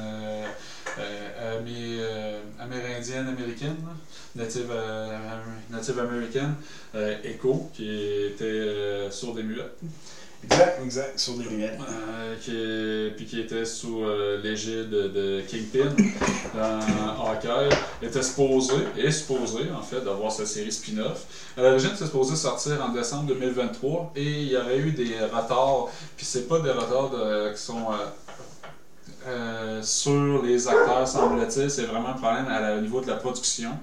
euh, 1.00 1.30
euh, 1.40 1.60
amé- 1.60 1.98
euh, 2.00 2.40
amérindienne 2.60 3.28
américaine, 3.28 3.78
native, 4.36 4.68
euh, 4.72 5.18
native 5.70 6.00
américaine, 6.00 6.56
Echo, 7.24 7.70
qui 7.74 8.26
était 8.26 9.10
sourde 9.12 9.40
et 9.40 9.44
muette, 9.44 9.78
Exact, 10.44 10.80
exact, 10.84 11.20
sur 11.20 11.34
des 11.34 11.46
lunettes. 11.46 11.80
euh, 11.82 12.36
qui, 12.36 13.16
puis 13.16 13.26
qui 13.26 13.42
était 13.42 13.66
sous 13.66 14.04
l'égide 14.44 14.88
de, 14.90 15.08
de 15.08 15.42
Kingpin 15.50 15.90
dans 16.56 17.26
Hawkeye, 17.26 17.76
était 18.04 18.22
supposé, 18.22 18.74
est 18.98 19.12
supposé 19.12 19.64
en 19.76 19.82
fait, 19.82 20.02
d'avoir 20.02 20.32
sa 20.32 20.46
série 20.46 20.72
spin-off. 20.72 21.26
À 21.58 21.62
l'origine, 21.64 21.90
c'est 21.98 22.06
supposé 22.06 22.36
sortir 22.36 22.74
en 22.86 22.90
décembre 22.90 23.26
2023 23.34 24.14
et 24.16 24.22
il 24.24 24.48
y 24.50 24.58
aurait 24.58 24.78
eu 24.78 24.92
des 24.92 25.20
retards, 25.22 25.90
puis 26.16 26.26
c'est 26.26 26.48
pas 26.48 26.60
des 26.60 26.72
retards 26.72 27.10
de- 27.10 27.52
qui 27.54 27.62
sont 27.62 27.88
euh, 29.28 29.82
sur 29.84 30.42
les 30.42 30.68
acteurs, 30.68 31.08
semble-t-il, 31.08 31.70
c'est 31.70 31.84
vraiment 31.86 32.10
un 32.10 32.14
problème 32.14 32.48
à 32.48 32.76
au 32.76 32.80
niveau 32.80 33.02
de 33.02 33.08
la 33.08 33.16
production. 33.16 33.78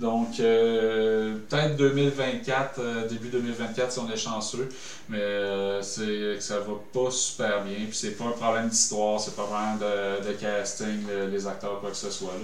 Donc, 0.00 0.40
euh, 0.40 1.34
peut-être 1.48 1.76
2024, 1.76 2.78
euh, 2.78 3.08
début 3.08 3.28
2024 3.28 3.92
si 3.92 3.98
on 3.98 4.08
est 4.10 4.16
chanceux, 4.16 4.68
mais 5.08 5.18
euh, 5.18 5.80
c'est 5.82 6.38
ça 6.40 6.58
va 6.58 6.74
pas 6.92 7.10
super 7.10 7.62
bien. 7.62 7.76
Puis 7.86 7.96
c'est 7.96 8.10
pas 8.10 8.24
un 8.26 8.32
problème 8.32 8.68
d'histoire, 8.68 9.18
c'est 9.20 9.34
pas 9.34 9.42
un 9.44 9.76
problème 9.76 9.78
de, 10.26 10.32
casting, 10.32 11.06
le- 11.08 11.26
les 11.26 11.46
acteurs, 11.46 11.80
quoi 11.80 11.90
que 11.90 11.96
ce 11.96 12.10
soit. 12.10 12.34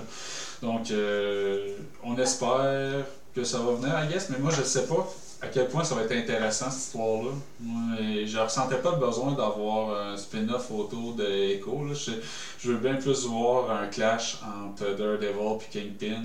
Donc, 0.63 0.93
on 2.03 2.17
espère 2.19 3.05
que 3.35 3.45
ça 3.45 3.61
va 3.61 3.73
venir, 3.73 3.93
I 4.03 4.07
guess, 4.09 4.29
mais 4.31 4.39
moi 4.39 4.51
je 4.57 4.63
sais 4.63 4.83
pas 4.87 5.07
à 5.43 5.49
quel 5.49 5.69
point 5.69 5.83
ça 5.83 5.97
va 5.97 6.03
être 6.03 6.13
intéressant 6.13 6.71
cette 6.71 6.85
histoire-là? 6.85 7.33
Et 8.01 8.27
je 8.27 8.39
ressentais 8.39 8.79
pas 8.79 8.93
le 8.93 9.05
besoin 9.05 9.33
d'avoir 9.33 10.13
un 10.13 10.17
spin-off 10.17 10.71
autour 10.71 11.15
de 11.15 11.25
Echo. 11.25 11.85
là. 11.85 11.95
Je, 11.95 12.13
je 12.59 12.71
veux 12.71 12.79
bien 12.79 12.95
plus 12.95 13.27
voir 13.27 13.71
un 13.71 13.89
clash 13.89 14.39
entre 14.65 14.95
Daredevil 14.95 15.59
et 15.61 15.69
Kingpin. 15.69 16.23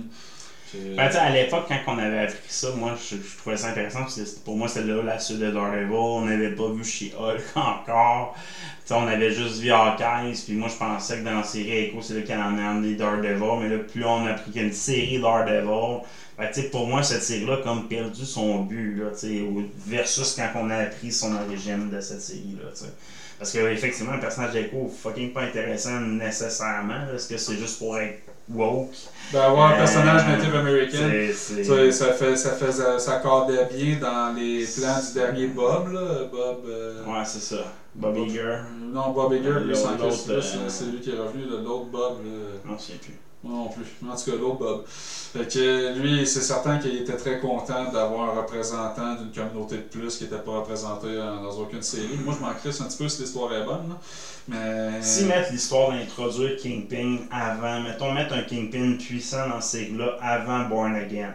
Ben, 0.96 1.10
à 1.16 1.30
l'époque, 1.30 1.66
quand 1.68 1.80
on 1.88 1.98
avait 2.00 2.20
appris 2.20 2.40
ça, 2.50 2.72
moi, 2.72 2.94
je, 2.96 3.16
trouvais 3.38 3.56
ça 3.56 3.68
intéressant 3.70 4.02
parce 4.02 4.16
que 4.16 4.40
pour 4.44 4.58
moi, 4.58 4.68
c'était 4.68 4.88
là 4.88 5.02
la 5.04 5.20
suite 5.20 5.38
de 5.40 5.50
Daredevil. 5.52 5.94
On 5.94 6.22
n'avait 6.26 6.50
pas 6.50 6.70
vu 6.70 6.84
She-Hulk 6.84 7.42
encore. 7.56 8.34
Tu 8.36 8.88
sais, 8.88 8.94
on 8.96 9.08
avait 9.08 9.32
juste 9.32 9.60
vu 9.60 9.70
Hawkeye. 9.72 10.34
Puis 10.44 10.56
moi, 10.56 10.68
je 10.70 10.76
pensais 10.76 11.20
que 11.20 11.24
dans 11.24 11.38
la 11.38 11.44
série 11.44 11.72
Echo, 11.84 12.02
c'est 12.02 12.16
là 12.16 12.22
qu'elle 12.24 12.40
en 12.40 12.58
a 12.58 12.64
amené 12.64 12.96
Daredevil. 12.96 13.58
Mais 13.60 13.68
là, 13.68 13.78
plus 13.80 14.04
on 14.04 14.24
a 14.26 14.30
appris 14.32 14.52
qu'il 14.52 14.62
y 14.62 14.64
a 14.64 14.68
une 14.68 14.74
série 14.74 15.20
Daredevil, 15.20 16.00
ben, 16.38 16.48
tu 16.48 16.54
sais, 16.62 16.64
pour 16.70 16.86
moi, 16.88 17.04
cette 17.04 17.22
série-là 17.24 17.58
comme 17.58 17.88
perdu 17.88 18.26
son 18.26 18.60
but. 18.60 18.96
Là, 18.96 19.12
tu 19.12 19.20
sais, 19.20 19.40
au- 19.42 19.62
versus 19.76 20.34
quand 20.34 20.50
on 20.56 20.70
a 20.70 20.78
appris 20.78 21.12
son 21.12 21.32
origine 21.34 21.90
de 21.90 22.00
cette 22.00 22.22
série-là. 22.22 22.70
Parce 23.38 23.52
que, 23.52 23.70
effectivement, 23.70 24.14
le 24.14 24.20
personnage 24.20 24.52
d'Echo, 24.52 24.88
fucking 24.88 25.32
pas 25.32 25.42
intéressant 25.44 26.00
nécessairement. 26.00 27.08
Est-ce 27.14 27.28
que 27.28 27.38
c'est 27.38 27.56
juste 27.58 27.78
pour 27.78 27.98
être 27.98 28.18
woke? 28.50 28.90
D'avoir 29.34 29.72
un 29.72 29.74
Euh, 29.74 29.78
personnage 29.78 30.26
Native 30.28 30.56
American. 30.56 30.98
c'est- 30.98 31.34
c'est- 31.34 31.64
Ça, 31.64 31.92
ça, 31.92 32.14
fait, 32.14 32.36
ça, 32.38 32.52
faisait, 32.52 33.00
ça 33.00 33.16
accordait 33.18 33.68
bien 33.74 33.98
dans 34.00 34.34
les 34.36 34.66
plans 34.66 35.00
du 35.06 35.14
dernier 35.14 35.48
Bob, 35.48 35.92
là. 35.92 36.02
Bob. 36.32 36.60
euh, 36.68 37.04
Ouais, 37.06 37.26
c'est 37.26 37.40
ça. 37.42 37.74
Bob 37.96 38.16
Iger. 38.18 38.58
Non, 38.80 39.10
Bob 39.12 39.34
Iger, 39.34 39.50
lui, 39.66 39.76
c'est 39.76 39.88
euh, 39.88 40.42
c'est- 40.42 40.70
c'est 40.70 40.86
lui 40.86 41.00
qui 41.02 41.10
est 41.10 41.18
revenu, 41.20 41.44
l'autre 41.46 41.86
Bob. 41.92 42.18
là. 42.24 42.32
Non, 42.72 42.78
je 42.78 42.84
sais 42.84 42.94
plus. 42.94 43.18
Non 43.48 43.70
plus. 43.70 43.86
En 44.08 44.16
tout 44.16 44.32
cas, 44.32 44.38
l'autre 44.38 44.58
Bob. 44.58 44.84
Fait 44.88 45.48
que 45.48 45.98
lui, 46.00 46.26
c'est 46.28 46.42
certain 46.42 46.80
qu'il 46.80 46.96
était 46.98 47.16
très 47.16 47.40
content 47.40 47.92
d'avoir 47.92 48.30
un 48.36 48.42
représentant 48.42 49.16
d'une 49.16 49.32
communauté 49.32 49.76
de 49.78 49.82
plus 49.82 50.18
qui 50.18 50.24
n'était 50.26 50.38
pas 50.40 50.52
représenté 50.60 51.08
euh, 51.08 51.42
dans 51.42 51.52
aucune 51.62 51.82
série. 51.82 52.18
Moi, 52.26 52.34
je 52.38 52.46
m'en 52.46 52.54
crisse 52.54 52.82
un 52.82 52.86
petit 52.86 52.98
peu 52.98 53.08
si 53.10 53.22
l'histoire 53.22 53.54
est 53.54 53.64
bonne. 53.64 53.90
là. 53.90 53.98
Mais. 54.48 55.02
Si 55.02 55.26
mettre 55.26 55.52
l'histoire 55.52 55.92
d'introduire 55.92 56.58
Kingpin 56.62 57.18
avant, 57.32 57.82
mettons, 57.82 58.12
mettre 58.14 58.34
un 58.34 58.44
Kingpin 58.44 58.98
puissant 59.00 59.48
dans 59.48 59.62
ces 59.62 59.90
là 59.90 60.18
avant 60.22 60.62
Born 60.68 60.96
Again. 60.96 61.34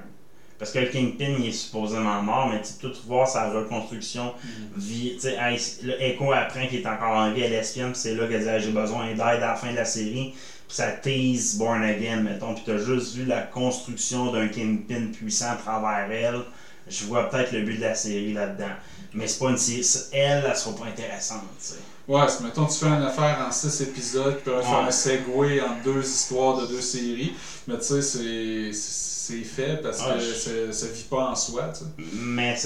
Parce 0.58 0.70
que 0.72 0.78
le 0.78 0.86
Kingpin, 0.86 1.34
il 1.40 1.48
est 1.48 1.52
supposément 1.52 2.22
mort, 2.22 2.48
mais 2.48 2.62
tu 2.62 2.72
peux 2.80 2.92
tout 2.92 3.02
voir 3.06 3.26
sa 3.28 3.50
reconstruction. 3.50 4.32
vie- 4.76 5.14
tu 5.16 5.22
sais, 5.22 5.36
elle- 5.40 5.86
le 5.86 6.00
Echo 6.00 6.32
apprend 6.32 6.66
qu'il 6.68 6.80
est 6.80 6.86
encore 6.86 7.16
en 7.16 7.32
vie, 7.32 7.42
elle 7.42 7.52
espionne, 7.52 7.90
puis 7.92 8.00
c'est 8.00 8.14
là 8.14 8.26
qu'elle 8.28 8.44
dit 8.44 8.64
J'ai 8.64 8.70
besoin 8.70 9.08
d'aide 9.08 9.18
à 9.20 9.38
la 9.38 9.54
fin 9.56 9.70
de 9.72 9.76
la 9.76 9.84
série. 9.84 10.34
Ça 10.72 10.90
tease 10.92 11.56
Born 11.58 11.82
Again, 11.82 12.22
mettons. 12.22 12.54
Puis 12.54 12.62
t'as 12.64 12.78
juste 12.78 13.14
vu 13.14 13.26
la 13.26 13.42
construction 13.42 14.32
d'un 14.32 14.48
Kingpin 14.48 15.08
puissant 15.12 15.50
à 15.52 15.56
travers 15.56 16.10
elle. 16.10 16.40
Je 16.88 17.04
vois 17.04 17.28
peut-être 17.28 17.52
le 17.52 17.60
but 17.62 17.76
de 17.76 17.82
la 17.82 17.94
série 17.94 18.32
là-dedans. 18.32 18.72
Mais 19.12 19.26
c'est 19.26 19.38
pas 19.38 19.50
une 19.50 19.58
série. 19.58 19.86
Elle, 20.12 20.44
elle 20.48 20.56
sera 20.56 20.74
pas 20.74 20.86
intéressante, 20.86 21.42
tu 21.60 21.66
sais. 21.66 21.74
Ouais, 22.08 22.26
si 22.28 22.42
mettons 22.42 22.64
tu 22.64 22.78
fais 22.78 22.86
une 22.86 23.02
affaire 23.02 23.44
en 23.46 23.52
6 23.52 23.82
épisodes, 23.82 24.38
tu 24.38 24.44
peux 24.50 24.60
faire 24.62 24.70
Ouais. 24.80 24.86
un 24.88 24.90
segway 24.90 25.60
entre 25.60 25.82
deux 25.84 26.00
histoires 26.02 26.56
de 26.62 26.66
deux 26.66 26.80
séries, 26.80 27.34
mais 27.68 27.76
tu 27.78 27.84
sais, 27.84 28.02
c'est- 28.02 28.72
c'est 28.72 29.44
fait 29.44 29.76
parce 29.82 30.00
Ouais, 30.00 30.16
que 30.16 30.20
c'est- 30.34 30.72
ça 30.72 30.86
vit 30.86 31.02
pas 31.04 31.28
en 31.30 31.36
soi, 31.36 31.68
tu 31.72 31.80
sais. 31.80 32.08
Mais 32.14 32.56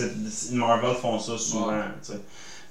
Marvel 0.53 0.95
font 0.95 1.19
ça 1.19 1.37
souvent. 1.37 1.69
Ouais. 1.69 1.83
tu 2.05 2.13
sais. 2.13 2.21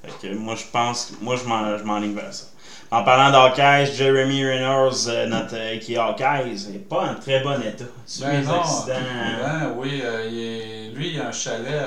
Fait 0.04 0.30
que 0.30 0.34
moi, 0.36 0.56
je 0.56 0.64
pense 0.72 1.06
que 1.12 1.24
moi, 1.24 1.36
je 1.36 1.44
m'en- 1.44 1.78
je 1.78 1.84
m'enligne 1.84 2.16
vers 2.16 2.34
ça. 2.34 2.46
En 2.92 3.04
parlant 3.04 3.32
d'Hawkeye, 3.32 3.92
Jeremy 3.94 4.46
Reynolds, 4.46 5.08
euh, 5.08 5.26
notre, 5.28 5.56
euh, 5.56 5.78
qui 5.80 5.96
est 5.96 5.98
Hawkeye, 5.98 6.56
c'est 6.56 6.88
pas 6.88 7.10
en 7.12 7.16
très 7.16 7.42
bon 7.42 7.60
état. 7.62 7.84
Sur 8.06 8.28
Ben 8.28 8.40
les 8.42 8.46
non, 8.46 8.60
accidents. 8.62 8.94
ben 9.42 9.74
oui, 9.76 10.02
euh, 10.04 10.28
il 10.30 10.40
est- 10.40 10.90
lui, 10.96 11.14
il 11.16 11.20
a 11.22 11.28
un 11.28 11.32
chalet 11.32 11.82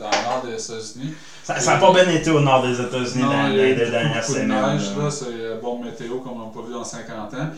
dans 0.00 0.08
le 0.10 0.24
nord 0.24 0.42
des 0.44 0.54
États-Unis. 0.54 1.14
Ça 1.44 1.54
n'a 1.54 1.76
pas 1.78 1.92
bien 1.92 2.08
été 2.10 2.30
au 2.30 2.40
nord 2.40 2.62
des 2.62 2.80
États-Unis 2.80 3.22
dans 3.22 3.48
les 3.48 3.70
eu 3.72 3.74
deux 3.76 3.90
dernières 3.90 4.20
de 4.20 4.22
semaines. 4.26 4.48
neige, 4.48 4.82
là. 4.96 5.04
là, 5.04 5.10
c'est 5.10 5.60
bonne 5.62 5.80
météo 5.84 6.18
comme 6.18 6.40
on 6.40 6.46
n'a 6.46 6.52
pas 6.52 6.66
vu 6.66 6.72
dans 6.72 6.84
50 6.84 7.32
ans. 7.34 7.48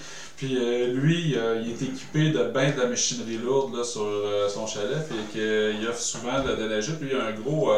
Puis 0.41 0.57
euh, 0.59 0.95
lui, 0.95 1.35
euh, 1.37 1.61
il 1.63 1.71
est 1.73 1.83
équipé 1.83 2.31
de 2.31 2.45
ben 2.45 2.75
de 2.75 2.81
la 2.81 2.87
machinerie 2.87 3.37
lourde 3.37 3.77
là, 3.77 3.85
sur 3.85 4.01
euh, 4.07 4.49
son 4.49 4.67
chalet, 4.67 5.07
puis 5.07 5.19
qu'il 5.35 5.87
offre 5.87 6.01
souvent 6.01 6.43
de 6.43 6.55
déneiger. 6.57 6.93
Puis 6.99 7.11
il 7.13 7.19
y 7.19 7.21
a 7.21 7.27
un 7.27 7.33
gros, 7.33 7.71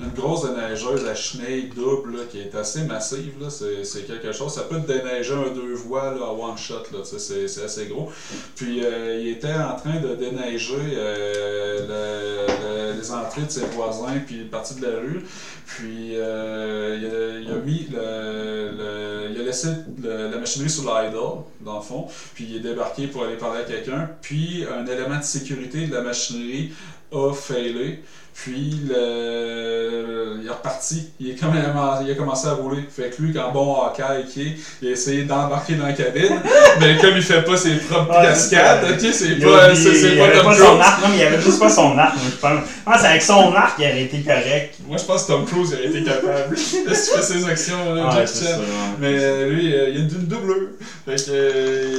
une 0.00 0.10
grosse 0.10 0.44
déneigeuse 0.46 1.06
à 1.06 1.14
chenille 1.14 1.70
double 1.74 2.18
là, 2.18 2.22
qui 2.30 2.40
est 2.40 2.54
assez 2.54 2.82
massive. 2.82 3.32
là. 3.40 3.46
C'est 3.48 4.06
quelque 4.06 4.32
chose. 4.32 4.52
Ça 4.52 4.64
peut 4.64 4.80
te 4.82 4.86
déneiger 4.92 5.32
un 5.32 5.48
deux 5.54 5.72
voies 5.72 6.14
là, 6.14 6.26
à 6.26 6.30
one 6.32 6.58
shot. 6.58 6.82
là, 6.92 6.98
C'est 7.04 7.48
c'est 7.48 7.64
assez 7.64 7.86
gros. 7.86 8.10
Puis 8.54 8.82
il 9.20 9.28
était 9.28 9.54
en 9.54 9.76
train 9.76 9.98
de 9.98 10.14
déneiger 10.14 10.76
le- 10.76 11.86
le- 11.88 12.98
les 13.00 13.10
entrées 13.12 13.42
de 13.42 13.50
ses 13.50 13.64
voisins, 13.66 14.18
puis 14.26 14.36
une 14.42 14.48
partie 14.48 14.74
de 14.74 14.86
la 14.86 14.98
rue. 14.98 15.24
Puis 15.66 16.12
il, 16.12 16.20
a, 16.20 17.56
mis 17.64 17.86
le, 17.90 19.30
il 19.32 19.40
a 19.40 19.44
laissé 19.44 19.68
la 20.02 20.36
machinerie 20.38 20.68
sur 20.70 20.82
l'idle, 20.82 21.16
dans 21.60 21.76
le 21.76 21.82
fond, 21.82 22.08
puis 22.34 22.46
il 22.48 22.56
est 22.56 22.60
débarqué 22.60 23.06
pour 23.06 23.24
aller 23.24 23.36
parler 23.36 23.60
à 23.60 23.64
quelqu'un. 23.64 24.10
Puis 24.22 24.64
un 24.66 24.86
élément 24.86 25.18
de 25.18 25.24
sécurité 25.24 25.86
de 25.86 25.94
la 25.94 26.02
machinerie 26.02 26.72
a 27.12 27.32
failé. 27.32 28.02
Puis 28.34 28.80
le, 28.88 30.38
il 30.40 30.46
est 30.46 30.50
reparti. 30.50 31.10
Il, 31.20 31.30
est 31.30 31.34
quand 31.34 31.50
même, 31.50 31.74
il 32.04 32.10
a 32.10 32.14
commencé 32.14 32.48
à 32.48 32.52
rouler. 32.52 32.82
Fait 32.94 33.10
que 33.10 33.20
lui, 33.22 33.34
quand 33.34 33.52
bon 33.52 33.74
Hawkeye 33.82 34.24
qui 34.32 34.42
est, 34.42 34.54
il 34.80 34.88
a 34.88 34.90
essayé 34.92 35.24
d'embarquer 35.24 35.74
dans 35.74 35.86
la 35.86 35.92
cabine. 35.92 36.40
mais 36.80 36.96
comme 36.98 37.16
il 37.16 37.22
fait 37.22 37.42
pas 37.42 37.56
ses 37.56 37.76
propres 37.76 38.14
c'est 38.14 38.26
cascades, 38.28 38.84
ok, 38.92 39.00
c'est 39.12 39.34
pas, 39.40 39.74
c'est, 39.74 39.94
c'est 39.94 40.16
pas 40.16 40.30
Tom 40.42 40.54
son 40.54 40.80
arc. 40.80 41.02
Non, 41.02 41.08
mais 41.10 41.16
il 41.18 41.22
avait 41.22 41.40
juste 41.40 41.58
pas 41.58 41.68
son 41.68 41.98
arc. 41.98 42.14
Je 42.18 42.36
pense, 42.36 42.60
je 42.78 42.84
pense 42.90 43.04
avec 43.04 43.22
son 43.22 43.54
arc, 43.54 43.74
il 43.78 43.84
aurait 43.84 44.02
été 44.04 44.20
correct. 44.22 44.74
Moi, 44.86 44.96
je 44.96 45.04
pense 45.04 45.22
que 45.24 45.32
Tom 45.32 45.44
Cruise 45.44 45.74
aurait 45.74 45.86
été 45.86 46.02
capable 46.02 46.50
de 46.88 46.94
faire 46.94 47.22
ses 47.22 47.44
actions. 47.46 47.94
Là, 47.94 48.24
c'est 48.26 48.44
ça. 48.44 48.58
Mais 48.98 49.44
lui, 49.50 49.74
euh, 49.74 49.90
il 49.90 49.96
a 49.96 50.00
une 50.00 50.08
doubleur. 50.26 50.56
Fait 51.04 51.16
que. 51.16 51.30
euh, 51.30 51.90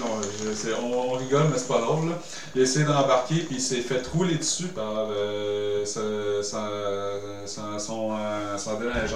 non, 0.00 0.20
je- 0.22 0.54
c'est- 0.54 0.74
on, 0.82 1.12
on 1.12 1.12
rigole, 1.12 1.44
mais 1.50 1.58
c'est 1.58 1.68
pas 1.68 1.80
drôle. 1.80 2.08
Là. 2.10 2.14
Il 2.54 2.60
a 2.60 2.64
essayé 2.64 2.84
d'embarquer, 2.84 3.36
puis 3.36 3.56
il 3.56 3.60
s'est 3.60 3.76
fait 3.76 4.02
rouler 4.12 4.34
dessus 4.36 4.66
par 4.68 5.08
euh, 5.16 5.84
sa, 5.88 6.02
sa, 6.42 6.62
sa- 7.46 7.78
euh. 9.06 9.08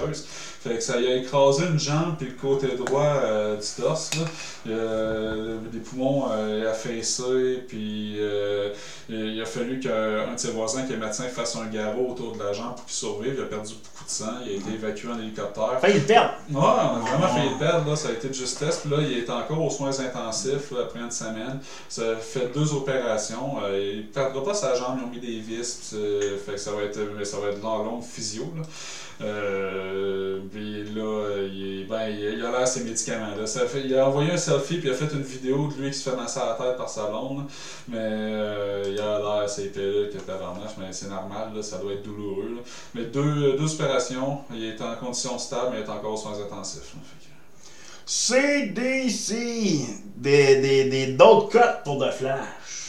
Fait 0.62 0.76
que 0.76 0.80
ça 0.80 0.94
a 0.94 1.00
écrasé 1.00 1.64
une 1.66 1.78
jambe, 1.80 2.14
puis 2.18 2.28
le 2.28 2.34
côté 2.34 2.68
droit 2.76 3.02
euh, 3.02 3.56
du 3.56 3.82
torse. 3.82 4.10
Là. 4.14 4.24
Il 4.66 4.72
a- 4.72 5.72
des 5.72 5.78
poumons 5.80 6.26
euh, 6.30 6.70
affaissés, 6.70 7.64
puis 7.66 8.16
euh, 8.20 8.70
il 9.08 9.40
a 9.40 9.44
fallu 9.44 9.80
qu'un 9.80 10.32
de 10.34 10.38
ses 10.38 10.50
voisins 10.52 10.82
qui 10.84 10.92
est 10.92 10.96
médecin 10.96 11.24
fasse 11.24 11.56
un 11.56 11.66
garrot 11.66 12.10
autour 12.10 12.36
de 12.36 12.42
la 12.42 12.52
jambe 12.52 12.76
pour 12.76 12.84
qu'il 12.84 12.94
survive. 12.94 13.34
Il 13.36 13.42
a 13.42 13.46
perdu 13.46 13.74
beaucoup 13.74 14.04
de 14.04 14.10
sang, 14.10 14.34
il 14.46 14.52
a 14.52 14.54
été 14.54 14.70
évacué 14.74 15.08
en 15.08 15.18
hélicoptère. 15.18 15.70
Enfin, 15.76 15.88
il 15.88 16.02
perd. 16.04 16.28
Ouais, 16.50 16.56
on 16.56 16.60
a 16.60 16.98
vraiment 17.00 17.28
fait 17.28 17.48
le 17.50 17.58
perdre, 17.58 17.90
là. 17.90 17.96
ça 17.96 18.08
a 18.10 18.12
été 18.12 18.28
de 18.28 18.34
justesse. 18.34 18.78
Puis 18.82 18.90
là, 18.90 18.98
il 19.00 19.18
est 19.18 19.30
encore 19.30 19.60
aux 19.64 19.70
soins 19.70 19.98
intensifs 19.98 20.70
là, 20.70 20.82
après 20.82 21.00
une 21.00 21.10
semaine. 21.10 21.58
Ça 21.88 22.02
a 22.12 22.16
fait 22.16 22.52
deux 22.54 22.72
opérations. 22.72 23.56
Euh, 23.64 23.90
il 23.94 23.98
ne 23.98 24.02
perdra 24.04 24.44
pas 24.44 24.54
sa 24.54 24.74
jambe, 24.76 24.98
ils 25.00 25.04
ont 25.04 25.10
mis 25.10 25.18
des 25.20 25.40
vis. 25.40 25.88
puis 25.90 25.98
fait 26.46 26.52
que 26.52 26.60
ça 26.60 26.70
va 26.72 26.82
être, 26.82 26.98
mais 27.18 27.24
ça 27.24 27.38
va 27.38 27.48
être 27.48 27.60
long, 27.62 27.82
long 27.84 28.00
physio. 28.00 28.44
Là. 28.56 28.62
Euh, 29.24 30.40
puis 30.52 30.84
là, 30.94 31.38
il, 31.50 31.86
ben, 31.88 32.08
il, 32.08 32.44
a 32.44 32.50
l'air 32.50 32.68
ses 32.68 32.84
médicaments. 32.84 33.34
Là. 33.34 33.46
Ça 33.46 33.66
fait, 33.66 33.80
il 33.84 33.94
a 33.94 34.06
envoyé 34.06 34.32
un 34.32 34.36
selfie, 34.36 34.76
puis 34.78 34.88
il 34.88 34.92
a 34.92 34.94
fait 34.94 35.12
une 35.14 35.22
vidéo 35.22 35.68
de 35.68 35.82
lui 35.82 35.90
qui 35.90 35.96
se 35.96 36.10
fait 36.10 36.14
masser 36.14 36.40
la 36.40 36.54
tête 36.62 36.76
par 36.76 36.90
sa 36.90 37.06
blonde. 37.06 37.46
Mais 37.88 37.96
euh, 37.98 38.84
il 38.86 39.00
a 39.00 39.18
l'air 39.18 39.44
assez 39.44 39.64
épais 39.64 40.10
que 40.12 40.18
tabarnache, 40.18 40.72
mais 40.78 40.92
c'est 40.92 41.08
normal, 41.08 41.52
là, 41.54 41.62
ça 41.62 41.78
doit 41.78 41.92
être 41.92 42.02
douloureux. 42.02 42.56
là. 42.56 42.60
Mais 42.94 43.04
deux, 43.04 43.56
deux 43.56 43.74
opérations, 43.74 44.40
il 44.52 44.64
est 44.64 44.80
en 44.82 44.94
condition 44.96 45.38
stable, 45.38 45.70
mais 45.72 45.80
il 45.80 45.84
est 45.84 45.90
encore 45.90 46.18
soins 46.18 46.38
intensifs. 46.38 46.94
CDC. 48.04 49.32
Des, 50.16 50.56
des, 50.60 50.84
des, 50.90 51.06
d'autres 51.14 51.48
cotes 51.48 51.82
pour 51.84 51.98
The 51.98 52.12
Flash. 52.12 52.81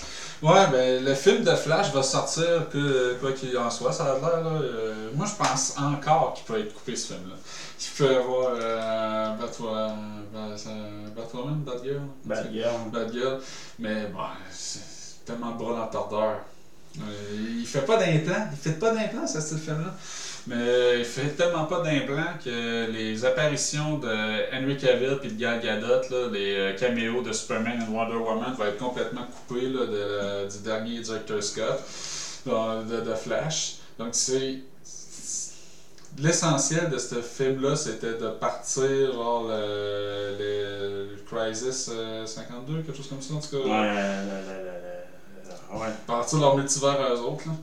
Ouais, 0.43 0.67
ben 0.71 1.05
le 1.05 1.13
film 1.15 1.43
de 1.43 1.55
Flash 1.55 1.91
va 1.93 2.03
sortir, 2.03 2.67
que, 2.69 3.13
quoi 3.21 3.31
qu'il 3.31 3.57
en 3.57 3.69
soit, 3.69 3.93
ça 3.93 4.03
a 4.03 4.19
l'air. 4.19 4.43
là, 4.43 4.49
euh, 4.61 5.09
moi, 5.15 5.25
je 5.25 5.35
pense 5.41 5.75
encore 5.77 6.33
qu'il 6.33 6.43
peut 6.45 6.59
être 6.59 6.73
coupé 6.73 6.97
ce 6.97 7.13
film-là. 7.13 7.35
Il 7.79 7.97
peut 7.97 8.11
y 8.11 8.15
avoir 8.15 8.49
euh, 8.53 9.29
Batwoman, 9.37 9.95
Bat- 10.33 10.69
Batwoman, 11.15 11.55
Batgirl? 11.63 12.01
Batgirl. 12.25 12.89
Batgirl. 12.91 13.39
Mais 13.79 14.07
bon, 14.07 14.19
c'est 14.51 15.23
tellement 15.25 15.51
de 15.51 15.57
bras 15.59 15.73
dans 15.77 15.85
le 15.85 15.91
tordeur. 15.91 16.35
Euh, 16.99 17.37
il 17.59 17.65
fait 17.65 17.85
pas 17.85 17.95
d'implant. 17.97 18.47
Il 18.51 18.57
fait 18.57 18.77
pas 18.77 18.91
d'implant, 18.93 19.25
ça, 19.25 19.39
ce 19.39 19.55
film-là. 19.55 19.95
Mais 20.45 20.99
il 20.99 21.05
fait 21.05 21.29
tellement 21.37 21.65
pas 21.65 21.79
d'implant 21.81 22.33
que 22.43 22.89
les 22.91 23.23
apparitions 23.23 23.97
de 23.97 24.07
Henry 24.53 24.75
Cavill 24.77 25.17
et 25.23 25.29
de 25.29 25.33
Gal 25.39 25.61
Gadot, 25.61 26.01
là, 26.09 26.27
les 26.31 26.53
euh, 26.55 26.73
caméos 26.75 27.21
de 27.21 27.31
Superman 27.31 27.81
et 27.81 27.89
Wonder 27.89 28.15
Woman 28.15 28.53
vont 28.53 28.65
être 28.65 28.77
complètement 28.77 29.23
coupés 29.23 29.69
là, 29.69 29.85
de 29.85 30.49
du 30.51 30.57
dernier 30.63 30.99
Director 30.99 31.41
Scott 31.41 31.79
de, 32.45 32.99
de 33.01 33.13
Flash. 33.15 33.75
Donc 33.97 34.09
c'est 34.11 34.59
l'essentiel 36.19 36.89
de 36.89 36.97
ce 36.97 37.21
film-là, 37.21 37.75
c'était 37.75 38.13
de 38.15 38.27
partir 38.27 39.13
genre 39.13 39.45
le, 39.47 40.35
le- 40.37 41.07
le 41.15 41.17
Crisis 41.25 41.89
euh, 41.91 42.25
52, 42.25 42.81
quelque 42.81 42.95
chose 42.97 43.07
comme 43.07 43.21
ça 43.21 43.33
en 43.33 43.39
tout 43.39 43.49
cas. 43.49 43.57
Ouais, 43.57 43.69
la- 43.71 44.41
la- 44.41 45.79
ouais. 45.79 45.87
Partir 46.05 46.39
leur 46.39 46.55
multivers 46.55 46.99
à 47.01 47.13
eux 47.13 47.19
autres. 47.19 47.47
Là. 47.47 47.53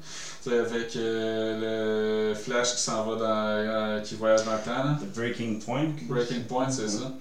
C'est 0.43 0.59
avec 0.59 0.97
euh, 0.97 2.31
le 2.31 2.35
Flash 2.35 2.75
qui 2.75 2.81
s'en 2.83 3.05
va 3.05 3.17
dans. 3.17 3.25
euh, 3.27 4.01
qui 4.01 4.15
voyage 4.15 4.45
dans 4.45 4.53
le 4.55 4.59
temps. 4.59 4.71
là. 4.85 4.99
The 5.01 5.15
Breaking 5.15 5.59
Point. 5.59 5.91
Breaking 6.09 6.45
Point, 6.45 6.71
c'est 6.71 6.89
ça. 6.89 7.13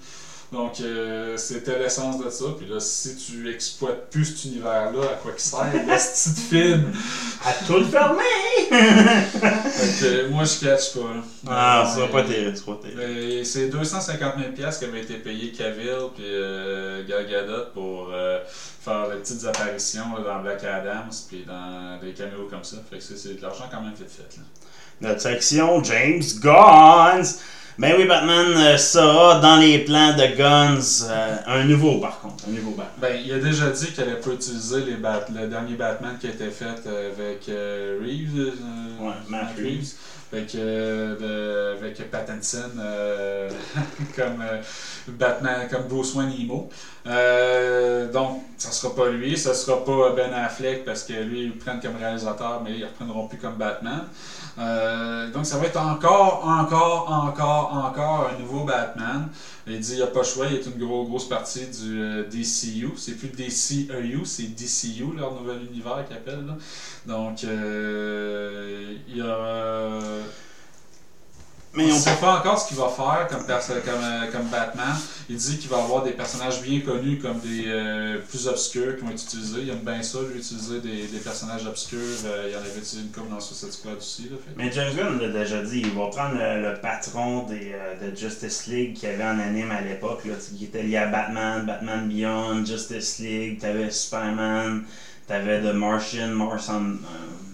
Donc, 0.52 0.80
euh, 0.80 1.36
c'était 1.36 1.78
l'essence 1.78 2.18
de 2.18 2.28
ça. 2.28 2.46
Puis 2.58 2.66
là, 2.66 2.80
si 2.80 3.14
tu 3.16 3.48
exploites 3.52 4.10
plus 4.10 4.24
cet 4.24 4.44
univers-là, 4.46 5.02
à 5.12 5.14
quoi 5.22 5.30
qu'il 5.30 5.40
sert, 5.40 5.60
ce 6.00 6.30
petit 6.30 6.40
film? 6.40 6.92
À 7.44 7.52
tout 7.64 7.84
fermer! 7.84 8.68
Fait 8.68 10.00
que, 10.00 10.04
euh, 10.04 10.28
moi, 10.30 10.42
je 10.44 10.58
catch 10.66 10.92
pas. 10.94 11.00
là. 11.14 11.22
Ah, 11.48 11.90
ça 11.94 12.00
va 12.00 12.08
pas 12.08 12.22
terrible, 12.24 12.56
c'est 12.56 12.66
pas 12.66 12.78
terrible. 12.82 13.00
mais 13.00 13.44
c'est 13.44 13.68
250 13.68 14.34
000 14.38 14.52
piastres 14.52 14.80
qui 14.80 14.90
avaient 14.90 15.02
été 15.02 15.14
payés 15.14 15.52
Cavill 15.52 16.08
puis 16.14 16.24
euh, 16.26 17.04
Gal 17.06 17.26
Gadot 17.28 17.66
pour 17.72 18.08
euh, 18.12 18.40
faire 18.48 19.08
des 19.10 19.16
petites 19.18 19.44
apparitions 19.44 20.16
là, 20.18 20.24
dans 20.34 20.42
Black 20.42 20.64
Adams 20.64 21.10
puis 21.28 21.44
dans 21.46 21.98
des 22.02 22.12
caméos 22.12 22.48
comme 22.50 22.64
ça. 22.64 22.76
Fait 22.90 22.98
que 22.98 23.02
c'est- 23.04 23.16
c'est 23.16 23.34
de 23.36 23.42
l'argent 23.42 23.64
quand 23.70 23.80
même 23.82 23.94
vite 23.94 24.10
fait. 24.10 24.36
Là. 24.36 24.42
Notre 25.00 25.20
section 25.20 25.82
James 25.84 26.22
Guns. 26.40 27.22
Ben 27.80 27.94
oui, 27.96 28.04
Batman 28.04 28.46
euh, 28.56 28.76
sera 28.76 29.40
dans 29.40 29.56
les 29.56 29.78
plans 29.78 30.14
de 30.14 30.36
Guns. 30.36 31.06
euh, 31.08 31.36
un 31.46 31.64
nouveau, 31.64 31.98
par 31.98 32.20
contre. 32.20 32.44
Un 32.46 32.52
nouveau 32.52 32.72
Batman. 32.72 32.92
Ben, 33.00 33.18
il 33.24 33.32
a 33.32 33.38
déjà 33.38 33.70
dit 33.70 33.86
qu'elle 33.92 34.08
allait 34.10 34.20
pas 34.20 34.32
utiliser 34.32 34.84
les 34.84 34.96
Bat- 34.96 35.24
le 35.34 35.46
dernier 35.46 35.76
Batman 35.76 36.18
qui 36.20 36.26
a 36.26 36.30
été 36.30 36.50
fait 36.50 36.66
euh, 36.86 37.10
avec 37.10 37.48
euh, 37.48 37.98
Reeves. 38.02 38.38
euh, 38.38 39.02
Ouais, 39.06 39.14
Matt 39.28 39.56
Reeves. 39.56 39.92
Avec, 40.32 40.54
euh, 40.54 41.74
avec 41.78 42.08
Pattinson 42.10 42.70
euh, 42.78 43.48
comme 44.16 44.44
Batman, 45.08 45.66
comme 45.70 45.88
Bruce 45.88 46.14
Wayne 46.14 46.32
Emo. 46.38 46.68
Euh, 47.06 48.10
donc, 48.12 48.42
ça 48.58 48.70
sera 48.72 48.94
pas 48.94 49.08
lui, 49.08 49.36
ça 49.38 49.54
sera 49.54 49.82
pas 49.84 50.12
Ben 50.12 50.32
Affleck 50.32 50.84
parce 50.84 51.02
que 51.02 51.14
lui, 51.14 51.42
ils 51.42 51.48
le 51.48 51.54
prennent 51.54 51.80
comme 51.80 51.96
réalisateur, 51.96 52.60
mais 52.62 52.72
ils 52.74 52.80
ne 52.80 52.86
reprendront 52.86 53.26
plus 53.26 53.38
comme 53.38 53.54
Batman. 53.54 54.04
Euh, 54.58 55.30
donc, 55.30 55.46
ça 55.46 55.56
va 55.56 55.66
être 55.66 55.80
encore, 55.80 56.44
encore, 56.46 57.10
encore, 57.10 57.72
encore 57.72 58.30
un 58.34 58.38
nouveau 58.38 58.64
Batman. 58.64 59.28
Il 59.66 59.80
dit 59.80 59.92
il 59.92 59.96
n'y 59.96 60.02
a 60.02 60.08
pas 60.08 60.22
choix, 60.22 60.46
il 60.46 60.56
est 60.56 60.66
une 60.66 60.78
gros, 60.78 61.04
grosse 61.04 61.28
partie 61.28 61.66
du 61.66 62.00
euh, 62.00 62.24
DCU. 62.24 62.90
C'est 62.96 63.14
plus 63.14 63.28
DCEU, 63.28 64.24
c'est 64.24 64.54
DCU, 64.54 65.16
leur 65.16 65.32
nouvel 65.32 65.62
univers 65.70 66.04
qu'ils 66.06 66.16
appellent. 66.16 66.54
Donc, 67.06 67.42
il 67.42 69.16
y 69.16 69.22
a. 69.22 70.00
Mais 71.72 71.84
on 71.84 71.88
ne 71.88 71.92
on 71.92 71.96
sait 72.00 72.16
pas 72.20 72.38
encore 72.40 72.58
ce 72.60 72.66
qu'il 72.66 72.76
va 72.78 72.88
faire 72.88 73.28
comme, 73.30 73.46
perso- 73.46 73.74
comme, 73.84 74.02
euh, 74.02 74.26
comme 74.32 74.46
Batman. 74.48 74.92
Il 75.28 75.36
dit 75.36 75.56
qu'il 75.58 75.70
va 75.70 75.76
avoir 75.78 76.02
des 76.02 76.10
personnages 76.10 76.60
bien 76.62 76.80
connus 76.80 77.20
comme 77.20 77.38
des 77.38 77.62
euh, 77.68 78.18
plus 78.28 78.48
obscurs 78.48 78.96
qui 78.96 79.04
vont 79.04 79.10
être 79.12 79.22
utilisés. 79.22 79.60
Il 79.62 79.70
aime 79.70 79.78
bien 79.84 80.02
ça, 80.02 80.18
lui, 80.28 80.40
utiliser 80.40 80.80
des, 80.80 81.06
des 81.06 81.18
personnages 81.18 81.64
obscurs. 81.66 81.98
Euh, 82.24 82.46
il 82.48 82.52
y 82.52 82.56
en 82.56 82.58
avait 82.58 82.70
utilisé 82.70 83.02
une 83.02 83.12
couple 83.12 83.30
dans 83.30 83.38
Suicide 83.38 83.70
Squad 83.70 83.98
aussi. 83.98 84.22
Là, 84.24 84.36
fait 84.44 84.52
Mais 84.56 84.72
James 84.72 84.92
Gunn 84.96 85.20
l'a 85.20 85.28
déjà 85.28 85.62
dit, 85.62 85.82
il 85.84 85.90
va 85.92 86.08
prendre 86.08 86.34
le, 86.34 86.60
le 86.72 86.80
patron 86.80 87.44
des, 87.44 87.70
euh, 87.72 88.10
de 88.10 88.16
Justice 88.16 88.66
League 88.66 88.94
qu'il 88.94 89.08
y 89.08 89.12
avait 89.12 89.22
en 89.22 89.38
anime 89.38 89.70
à 89.70 89.80
l'époque, 89.80 90.22
qui 90.24 90.64
était 90.64 90.82
lié 90.82 90.96
à 90.96 91.06
Batman, 91.06 91.64
Batman 91.66 92.08
Beyond, 92.08 92.64
Justice 92.66 93.20
League, 93.20 93.60
t'avais 93.60 93.92
Superman, 93.92 94.82
t'avais 95.28 95.60
The 95.60 95.72
Martian, 95.72 96.30
Martian, 96.30 96.82
euh, 96.82 96.96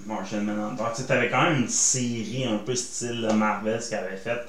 Martian 0.07 0.41
Manhunter. 0.43 0.83
Tu 0.95 1.03
sais, 1.03 1.09
t'avais 1.09 1.29
quand 1.29 1.43
même 1.43 1.57
une 1.63 1.69
série 1.69 2.47
un 2.51 2.59
peu 2.59 2.75
style 2.75 3.29
Marvel, 3.35 3.81
ce 3.83 3.89
qu'il 3.89 3.99
avait 3.99 4.17
fait, 4.17 4.41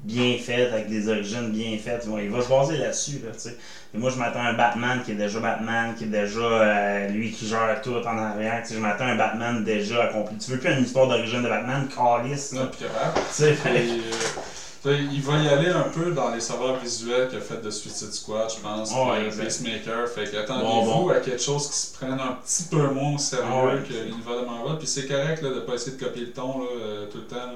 bien 0.00 0.36
faite, 0.38 0.72
avec 0.72 0.88
des 0.88 1.08
origines 1.08 1.50
bien 1.50 1.76
faites. 1.78 2.06
Bon, 2.06 2.18
il 2.18 2.30
va 2.30 2.40
se 2.42 2.48
baser 2.48 2.76
là-dessus, 2.76 3.20
là, 3.24 3.32
tu 3.32 3.38
sais. 3.40 3.56
Et 3.94 3.98
moi, 3.98 4.10
je 4.10 4.16
m'attends 4.18 4.40
à 4.40 4.48
un 4.48 4.52
Batman 4.52 5.00
qui 5.04 5.12
est 5.12 5.14
déjà 5.16 5.40
Batman, 5.40 5.94
qui 5.96 6.04
est 6.04 6.08
déjà 6.08 6.40
euh, 6.40 7.08
lui 7.08 7.30
qui 7.32 7.46
gère 7.48 7.80
tout 7.82 7.94
en 7.94 8.18
arrière. 8.18 8.62
Je 8.70 8.78
m'attends 8.78 9.06
à 9.06 9.08
un 9.08 9.16
Batman 9.16 9.64
déjà 9.64 10.04
accompli. 10.04 10.36
Tu 10.38 10.50
veux 10.52 10.58
plus 10.58 10.70
une 10.72 10.84
histoire 10.84 11.08
d'origine 11.08 11.42
de 11.42 11.48
Batman, 11.48 11.88
Ouais, 11.96 12.58
là. 12.60 12.66
puis 12.70 12.86
il 14.94 15.20
va 15.22 15.38
y 15.38 15.48
aller 15.48 15.68
un 15.68 15.88
peu 15.88 16.12
dans 16.12 16.30
les 16.30 16.40
saveurs 16.40 16.76
visuels 16.78 17.28
qu'il 17.28 17.38
a 17.38 17.40
fait 17.40 17.60
de 17.62 17.70
Suicide 17.70 18.12
Squad, 18.12 18.50
je 18.50 18.60
pense, 18.60 18.90
Ouais, 18.92 18.98
puis, 19.16 19.22
euh, 19.22 19.26
exact. 19.26 19.44
Pacemaker. 19.44 20.08
Fait 20.08 20.30
que 20.30 20.36
attendez-vous 20.36 20.68
Bon, 20.84 21.02
bon. 21.04 21.08
à 21.10 21.16
quelque 21.20 21.40
chose 21.42 21.68
qui 21.68 21.76
se 21.76 21.92
prenne 21.94 22.12
un 22.20 22.38
petit 22.44 22.64
peu 22.64 22.88
moins 22.90 23.14
au 23.14 23.18
sérieux 23.18 23.44
Ah 23.50 23.64
ouais, 23.66 23.82
que 23.88 23.92
l'univers 23.92 24.40
de 24.40 24.46
Marvel. 24.46 24.78
Puis 24.78 24.86
c'est 24.86 25.06
correct 25.06 25.42
là, 25.42 25.50
de 25.50 25.60
pas 25.60 25.74
essayer 25.74 25.96
de 25.96 26.02
copier 26.04 26.26
le 26.26 26.32
ton 26.32 26.60
là, 26.60 26.66
euh, 26.80 27.06
tout 27.10 27.18
le 27.18 27.24
temps. 27.24 27.36
là. 27.36 27.52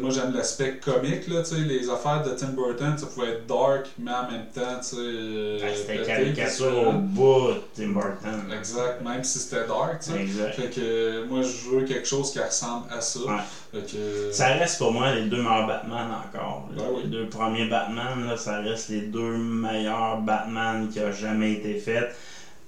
Moi 0.00 0.10
j'aime 0.10 0.32
l'aspect 0.34 0.76
comique, 0.76 1.26
là, 1.28 1.42
les 1.66 1.90
affaires 1.90 2.22
de 2.22 2.30
Tim 2.30 2.48
Burton, 2.56 2.96
ça 2.96 3.06
pouvait 3.06 3.30
être 3.32 3.46
dark, 3.46 3.86
mais 3.98 4.12
en 4.12 4.30
même 4.30 4.46
temps, 4.54 4.78
tu 4.80 4.88
sais. 4.88 4.96
euh, 4.98 5.58
Ah, 5.62 5.66
C'était 5.74 5.92
pété, 5.98 6.06
caricature 6.06 6.88
au 6.88 6.92
bout, 6.92 7.54
Tim 7.74 7.88
Burton. 7.88 8.44
Exact, 8.56 9.02
même 9.02 9.24
si 9.24 9.38
c'était 9.40 9.66
dark, 9.66 9.98
tu 10.00 10.12
sais. 10.12 10.20
Exact. 10.20 10.54
Fait 10.54 10.70
que 10.70 10.80
euh, 10.80 11.26
moi 11.28 11.40
je 11.42 11.70
veux 11.70 11.84
quelque 11.84 12.06
chose 12.06 12.30
qui 12.30 12.38
ressemble 12.38 12.86
à 12.90 13.00
ça. 13.00 13.18
Ouais. 13.20 13.40
Fait 13.72 13.92
que, 13.92 14.30
Ça 14.32 14.48
reste 14.54 14.78
pour 14.78 14.92
moi 14.92 15.14
les 15.14 15.22
deux 15.26 15.42
meilleurs 15.42 15.66
Batman 15.66 16.08
encore. 16.28 16.68
Ben 16.76 16.84
oui. 16.92 17.00
Les 17.04 17.08
deux 17.08 17.26
premiers 17.28 17.66
Batman, 17.66 18.24
là, 18.26 18.36
ça 18.36 18.60
reste 18.60 18.88
les 18.90 19.00
deux 19.02 19.36
meilleurs 19.36 20.18
Batman 20.20 20.88
qui 20.92 21.00
a 21.00 21.10
jamais 21.10 21.54
été 21.54 21.74
fait. 21.78 22.14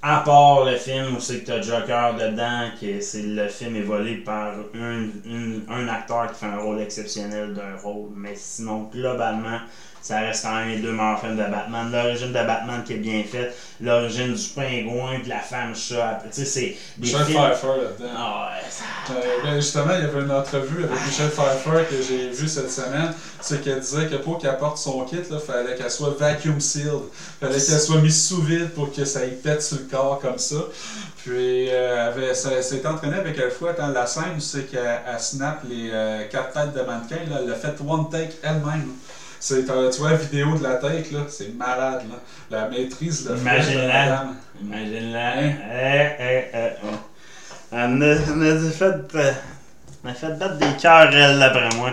À 0.07 0.19
part 0.19 0.61
le 0.63 0.77
film 0.77 1.15
où 1.15 1.19
c'est 1.19 1.39
que 1.41 1.47
t'as 1.47 1.61
Joker 1.63 2.15
dedans, 2.15 2.69
que 2.79 3.01
c'est 3.01 3.23
le 3.23 3.49
film 3.49 3.75
est 3.77 3.81
volé 3.81 4.15
par 4.15 4.53
un, 4.75 5.09
une- 5.25 5.65
un 5.67 5.89
acteur 5.89 6.27
qui 6.31 6.39
fait 6.39 6.45
un 6.47 6.59
rôle 6.59 6.79
exceptionnel 6.79 7.53
d'un 7.55 7.75
rôle. 7.75 8.11
Mais 8.15 8.35
sinon, 8.37 8.87
globalement, 8.93 9.59
ça 10.05 10.19
reste 10.19 10.45
quand 10.45 10.55
même 10.55 10.69
les 10.69 10.77
deux 10.81 10.93
meilleurs 10.93 11.19
films 11.19 11.37
de 11.37 11.43
Batman. 11.51 11.91
L'origine 11.91 12.29
de 12.29 12.33
Batman 12.35 12.85
qui 12.87 12.93
est 12.93 12.97
bien 12.97 13.23
faite, 13.25 13.57
l'origine 13.81 14.35
du 14.35 14.49
pingouin, 14.55 15.19
de 15.25 15.29
la 15.31 15.39
femme 15.41 15.75
chat. 15.75 16.21
Tu 16.25 16.29
sais, 16.33 16.45
c'est 16.45 16.61
des 16.99 17.07
Michel 17.09 17.25
films. 17.25 17.39
Pfeiffer 17.41 17.67
là-dedans. 17.69 18.15
Ah 18.17 18.49
ouais, 18.53 18.63
ça- 18.71 19.15
Euh, 19.15 19.21
ben 19.43 19.55
justement, 19.57 19.93
il 19.97 20.03
y 20.03 20.05
avait 20.05 20.21
une 20.21 20.31
entrevue 20.31 20.85
avec 20.85 21.07
Michelle 21.07 21.31
Pfeiffer 21.31 21.85
que 21.91 22.03
j'ai 22.03 22.29
vue 22.29 22.49
cette 22.49 22.71
semaine. 22.71 23.13
C'est 23.41 23.63
qu'elle 23.63 23.81
disait 23.81 24.07
que 24.07 24.17
pour 24.17 24.39
qu'elle 24.39 24.57
porte 24.59 24.77
son 24.79 25.05
kit, 25.05 25.17
il 25.31 25.39
fallait 25.39 25.75
qu'elle 25.75 25.91
soit 25.91 26.15
vacuum 26.19 26.61
sealed. 26.61 27.05
fallait 27.41 27.55
qu'elle 27.55 27.81
soit 27.81 28.01
mise 28.01 28.27
sous 28.27 28.43
vide 28.43 28.71
pour 28.75 28.93
que 28.93 29.05
ça 29.07 29.25
y 29.25 29.31
pète 29.31 29.63
sur 29.63 29.79
le 29.79 29.85
corps 29.85 30.19
comme 30.21 30.39
ça. 30.39 30.57
Puis, 31.23 31.69
euh, 31.71 32.13
elle 32.17 32.63
s'est 32.63 32.87
entraînée 32.87 33.17
avec 33.17 33.39
elle 33.39 33.51
fois 33.51 33.73
dans 33.73 33.89
la 33.89 34.05
scène 34.07 34.35
où 34.37 34.41
c'est 34.41 34.65
qu'elle 34.71 35.01
elle 35.07 35.19
snap 35.21 35.63
les 35.67 35.89
euh, 35.91 36.25
quatre 36.31 36.53
têtes 36.53 36.75
de 36.75 36.83
mannequin. 36.83 37.17
Là, 37.31 37.41
elle 37.43 37.51
a 37.51 37.55
fait 37.57 37.75
one 37.87 38.11
take 38.11 38.35
elle-même. 38.43 38.91
C'est, 39.47 39.69
euh, 39.69 39.91
tu 39.91 40.01
vois 40.01 40.13
la 40.13 40.17
vidéo 40.17 40.57
de 40.57 40.63
la 40.63 40.77
tête, 40.77 41.13
là, 41.13 41.19
c'est 41.29 41.55
malade. 41.55 42.03
Là. 42.09 42.17
La 42.63 42.69
maîtrise 42.71 43.27
de 43.29 43.37
Imagine-la. 43.37 44.29
Imagine-la. 44.63 45.43
Eh, 45.43 45.53
eh, 46.19 46.45
eh, 46.55 46.69
oh. 46.83 46.97
Elle 47.71 47.79
en 47.79 48.01
a, 48.01 48.71
fait, 48.71 48.85
euh, 49.15 49.33
elle 50.03 50.11
a 50.11 50.15
fait 50.15 50.39
battre 50.39 50.57
des 50.57 50.73
cœurs, 50.81 51.15
elle, 51.15 51.39
d'après 51.39 51.69
moi. 51.77 51.91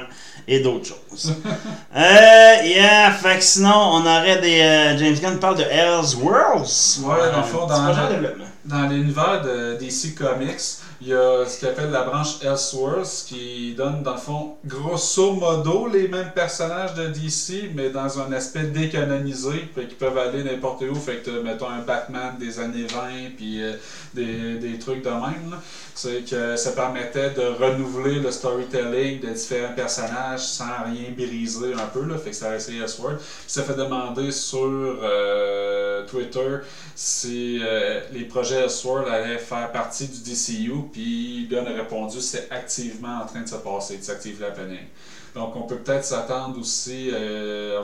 Et 0.48 0.62
d'autres 0.62 0.86
choses. 0.86 1.36
euh, 1.98 2.56
yeah, 2.64 3.12
fait 3.12 3.36
que 3.40 3.44
sinon, 3.44 3.76
on 3.76 4.06
aurait 4.06 4.40
des. 4.40 4.62
euh, 4.62 4.98
James 4.98 5.16
Gunn 5.22 5.38
parle 5.38 5.58
de 5.58 5.64
Elseworlds. 5.64 7.02
Ouais, 7.04 7.32
dans 7.34 7.38
le 7.40 7.44
fond, 7.44 7.68
Petit 7.68 8.38
dans. 8.64 8.78
Dans 8.82 8.88
l'univers 8.88 9.42
de 9.42 9.76
DC 9.78 10.16
Comics, 10.16 10.62
il 11.02 11.08
y 11.08 11.14
a 11.16 11.46
ce 11.48 11.60
qu'on 11.60 11.72
appelle 11.72 11.90
la 11.90 12.04
branche 12.04 12.44
Elseworlds 12.44 13.26
qui 13.28 13.74
donne, 13.74 14.04
dans 14.04 14.14
le 14.14 14.20
fond, 14.20 14.56
grosso 14.66 15.34
modo 15.34 15.88
les 15.88 16.08
mêmes 16.08 16.32
personnages 16.36 16.94
de 16.94 17.08
DC, 17.08 17.72
mais 17.74 17.90
dans 17.90 18.20
un 18.20 18.32
aspect 18.34 18.66
décanonisé, 18.66 19.68
fait 19.74 19.88
qu'ils 19.88 19.98
peuvent 19.98 20.18
aller 20.18 20.44
n'importe 20.44 20.84
où. 20.84 20.94
Fait 20.94 21.24
que 21.24 21.42
mettons, 21.42 21.70
un 21.70 21.82
Batman 21.82 22.36
des 22.40 22.60
années 22.60 22.86
20, 22.86 23.36
puis 23.36 23.64
euh, 23.64 23.74
des, 24.14 24.60
des 24.60 24.78
trucs 24.78 25.04
de 25.04 25.10
même. 25.10 25.58
C'est 25.96 26.24
que 26.30 26.56
ça 26.56 26.72
permettait 26.72 27.32
de 27.32 27.42
renouveler 27.42 28.20
le 28.20 28.32
storytelling 28.32 29.20
de 29.22 29.30
différents 29.30 29.74
personnages 29.74 30.42
sans 30.42 30.84
rien 30.86 31.12
briser 31.18 31.74
un 31.74 31.88
peu. 31.88 32.06
Là. 32.06 32.18
Fait 32.18 32.30
que 32.30 32.36
ça 32.36 32.50
restait 32.50 32.76
Elseworlds. 32.76 33.18
Puis 33.18 33.26
ça 33.48 33.64
fait 33.64 33.76
demander 33.76 34.32
sur 34.32 34.60
euh, 34.62 36.06
Twitter 36.06 36.58
si 36.96 37.60
euh, 37.62 38.02
les 38.14 38.26
projets 38.26 38.62
Elseworld 38.62 39.08
allaient 39.08 39.38
faire 39.38 39.72
partie 39.72 40.08
du 40.08 40.20
DCU, 40.20 40.72
puis 40.92 41.48
Gunn 41.50 41.68
a 41.68 41.74
répondu 41.74 42.22
c'est 42.22 42.52
activement 42.52 43.22
en 43.24 43.26
train 43.26 43.42
de 43.42 43.50
se 43.50 43.56
passer, 43.56 44.00
c'est 44.02 44.12
active 44.12 44.44
happening. 44.44 44.86
Donc 45.34 45.56
on 45.56 45.62
peut 45.62 45.78
peut-être 45.78 46.04
s'attendre 46.04 46.60
aussi 46.60 47.10
euh, 47.14 47.80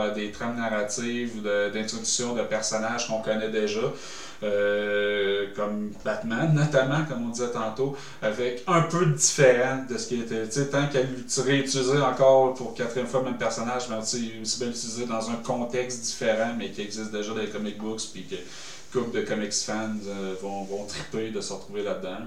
à 0.00 0.10
des 0.10 0.30
trames 0.30 0.56
narratives 0.56 1.42
de- 1.42 1.70
d'introduction 1.70 2.34
de, 2.34 2.42
personnages 2.42 3.08
qu'on 3.08 3.20
connaît 3.20 3.48
déjà, 3.48 3.80
euh, 4.44 5.46
comme 5.56 5.92
Batman 6.04 6.52
notamment, 6.54 7.04
comme 7.08 7.26
on 7.26 7.30
disait 7.30 7.50
tantôt, 7.50 7.96
avec 8.20 8.62
un 8.68 8.82
peu 8.82 9.06
différent 9.06 9.84
de 9.88 9.98
ce 9.98 10.06
qui 10.06 10.20
était. 10.20 10.46
Tant 10.66 10.86
qu'à 10.86 11.00
réutiliser 11.44 11.98
encore 11.98 12.54
pour 12.54 12.74
quatrième 12.74 13.08
fois 13.08 13.20
le 13.20 13.26
même 13.26 13.38
personnage, 13.38 13.88
mais 13.90 13.98
tu 14.00 14.06
sais, 14.06 14.40
aussi 14.40 14.58
bien 14.60 14.68
l'utiliser 14.68 15.06
dans 15.06 15.30
un 15.30 15.36
contexte 15.36 16.02
différent, 16.02 16.54
mais 16.56 16.70
qui 16.70 16.82
existe 16.82 17.10
déjà 17.10 17.30
dans 17.32 17.40
les 17.40 17.48
comic 17.48 17.78
books, 17.78 18.02
puis 18.12 18.24
que 18.26 18.36
couple 18.92 19.18
de 19.18 19.22
comics 19.22 19.52
fans 19.54 19.94
euh, 20.06 20.34
vont, 20.40 20.64
vont 20.64 20.84
triper 20.84 21.30
de 21.30 21.40
se 21.40 21.52
retrouver 21.52 21.82
là-dedans. 21.82 22.26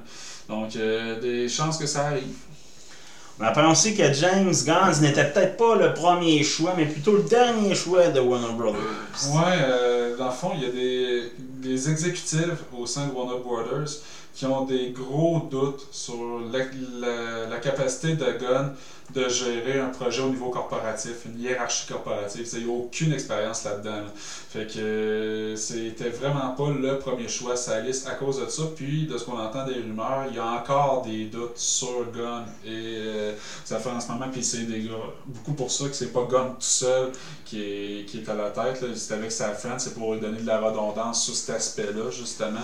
Donc, 0.49 0.76
euh, 0.76 1.20
des 1.20 1.47
chances 1.47 1.78
que 1.78 1.86
ça 1.86 2.07
arrive. 2.07 2.36
On 3.38 3.43
a 3.43 3.51
pensé 3.51 3.93
que 3.93 4.13
James 4.13 4.53
Gunn 4.65 5.01
n'était 5.01 5.29
peut-être 5.29 5.57
pas 5.57 5.75
le 5.75 5.93
premier 5.93 6.41
choix, 6.43 6.73
mais 6.77 6.86
plutôt 6.86 7.17
le 7.17 7.23
dernier 7.23 7.75
choix 7.75 8.07
de 8.07 8.21
Warner 8.21 8.53
Brothers. 8.53 8.79
Ouais, 9.29 9.57
euh, 9.61 10.15
dans 10.15 10.27
le 10.27 10.31
fond, 10.31 10.51
il 10.55 10.63
y 10.63 10.65
a 10.65 10.69
des, 10.69 11.31
des 11.38 11.89
exécutifs 11.89 12.63
au 12.77 12.86
sein 12.86 13.07
de 13.07 13.11
Warner 13.11 13.41
Brothers 13.43 13.89
qui 14.36 14.45
ont 14.45 14.65
des 14.65 14.89
gros 14.89 15.47
doutes 15.49 15.88
sur 15.91 16.41
la, 16.51 17.57
capacité 17.57 18.15
de 18.15 18.25
Gunn 18.38 18.73
de 19.13 19.29
gérer 19.29 19.79
un 19.79 19.89
projet 19.89 20.21
au 20.21 20.29
niveau 20.29 20.49
corporatif, 20.49 21.25
une 21.25 21.39
hiérarchie 21.39 21.88
corporative. 21.88 22.45
Il 22.53 22.65
n'y 22.65 22.71
a 22.71 22.75
aucune 22.75 23.13
expérience 23.13 23.63
là-dedans. 23.63 23.95
là. 23.95 24.13
Fait 24.15 24.67
que 24.67 24.79
euh, 24.79 25.55
c'était 25.55 26.09
vraiment 26.09 26.49
pas 26.49 26.69
le 26.69 26.99
premier 26.99 27.29
choix 27.29 27.55
sa 27.55 27.79
liste 27.79 28.07
à 28.07 28.15
cause 28.15 28.41
de 28.41 28.49
ça. 28.49 28.63
Puis, 28.75 29.05
de 29.05 29.17
ce 29.17 29.23
qu'on 29.23 29.39
entend 29.39 29.65
des 29.65 29.75
rumeurs, 29.75 30.25
il 30.29 30.36
y 30.36 30.39
a 30.39 30.45
encore 30.45 31.03
des 31.03 31.25
doutes 31.25 31.57
sur 31.57 32.11
Gunn. 32.13 32.43
Et 32.65 32.97
euh, 32.97 33.24
ça 33.63 33.80
fait 33.80 33.89
en 33.89 34.01
ce 34.01 34.07
moment, 34.09 34.28
puis 34.32 34.43
c'est 34.43 34.67
beaucoup 35.26 35.53
pour 35.53 35.71
ça 35.71 35.88
que 35.88 35.93
c'est 35.93 36.11
pas 36.11 36.28
Gunn 36.30 36.53
tout 36.55 36.61
seul 36.61 37.11
qui 37.45 37.61
est, 37.61 38.05
qui 38.05 38.19
est 38.19 38.30
à 38.30 38.36
la 38.36 38.49
tête. 38.49 38.84
C'est 38.95 39.13
avec 39.13 39.32
sa 39.32 39.53
friend, 39.53 39.80
c'est 39.80 39.93
pour 39.93 40.13
lui 40.13 40.21
donner 40.21 40.41
de 40.41 40.47
la 40.47 40.59
redondance 40.59 41.23
sur 41.23 41.36
cet 41.36 41.55
aspect-là, 41.55 42.09
justement. 42.11 42.59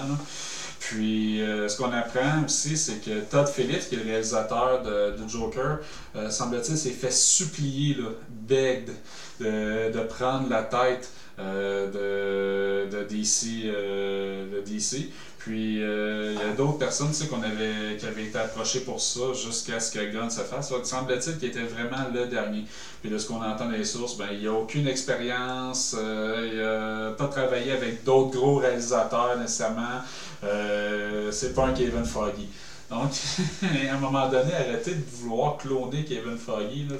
Puis, 0.79 1.41
euh, 1.41 1.51
euh, 1.61 1.67
ce 1.67 1.77
qu'on 1.77 1.91
apprend 1.91 2.43
aussi, 2.45 2.77
c'est 2.77 3.03
que 3.03 3.21
Todd 3.21 3.47
Phillips, 3.47 3.89
qui 3.89 3.95
est 3.95 3.99
le 3.99 4.03
réalisateur 4.03 4.81
de, 4.83 5.15
Joker, 5.27 5.79
euh, 6.15 6.29
semble-t-il, 6.29 6.77
s'est 6.77 6.89
fait 6.89 7.11
supplier, 7.11 7.95
là, 7.95 8.09
begged, 8.29 8.91
de, 9.39 10.03
prendre 10.07 10.49
la 10.49 10.63
tête 10.63 11.09
euh, 11.39 12.85
de, 12.85 13.03
DC. 13.03 13.65
euh, 13.65 14.57
de 14.57 14.61
DC. 14.61 15.09
Puis 15.43 15.81
euh, 15.81 16.35
il 16.35 16.47
y 16.47 16.51
a 16.51 16.53
d'autres 16.53 16.77
personnes 16.77 17.07
tu 17.07 17.15
sais, 17.15 17.27
qu'on 17.27 17.41
avait, 17.41 17.97
qui 17.97 18.05
avaient 18.05 18.25
été 18.25 18.37
approchées 18.37 18.81
pour 18.81 19.01
ça 19.01 19.33
jusqu'à 19.33 19.79
ce 19.79 19.91
que 19.91 20.11
Gunn 20.11 20.29
se 20.29 20.41
fasse. 20.41 20.69
Donc, 20.69 20.85
semble-t-il 20.85 21.37
qu'il 21.39 21.49
était 21.49 21.63
vraiment 21.63 22.09
le 22.13 22.27
dernier. 22.27 22.65
Puis 23.01 23.09
de 23.09 23.17
ce 23.17 23.27
qu'on 23.27 23.43
entend 23.43 23.67
des 23.67 23.83
sources, 23.83 24.17
ben, 24.17 24.27
il 24.31 24.41
n'y 24.41 24.47
a 24.47 24.53
aucune 24.53 24.87
expérience, 24.87 25.95
euh, 25.97 26.49
il 26.51 26.59
n'a 26.59 27.15
pas 27.15 27.27
travaillé 27.27 27.71
avec 27.71 28.03
d'autres 28.03 28.37
gros 28.37 28.57
réalisateurs 28.57 29.35
nécessairement. 29.39 30.01
Euh, 30.43 31.31
c'est 31.31 31.55
pas 31.55 31.65
un 31.65 31.73
Kevin 31.73 32.05
Foggy. 32.05 32.47
Donc, 32.91 33.11
à 33.63 33.95
un 33.95 33.99
moment 33.99 34.29
donné, 34.29 34.53
arrêtez 34.53 34.93
de 34.93 35.03
vouloir 35.11 35.57
cloner 35.57 36.05
Kevin 36.05 36.37
Foggy. 36.37 36.87
Là. 36.87 36.97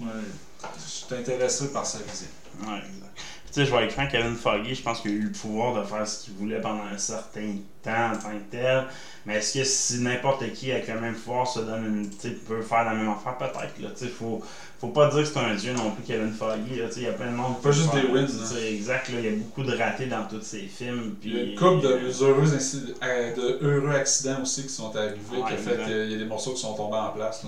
Ouais, 0.00 0.06
je 0.62 0.90
suis 0.90 1.14
intéressé 1.14 1.72
par 1.72 1.86
sa 1.86 1.98
visite. 1.98 2.28
Ouais, 2.62 2.78
exact. 2.78 3.18
Sais, 3.56 3.64
je 3.64 3.74
vais 3.74 3.84
être 3.84 3.92
franc, 3.92 4.06
Kevin 4.06 4.34
Foggy, 4.36 4.74
je 4.74 4.82
pense 4.82 5.00
qu'il 5.00 5.12
a 5.12 5.14
eu 5.14 5.20
le 5.22 5.32
pouvoir 5.32 5.80
de 5.80 5.82
faire 5.86 6.06
ce 6.06 6.24
qu'il 6.26 6.34
voulait 6.34 6.60
pendant 6.60 6.82
un 6.92 6.98
certain 6.98 7.54
temps 7.82 8.12
en 8.12 8.16
tant 8.18 8.28
que 8.36 8.50
tel. 8.50 8.84
Mais 9.24 9.36
est-ce 9.36 9.58
que 9.58 9.64
si 9.64 10.00
n'importe 10.00 10.52
qui 10.52 10.70
avec 10.72 10.86
le 10.88 11.00
même 11.00 11.14
pouvoir 11.14 11.46
se 11.48 11.60
donne 11.60 11.86
une. 12.22 12.32
Peut 12.46 12.60
faire 12.60 12.84
la 12.84 12.92
même 12.92 13.08
affaire, 13.08 13.38
peut-être. 13.38 13.80
Là, 13.80 13.88
tu 13.98 14.08
faut, 14.08 14.42
faut 14.78 14.88
pas 14.88 15.08
dire 15.08 15.20
que 15.22 15.24
c'est 15.24 15.38
un 15.38 15.54
dieu 15.54 15.72
non 15.72 15.90
plus, 15.92 16.04
Kevin 16.04 16.32
Foggy. 16.34 16.76
Là, 16.80 16.84
il 16.94 17.02
y 17.02 17.06
a 17.06 17.12
plein 17.12 17.30
de 17.30 17.36
monde. 17.36 17.56
qui 17.56 17.62
Pas 17.62 17.70
juste 17.72 17.94
des 17.94 18.06
wins. 18.12 18.26
Exact, 18.68 19.08
là, 19.08 19.14
il 19.20 19.24
y 19.24 19.28
a 19.28 19.36
beaucoup 19.36 19.62
de 19.62 19.74
ratés 19.74 20.04
dans 20.06 20.24
tous 20.28 20.42
ses 20.42 20.66
films. 20.66 21.14
Puis, 21.18 21.30
Il 21.30 21.36
y 21.36 21.40
a 21.40 21.42
une 21.44 21.58
couple 21.58 21.80
de 21.80 22.24
heureux, 22.24 22.44
inci- 22.44 22.94
euh, 23.02 23.34
de 23.34 23.58
heureux 23.66 23.94
accidents 23.94 24.42
aussi 24.42 24.64
qui 24.64 24.68
sont 24.68 24.94
arrivés, 24.94 25.14
qui 25.30 25.52
a 25.54 25.56
fait 25.56 25.70
exact. 25.72 25.86
qu'il 25.86 26.10
y 26.12 26.14
a 26.14 26.18
des 26.18 26.24
morceaux 26.26 26.52
qui 26.52 26.60
sont 26.60 26.74
tombés 26.74 26.98
en 26.98 27.08
place. 27.08 27.42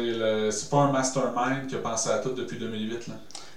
le- 0.00 0.50
C'est 0.50 0.70
pas 0.70 0.78
un 0.78 0.90
mastermind 0.92 1.66
qui 1.68 1.74
a 1.74 1.78
pensé 1.80 2.08
à 2.08 2.18
tout 2.20 2.30
depuis 2.30 2.56
2008. 2.56 3.08
Là. 3.08 3.14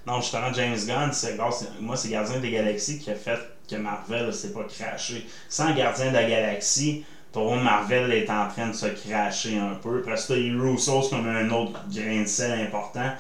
Non, 0.08 0.22
justement, 0.22 0.54
James 0.54 0.78
Gunn, 0.88 1.12
c'est 1.12 1.36
grâce, 1.36 1.66
moi, 1.82 1.98
c'est 1.98 2.08
Gardien 2.08 2.40
des 2.40 2.50
Galaxies 2.50 2.98
qui 2.98 3.10
a 3.12 3.16
fait 3.16 3.40
que 3.70 3.76
Marvel 3.76 4.34
s'est 4.34 4.54
pas 4.54 4.64
craché. 4.64 5.28
Sans 5.50 5.74
Gardien 5.74 6.08
de 6.08 6.14
la 6.14 6.24
Galaxie, 6.24 7.04
pour 7.34 7.48
moi, 7.48 7.58
Marvel 7.58 8.12
est 8.14 8.30
en 8.30 8.48
train 8.48 8.68
de 8.68 8.74
se 8.74 8.86
cracher 8.86 9.58
un 9.58 9.76
peu. 9.76 9.98
Après 10.00 10.16
ça, 10.16 10.34
les 10.34 10.54
Russos 10.56 11.10
comme 11.10 11.28
un 11.28 11.50
autre 11.50 11.74
grain 11.94 12.22
de 12.22 12.26
sel 12.26 12.66
important. 12.66 13.12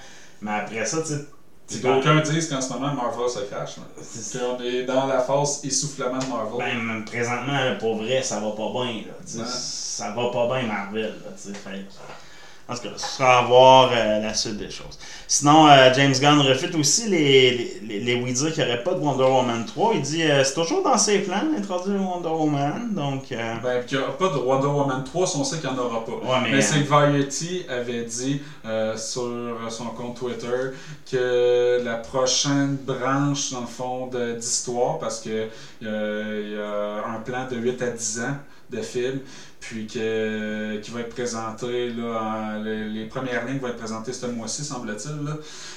Mais 0.41 0.51
après 0.51 0.85
ça, 0.85 1.01
tu 1.01 1.07
sais. 1.07 1.25
C'est 1.69 1.81
qu'aucun 1.81 2.21
dise 2.21 2.47
qu'en 2.47 2.61
ce 2.61 2.69
moment 2.69 2.93
Marvel 2.93 3.27
se 3.29 3.39
crache. 3.39 3.75
là. 3.75 3.83
c'est- 4.01 4.39
Qu'on 4.39 4.57
est 4.63 4.83
dans 4.83 5.05
la 5.05 5.19
phase 5.19 5.59
essoufflement 5.65 6.17
de 6.19 6.25
Marvel. 6.27 6.57
Ben, 6.59 7.03
présentement, 7.03 7.75
pour 7.77 7.97
vrai, 7.97 8.21
ça 8.23 8.39
va 8.39 8.51
pas 8.51 8.69
bien. 8.71 9.01
Là. 9.05 9.41
Ouais. 9.41 9.45
Ça 9.45 10.11
va 10.11 10.29
pas 10.29 10.47
bien, 10.47 10.65
Marvel. 10.65 11.13
Là. 11.25 11.31
Fait 11.35 11.51
que- 11.79 11.91
En 12.69 12.75
tout 12.75 12.81
cas, 12.81 12.89
ce 12.97 13.07
sera 13.17 13.39
à 13.39 13.41
voir 13.43 13.91
euh, 13.93 14.19
la 14.19 14.33
suite 14.33 14.57
des 14.57 14.69
choses. 14.69 14.99
Sinon, 15.27 15.67
euh, 15.67 15.93
James 15.93 16.13
Gunn 16.19 16.39
refute 16.41 16.75
aussi 16.75 17.09
les, 17.09 17.51
les, 17.51 17.81
les, 17.87 17.99
les 18.01 18.15
oui-dire 18.21 18.53
qu'il 18.53 18.63
n'y 18.65 18.69
aurait 18.69 18.83
pas 18.83 18.93
de 18.93 18.99
Wonder 18.99 19.23
Woman 19.23 19.65
3. 19.65 19.91
Il 19.95 20.01
dit 20.01 20.23
euh, 20.23 20.43
c'est 20.43 20.53
toujours 20.53 20.83
dans 20.83 20.97
ses 20.97 21.19
plans 21.19 21.43
d'introduire 21.53 22.01
Wonder 22.01 22.29
Woman. 22.29 22.93
Donc, 22.93 23.31
euh, 23.31 23.55
Ben, 23.63 23.85
qu'il 23.85 23.97
n'y 23.97 24.03
aura 24.03 24.17
pas 24.17 24.29
de 24.29 24.37
Wonder 24.37 24.67
Woman 24.67 25.03
3, 25.03 25.27
si 25.27 25.37
on 25.37 25.43
sait 25.45 25.59
qu'il 25.59 25.69
n'y 25.69 25.75
en 25.77 25.79
aura 25.79 26.03
pas. 26.05 26.11
Ouais, 26.11 26.39
mais, 26.43 26.51
mais 26.51 26.57
euh, 26.57 26.61
c'est 26.61 26.79
que 26.83 26.89
Variety 26.89 27.65
avait 27.69 28.03
dit 28.03 28.41
euh, 28.65 28.97
sur 28.97 29.29
son 29.69 29.85
compte 29.85 30.17
Twitter 30.17 30.71
que 31.09 31.81
la 31.83 31.95
prochaine 31.95 32.77
branche, 32.85 33.51
dans 33.51 33.61
le 33.61 33.67
fond, 33.67 34.09
d'histoire, 34.37 34.99
parce 34.99 35.21
que 35.21 35.47
euh, 35.83 36.41
il 36.43 36.51
y 36.53 36.59
a 36.59 37.13
un 37.15 37.19
plan 37.21 37.47
de 37.49 37.55
8 37.55 37.81
à 37.81 37.89
10 37.91 38.19
ans 38.21 38.35
de 38.69 38.81
film, 38.81 39.19
puis 39.59 39.87
que, 39.87 40.77
qui 40.77 40.91
va 40.91 41.01
être 41.01 41.09
présenté, 41.09 41.89
là, 41.89 42.57
les, 42.63 43.05
premières 43.05 43.45
lignes 43.45 43.57
vont 43.59 43.67
être 43.67 43.77
présentées 43.77 44.13
ce 44.13 44.25
mois-ci, 44.27 44.63
semble-t-il, 44.63 45.17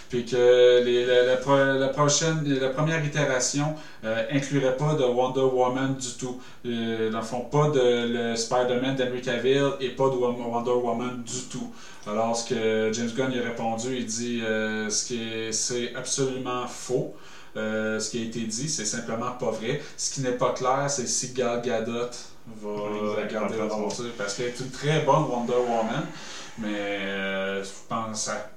puis 0.08 0.24
que 0.26 0.82
les- 0.84 1.04
la, 1.06 1.22
la 1.24 1.36
pro- 1.36 1.56
la 1.56 1.88
prochaine, 1.88 2.42
la 2.60 2.68
première 2.68 3.04
itération 3.04 3.74
euh, 4.04 4.24
inclurait 4.32 4.76
pas 4.76 4.94
de 4.94 5.02
Wonder 5.04 5.40
Woman 5.40 5.94
du 5.96 6.12
tout. 6.18 6.40
Euh, 6.66 7.10
dans 7.10 7.18
le 7.20 7.24
fond, 7.24 7.40
pas 7.40 7.70
de 7.70 8.34
Spider-Man 8.36 8.96
d'Henry 8.96 9.22
Cavill 9.22 9.70
et 9.80 9.90
pas 9.90 10.04
de 10.08 10.14
Wo- 10.16 10.32
Wonder 10.52 10.70
Woman 10.72 11.22
du 11.24 11.42
tout. 11.50 11.72
Alors, 12.06 12.36
ce 12.36 12.48
que 12.48 12.90
James 12.92 13.10
Gunn 13.16 13.32
y 13.32 13.38
a 13.38 13.42
répondu, 13.42 13.96
il 13.96 14.06
dit 14.06 14.40
euh, 14.42 14.88
ce 14.90 15.48
c'est 15.52 15.94
absolument 15.94 16.66
faux. 16.66 17.14
Euh, 17.56 17.98
ce 17.98 18.10
qui 18.10 18.18
a 18.20 18.22
été 18.24 18.40
dit, 18.42 18.68
c'est 18.68 18.84
simplement 18.84 19.32
pas 19.32 19.50
vrai. 19.50 19.80
Ce 19.96 20.12
qui 20.14 20.20
n'est 20.20 20.32
pas 20.32 20.52
clair, 20.52 20.86
c'est 20.88 21.06
si 21.08 21.32
Gal 21.32 21.60
Gadot 21.62 22.10
va 22.46 23.22
Exact, 23.22 23.32
garder 23.32 23.56
sais, 23.90 24.02
parce 24.16 24.34
qu'elle 24.34 24.46
est 24.48 24.60
une 24.60 24.70
très 24.70 25.00
bonne 25.00 25.24
Wonder 25.24 25.52
Woman, 25.52 26.06
mais 26.58 26.68
euh, 26.68 27.62
je 27.62 27.70
pense 27.88 28.28
à 28.28 28.50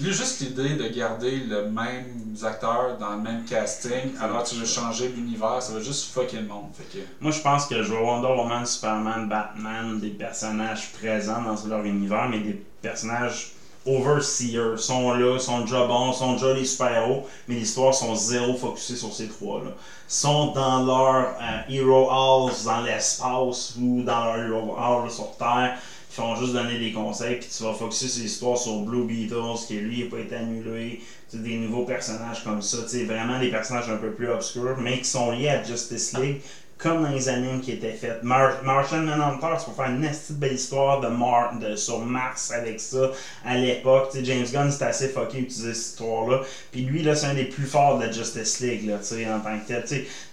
juste 0.00 0.40
l'idée 0.40 0.76
de 0.76 0.88
garder 0.88 1.40
le 1.40 1.68
même 1.68 2.34
acteur 2.42 2.96
dans 2.98 3.16
le 3.16 3.22
même 3.22 3.44
casting, 3.44 4.16
alors 4.20 4.42
que 4.42 4.50
tu 4.50 4.54
veux 4.56 4.66
changer 4.66 5.08
l'univers, 5.08 5.62
ça 5.62 5.72
va 5.74 5.80
juste 5.80 6.12
fucker 6.12 6.38
le 6.38 6.46
monde. 6.46 6.68
Fait 6.72 6.98
que, 6.98 7.04
moi, 7.20 7.30
je 7.30 7.40
pense 7.40 7.66
que 7.66 7.82
je 7.82 7.92
vois 7.92 8.02
Wonder 8.02 8.28
Woman, 8.28 8.64
Superman, 8.64 9.28
Batman, 9.28 10.00
des 10.00 10.10
personnages 10.10 10.92
présents 10.92 11.42
dans 11.42 11.56
leur 11.68 11.84
univers, 11.84 12.28
mais 12.28 12.40
des 12.40 12.62
personnages 12.80 13.52
overseers. 13.86 14.78
Sont 14.78 15.12
là, 15.12 15.38
sont 15.38 15.60
déjà 15.60 15.86
bons, 15.86 16.12
sont 16.12 16.34
déjà 16.34 16.54
les 16.54 16.64
super-héros, 16.64 17.26
mais 17.48 17.56
l'histoire 17.56 17.94
sont 17.94 18.14
zéro 18.14 18.54
focusées 18.54 18.96
sur 18.96 19.12
ces 19.12 19.28
trois-là. 19.28 19.70
Sont 20.08 20.52
dans 20.52 20.84
leur 20.84 21.34
euh, 21.40 21.70
Hero 21.70 22.10
Halls 22.10 22.64
dans 22.64 22.82
l'espace 22.82 23.74
ou 23.80 24.02
dans 24.02 24.24
leur 24.24 24.38
Hero 24.38 24.76
Hall 24.76 25.10
sur 25.10 25.36
Terre, 25.36 25.78
qui 26.08 26.16
font 26.16 26.36
juste 26.36 26.52
donner 26.52 26.78
des 26.78 26.92
conseils, 26.92 27.36
puis 27.36 27.48
tu 27.48 27.62
vas 27.62 27.72
focuser 27.72 28.08
sur 28.08 28.22
l'histoire 28.22 28.58
sur 28.58 28.80
Blue 28.80 29.04
Beetles, 29.04 29.66
qui 29.66 29.76
lui 29.76 30.04
n'a 30.04 30.10
pas 30.10 30.18
été 30.18 30.34
annulé, 30.34 31.00
des 31.32 31.56
nouveaux 31.56 31.86
personnages 31.86 32.44
comme 32.44 32.60
ça, 32.60 32.78
tu 32.82 32.88
sais, 32.88 33.04
vraiment 33.04 33.38
des 33.38 33.48
personnages 33.48 33.88
un 33.88 33.96
peu 33.96 34.10
plus 34.10 34.28
obscurs, 34.28 34.76
mais 34.78 34.98
qui 34.98 35.06
sont 35.06 35.30
liés 35.30 35.48
à 35.48 35.62
Justice 35.62 36.12
League, 36.18 36.42
comme 36.82 37.02
dans 37.02 37.10
les 37.10 37.28
animes 37.28 37.60
qui 37.60 37.72
étaient 37.72 37.92
faites. 37.92 38.22
Mar 38.22 38.62
Martian 38.64 38.98
Manhunter, 38.98 39.46
tu 39.58 39.70
peux 39.70 39.76
faire 39.76 39.90
une 39.90 40.00
petite 40.00 40.38
belle 40.38 40.54
histoire 40.54 41.00
de, 41.00 41.06
Mar 41.06 41.58
de 41.58 41.76
sur 41.76 42.00
Mars 42.00 42.50
avec 42.50 42.80
ça 42.80 43.10
à 43.44 43.56
l'époque. 43.56 44.16
James 44.22 44.46
Gunn, 44.52 44.70
c'était 44.70 44.86
assez 44.86 45.08
fucké 45.08 45.38
d'utiliser 45.38 45.74
cette 45.74 45.92
histoire-là. 45.92 46.40
Puis 46.72 46.82
lui, 46.82 47.02
là, 47.02 47.14
c'est 47.14 47.26
un 47.26 47.34
des 47.34 47.44
plus 47.44 47.66
forts 47.66 47.98
de 47.98 48.06
la 48.06 48.12
Justice 48.12 48.60
League, 48.60 48.86
là, 48.86 48.98
tu 48.98 49.14
sais, 49.14 49.26
en 49.30 49.40
tant 49.40 49.58
que 49.58 49.72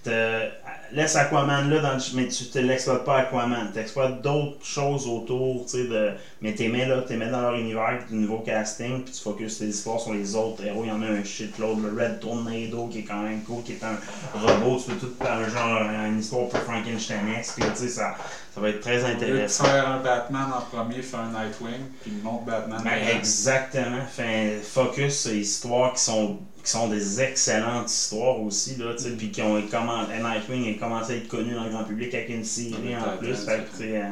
tel. 0.04 0.52
Laisse 0.92 1.16
Aquaman 1.16 1.70
là, 1.70 1.80
dans 1.80 1.94
le- 1.94 2.16
mais 2.16 2.28
tu 2.28 2.46
ne 2.58 2.62
l'exploites 2.64 3.04
pas 3.06 3.18
Aquaman. 3.20 3.70
Tu 3.74 3.80
exploites 3.80 4.22
d'autres 4.22 4.64
choses 4.66 5.08
autour, 5.08 5.66
tu 5.66 5.72
sais, 5.72 5.84
de... 5.88 6.12
mais 6.42 6.54
tu 6.56 6.68
mets 6.70 6.86
là, 6.86 7.04
tu 7.08 7.16
mets 7.16 7.30
dans 7.30 7.42
leur 7.42 7.56
univers 7.56 8.00
du 8.10 8.16
nouveau 8.16 8.40
casting, 8.40 9.04
puis 9.04 9.14
tu 9.14 9.22
focuses 9.22 9.60
tes 9.60 9.66
histoires 9.66 10.00
sur 10.00 10.14
les 10.14 10.36
autres 10.36 10.64
héros. 10.66 10.82
Il 10.84 10.90
y 10.90 10.92
en 10.92 11.02
a 11.02 11.08
un 11.08 11.24
shitload, 11.24 11.80
le 11.84 11.90
Red 12.02 12.20
Tornado 12.20 12.88
qui 12.92 13.00
est 13.00 13.04
quand 13.04 13.22
même 13.22 13.42
cool, 13.42 13.64
qui 13.64 13.74
est 13.74 13.84
un 13.84 13.98
robot, 14.40 14.80
tu 14.80 14.92
peux 14.92 14.98
tout 14.98 15.14
faire 15.22 15.34
un 15.34 15.50
genre, 15.50 15.82
une 16.08 16.20
histoire 16.20 16.48
pour 16.48 16.60
Frankensteinesque, 16.62 17.56
puis 17.60 17.70
tu 17.72 17.78
sais, 17.84 17.88
ça, 17.90 18.16
ça 18.54 18.62
va 18.62 18.70
être 18.70 18.82
très 18.82 19.04
intéressant. 19.06 19.66
faire 19.66 19.88
un 19.90 20.00
Batman 20.00 20.48
en 20.58 20.62
premier, 20.76 21.02
faire 21.02 21.20
un 21.22 21.28
Nightwing, 21.46 21.86
puis 22.02 22.12
le 22.18 22.24
montre 22.24 22.46
Batman. 22.46 22.82
Ben, 22.84 23.18
exactement. 23.18 24.02
Fait, 24.12 24.60
focus 24.64 25.22
sur 25.22 25.32
les 25.32 25.40
histoires 25.40 25.94
qui 25.94 26.02
sont, 26.04 26.38
qui 26.64 26.72
sont 26.72 26.88
des 26.88 27.22
excellentes 27.22 27.90
histoires 27.92 28.40
aussi, 28.42 28.76
là, 28.78 28.94
tu 28.98 29.04
sais, 29.04 29.10
puis 29.12 29.32
qui 29.32 29.42
ont 29.42 29.62
commencé, 29.70 30.12
Nightwing 30.22 30.76
a 30.76 30.80
commencé 30.80 31.14
à 31.14 31.16
être 31.16 31.28
connu 31.28 31.54
dans 31.54 31.64
le 31.64 31.70
grand 31.70 31.84
public 31.84 32.14
avec 32.14 32.30
une 32.30 32.44
série 32.44 32.96
en 32.98 33.18
plus. 33.18 33.36
Fait 33.36 33.58
que, 33.58 33.70
c'est 33.72 33.84
tu 33.84 33.92
sais, 33.92 33.98
euh, 33.98 34.08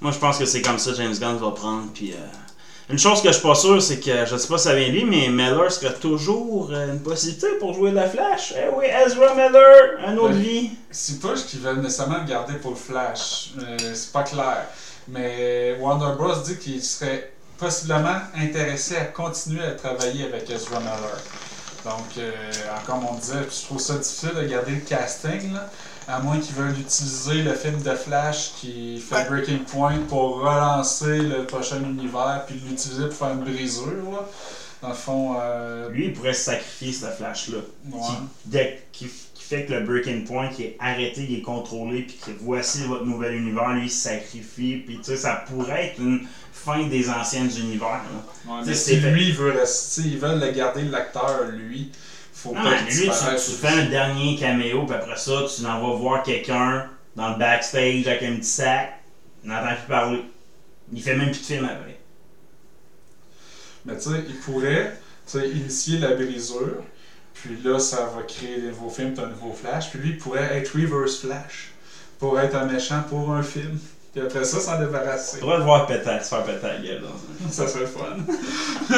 moi, 0.00 0.12
je 0.12 0.18
pense 0.18 0.38
que 0.38 0.44
c'est 0.44 0.62
comme 0.62 0.78
ça 0.78 0.92
James 0.94 1.14
Gunn 1.18 1.36
va 1.36 1.50
prendre, 1.50 1.90
puis... 1.92 2.12
euh, 2.12 2.16
une 2.90 2.98
chose 2.98 3.20
que 3.20 3.28
je 3.28 3.34
suis 3.34 3.42
pas 3.42 3.54
sûr, 3.54 3.82
c'est 3.82 4.00
que, 4.00 4.24
je 4.24 4.34
sais 4.38 4.48
pas 4.48 4.56
si 4.56 4.64
ça 4.64 4.74
vient 4.74 4.88
de 4.88 4.92
lui, 4.92 5.04
mais 5.04 5.28
Miller 5.28 5.70
serait 5.70 5.92
toujours 5.92 6.70
euh, 6.72 6.94
une 6.94 7.00
possibilité 7.02 7.48
pour 7.60 7.74
jouer 7.74 7.90
de 7.90 7.96
la 7.96 8.08
Flash. 8.08 8.54
Eh 8.56 8.74
oui, 8.74 8.86
Ezra 8.86 9.34
Miller, 9.34 9.98
un 10.06 10.16
autre 10.16 10.32
Ouais. 10.32 10.40
vie. 10.40 10.70
C'est 10.90 11.20
pas 11.20 11.34
qu'ils 11.34 11.60
veulent 11.60 11.82
nécessairement 11.82 12.20
le 12.20 12.24
garder 12.24 12.54
pour 12.54 12.70
le 12.70 12.76
Flash. 12.78 13.50
Euh, 13.60 13.76
c'est 13.92 14.10
pas 14.10 14.22
clair. 14.22 14.68
Mais 15.06 15.76
Warner 15.78 16.16
Bros. 16.16 16.32
dit 16.42 16.56
qu'il 16.56 16.82
serait 16.82 17.30
possiblement 17.58 18.20
intéressé 18.36 18.96
à 18.96 19.04
continuer 19.04 19.64
à 19.64 19.72
travailler 19.72 20.26
avec 20.26 20.48
Ezra 20.48 20.78
Miller. 20.80 21.20
Donc, 21.84 22.18
euh, 22.18 22.32
comme 22.86 23.04
on 23.04 23.14
disait, 23.14 23.44
je 23.50 23.64
trouve 23.66 23.80
ça 23.80 23.94
difficile 23.94 24.34
de 24.34 24.46
garder 24.46 24.72
le 24.72 24.80
casting, 24.80 25.52
là, 25.52 25.70
à 26.06 26.20
moins 26.20 26.38
qu'ils 26.38 26.54
veulent 26.54 26.78
utiliser 26.78 27.42
le 27.42 27.52
film 27.54 27.80
de 27.82 27.94
Flash 27.94 28.52
qui 28.60 28.98
fait 28.98 29.28
Breaking 29.28 29.64
Point 29.70 29.98
pour 30.08 30.40
relancer 30.40 31.18
le 31.18 31.44
prochain 31.44 31.82
univers 31.82 32.44
puis 32.46 32.60
l'utiliser 32.66 33.06
pour 33.06 33.14
faire 33.14 33.32
une 33.32 33.44
brisure. 33.44 34.10
Là. 34.10 34.26
Dans 34.80 34.88
le 34.88 34.94
fond, 34.94 35.36
euh, 35.40 35.88
Lui, 35.90 36.06
il 36.06 36.12
pourrait 36.12 36.34
se 36.34 36.44
sacrifier, 36.44 36.92
ce 36.92 37.06
Flash-là. 37.06 37.58
ouais. 37.92 38.86
qui 38.92 39.10
fait 39.48 39.64
que 39.64 39.72
le 39.72 39.80
breaking 39.80 40.24
point 40.24 40.48
qui 40.48 40.64
est 40.64 40.76
arrêté, 40.78 41.26
il 41.28 41.38
est 41.38 41.42
contrôlé, 41.42 42.02
puis 42.02 42.16
que 42.24 42.30
voici 42.40 42.84
votre 42.84 43.04
nouvel 43.04 43.34
univers, 43.34 43.70
lui 43.72 43.84
il 43.86 43.90
se 43.90 44.02
sacrifie, 44.08 44.82
puis 44.84 44.98
tu 44.98 45.04
sais, 45.04 45.16
ça 45.16 45.44
pourrait 45.48 45.86
être 45.86 46.00
une 46.00 46.26
fin 46.52 46.86
des 46.86 47.08
anciens 47.08 47.48
univers. 47.48 48.02
là. 48.46 48.56
Ouais, 48.62 48.74
si 48.74 48.96
fait- 48.98 49.10
lui 49.10 49.32
veut 49.32 49.52
rester, 49.52 50.02
ils 50.02 50.18
veulent 50.18 50.40
le 50.40 50.50
garder 50.52 50.82
l'acteur, 50.82 51.46
lui, 51.52 51.90
faut 52.32 52.52
Non, 52.54 52.62
pas 52.62 52.80
lui, 52.82 52.90
tu, 52.90 53.02
tu 53.08 53.50
fais 53.52 53.68
un 53.68 53.86
dernier 53.86 54.36
caméo, 54.36 54.84
puis 54.84 54.94
après 54.94 55.16
ça, 55.16 55.44
tu 55.54 55.64
en 55.66 55.80
vas 55.80 55.96
voir 55.96 56.22
quelqu'un 56.22 56.88
dans 57.16 57.30
le 57.30 57.38
backstage 57.38 58.06
avec 58.06 58.22
un 58.22 58.36
petit 58.36 58.44
sac. 58.48 58.94
N'entend 59.44 59.74
plus 59.76 59.88
parler. 59.88 60.22
Il 60.92 61.00
fait 61.02 61.14
même 61.16 61.30
plus 61.30 61.40
de 61.40 61.46
film 61.46 61.64
après. 61.64 61.96
Mais 63.84 63.96
tu 63.96 64.02
sais, 64.02 64.24
il 64.28 64.36
pourrait 64.36 64.98
tu 65.26 65.38
sais, 65.38 65.48
initier 65.50 65.98
la 65.98 66.14
brisure, 66.14 66.82
puis 67.40 67.56
là, 67.62 67.78
ça 67.78 68.06
va 68.06 68.22
créer 68.22 68.60
des 68.60 68.68
nouveaux 68.68 68.90
films, 68.90 69.14
t'as 69.14 69.24
un 69.24 69.28
nouveau 69.28 69.52
Flash, 69.52 69.90
puis 69.90 69.98
lui, 69.98 70.10
il 70.10 70.18
pourrait 70.18 70.56
être 70.58 70.74
Reverse 70.74 71.20
Flash, 71.20 71.70
pour 72.18 72.38
être 72.40 72.54
un 72.56 72.66
méchant 72.66 73.02
pour 73.08 73.32
un 73.32 73.42
film. 73.42 73.78
Puis 74.18 74.26
après 74.26 74.44
ça, 74.44 74.58
s'en 74.58 74.78
débarrasser. 74.80 75.38
On 75.38 75.40
pourrait 75.40 75.58
le 75.58 75.64
voir 75.64 75.86
péter, 75.86 76.10
se 76.22 76.28
faire 76.28 76.42
péter 76.42 76.66
la 76.66 76.76
gueule. 76.78 77.02
Ça 77.50 77.68
serait 77.68 77.86
fun. 77.86 78.16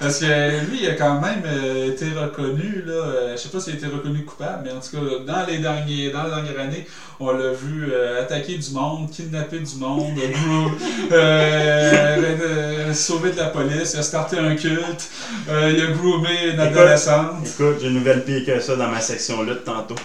Parce 0.00 0.20
que 0.20 0.64
lui, 0.66 0.80
il 0.82 0.88
a 0.88 0.94
quand 0.94 1.20
même 1.20 1.42
euh, 1.44 1.90
été 1.90 2.06
reconnu, 2.12 2.84
là, 2.86 2.92
euh, 2.92 3.32
je 3.32 3.42
sais 3.42 3.48
pas 3.48 3.58
s'il 3.58 3.74
a 3.74 3.76
été 3.76 3.86
reconnu 3.86 4.24
coupable, 4.24 4.62
mais 4.64 4.70
en 4.70 4.80
tout 4.80 4.96
cas, 4.96 5.24
dans 5.26 5.46
les, 5.46 5.58
derniers, 5.58 6.10
dans 6.10 6.24
les 6.24 6.30
dernières 6.30 6.60
années, 6.60 6.86
on 7.18 7.32
l'a 7.32 7.50
vu 7.50 7.88
euh, 7.90 8.22
attaquer 8.22 8.58
du 8.58 8.70
monde, 8.72 9.10
kidnapper 9.10 9.58
du 9.58 9.76
monde, 9.76 10.18
euh, 11.12 12.92
sauver 12.94 13.32
de 13.32 13.38
la 13.38 13.46
police, 13.46 13.94
il 13.94 14.00
a 14.00 14.02
starté 14.02 14.38
un 14.38 14.54
culte, 14.54 15.10
euh, 15.48 15.72
il 15.74 15.82
a 15.82 15.86
groomé 15.88 16.52
une 16.52 16.60
adolescente. 16.60 17.44
Écoute, 17.44 17.78
j'ai 17.80 17.88
une 17.88 17.94
nouvelle 17.94 18.24
pire 18.24 18.44
que 18.46 18.60
ça 18.60 18.76
dans 18.76 18.88
ma 18.88 19.00
section 19.00 19.42
lutte 19.42 19.64
tantôt. 19.64 19.96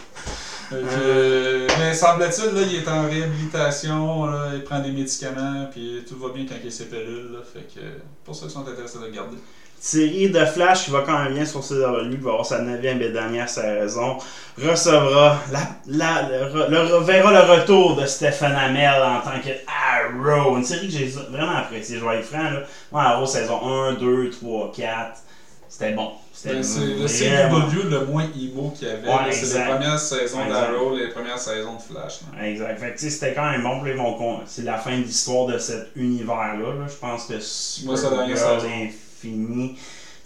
Euh, 0.72 1.49
mais 1.80 1.93
semble-t-il, 1.93 2.53
là, 2.53 2.61
il 2.69 2.75
est 2.75 2.88
en 2.88 3.09
réhabilitation, 3.09 4.25
là, 4.25 4.51
il 4.53 4.63
prend 4.63 4.80
des 4.80 4.91
médicaments, 4.91 5.67
puis 5.71 6.03
tout 6.07 6.17
va 6.19 6.30
bien 6.30 6.45
quand 6.47 6.55
il 6.61 6.67
a 6.67 6.71
ses. 6.71 6.86
Là, 6.86 7.39
fait 7.51 7.67
que 7.73 7.86
pour 8.23 8.36
ça 8.36 8.41
qu'ils 8.41 8.51
sont 8.51 8.67
intéressés 8.67 8.99
de 8.99 9.05
le 9.05 9.11
garder. 9.11 9.38
Série 9.82 10.30
de 10.30 10.43
Flash 10.43 10.86
qui 10.86 10.91
va 10.91 11.03
quand 11.05 11.23
même 11.23 11.34
bien 11.34 11.45
sur 11.45 11.61
CW, 11.61 12.09
qui 12.09 12.17
va 12.17 12.32
avoir 12.32 12.45
sa 12.45 12.61
9e 12.61 13.01
et 13.01 13.09
dernière 13.11 13.47
saison, 13.47 14.17
recevra 14.61 15.39
la, 15.88 16.30
le, 16.30 16.99
verra 17.01 17.32
le 17.32 17.53
retour 17.53 17.95
de 17.95 18.05
Stephen 18.05 18.51
Amell 18.51 19.01
en 19.01 19.21
tant 19.21 19.39
que 19.39 19.51
Arrow. 19.67 20.57
Une 20.57 20.65
série 20.65 20.88
que 20.88 20.93
j'ai 20.93 21.05
vraiment 21.05 21.55
appréciée, 21.55 21.97
je 21.97 22.05
vais 22.05 22.19
être 22.19 22.25
franc. 22.25 22.43
Là. 22.43 22.63
Moi, 22.91 23.03
Arrow 23.03 23.25
saison 23.25 23.61
1, 23.65 23.93
2, 23.93 24.30
3, 24.32 24.73
4, 24.75 25.21
c'était 25.70 25.93
bon. 25.93 26.11
C'était 26.34 26.55
Ben, 26.55 26.63
c'est 26.63 26.80
le 26.86 27.07
CW 27.07 27.89
le 27.89 28.05
moins 28.05 28.24
emo 28.24 28.72
qu'il 28.78 28.88
y 28.88 28.91
avait. 28.91 29.07
Ouais, 29.07 29.32
c'est 29.32 29.45
les 29.59 29.65
premières 29.76 29.99
saisons 29.99 30.38
d'Arrow, 30.49 30.95
les 30.95 31.07
premières 31.09 31.39
saisons 31.39 31.76
de 31.76 31.82
Flash. 31.82 32.20
là. 32.38 32.47
Exact. 32.47 32.80
Fait 32.80 32.88
que, 32.91 32.93
tu 32.93 32.99
sais, 33.05 33.09
c'était 33.09 33.34
quand 33.34 33.49
même 33.51 33.63
bon. 33.63 34.15
Con- 34.17 34.39
C'est 34.45 34.63
la 34.63 34.78
fin 34.78 34.91
de 34.97 35.03
l'histoire 35.03 35.47
de 35.47 35.57
cet 35.57 35.89
univers-là. 35.95 36.74
là. 36.76 36.88
Je 36.88 36.95
pense 36.95 37.26
que 37.26 37.39
Supergirl 37.39 38.65
est 38.65 38.93
fini. 39.22 39.78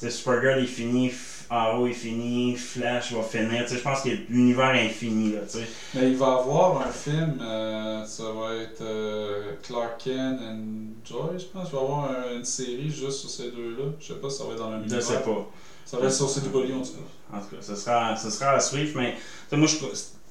Supergirl 0.10 0.60
est 0.64 0.66
fini. 0.68 1.12
Arrow 1.54 1.88
est 1.88 1.94
fini. 1.94 2.56
Flash 2.56 3.14
va 3.14 3.22
finir. 3.22 3.66
Je 3.68 3.78
pense 3.78 4.02
que 4.02 4.10
l'univers 4.30 4.74
est 4.76 4.86
infini. 4.88 5.32
Là, 5.32 5.40
tu 5.50 5.60
sais. 5.60 5.68
Mais 5.94 6.10
il 6.10 6.16
va 6.16 6.34
avoir 6.34 6.82
un 6.86 6.92
film, 6.92 7.38
euh, 7.42 8.04
ça 8.06 8.24
va 8.32 8.54
être 8.56 8.82
euh, 8.82 9.52
Clark 9.62 10.04
Kent 10.04 10.40
and 10.42 10.60
Joy, 11.06 11.40
je 11.40 11.46
pense. 11.46 11.68
Il 11.70 11.76
va 11.76 11.80
avoir 11.82 12.12
un- 12.12 12.36
une 12.38 12.46
série 12.46 12.90
juste 12.90 13.20
sur 13.20 13.30
ces 13.30 13.52
deux-là. 13.52 13.86
Je 14.00 14.08
sais 14.08 14.14
pas 14.16 14.30
si 14.30 14.38
ça 14.38 14.44
va 14.46 14.52
être 14.54 14.60
dans 14.60 14.70
le 14.72 14.78
même 14.80 14.90
Je 14.90 15.00
sais 15.00 15.20
pas. 15.20 15.48
Ça 15.86 15.98
va 15.98 16.06
être 16.06 16.14
sur 16.14 16.30
CW 16.30 16.74
en 16.74 16.82
tout 16.82 16.92
cas. 16.94 17.38
En 17.38 17.40
tout 17.40 17.56
cas, 17.56 17.62
ce 17.62 17.76
sera, 17.76 18.16
ce 18.16 18.30
sera 18.30 18.52
à 18.52 18.60
suivre, 18.60 19.00
mais 19.00 19.16
moi, 19.52 19.68
je, 19.68 19.76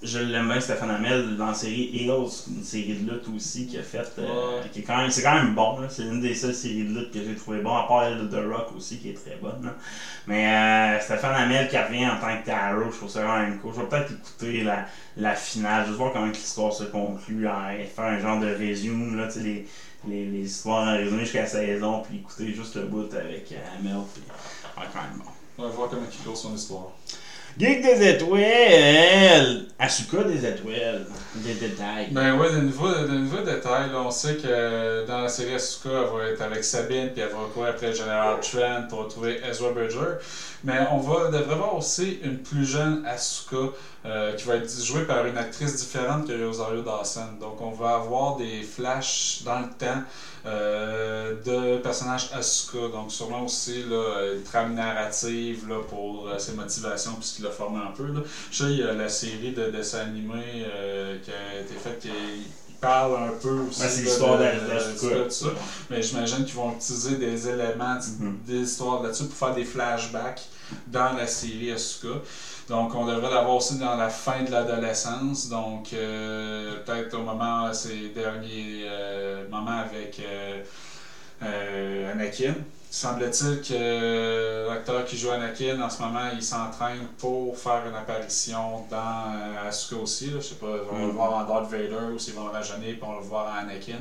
je 0.02 0.18
l'aime 0.18 0.48
bien, 0.48 0.60
Stéphane 0.60 0.90
Hamel, 0.90 1.36
dans 1.36 1.46
la 1.46 1.54
série 1.54 1.90
Hills, 1.92 2.10
une 2.48 2.62
série 2.64 2.94
de 2.94 3.10
lutte 3.12 3.28
aussi, 3.34 3.66
qui 3.66 3.78
a 3.78 3.82
fait, 3.82 4.10
euh, 4.18 4.60
Ouais. 4.62 4.68
qui 4.72 4.80
est 4.80 4.82
quand 4.82 4.96
même, 4.96 5.10
c'est 5.10 5.22
quand 5.22 5.34
même 5.34 5.54
bon, 5.54 5.78
là. 5.80 5.88
c'est 5.88 6.02
une 6.02 6.20
des 6.20 6.34
seules 6.34 6.54
séries 6.54 6.84
de 6.84 6.98
lutte 6.98 7.12
que 7.12 7.22
j'ai 7.22 7.34
trouvé 7.34 7.60
bon, 7.60 7.74
à 7.76 7.86
part 7.86 8.04
elle 8.04 8.18
de 8.18 8.26
The 8.28 8.44
Rock 8.44 8.68
aussi, 8.76 8.98
qui 8.98 9.10
est 9.10 9.14
très 9.14 9.36
bonne, 9.36 9.72
mais 10.26 10.46
euh, 10.46 11.00
Stéphane 11.00 11.34
Hamel 11.34 11.68
qui 11.68 11.78
revient 11.78 12.06
en 12.08 12.18
tant 12.18 12.42
que 12.44 12.50
Arrow, 12.50 12.90
je 12.90 12.96
trouve 12.96 13.10
ça 13.10 13.22
quand 13.22 13.38
même 13.38 13.58
cool, 13.58 13.72
je 13.74 13.80
vais 13.80 13.86
peut-être 13.86 14.12
écouter 14.12 14.64
la, 14.64 14.86
la 15.16 15.34
finale, 15.34 15.86
juste 15.86 15.98
voir 15.98 16.12
comment 16.12 16.26
l'histoire 16.26 16.72
se 16.72 16.84
conclut, 16.84 17.46
hein, 17.46 17.70
faire 17.94 18.04
un 18.04 18.18
genre 18.18 18.40
de 18.40 18.46
résumé, 18.48 19.16
là, 19.16 19.26
tu 19.28 19.34
sais, 19.34 19.40
les, 19.40 19.66
les, 20.08 20.24
les 20.26 20.40
histoires 20.46 20.88
en 20.88 20.92
résumé 20.96 21.20
jusqu'à 21.20 21.42
la 21.42 21.46
saison, 21.46 22.02
puis 22.08 22.18
écouter 22.18 22.52
juste 22.52 22.74
le 22.76 22.82
bout 22.82 23.12
avec 23.14 23.52
euh, 23.52 23.56
Hamel, 23.78 24.02
puis 24.12 24.22
ouais, 24.76 24.86
quand 24.92 25.00
même 25.02 25.18
bon. 25.18 25.30
On 25.58 25.62
va 25.64 25.68
voir 25.68 25.90
comment 25.90 26.02
il 26.10 26.22
close 26.24 26.40
son 26.40 26.54
histoire. 26.54 26.88
Geek 27.58 27.82
des 27.82 28.08
étoiles! 28.08 29.66
Asuka 29.78 30.24
des 30.24 30.46
étoiles. 30.46 31.04
Des 31.34 31.54
détails. 31.54 32.08
Ben 32.10 32.38
ouais, 32.38 32.50
de 32.50 32.60
nouveaux, 32.60 32.88
de 32.88 33.44
détails, 33.44 33.90
on 33.94 34.10
sait 34.10 34.36
que 34.36 35.06
dans 35.06 35.20
la 35.20 35.28
série 35.28 35.54
Asuka, 35.54 35.90
elle 35.90 36.18
va 36.18 36.24
être 36.28 36.40
avec 36.40 36.64
Sabine, 36.64 37.10
puis 37.12 37.20
elle 37.20 37.28
va 37.28 37.44
courir 37.52 37.70
après 37.70 37.88
le 37.88 37.94
général 37.94 38.40
Trent 38.40 38.86
pour 38.88 39.00
retrouver 39.00 39.40
Ezra 39.46 39.70
Bridger. 39.70 40.16
Mais 40.64 40.78
on 40.92 40.98
va, 40.98 41.30
devrait 41.30 41.56
voir 41.56 41.76
aussi 41.76 42.20
une 42.22 42.38
plus 42.38 42.64
jeune 42.64 43.04
Asuka 43.04 43.72
euh, 44.04 44.32
qui 44.34 44.44
va 44.48 44.56
être 44.56 44.84
jouée 44.84 45.04
par 45.04 45.24
une 45.26 45.38
actrice 45.38 45.76
différente 45.76 46.26
que 46.26 46.46
Rosario 46.46 46.82
Dawson. 46.82 47.26
Donc 47.40 47.60
on 47.60 47.70
va 47.70 47.94
avoir 47.96 48.36
des 48.36 48.62
flashs 48.62 49.42
dans 49.44 49.60
le 49.60 49.68
temps 49.78 50.02
euh, 50.46 51.34
de 51.44 51.78
personnages 51.78 52.30
Asuka. 52.32 52.88
Donc 52.92 53.12
sûrement 53.12 53.44
aussi 53.44 53.84
là, 53.88 54.32
une 54.34 54.42
trame 54.42 54.74
narrative 54.74 55.68
là, 55.68 55.76
pour 55.88 56.28
euh, 56.28 56.38
ses 56.38 56.52
motivations 56.52 57.12
puis 57.14 57.24
ce 57.28 57.36
qui 57.36 57.42
l'a 57.42 57.50
formé 57.50 57.78
un 57.80 57.92
peu. 57.92 58.06
Là. 58.12 58.20
Je 58.50 58.64
sais, 58.64 58.70
il 58.72 58.78
y 58.78 58.82
a 58.82 58.92
la 58.92 59.08
série 59.08 59.52
de 59.52 59.70
dessins 59.70 60.00
animés 60.00 60.64
euh, 60.66 61.16
qui 61.24 61.30
a 61.30 61.60
été 61.60 61.74
faite 61.74 62.00
qui 62.00 62.10
parle 62.80 63.14
un 63.22 63.32
peu 63.40 63.50
aussi 63.68 63.80
Ouais, 63.82 63.88
c'est 63.88 64.02
l'histoire 64.02 64.38
de- 64.38 64.44
de- 64.44 64.74
d'Asuka. 64.74 65.24
de 65.24 65.28
ça. 65.28 65.46
Mais 65.88 66.02
j'imagine 66.02 66.44
qu'ils 66.44 66.56
vont 66.56 66.72
utiliser 66.72 67.14
des 67.16 67.48
éléments 67.48 67.94
Mhm. 68.18 68.38
d'histoire 68.44 69.00
là-dessus 69.04 69.26
pour 69.26 69.36
faire 69.36 69.54
des 69.54 69.64
flashbacks 69.64 70.42
dans 70.88 71.12
la 71.12 71.28
série 71.28 71.70
Asuka. 71.70 72.08
Donc, 72.68 72.94
on 72.94 73.04
devrait 73.06 73.30
l'avoir 73.30 73.56
aussi 73.56 73.76
dans 73.78 73.96
la 73.96 74.08
fin 74.08 74.42
de 74.42 74.50
l'adolescence. 74.50 75.48
Donc, 75.48 75.92
euh, 75.92 76.78
peut-être 76.84 77.14
au 77.18 77.22
moment, 77.22 77.72
ces 77.72 78.08
derniers 78.10 78.82
euh, 78.84 79.48
moments 79.50 79.78
avec 79.78 80.20
euh, 81.42 82.12
Anakin. 82.12 82.54
Semble-t-il 82.90 83.62
que 83.62 84.68
l'acteur 84.68 85.04
qui 85.06 85.16
joue 85.16 85.30
Anakin, 85.30 85.80
en 85.80 85.88
ce 85.90 86.00
moment, 86.02 86.28
il 86.34 86.42
s'entraîne 86.42 87.06
pour 87.18 87.56
faire 87.58 87.82
une 87.88 87.94
apparition 87.96 88.84
dans 88.90 89.66
Asuka 89.66 89.96
aussi. 90.00 90.26
Là. 90.26 90.36
Je 90.36 90.44
sais 90.48 90.54
pas, 90.56 90.66
on 90.66 90.94
va 90.94 91.00
le 91.00 91.06
Mhm. 91.06 91.10
voir 91.12 91.32
en 91.34 91.44
Darth 91.44 91.70
Vader 91.70 92.12
ou 92.14 92.18
s'ils 92.18 92.34
vont 92.34 92.46
le 92.46 92.52
rajeunir 92.52 92.96
puis 92.96 93.00
on 93.02 93.12
va 93.14 93.20
le 93.20 93.26
voir 93.26 93.46
en 93.52 93.58
Anakin. 93.66 93.98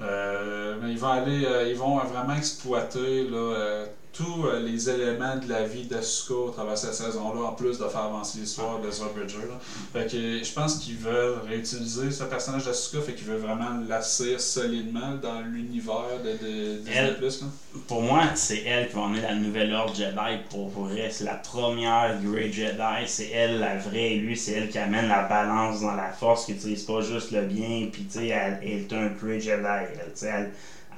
Mais 0.00 0.90
ils 0.92 0.98
vont 0.98 1.10
aller, 1.10 1.44
euh, 1.44 1.68
ils 1.68 1.76
vont 1.76 1.98
vraiment 1.98 2.34
exploiter 2.34 3.24
là, 3.24 3.84
tous 4.12 4.44
euh, 4.46 4.58
les 4.60 4.90
éléments 4.90 5.36
de 5.36 5.48
la 5.48 5.64
vie 5.64 5.84
d'Asuka 5.84 6.34
au 6.34 6.50
travers 6.50 6.74
de 6.74 6.78
cette 6.78 6.94
saison-là, 6.94 7.42
en 7.48 7.52
plus 7.52 7.78
de 7.78 7.84
faire 7.84 8.02
avancer 8.04 8.38
l'histoire 8.40 8.80
de 8.80 8.88
Ezra 8.88 9.08
Bridger. 9.14 9.46
Là. 9.48 9.58
Fait 9.92 10.10
que 10.10 10.42
je 10.44 10.52
pense 10.52 10.78
qu'ils 10.78 10.96
veulent 10.96 11.38
réutiliser 11.48 12.10
ce 12.10 12.24
personnage 12.24 12.64
d'Asuka, 12.64 13.02
fait 13.02 13.14
qu'ils 13.14 13.26
veulent 13.26 13.40
vraiment 13.40 13.80
l'assir 13.88 14.40
solidement 14.40 15.14
dans 15.22 15.40
l'univers 15.42 16.20
de, 16.24 16.30
de. 16.44 16.80
Elle- 16.92 17.16
Plus, 17.18 17.40
là. 17.42 17.46
Pour 17.86 18.02
moi, 18.02 18.22
c'est 18.34 18.62
elle 18.64 18.88
qui 18.88 18.94
va 18.96 19.02
emmener 19.02 19.20
la 19.22 19.34
nouvelle 19.36 19.72
ordre 19.72 19.94
Jedi 19.94 20.38
pour 20.50 20.68
vrai. 20.70 21.08
C'est 21.12 21.24
la 21.24 21.34
première 21.34 22.20
Grey 22.20 22.50
Jedi. 22.50 23.06
C'est 23.06 23.28
elle 23.30 23.60
la 23.60 23.76
vraie. 23.78 24.16
Lui, 24.16 24.36
c'est 24.36 24.52
elle 24.52 24.70
qui 24.70 24.78
amène 24.78 25.06
la 25.08 25.22
balance 25.28 25.80
dans 25.82 25.94
la 25.94 26.10
force, 26.10 26.46
qui 26.46 26.52
utilise 26.52 26.82
pas 26.82 27.00
juste 27.00 27.30
le 27.30 27.42
bien. 27.42 27.88
Puis, 27.92 28.04
tu 28.04 28.18
sais, 28.18 28.26
elle, 28.28 28.58
elle 28.62 28.68
est 28.80 28.92
un 28.92 29.06
Grey 29.08 29.38
Jedi. 29.38 29.62
Elle, 29.64 30.12
elle, 30.22 30.50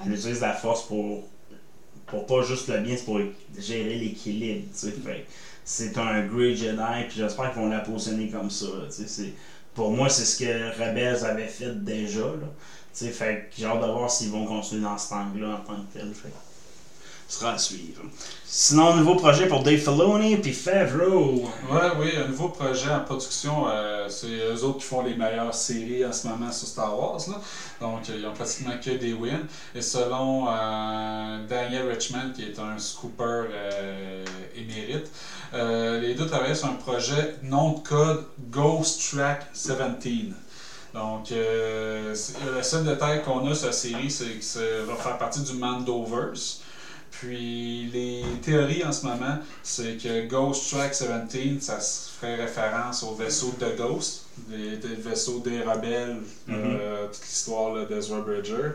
elle 0.07 0.13
utilise 0.13 0.41
la 0.41 0.55
force 0.55 0.83
pour, 0.87 1.29
pour 2.13 2.27
pas 2.27 2.43
juste 2.43 2.69
le 2.69 2.79
bien, 2.81 2.95
c'est 2.95 3.07
pour 3.07 3.19
gérer 3.59 3.95
l'équilibre. 3.95 4.67
C'est 5.65 5.97
un 5.97 6.27
Grey 6.27 6.55
Jedi. 6.55 7.07
Puis, 7.09 7.17
j'espère 7.17 7.55
qu'ils 7.55 7.63
vont 7.63 7.71
la 7.71 7.79
positionner 7.79 8.29
comme 8.29 8.51
ça. 8.51 8.67
Pour 9.73 9.93
moi, 9.93 10.11
c'est 10.11 10.27
ce 10.27 10.39
que 10.39 10.79
Rebels 10.79 11.25
avait 11.25 11.47
fait 11.47 11.83
déjà. 11.83 12.21
Là. 12.21 13.11
Fait 13.11 13.49
j'ai 13.57 13.65
hâte 13.65 13.81
de 13.81 13.87
voir 13.87 14.11
s'ils 14.11 14.31
vont 14.31 14.45
continuer 14.45 14.83
dans 14.83 14.99
cet 14.99 15.13
angle-là 15.13 15.63
en 15.63 15.67
tant 15.67 15.77
que 15.77 15.99
tel. 15.99 16.13
Fait 16.13 16.29
ce 16.29 16.52
sera 17.33 17.53
à 17.53 17.59
suivre. 17.59 18.03
Sinon, 18.45 18.95
nouveau 18.97 19.15
projet 19.17 19.49
pour 19.49 19.63
Dave 19.63 19.79
Filoni 19.79 20.37
puis 20.37 20.53
Favreau. 20.53 21.49
Ouais, 21.71 21.89
oui, 21.99 22.11
un 22.23 22.29
nouveau 22.29 22.49
projet 22.51 22.91
en 22.91 23.01
production. 23.01 23.67
euh, 23.69 24.09
c'est 24.11 24.27
eux 24.29 24.63
autres 24.65 24.79
qui 24.79 24.85
font 24.85 25.03
les 25.03 25.15
meilleures 25.15 25.55
séries 25.55 26.05
en 26.05 26.13
ce 26.13 26.27
moment 26.29 26.53
sur 26.53 26.69
Star 26.69 26.99
Wars. 26.99 27.19
Là. 27.29 27.41
Donc, 27.81 28.09
euh, 28.11 28.17
ils 28.19 28.27
ont 28.27 28.33
pratiquement 28.35 28.75
que 28.85 28.91
des 28.91 29.15
wins. 29.15 29.47
Et 29.75 29.81
selon 29.81 30.47
euh, 30.49 31.47
Daniel 31.49 31.89
Richmond, 31.89 32.33
qui 32.35 32.43
est 32.43 32.59
un 32.59 32.79
scooper 32.79 33.45
euh, 33.53 34.25
émérite, 34.55 35.11
les 35.55 36.15
deux 36.15 36.27
travaillent 36.27 36.57
sur 36.57 36.69
un 36.69 36.75
projet 36.75 37.37
nom 37.43 37.73
de 37.73 37.81
code 37.81 38.25
Ghost 38.51 39.01
Track 39.11 39.47
17. 39.55 39.79
Donc, 40.95 41.33
euh, 41.33 42.15
c'est- 42.15 42.35
le 42.55 42.63
seul 42.63 42.85
détail 42.85 43.23
qu'on 43.23 43.51
a 43.51 43.55
sur 43.55 43.69
la 43.69 43.73
série, 43.73 44.11
c'est 44.11 44.27
que 44.27 44.45
ça 44.45 44.61
va 44.87 44.95
faire 44.97 45.17
partie 45.17 45.41
du 45.41 45.55
Mandoverse. 45.55 46.61
Puis 47.23 47.89
les 47.93 48.25
théories 48.43 48.85
en 48.85 48.91
ce 48.91 49.07
moment, 49.07 49.39
c'est 49.63 49.97
que 49.97 50.27
Ghost 50.27 50.71
Track 50.71 50.93
17, 51.29 51.63
ça 51.63 51.79
ferait 51.79 52.35
référence 52.35 53.05
au 53.05 53.15
vaisseau 53.15 53.55
de 53.61 53.77
Ghost, 53.77 54.25
des, 54.49 54.77
des 54.77 54.97
vaisseaux 54.97 55.39
des 55.39 55.63
rebelles, 55.63 56.17
euh, 56.49 57.07
toute 57.07 57.23
l'histoire 57.23 57.87
d'Ezra 57.87 58.23
Bridger. 58.23 58.73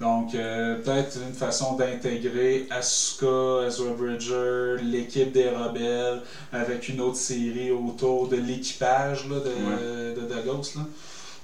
Donc 0.00 0.34
euh, 0.34 0.76
peut-être 0.76 1.18
une 1.18 1.34
façon 1.34 1.74
d'intégrer 1.74 2.66
Asuka, 2.70 3.66
Ezra 3.66 3.92
Bridger, 3.92 4.82
l'équipe 4.82 5.32
des 5.32 5.50
rebelles, 5.50 6.22
avec 6.54 6.88
une 6.88 7.02
autre 7.02 7.18
série 7.18 7.70
autour 7.70 8.28
de 8.28 8.36
l'équipage 8.36 9.28
là, 9.28 9.40
de, 9.40 10.18
de, 10.18 10.26
de 10.26 10.40
Ghost. 10.40 10.76
Là. 10.76 10.86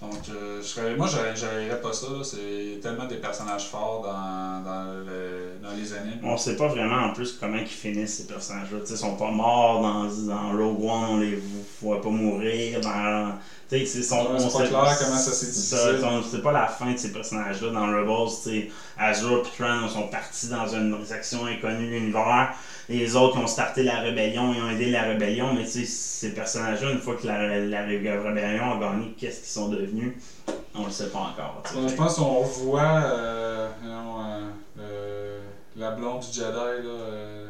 Donc, 0.03 0.29
euh, 0.29 0.61
je 0.61 0.67
serais, 0.67 0.95
moi, 0.95 1.07
j'arriverais 1.07 1.81
pas 1.81 1.93
ça. 1.93 2.07
C'est 2.23 2.81
tellement 2.83 3.07
des 3.07 3.17
personnages 3.17 3.67
forts 3.69 4.03
dans, 4.03 4.63
dans, 4.63 4.85
le- 5.07 5.57
dans 5.63 5.73
les 5.75 5.93
animes. 5.95 6.21
On 6.23 6.37
sait 6.37 6.55
pas 6.57 6.69
vraiment 6.69 7.07
en 7.07 7.13
plus 7.15 7.33
comment 7.33 7.57
ils 7.57 7.67
finissent 7.67 8.19
ces 8.19 8.27
personnages-là. 8.27 8.79
Ils 8.89 8.97
sont 8.97 9.17
pas 9.17 9.31
morts 9.31 9.81
dans, 9.81 10.05
dans 10.05 10.51
Rogue 10.51 10.83
One, 10.83 11.05
on 11.13 11.17
les 11.19 11.39
voit 11.81 12.03
pas 12.03 12.11
mourir. 12.11 12.81
Dans, 12.83 13.39
c'est 13.71 13.87
son- 14.03 14.17
on 14.17 14.35
pas 14.35 14.39
sait- 14.51 14.69
clair 14.69 14.97
comment 14.99 15.17
ça 15.17 15.33
s'est 15.33 15.47
c'est 16.31 16.43
pas 16.43 16.53
la 16.53 16.67
fin 16.67 16.93
de 16.93 16.97
ces 16.99 17.11
personnages-là. 17.11 17.71
Dans 17.71 17.87
Rebels, 17.87 18.69
Azure 18.99 19.39
et 19.47 19.57
Tran 19.57 19.89
sont 19.89 20.09
partis 20.09 20.49
dans 20.49 20.67
une 20.69 21.05
section 21.07 21.47
inconnue 21.47 21.87
de 21.87 21.91
l'univers. 21.93 22.53
Les 22.89 23.17
autres 23.17 23.33
qui 23.35 23.39
ont 23.39 23.47
starté 23.49 23.83
la 23.83 23.99
rébellion, 23.99 24.53
ils 24.55 24.61
ont 24.61 24.69
aidé 24.69 24.87
la 24.91 25.03
rébellion, 25.03 25.53
mais 25.53 25.65
tu 25.65 25.71
sais, 25.71 25.85
ces 25.85 26.33
personnages-là, 26.35 26.91
une 26.93 27.01
fois 27.01 27.17
que 27.17 27.27
la, 27.27 27.59
la 27.59 27.83
rébellion 27.83 28.71
a 28.73 28.79
gagné, 28.79 29.13
qu'est-ce 29.19 29.39
qu'ils 29.39 29.49
sont 29.49 29.69
devenus? 29.69 30.13
On 30.75 30.85
le 30.85 30.91
sait 30.91 31.09
pas 31.09 31.21
encore. 31.21 31.63
Ouais, 31.75 31.89
je 31.89 31.95
pense 31.95 32.17
qu'on 32.17 32.43
voit 32.43 32.81
euh, 32.81 33.67
euh, 33.83 34.49
euh, 34.79 35.41
la 35.75 35.91
blonde 35.91 36.21
du 36.21 36.27
Jedi, 36.33 36.53
là, 36.53 36.89
euh, 36.89 37.47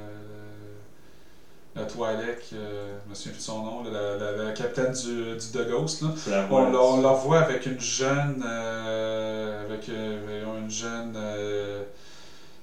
la 1.75 1.85
Twi'lek, 1.85 2.51
euh, 2.55 2.95
je 3.05 3.11
me 3.11 3.15
souviens 3.15 3.33
plus 3.33 3.39
de 3.39 3.43
son 3.45 3.61
nom, 3.61 3.83
la, 3.83 4.15
la, 4.17 4.33
la 4.33 4.53
capitaine 4.53 4.93
du, 4.93 5.35
du 5.37 5.51
The 5.53 5.67
Ghost. 5.67 6.01
Là. 6.01 6.09
C'est 6.17 6.31
la 6.31 6.47
On, 6.49 6.71
la- 6.71 6.79
on 6.81 7.01
la 7.01 7.11
voit 7.13 7.39
avec 7.39 7.67
une 7.67 7.79
jeune, 7.81 8.41
euh, 8.43 9.61
avec 9.63 9.89
euh, 9.91 10.59
une 10.63 10.71
jeune 10.71 11.13
euh, 11.17 11.83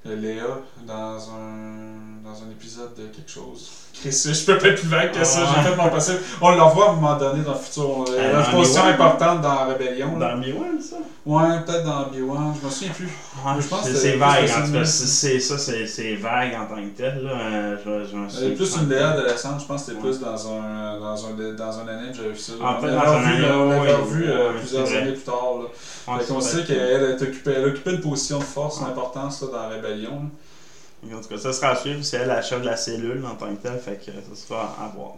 Léa 0.06 0.62
dans 0.86 1.30
un, 1.32 2.22
dans 2.24 2.44
un 2.44 2.50
épisode 2.52 2.94
de 2.96 3.08
quelque 3.08 3.32
chose. 3.32 3.83
Je 4.12 4.46
peux 4.46 4.58
pas 4.58 4.68
être 4.68 4.80
plus 4.80 4.90
vague 4.90 5.12
que 5.12 5.24
ça, 5.24 5.42
j'ai 5.46 5.70
fait 5.70 5.76
mon 5.76 5.90
possible. 5.90 6.20
On 6.42 6.52
la 6.52 6.64
voit 6.66 6.88
à 6.88 6.90
un 6.92 6.94
moment 6.96 7.18
donné 7.18 7.44
dans 7.44 7.54
le 7.54 7.58
futur. 7.58 8.06
Euh, 8.10 8.32
Une 8.32 8.44
dans 8.52 8.58
position 8.58 8.82
Obi-Wan. 8.82 8.94
importante 9.02 9.42
dans 9.42 9.66
Rebellion. 9.68 10.18
là. 10.18 10.32
Dans 10.34 10.38
Obi-Wan, 10.40 10.82
ça? 10.82 10.96
Ouais, 11.26 11.60
peut-être 11.66 11.84
dans 11.86 12.02
Obi-Wan, 12.08 12.54
je 12.60 12.66
me 12.66 12.72
souviens 12.72 12.94
plus. 12.94 13.06
Ouais, 13.06 13.54
je 13.62 13.68
pense 13.68 13.90
c'est 13.90 14.18
vague 14.18 14.50
en 14.50 14.62
tout 14.62 14.68
une- 14.68 14.74
cas. 14.74 14.86
C'est 14.86 15.40
ça, 15.40 15.58
c'est 15.58 16.16
vague 16.16 16.54
en 16.56 16.66
tant 16.66 16.82
que 16.82 16.98
tel. 16.98 17.24
Là. 17.24 17.32
Euh, 17.32 17.76
Je, 17.86 18.50
plus 18.56 18.76
une 18.78 18.90
Léa 18.90 19.12
adolescente, 19.12 19.62
je 19.62 19.66
pense 19.66 19.84
que 19.84 19.92
c'était 19.92 20.02
plus 20.02 20.20
dans 20.20 20.28
un, 20.52 21.00
dans 21.00 21.26
un, 21.26 21.54
dans 21.56 21.80
un 21.80 21.88
anime, 21.88 22.14
j'avais 22.14 22.30
vu 22.30 22.38
ça. 22.38 22.54
On 22.60 22.64
dans 22.64 22.88
un 22.88 23.00
revu, 23.00 23.34
anime, 23.46 23.46
on 23.56 23.70
l'avait 23.70 23.94
revu 23.96 24.26
euh, 24.28 24.52
plusieurs 24.60 24.88
années 24.88 25.12
plus 25.14 25.22
tard. 25.22 25.38
Fait 26.06 26.12
c'est 26.28 26.42
sait 26.42 26.64
qu'elle 26.66 27.66
occupait 27.68 27.92
une 27.94 28.02
position 28.02 28.40
de 28.40 28.44
force, 28.44 28.82
d'importance 28.82 29.44
dans 29.50 29.58
la 29.58 29.68
rébellion. 29.70 30.30
En 31.12 31.22
tout 31.22 31.30
cas, 31.30 31.38
ça 31.38 31.54
sera 31.54 31.70
à 31.70 31.76
suivre. 31.76 32.04
C'est 32.04 32.18
elle 32.18 32.28
la 32.28 32.42
chef 32.42 32.62
de 32.62 32.66
la 32.66 32.78
cellule 32.78 33.24
en 33.26 33.36
tant 33.36 33.48
que 33.48 33.62
tel. 33.62 33.80
Fait 33.80 33.96
que 34.04 34.12
ça 34.12 34.36
sera 34.48 34.76
à 34.80 34.92
voir. 34.96 35.14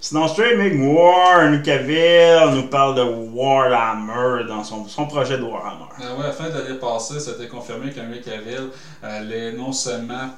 Sinon, 0.00 0.26
Make 0.56 0.74
War, 0.78 1.62
Cavill 1.62 2.54
nous 2.54 2.68
parle 2.68 2.94
de 2.94 3.02
Warhammer 3.02 4.44
dans 4.46 4.62
son, 4.62 4.86
son 4.86 5.06
projet 5.06 5.38
de 5.38 5.42
Warhammer. 5.42 5.86
Euh, 6.00 6.16
ouais, 6.16 6.24
à 6.24 6.26
la 6.28 6.32
fin 6.32 6.48
de 6.48 6.54
l'année 6.54 6.78
passée, 6.78 7.18
c'était 7.20 7.48
confirmé 7.48 7.92
qu'Henry 7.92 8.20
Cavill 8.20 8.70
allait 9.02 9.52
non 9.52 9.72
seulement 9.72 10.30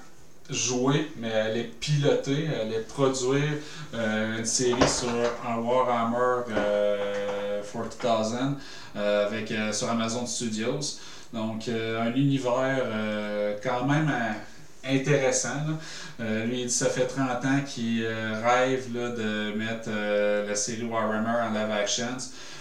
jouer, 0.49 1.13
mais 1.17 1.33
allait 1.33 1.71
piloter, 1.79 2.49
allait 2.61 2.81
produire 2.81 3.59
euh, 3.95 4.39
une 4.39 4.45
série 4.45 4.89
sur 4.89 5.09
un 5.49 5.59
Warhammer 5.59 6.45
euh, 6.51 7.63
40,000 7.73 8.39
euh, 8.97 9.27
avec, 9.27 9.51
euh, 9.53 9.73
sur 9.73 9.91
Amazon 9.91 10.27
Studios. 10.27 10.99
Donc, 11.33 11.69
euh, 11.69 12.03
un 12.03 12.13
univers 12.15 12.83
euh, 12.83 13.57
quand 13.63 13.85
même 13.85 14.11
euh, 14.13 14.33
intéressant. 14.95 15.55
là. 15.67 15.79
Euh, 16.21 16.45
lui, 16.45 16.61
il 16.63 16.67
dit 16.67 16.73
ça 16.73 16.89
fait 16.91 17.07
30 17.07 17.45
ans 17.45 17.61
qu'il 17.67 18.03
euh, 18.03 18.41
rêve 18.45 18.87
là, 18.95 19.11
de 19.11 19.53
mettre 19.57 19.89
euh, 19.89 20.47
la 20.47 20.55
série 20.55 20.83
Warhammer 20.85 21.29
en 21.49 21.51
live 21.51 21.71
actions. 21.71 22.17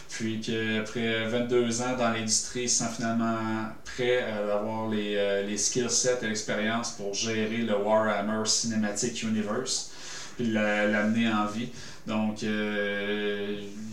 Puis 0.09 0.39
qu'après 0.41 1.25
22 1.27 1.81
ans 1.81 1.95
dans 1.95 2.09
l'industrie, 2.09 2.63
il 2.63 2.69
se 2.69 2.79
sent 2.79 2.89
finalement 2.95 3.37
prêt 3.85 4.23
à 4.23 4.55
avoir 4.55 4.87
les, 4.89 5.43
les 5.43 5.57
skill 5.57 5.87
sets 5.89 6.17
et 6.23 6.27
l'expérience 6.27 6.89
pour 6.91 7.13
gérer 7.13 7.57
le 7.57 7.75
Warhammer 7.77 8.43
Cinematic 8.45 9.21
Universe, 9.21 9.91
puis 10.35 10.47
la- 10.47 10.87
l'amener 10.87 11.27
en 11.31 11.45
vie. 11.45 11.69
Donc, 12.07 12.43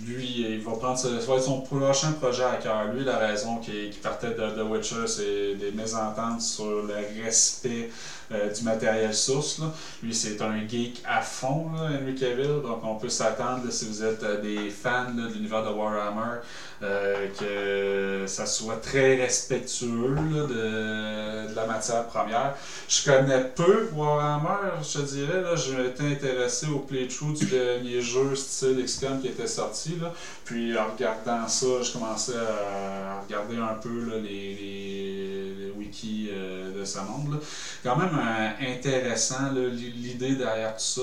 lui, 0.06 0.46
il 0.48 0.60
va 0.60 0.72
prendre 0.72 0.98
ça 0.98 1.08
va 1.08 1.34
être 1.36 1.42
son 1.42 1.62
prochain 1.62 2.12
projet 2.12 2.44
à 2.44 2.56
cœur. 2.56 2.92
Lui, 2.92 3.04
la 3.04 3.18
raison 3.18 3.58
qu'il 3.58 3.90
partait 4.02 4.30
de 4.30 4.50
The 4.50 4.62
Witcher, 4.68 5.06
c'est 5.06 5.54
des 5.54 5.72
mésententes 5.72 6.40
sur 6.40 6.82
le 6.82 7.24
respect 7.24 7.90
euh, 8.32 8.52
du 8.52 8.64
matériel 8.64 9.14
source. 9.14 9.60
Lui, 10.02 10.14
c'est 10.14 10.40
un 10.42 10.66
geek 10.66 11.02
à 11.06 11.20
fond, 11.22 11.70
Henry 11.76 12.14
Cavill. 12.14 12.60
Donc, 12.62 12.80
on 12.82 12.96
peut 12.96 13.08
s'attendre, 13.08 13.62
si 13.70 13.86
vous 13.86 14.02
êtes 14.02 14.22
euh, 14.24 14.40
des 14.40 14.70
fans 14.70 15.12
de 15.14 15.32
l'univers 15.32 15.64
de 15.64 15.70
Warhammer, 15.70 16.40
euh, 16.82 17.28
que 17.38 18.26
ça 18.26 18.46
soit 18.46 18.76
très 18.76 19.14
respectueux 19.16 20.16
de 20.48 21.54
la 21.54 21.66
matière 21.66 22.06
première. 22.06 22.54
Je 22.88 23.04
connais 23.10 23.44
peu 23.54 23.88
Warhammer, 23.94 24.82
je 24.82 24.98
te 24.98 25.04
dirais. 25.04 25.42
Là, 25.42 25.54
je 25.54 25.72
m'étais 25.72 26.04
intéressé 26.04 26.66
au 26.66 26.80
playthrough 26.80 27.32
du 27.32 27.46
dernier 27.46 28.00
jeu 28.00 28.34
style 28.34 28.84
XCOM 28.84 29.20
qui 29.20 29.28
était 29.28 29.46
sorti. 29.46 29.95
Puis 30.44 30.76
en 30.76 30.92
regardant 30.92 31.46
ça, 31.48 31.66
je 31.82 31.92
commençais 31.92 32.36
à 32.36 33.20
regarder 33.22 33.56
un 33.56 33.74
peu 33.74 34.18
les, 34.22 35.72
wikis 35.76 36.28
euh, 36.30 36.78
de 36.78 36.84
ce 36.84 36.98
monde. 36.98 37.40
Quand 37.82 37.96
même 37.96 38.16
euh, 38.18 38.74
intéressant 38.74 39.52
l'idée 39.52 40.34
derrière 40.34 40.76
tout 40.76 40.82
ça. 40.82 41.02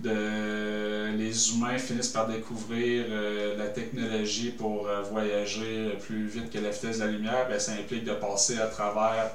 de, 0.00 1.16
les 1.16 1.52
humains 1.52 1.78
finissent 1.78 2.08
par 2.08 2.28
découvrir 2.28 3.06
euh, 3.08 3.56
la 3.56 3.68
technologie 3.68 4.50
pour 4.50 4.88
voyager 5.10 5.96
plus 6.00 6.26
vite 6.26 6.50
que 6.50 6.58
la 6.58 6.70
vitesse 6.70 6.98
de 6.98 7.04
la 7.04 7.10
lumière. 7.10 7.46
Ben, 7.48 7.58
ça 7.58 7.72
implique 7.72 8.04
de 8.04 8.12
passer 8.12 8.58
à 8.58 8.66
travers 8.66 9.30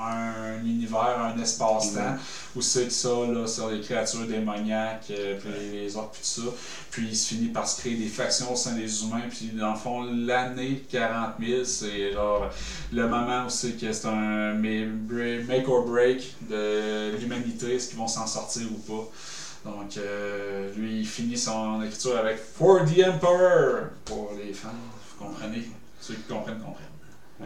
un 0.00 0.64
univers, 0.64 1.18
un 1.20 1.40
espace-temps, 1.40 2.16
où 2.56 2.60
c'est 2.62 2.84
que 2.84 2.90
ça, 2.92 3.08
là, 3.08 3.46
sur 3.46 3.68
les 3.70 3.80
créatures 3.80 4.26
démoniaques, 4.26 5.06
euh, 5.10 5.38
puis 5.40 5.50
les, 5.72 5.82
les 5.84 5.96
orques, 5.96 6.12
puis 6.14 6.22
tout 6.22 6.42
ça. 6.42 6.56
Puis 6.90 7.08
il 7.08 7.16
se 7.16 7.34
finit 7.34 7.48
par 7.48 7.68
se 7.68 7.80
créer 7.80 7.94
des 7.96 8.06
factions 8.08 8.52
au 8.52 8.56
sein 8.56 8.72
des 8.74 9.02
humains, 9.04 9.22
puis 9.28 9.50
dans 9.54 9.72
le 9.72 9.78
fond, 9.78 10.02
l'année 10.04 10.84
40 10.90 11.34
000, 11.40 11.64
c'est 11.64 12.12
genre 12.12 12.50
le 12.92 13.08
moment 13.08 13.46
où 13.46 13.50
c'est 13.50 13.72
que 13.72 13.92
c'est 13.92 14.06
un 14.06 14.54
ma- 14.54 15.42
make 15.46 15.68
or 15.68 15.84
break 15.86 16.34
de 16.48 17.16
l'humanité, 17.20 17.74
est-ce 17.74 17.88
qu'ils 17.88 17.98
vont 17.98 18.08
s'en 18.08 18.26
sortir 18.26 18.62
ou 18.72 18.78
pas. 18.78 19.08
Donc, 19.64 19.96
euh, 19.96 20.72
lui, 20.76 21.00
il 21.00 21.06
finit 21.06 21.36
son 21.36 21.82
écriture 21.82 22.16
avec 22.16 22.38
For 22.38 22.84
the 22.84 23.04
Emperor 23.06 23.88
pour 24.04 24.32
les 24.42 24.52
fans, 24.54 24.68
vous 25.18 25.26
comprenez 25.26 25.68
Ceux 26.00 26.14
qui 26.14 26.22
comprennent, 26.22 26.60
comprennent. 26.60 26.87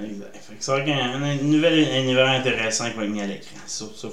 Exact. 0.00 0.36
Fait 0.36 0.54
que 0.54 0.64
c'est 0.64 0.72
a 0.72 1.04
un, 1.04 1.34
nouvel 1.42 1.78
univers 1.78 2.28
intéressant 2.28 2.90
qui 2.90 2.96
va 2.96 3.04
être 3.04 3.10
mis 3.10 3.20
à 3.20 3.26
l'écran. 3.26 3.56
Sur, 3.66 3.94
sur. 3.94 4.10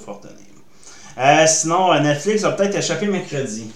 Euh, 1.18 1.46
sinon, 1.46 1.92
euh, 1.92 2.00
Netflix 2.00 2.42
va 2.42 2.52
peut-être 2.52 2.76
échapper 2.76 3.06
mercredi. 3.06 3.70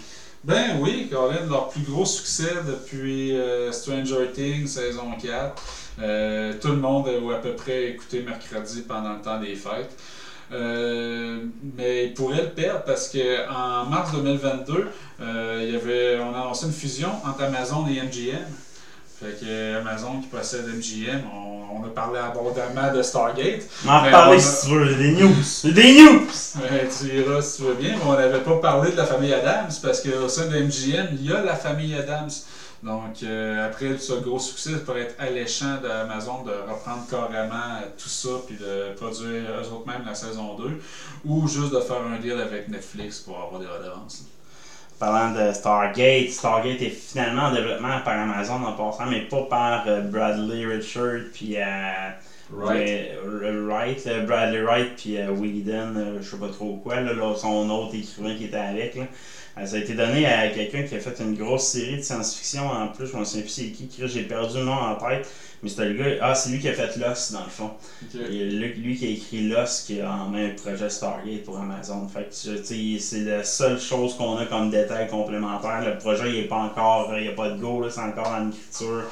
Ben 0.44 0.78
oui, 0.80 1.08
Colin, 1.10 1.46
leur 1.48 1.70
plus 1.70 1.82
gros 1.82 2.04
succès 2.04 2.52
depuis 2.66 3.34
euh, 3.34 3.72
Stranger 3.72 4.30
Things 4.34 4.66
saison 4.66 5.12
4. 5.20 5.54
Euh, 6.00 6.52
tout 6.60 6.68
le 6.68 6.76
monde 6.76 7.08
a 7.08 7.34
à 7.34 7.38
peu 7.38 7.54
près 7.54 7.90
écouté 7.90 8.22
mercredi 8.22 8.82
pendant 8.86 9.14
le 9.14 9.20
temps 9.22 9.40
des 9.40 9.54
fêtes. 9.54 9.96
Mais 10.50 12.06
ils 12.06 12.14
pourraient 12.14 12.42
le 12.42 12.50
perdre 12.50 12.84
parce 12.84 13.08
que 13.08 13.48
en 13.50 13.86
mars 13.86 14.12
2022, 14.12 14.88
euh, 15.20 15.60
il 15.62 15.72
y 15.72 15.76
avait, 15.76 16.18
on 16.20 16.34
a 16.34 16.40
annoncé 16.40 16.66
une 16.66 16.72
fusion 16.72 17.08
entre 17.24 17.42
Amazon 17.44 17.86
et 17.86 18.00
MGM. 18.02 18.44
Fait 19.24 19.46
que 19.46 19.76
Amazon 19.78 20.20
qui 20.20 20.26
possède 20.28 20.66
MGM, 20.66 21.22
on, 21.32 21.78
on 21.80 21.84
a 21.84 21.88
parlé 21.88 22.18
abondamment 22.18 22.92
de 22.94 23.02
Stargate. 23.02 23.62
On 23.84 23.88
va 23.88 23.98
en 23.98 24.02
Mais 24.02 24.08
reparler 24.08 24.36
on 24.36 24.38
a- 24.38 24.42
si 24.42 24.66
tu 24.66 24.74
veux. 24.74 24.94
Des 24.96 25.12
news. 25.12 25.72
Des 25.72 26.02
news! 26.02 26.26
Tu 26.98 27.16
iras 27.18 27.40
si 27.42 27.56
tu 27.56 27.62
veux 27.68 27.74
bien, 27.74 27.90
mais 27.96 28.02
on 28.06 28.12
n'avait 28.14 28.40
pas 28.40 28.56
parlé 28.58 28.92
de 28.92 28.96
la 28.96 29.06
famille 29.06 29.32
Adams 29.32 29.70
parce 29.82 30.00
qu'au 30.02 30.28
sein 30.28 30.46
de 30.48 30.56
MGM, 30.58 31.08
il 31.12 31.26
y 31.26 31.32
a 31.32 31.42
la 31.42 31.56
famille 31.56 31.94
Adams. 31.94 32.30
Donc, 32.82 33.22
euh, 33.22 33.66
après 33.66 33.96
ce 33.96 34.12
gros 34.12 34.38
succès, 34.38 34.72
ça 34.72 34.78
pourrait 34.80 35.00
être 35.02 35.16
alléchant 35.18 35.78
d'Amazon 35.82 36.42
de 36.42 36.50
reprendre 36.50 37.06
carrément 37.10 37.80
tout 37.96 38.10
ça 38.10 38.28
puis 38.46 38.56
de 38.56 38.94
produire 38.94 39.40
eux 39.62 39.72
autres 39.72 39.90
la 40.04 40.14
saison 40.14 40.54
2 40.58 40.80
ou 41.24 41.48
juste 41.48 41.72
de 41.72 41.80
faire 41.80 42.02
un 42.14 42.18
deal 42.20 42.38
avec 42.38 42.68
Netflix 42.68 43.20
pour 43.20 43.38
avoir 43.40 43.58
des 43.58 43.66
redevances. 43.66 44.24
Parlant 45.04 45.34
de 45.34 45.52
Stargate, 45.52 46.30
Stargate 46.30 46.80
est 46.80 46.88
finalement 46.88 47.42
en 47.42 47.52
développement 47.52 48.00
par 48.02 48.18
Amazon 48.18 48.64
en 48.64 48.72
passant, 48.72 49.04
mais 49.04 49.20
pas 49.20 49.42
par 49.42 49.84
euh, 49.86 50.00
Bradley 50.00 50.64
Richard 50.64 51.24
puis 51.30 51.58
euh, 51.58 52.08
Right. 52.52 52.88
euh, 53.24 53.66
Wright, 53.66 54.04
là, 54.04 54.20
Bradley 54.20 54.60
Wright 54.62 54.92
puis 54.96 55.16
euh, 55.16 55.30
Whedon, 55.30 55.94
euh, 55.96 56.18
je 56.20 56.30
sais 56.30 56.36
pas 56.36 56.48
trop 56.48 56.76
quoi, 56.76 57.00
là, 57.00 57.12
là, 57.14 57.34
son 57.36 57.68
autre 57.70 57.94
écrivain 57.94 58.34
qui 58.34 58.44
était 58.44 58.56
avec. 58.56 58.94
Là. 58.96 59.04
Euh, 59.58 59.66
ça 59.66 59.76
a 59.76 59.78
été 59.78 59.94
donné 59.94 60.26
à 60.26 60.48
quelqu'un 60.48 60.82
qui 60.82 60.94
a 60.94 61.00
fait 61.00 61.18
une 61.22 61.34
grosse 61.34 61.66
série 61.68 61.96
de 61.96 62.02
science-fiction 62.02 62.66
en 62.68 62.88
plus, 62.88 63.06
je 63.06 63.16
me 63.16 63.24
souviens 63.24 63.42
plus 63.42 63.50
c'est 63.50 63.70
qui, 63.70 63.86
qui- 63.88 64.06
j'ai 64.08 64.22
perdu 64.24 64.58
le 64.58 64.64
nom 64.64 64.72
en 64.72 64.94
tête, 64.96 65.26
mais 65.62 65.68
c'était 65.68 65.86
le 65.86 65.94
gars, 65.94 66.16
ah 66.20 66.34
c'est 66.34 66.50
lui 66.50 66.58
qui 66.58 66.68
a 66.68 66.72
fait 66.74 66.96
Lost 66.96 67.32
dans 67.32 67.44
le 67.44 67.50
fond. 67.50 67.70
Ok. 68.02 68.20
Et 68.20 68.44
lui, 68.50 68.74
lui 68.74 68.96
qui 68.96 69.06
a 69.06 69.10
écrit 69.10 69.48
Lost 69.48 69.86
qui 69.86 70.00
a 70.00 70.10
en 70.12 70.28
main 70.28 70.48
le 70.48 70.54
projet 70.54 70.90
Stargate 70.90 71.44
pour 71.44 71.58
Amazon. 71.58 72.06
Fait 72.08 72.24
que 72.24 72.98
c'est 72.98 73.20
la 73.20 73.42
seule 73.44 73.80
chose 73.80 74.14
qu'on 74.16 74.36
a 74.36 74.44
comme 74.46 74.70
détail 74.70 75.08
complémentaire. 75.08 75.82
Le 75.84 75.96
projet 75.98 76.30
il 76.30 76.36
est 76.40 76.48
pas 76.48 76.56
encore, 76.56 77.12
il 77.16 77.22
n'y 77.22 77.28
a 77.28 77.32
pas 77.32 77.48
de 77.50 77.58
go, 77.58 77.80
là, 77.80 77.88
c'est 77.90 78.00
encore 78.00 78.28
en 78.28 78.48
écriture. 78.50 79.04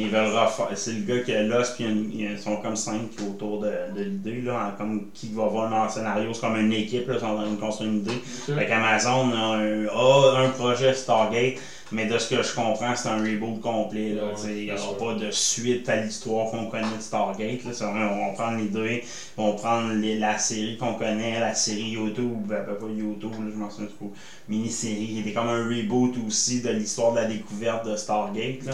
Mais 0.00 0.06
ils 0.06 0.10
veulent 0.10 0.34
refaire. 0.36 0.68
C'est 0.74 0.92
le 0.92 1.02
gars 1.02 1.22
qui 1.22 1.32
a 1.32 1.42
l'os, 1.42 1.70
puis 1.70 1.84
ils 2.14 2.38
sont 2.38 2.56
comme 2.58 2.76
cinq 2.76 3.00
autour 3.28 3.60
de, 3.60 3.70
de 3.96 4.02
l'idée, 4.02 4.40
là, 4.42 4.74
comme 4.78 5.08
qui 5.12 5.30
va 5.32 5.46
voir 5.46 5.70
dans 5.70 5.84
le 5.84 5.90
scénario. 5.90 6.32
C'est 6.32 6.40
comme 6.40 6.56
une 6.56 6.72
équipe, 6.72 7.08
là, 7.08 7.14
ils 7.14 7.20
sont 7.20 7.26
en 7.26 7.36
train 7.36 7.50
de 7.50 7.56
construire 7.60 7.90
une 7.90 7.98
idée. 7.98 8.10
Ok. 8.48 8.54
Fait 8.58 8.66
qu'Amazon 8.66 9.32
a 9.32 9.56
un, 9.56 9.86
a 9.86 10.38
un 10.44 10.48
projet 10.50 10.94
Stargate, 10.94 11.54
mais 11.92 12.06
de 12.06 12.16
ce 12.18 12.32
que 12.34 12.40
je 12.42 12.54
comprends, 12.54 12.94
c'est 12.94 13.08
un 13.08 13.18
reboot 13.18 13.60
complet. 13.60 14.10
là. 14.14 14.22
Ouais, 14.44 14.56
Il 14.58 14.64
n'y 14.66 14.70
aura 14.70 14.96
pas 14.98 15.14
de 15.14 15.30
suite 15.32 15.88
à 15.88 15.96
l'histoire 15.96 16.50
qu'on 16.50 16.66
connaît 16.66 16.82
de 16.96 17.02
Stargate. 17.02 17.64
Là. 17.64 17.72
On 18.12 18.26
va 18.28 18.32
prendre 18.34 18.58
l'idée, 18.58 19.02
on 19.36 19.50
va 19.50 19.56
prendre 19.56 19.92
les- 19.94 20.16
la 20.16 20.38
série 20.38 20.76
qu'on 20.76 20.94
connaît, 20.94 21.40
la 21.40 21.52
série 21.54 21.90
YouTube, 21.90 22.46
ben, 22.46 22.62
pas 22.64 22.86
YouTube, 22.88 23.32
là, 23.32 23.50
je 23.52 23.56
m'en 23.58 23.68
souviens 23.70 23.88
trop, 23.98 24.12
mini-série, 24.48 25.18
était 25.20 25.32
comme 25.32 25.48
un 25.48 25.64
reboot 25.68 26.14
aussi 26.26 26.60
de 26.60 26.70
l'histoire 26.70 27.12
de 27.12 27.16
la 27.18 27.24
découverte 27.26 27.86
de 27.86 27.96
Stargate. 27.96 28.64
Là. 28.66 28.72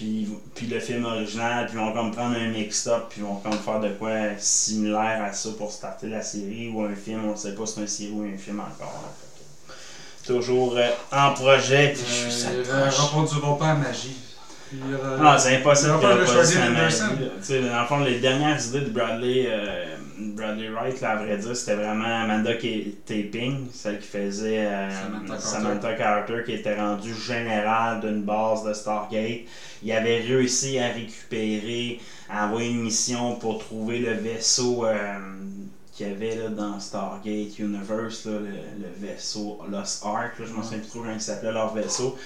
Puis, 0.00 0.26
puis 0.54 0.66
le 0.66 0.80
film 0.80 1.04
original, 1.04 1.66
puis 1.66 1.74
ils 1.76 1.78
vont 1.78 1.92
comme 1.92 2.10
prendre 2.10 2.34
un 2.34 2.48
mix-up, 2.48 3.04
puis 3.10 3.20
ils 3.20 3.24
vont 3.24 3.36
comme 3.36 3.52
faire 3.58 3.80
de 3.80 3.90
quoi 3.90 4.10
similaire 4.38 5.22
à 5.22 5.30
ça 5.34 5.50
pour 5.58 5.70
starter 5.70 6.06
la 6.06 6.22
série 6.22 6.70
ou 6.74 6.80
un 6.84 6.94
film, 6.94 7.26
on 7.26 7.32
ne 7.32 7.36
sait 7.36 7.54
pas 7.54 7.66
si 7.66 7.74
c'est 7.74 7.80
une 7.82 7.86
série 7.86 8.10
ou 8.12 8.22
un 8.22 8.38
film 8.38 8.60
encore. 8.60 9.02
là. 9.04 9.12
Fait 9.20 10.32
que, 10.32 10.32
Toujours 10.38 10.74
euh, 10.78 10.88
en 11.12 11.34
projet, 11.34 11.92
puis 11.94 12.02
je 12.08 12.30
suis 12.30 12.46
Euh, 12.48 12.84
coche. 12.86 12.98
reproduiront 12.98 13.56
pas 13.56 13.66
la 13.68 13.74
magie. 13.74 14.16
Puis, 14.70 14.78
euh, 14.90 15.18
Ah, 15.22 15.36
c'est 15.38 15.56
impossible 15.56 15.92
ils 15.96 15.98
qu'il 15.98 16.08
vont 16.08 16.14
ait 16.14 16.24
faire 16.26 16.34
pas 16.34 16.40
le 16.40 16.46
dit 16.46 16.52
Charlie 16.54 16.74
la 16.74 16.82
magie, 16.82 17.02
Anderson. 17.02 17.68
Dans 17.74 17.80
le 17.82 17.86
fond, 17.86 17.98
les 18.00 18.18
dernières 18.20 18.66
idées 18.68 18.80
de 18.80 18.90
Bradley, 18.90 19.44
euh, 19.50 19.96
Bradley 20.34 20.68
Wright, 20.68 21.00
là, 21.00 21.10
à 21.12 21.16
vrai 21.16 21.36
dire, 21.38 21.56
c'était 21.56 21.74
vraiment 21.76 22.22
Amanda 22.22 22.54
K- 22.54 22.94
Taping, 23.06 23.68
celle 23.72 23.98
qui 23.98 24.06
faisait 24.08 24.66
euh, 24.66 24.90
Samantha 24.90 25.26
Carter. 25.34 25.46
Samantha 25.48 25.92
Carter, 25.94 26.42
qui 26.44 26.52
était 26.52 26.76
rendue 26.78 27.14
générale 27.14 28.00
d'une 28.00 28.22
base 28.22 28.64
de 28.64 28.72
Stargate. 28.72 29.40
Il 29.82 29.92
avait 29.92 30.18
réussi 30.20 30.78
à 30.78 30.88
récupérer, 30.88 31.98
à 32.28 32.46
envoyer 32.46 32.70
une 32.70 32.80
mission 32.82 33.36
pour 33.36 33.58
trouver 33.58 33.98
le 33.98 34.12
vaisseau 34.12 34.84
euh, 34.84 35.18
qu'il 35.92 36.08
y 36.08 36.10
avait 36.12 36.36
là, 36.36 36.48
dans 36.48 36.78
Stargate 36.80 37.58
Universe, 37.58 38.24
là, 38.24 38.32
le, 38.38 38.84
le 38.84 38.88
vaisseau 39.08 39.58
Lost 39.70 40.02
Ark, 40.04 40.38
là, 40.38 40.44
je 40.46 40.52
me 40.52 40.62
souviens 40.62 40.78
plus 40.78 40.88
trop 40.88 41.00
comment 41.00 41.12
il 41.12 41.20
s'appelait 41.20 41.52
leur 41.52 41.74
vaisseau. 41.74 42.16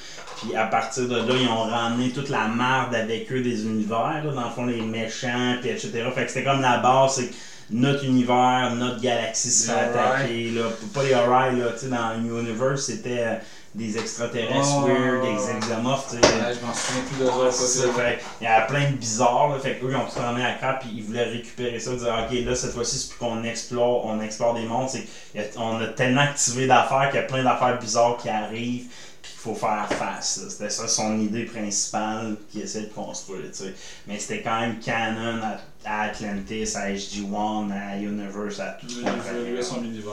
Puis 0.40 0.54
à 0.54 0.66
partir 0.66 1.08
de 1.08 1.16
là, 1.16 1.34
ils 1.40 1.48
ont 1.48 1.62
ramené 1.62 2.10
toute 2.10 2.28
la 2.28 2.46
merde 2.48 2.94
avec 2.94 3.32
eux 3.32 3.40
des 3.40 3.64
univers, 3.64 4.22
dans 4.24 4.44
le 4.44 4.50
fond, 4.50 4.66
les 4.66 4.82
méchants, 4.82 5.56
puis 5.60 5.70
etc. 5.70 5.90
Fait 6.14 6.24
que 6.24 6.28
c'était 6.30 6.44
comme 6.44 6.60
la 6.60 6.78
base, 6.78 7.14
c'est 7.16 7.30
notre 7.70 8.04
univers, 8.04 8.72
notre 8.74 9.00
galaxie 9.00 9.50
se 9.50 9.70
fait 9.70 9.78
attaquer. 9.78 10.50
Là. 10.50 10.62
Pas 10.92 11.02
les 11.02 11.14
Ori, 11.14 11.58
là, 11.58 11.72
tu 11.72 11.78
sais, 11.80 11.88
dans 11.88 12.14
Universe, 12.14 12.86
c'était 12.86 13.20
euh, 13.20 13.34
des 13.74 13.98
extraterrestres 13.98 14.84
Oh. 14.84 14.86
weird, 14.86 15.22
des 15.22 15.50
exomorphes, 15.50 16.10
tu 16.10 16.16
sais. 16.16 16.22
Ouais, 16.22 16.54
je 16.54 16.64
m'en 16.64 16.72
souviens 16.72 17.02
plus 17.02 17.24
de 17.24 17.50
ça. 17.50 17.92
fait, 17.92 18.18
il 18.40 18.44
y 18.44 18.46
a 18.46 18.60
plein 18.62 18.90
de 18.90 18.96
bizarres, 18.96 19.48
là, 19.48 19.58
fait 19.58 19.76
qu'eux 19.78 19.90
ils 19.90 19.96
ont 19.96 20.04
tout 20.04 20.18
ramené 20.18 20.44
à 20.44 20.52
crap 20.52 20.80
puis 20.80 20.90
ils 20.94 21.02
voulaient 21.02 21.24
récupérer 21.24 21.80
ça, 21.80 21.94
dire 21.96 22.14
ok 22.24 22.46
là 22.46 22.54
cette 22.54 22.72
fois-ci 22.72 22.98
c'est 22.98 23.08
plus 23.08 23.18
qu'on 23.18 23.42
explore, 23.42 24.06
on 24.06 24.20
explore 24.20 24.54
des 24.54 24.64
mondes, 24.64 24.88
c'est 24.88 25.06
qu'on 25.54 25.80
a 25.80 25.86
tellement 25.88 26.20
activé 26.22 26.66
d'affaires 26.66 27.08
qu'il 27.10 27.20
y 27.20 27.22
a 27.24 27.26
plein 27.26 27.42
d'affaires 27.42 27.78
bizarres 27.80 28.16
qui 28.18 28.28
arrivent 28.28 28.86
puis 29.22 29.32
qu'il 29.32 29.40
faut 29.40 29.54
faire 29.54 29.88
face. 29.90 30.40
C'était 30.50 30.70
ça 30.70 30.86
son 30.86 31.18
idée 31.18 31.44
principale 31.44 32.36
qu'il 32.50 32.60
essaie 32.62 32.82
de 32.82 32.92
construire, 32.92 33.50
tu 33.50 33.64
sais. 33.64 33.74
Mais 34.06 34.18
c'était 34.18 34.42
quand 34.42 34.60
même 34.60 34.78
canon 34.78 35.40
à, 35.42 35.56
à 35.84 36.02
Atlantis, 36.02 36.76
à 36.76 36.90
SG-1, 36.90 37.70
à 37.72 37.96
Universe, 37.98 38.60
à 38.60 38.78
tout 38.80 38.88
ce 38.88 39.00
qu'on 39.00 39.10
connaît. 39.10 39.62
son 39.62 39.84
univers. 39.84 40.12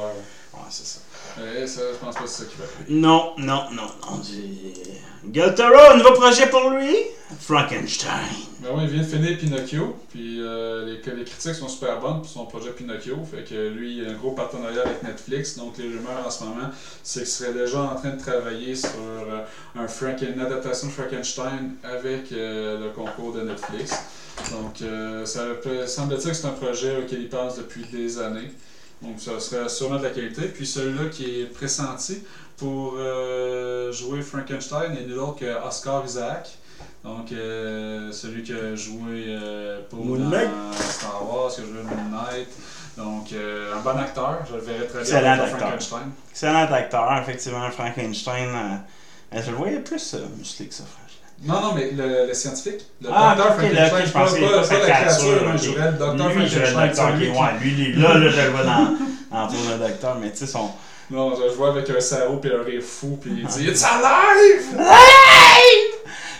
Ouais, 0.54 0.60
c'est 0.70 0.86
ça. 0.86 1.00
Ouais, 1.38 1.66
ça, 1.68 1.82
je 1.94 1.98
pense 1.98 2.16
pas 2.16 2.24
que 2.24 2.30
c'est 2.30 2.44
ça 2.44 2.50
qui 2.50 2.58
va. 2.58 2.66
Non, 2.90 3.34
non, 3.38 3.64
non, 3.72 3.84
non. 3.84 4.22
j'ai- 4.24 4.74
Galtero, 5.24 5.92
un 5.92 5.98
nouveau 5.98 6.14
projet 6.14 6.48
pour 6.50 6.70
lui? 6.72 6.96
Frankenstein. 7.40 8.10
Ben 8.60 8.70
oui, 8.76 8.84
il 8.84 8.90
vient 8.90 9.02
de 9.04 9.08
finir 9.08 9.38
Pinocchio, 9.38 9.96
puis 10.10 10.38
euh, 10.42 10.86
les, 10.86 10.96
les 11.16 11.24
critiques 11.24 11.56
sont 11.56 11.68
super 11.70 12.00
bonnes 12.00 12.18
pour 12.22 12.28
son 12.30 12.46
projet 12.46 12.72
Pinocchio. 12.72 13.18
Fait 13.30 13.44
que 13.44 13.70
lui, 13.70 13.98
il 14.00 14.06
a 14.08 14.12
un 14.12 14.14
gros 14.16 14.32
partenariat 14.32 14.82
avec 14.82 15.02
Netflix. 15.04 15.58
Donc 15.58 15.78
les 15.78 15.86
rumeurs 15.86 16.26
en 16.26 16.30
ce 16.30 16.44
moment, 16.44 16.70
c'est 17.04 17.22
qu'il 17.22 17.30
serait 17.30 17.54
déjà 17.54 17.80
en 17.82 17.96
train 17.96 18.10
de 18.12 18.20
travailler 18.22 18.76
sur 18.76 18.90
euh, 19.00 19.44
un 19.76 19.86
Franken- 19.86 20.34
une 20.34 20.42
adaptation 20.42 20.88
de 20.88 20.92
Frankenstein 20.94 21.72
avec 21.84 22.32
euh, 22.34 22.80
le 22.80 22.90
concours 22.90 23.32
de 23.34 23.42
Netflix. 23.42 23.94
Donc 24.52 24.78
ça 25.26 25.40
semble-t-il 25.88 26.30
que 26.32 26.34
c'est 26.36 26.48
un 26.48 26.52
projet 26.52 26.98
auquel 26.98 27.22
il 27.22 27.30
pense 27.30 27.58
depuis 27.58 27.84
des 27.92 28.20
années. 28.20 28.52
Donc 29.02 29.20
ça 29.20 29.40
serait 29.40 29.68
sûrement 29.70 29.98
de 29.98 30.04
la 30.04 30.10
qualité. 30.12 30.44
Puis 30.44 30.66
celui-là 30.66 31.10
qui 31.10 31.42
est 31.42 31.46
pressenti 31.46 32.24
pour 32.58 32.96
euh, 32.98 33.92
jouer 33.92 34.22
Frankenstein 34.22 34.96
est 34.96 35.06
nul 35.06 35.18
autre 35.20 35.40
que 35.40 35.68
Oscar 35.68 36.06
Isaac. 36.06 36.58
Donc 37.04 37.32
euh, 37.32 38.12
celui 38.12 38.44
qui 38.44 38.54
a 38.54 38.76
joué 38.76 39.26
euh, 39.28 39.82
pour 39.90 40.06
Moon 40.06 40.18
dans. 40.18 40.72
Star 40.74 41.28
Wars, 41.28 41.52
qui 41.52 41.62
a 41.62 41.64
joué 41.64 41.82
Moon 41.84 42.10
Knight. 42.12 42.48
Donc 42.98 43.32
euh, 43.34 43.74
un 43.76 43.80
bon 43.80 43.98
acteur, 43.98 44.40
je 44.50 44.56
le 44.56 44.62
verrais 44.62 44.86
très 44.86 45.04
bien 45.04 45.32
acteur. 45.32 45.58
Frankenstein. 45.60 46.12
Excellent 46.30 46.72
acteur, 46.72 47.18
effectivement, 47.22 47.72
Frankenstein. 47.72 48.50
euh, 49.34 49.42
je 49.42 49.50
le 49.50 49.58
voyais 49.58 49.80
plus 49.80 50.14
euh, 50.14 50.20
musclé 50.38 50.68
que 50.68 50.74
ça, 50.74 50.84
franchement? 50.84 51.31
Non, 51.44 51.60
non, 51.62 51.74
mais 51.76 51.92
le, 51.92 52.28
le 52.28 52.34
scientifique, 52.34 52.82
le 53.02 53.10
Ah, 53.12 53.34
docteur 53.36 53.56
Frankenstein, 53.56 54.06
je 54.06 54.12
pensais 54.12 54.40
pas, 54.42 54.48
pas 54.50 54.58
pas 54.58 54.64
sa 54.64 54.78
la 54.80 54.86
créature, 54.96 55.42
mais 55.52 55.58
je 55.58 55.64
jouerais 55.66 55.92
le 55.92 55.98
docteur 55.98 56.28
Lui, 56.30 56.48
Frankenstein. 56.50 56.88
docteur, 57.20 57.42
ouais, 57.42 57.50
lui, 57.62 57.72
lui, 57.72 58.02
là, 58.02 58.14
là, 58.18 58.30
je 58.30 58.42
le 58.42 58.50
vois 58.50 58.64
dans, 58.64 59.48
dans 59.48 59.48
le 59.72 59.78
docteur, 59.88 60.18
mais 60.22 60.30
tu 60.32 60.38
sais, 60.38 60.48
son. 60.48 60.70
Non, 61.10 61.36
je 61.36 61.44
le 61.44 61.50
vois 61.50 61.70
avec 61.72 61.90
un 61.90 62.00
sarreau 62.00 62.38
puis 62.38 62.52
un 62.54 62.64
rire 62.64 62.82
fou, 62.84 63.18
puis 63.20 63.32
il 63.40 63.46
dit 63.48 63.68
It's 63.68 63.84
alive! 63.84 64.80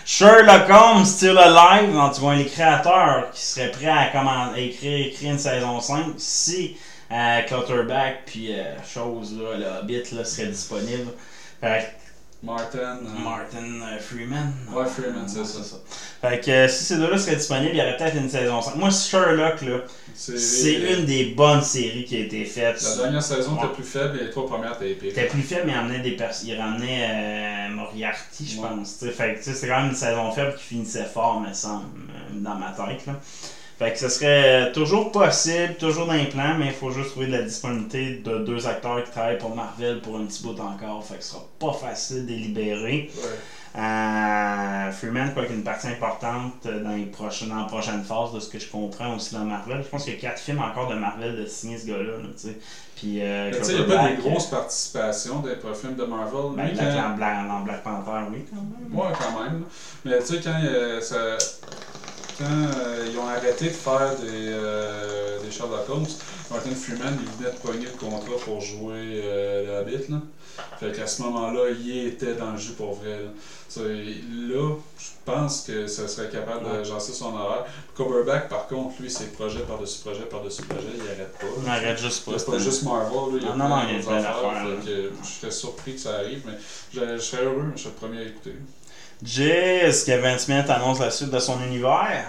Sherlock 0.04 0.68
Holmes 0.68 1.04
tire 1.04 1.34
le 1.34 1.54
live, 1.54 1.92
donc 1.94 2.14
tu 2.14 2.20
vois 2.20 2.34
les 2.34 2.46
créateurs 2.46 3.30
qui 3.32 3.40
seraient 3.44 3.70
prêts 3.70 3.86
à, 3.88 4.08
comment, 4.12 4.52
à 4.52 4.58
écrire, 4.58 5.06
écrire 5.06 5.32
une 5.32 5.38
saison 5.38 5.80
5 5.80 6.14
si 6.16 6.76
euh, 7.12 7.40
Clutterback 7.42 8.22
puis 8.26 8.52
euh, 8.52 8.62
chose 8.92 9.34
là, 9.38 9.56
le 9.58 9.80
Hobbit 9.80 10.02
là, 10.12 10.24
serait 10.24 10.48
disponible. 10.48 11.12
Fait 11.60 11.92
Martin. 12.42 12.98
euh, 13.06 13.22
Martin 13.22 13.80
euh, 13.82 13.98
Freeman. 14.00 14.52
Ouais, 14.72 14.84
Freeman, 14.86 15.28
c'est 15.28 15.44
ça. 15.44 15.76
Fait 16.20 16.40
que 16.44 16.50
euh, 16.50 16.68
si 16.68 16.84
ces 16.84 16.96
deux-là 16.96 17.16
seraient 17.16 17.36
disponibles, 17.36 17.70
il 17.72 17.78
y 17.78 17.80
aurait 17.80 17.96
peut-être 17.96 18.16
une 18.16 18.28
saison 18.28 18.60
5. 18.60 18.74
Moi, 18.76 18.90
Sherlock, 18.90 19.60
là, 19.62 19.78
c'est 20.14 20.74
une 20.74 21.04
des 21.04 21.24
bonnes 21.26 21.62
séries 21.62 22.04
qui 22.04 22.16
a 22.16 22.20
été 22.20 22.44
faite. 22.44 22.82
La 22.82 22.94
dernière 23.04 23.22
saison 23.22 23.56
était 23.56 23.68
plus 23.74 23.84
faible 23.84 24.18
et 24.18 24.24
les 24.24 24.30
trois 24.30 24.46
premières 24.46 24.74
étaient 24.74 24.90
épiques. 24.90 25.10
C'était 25.10 25.26
plus 25.28 25.42
faible, 25.42 25.62
mais 25.66 25.72
il 25.72 25.76
ramenait 25.76 26.00
des 26.00 26.12
pers- 26.12 26.42
il 26.44 26.54
ramenait 26.58 27.68
Moriarty, 27.70 28.46
je 28.46 28.56
pense. 28.60 28.96
Fait 29.10 29.34
que 29.34 29.42
c'était 29.42 29.68
quand 29.68 29.80
même 29.80 29.90
une 29.90 29.94
saison 29.94 30.30
faible 30.32 30.54
qui 30.56 30.62
finissait 30.64 31.04
fort, 31.04 31.40
me 31.40 31.52
semble, 31.52 31.84
dans 32.32 32.56
ma 32.56 32.70
tête. 32.70 33.06
Là. 33.06 33.20
Fait 33.82 33.92
que 33.92 33.98
ce 33.98 34.08
serait 34.08 34.70
toujours 34.70 35.10
possible, 35.10 35.74
toujours 35.76 36.06
dans 36.06 36.12
les 36.12 36.26
plans, 36.26 36.54
mais 36.56 36.66
il 36.66 36.72
faut 36.72 36.92
juste 36.92 37.10
trouver 37.10 37.26
de 37.26 37.32
la 37.32 37.42
disponibilité 37.42 38.22
de 38.24 38.38
deux 38.44 38.64
acteurs 38.68 39.02
qui 39.02 39.10
travaillent 39.10 39.38
pour 39.38 39.56
Marvel 39.56 40.00
pour 40.02 40.18
un 40.18 40.24
petit 40.26 40.40
bout 40.44 40.56
encore. 40.60 41.04
Fait 41.04 41.16
que 41.16 41.24
ce 41.24 41.30
sera 41.30 41.44
pas 41.58 41.72
facile 41.72 42.24
de 42.24 42.30
les 42.30 42.36
libérer. 42.36 43.10
Ouais. 43.16 43.80
Euh, 43.82 44.92
Freeman, 44.92 45.32
quoi 45.34 45.46
qu'une 45.46 45.64
partie 45.64 45.88
importante 45.88 46.64
dans, 46.64 46.94
les 46.94 47.06
prochaines, 47.06 47.48
dans 47.48 47.56
la 47.56 47.64
prochaine 47.64 48.04
phase 48.04 48.32
de 48.32 48.38
ce 48.38 48.48
que 48.48 48.60
je 48.60 48.68
comprends 48.70 49.16
aussi 49.16 49.34
dans 49.34 49.44
Marvel. 49.44 49.82
Je 49.82 49.88
pense 49.88 50.04
qu'il 50.04 50.14
y 50.14 50.16
a 50.16 50.20
quatre 50.20 50.38
films 50.38 50.60
encore 50.60 50.88
de 50.88 50.94
Marvel 50.94 51.34
de 51.34 51.46
signer 51.46 51.76
ce 51.76 51.86
gars-là. 51.88 52.18
là, 52.18 52.28
tu 52.40 52.48
sais. 52.48 52.58
Puis, 52.94 53.20
euh, 53.20 53.50
il 53.50 53.74
n'y 53.74 53.80
a 53.80 53.96
pas 53.96 54.08
des 54.10 54.16
grosses 54.16 54.46
participations 54.46 55.40
des 55.40 55.56
films 55.74 55.96
de 55.96 56.04
Marvel. 56.04 56.54
ben, 56.56 56.66
Lui, 56.66 56.74
Black, 56.74 56.88
quand- 57.82 57.82
Panther, 57.82 58.26
oui, 58.30 58.44
quand 58.48 58.56
même. 58.62 58.96
Ouais, 58.96 59.12
quand 59.18 59.42
même. 59.42 59.64
Mais 60.04 60.20
tu 60.20 60.26
sais, 60.26 60.40
quand, 60.40 60.54
euh, 60.62 61.00
ça- 61.00 61.36
quand 62.38 62.44
euh, 62.78 63.06
ils 63.10 63.18
ont 63.18 63.26
arrêté 63.28 63.66
de 63.66 63.70
faire 63.70 64.16
des, 64.20 64.26
euh, 64.52 65.38
des 65.42 65.50
Sherlock 65.50 65.88
Holmes, 65.88 66.06
Martin 66.50 66.74
Freeman, 66.74 67.18
il 67.20 67.30
venait 67.44 67.52
de 67.54 67.58
pogner 67.58 67.86
le 67.86 67.98
contrat 67.98 68.36
pour 68.44 68.60
jouer 68.60 69.22
euh, 69.24 69.84
le 69.84 69.92
Hobbit. 69.92 70.10
Là. 70.10 70.18
Fait 70.78 70.92
qu'à 70.92 71.06
ce 71.06 71.22
moment-là, 71.22 71.70
il 71.70 72.06
était 72.08 72.34
dans 72.34 72.52
le 72.52 72.58
jeu 72.58 72.72
pour 72.74 72.94
vrai. 72.94 73.20
Là, 73.74 74.76
je 74.98 75.06
pense 75.24 75.62
que 75.62 75.86
ça 75.86 76.06
serait 76.06 76.28
capable 76.28 76.66
Ouais. 76.66 76.72
d'agencer 76.78 77.12
son 77.12 77.34
horaire. 77.34 77.64
Coverback, 77.94 78.48
par 78.50 78.66
contre, 78.66 79.00
lui, 79.00 79.10
c'est 79.10 79.32
projet 79.32 79.60
par-dessus 79.60 80.00
projet 80.00 80.24
par-dessus 80.24 80.62
projet, 80.62 80.88
il 80.94 81.00
arrête 81.00 81.32
pas. 81.38 81.46
On 81.64 81.66
arrête 81.70 81.98
juste 81.98 82.24
pas. 82.26 82.38
C'est 82.38 82.50
pas 82.50 82.58
juste 82.58 82.82
Marvel, 82.82 83.36
là, 83.36 83.38
il 83.40 83.42
y 83.44 83.50
a 83.50 83.54
non, 83.56 83.68
non, 83.68 83.82
il 83.88 83.92
y 83.94 83.94
a 83.94 83.98
d'autres 84.02 84.08
plein 84.08 84.24
affaires, 84.24 84.66
Je 85.22 85.26
serais 85.40 85.50
surpris 85.50 85.94
que 85.94 86.00
ça 86.00 86.16
arrive, 86.16 86.42
mais 86.44 86.58
je, 86.92 87.16
je 87.16 87.22
serais 87.22 87.44
heureux, 87.44 87.64
je 87.74 87.80
serais 87.82 87.90
le 87.94 88.06
premier 88.08 88.18
à 88.18 88.28
écouter. 88.28 88.54
Qui 89.24 90.12
a 90.12 90.18
20 90.18 90.48
minutes 90.48 90.70
annonce 90.70 91.00
la 91.00 91.10
suite 91.10 91.30
de 91.30 91.38
son 91.38 91.62
univers. 91.62 92.24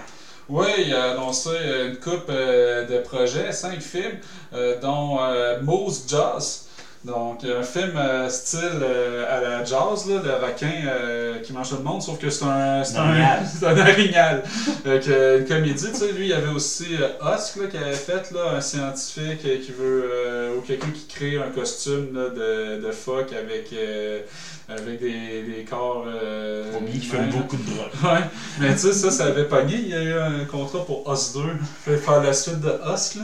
Oui, 0.48 0.66
il 0.78 0.94
a 0.94 1.12
annoncé 1.12 1.48
euh, 1.52 1.90
une 1.90 1.96
coupe 1.96 2.26
euh, 2.28 2.86
de 2.86 2.98
projets, 3.02 3.50
cinq 3.52 3.80
films, 3.80 4.18
euh, 4.52 4.78
dont 4.80 5.18
Moose 5.62 6.04
Jaws. 6.08 6.64
Donc, 7.04 7.44
un 7.44 7.62
film 7.62 7.92
euh, 7.98 8.30
style 8.30 8.80
euh, 8.80 9.26
à 9.28 9.38
la 9.38 9.62
jazz, 9.62 10.06
là, 10.08 10.22
le 10.24 10.46
requin 10.46 10.72
euh, 10.86 11.38
qui 11.40 11.52
mange 11.52 11.68
tout 11.68 11.76
le 11.76 11.82
monde, 11.82 12.00
sauf 12.00 12.18
que 12.18 12.30
c'est 12.30 12.46
un, 12.46 12.82
c'est 12.82 12.96
un, 12.96 13.02
un 13.62 14.42
euh, 14.86 15.38
une 15.38 15.44
comédie, 15.44 15.90
tu 15.92 15.98
sais, 15.98 16.12
lui, 16.12 16.24
il 16.24 16.28
y 16.28 16.32
avait 16.32 16.48
aussi 16.48 16.94
Husk, 16.94 17.56
là, 17.56 17.66
qui 17.70 17.76
avait 17.76 17.92
fait, 17.92 18.30
là, 18.30 18.54
un 18.56 18.60
scientifique 18.62 19.42
qui 19.42 19.72
veut, 19.78 20.54
ou 20.56 20.62
quelqu'un 20.62 20.92
qui 20.94 21.06
crée 21.06 21.36
un 21.36 21.50
costume 21.50 22.08
là, 22.14 22.30
de, 22.30 22.80
de 22.80 22.90
phoque 22.90 23.34
avec, 23.34 23.70
euh, 23.74 24.20
avec 24.68 24.98
des, 25.00 25.42
des 25.42 25.64
corps. 25.68 26.04
Euh, 26.08 26.76
Oublie 26.78 26.98
qu'il 27.00 27.14
humains, 27.14 27.24
fait 27.26 27.30
là. 27.30 27.36
beaucoup 27.42 27.56
de 27.56 27.62
drogue. 27.62 27.90
Ouais, 28.04 28.20
mais 28.60 28.72
tu 28.72 28.78
sais, 28.80 28.92
ça, 28.92 29.10
ça 29.10 29.24
avait 29.26 29.44
pogné. 29.44 29.74
Il 29.76 29.88
y 29.88 29.94
a 29.94 30.02
eu 30.02 30.14
un 30.18 30.44
contrat 30.46 30.84
pour 30.84 31.10
Us 31.12 31.32
2, 31.34 31.40
fait 31.84 31.96
faire 31.98 32.22
la 32.22 32.32
suite 32.32 32.60
de 32.60 32.70
Husk, 32.70 33.16
là. 33.16 33.22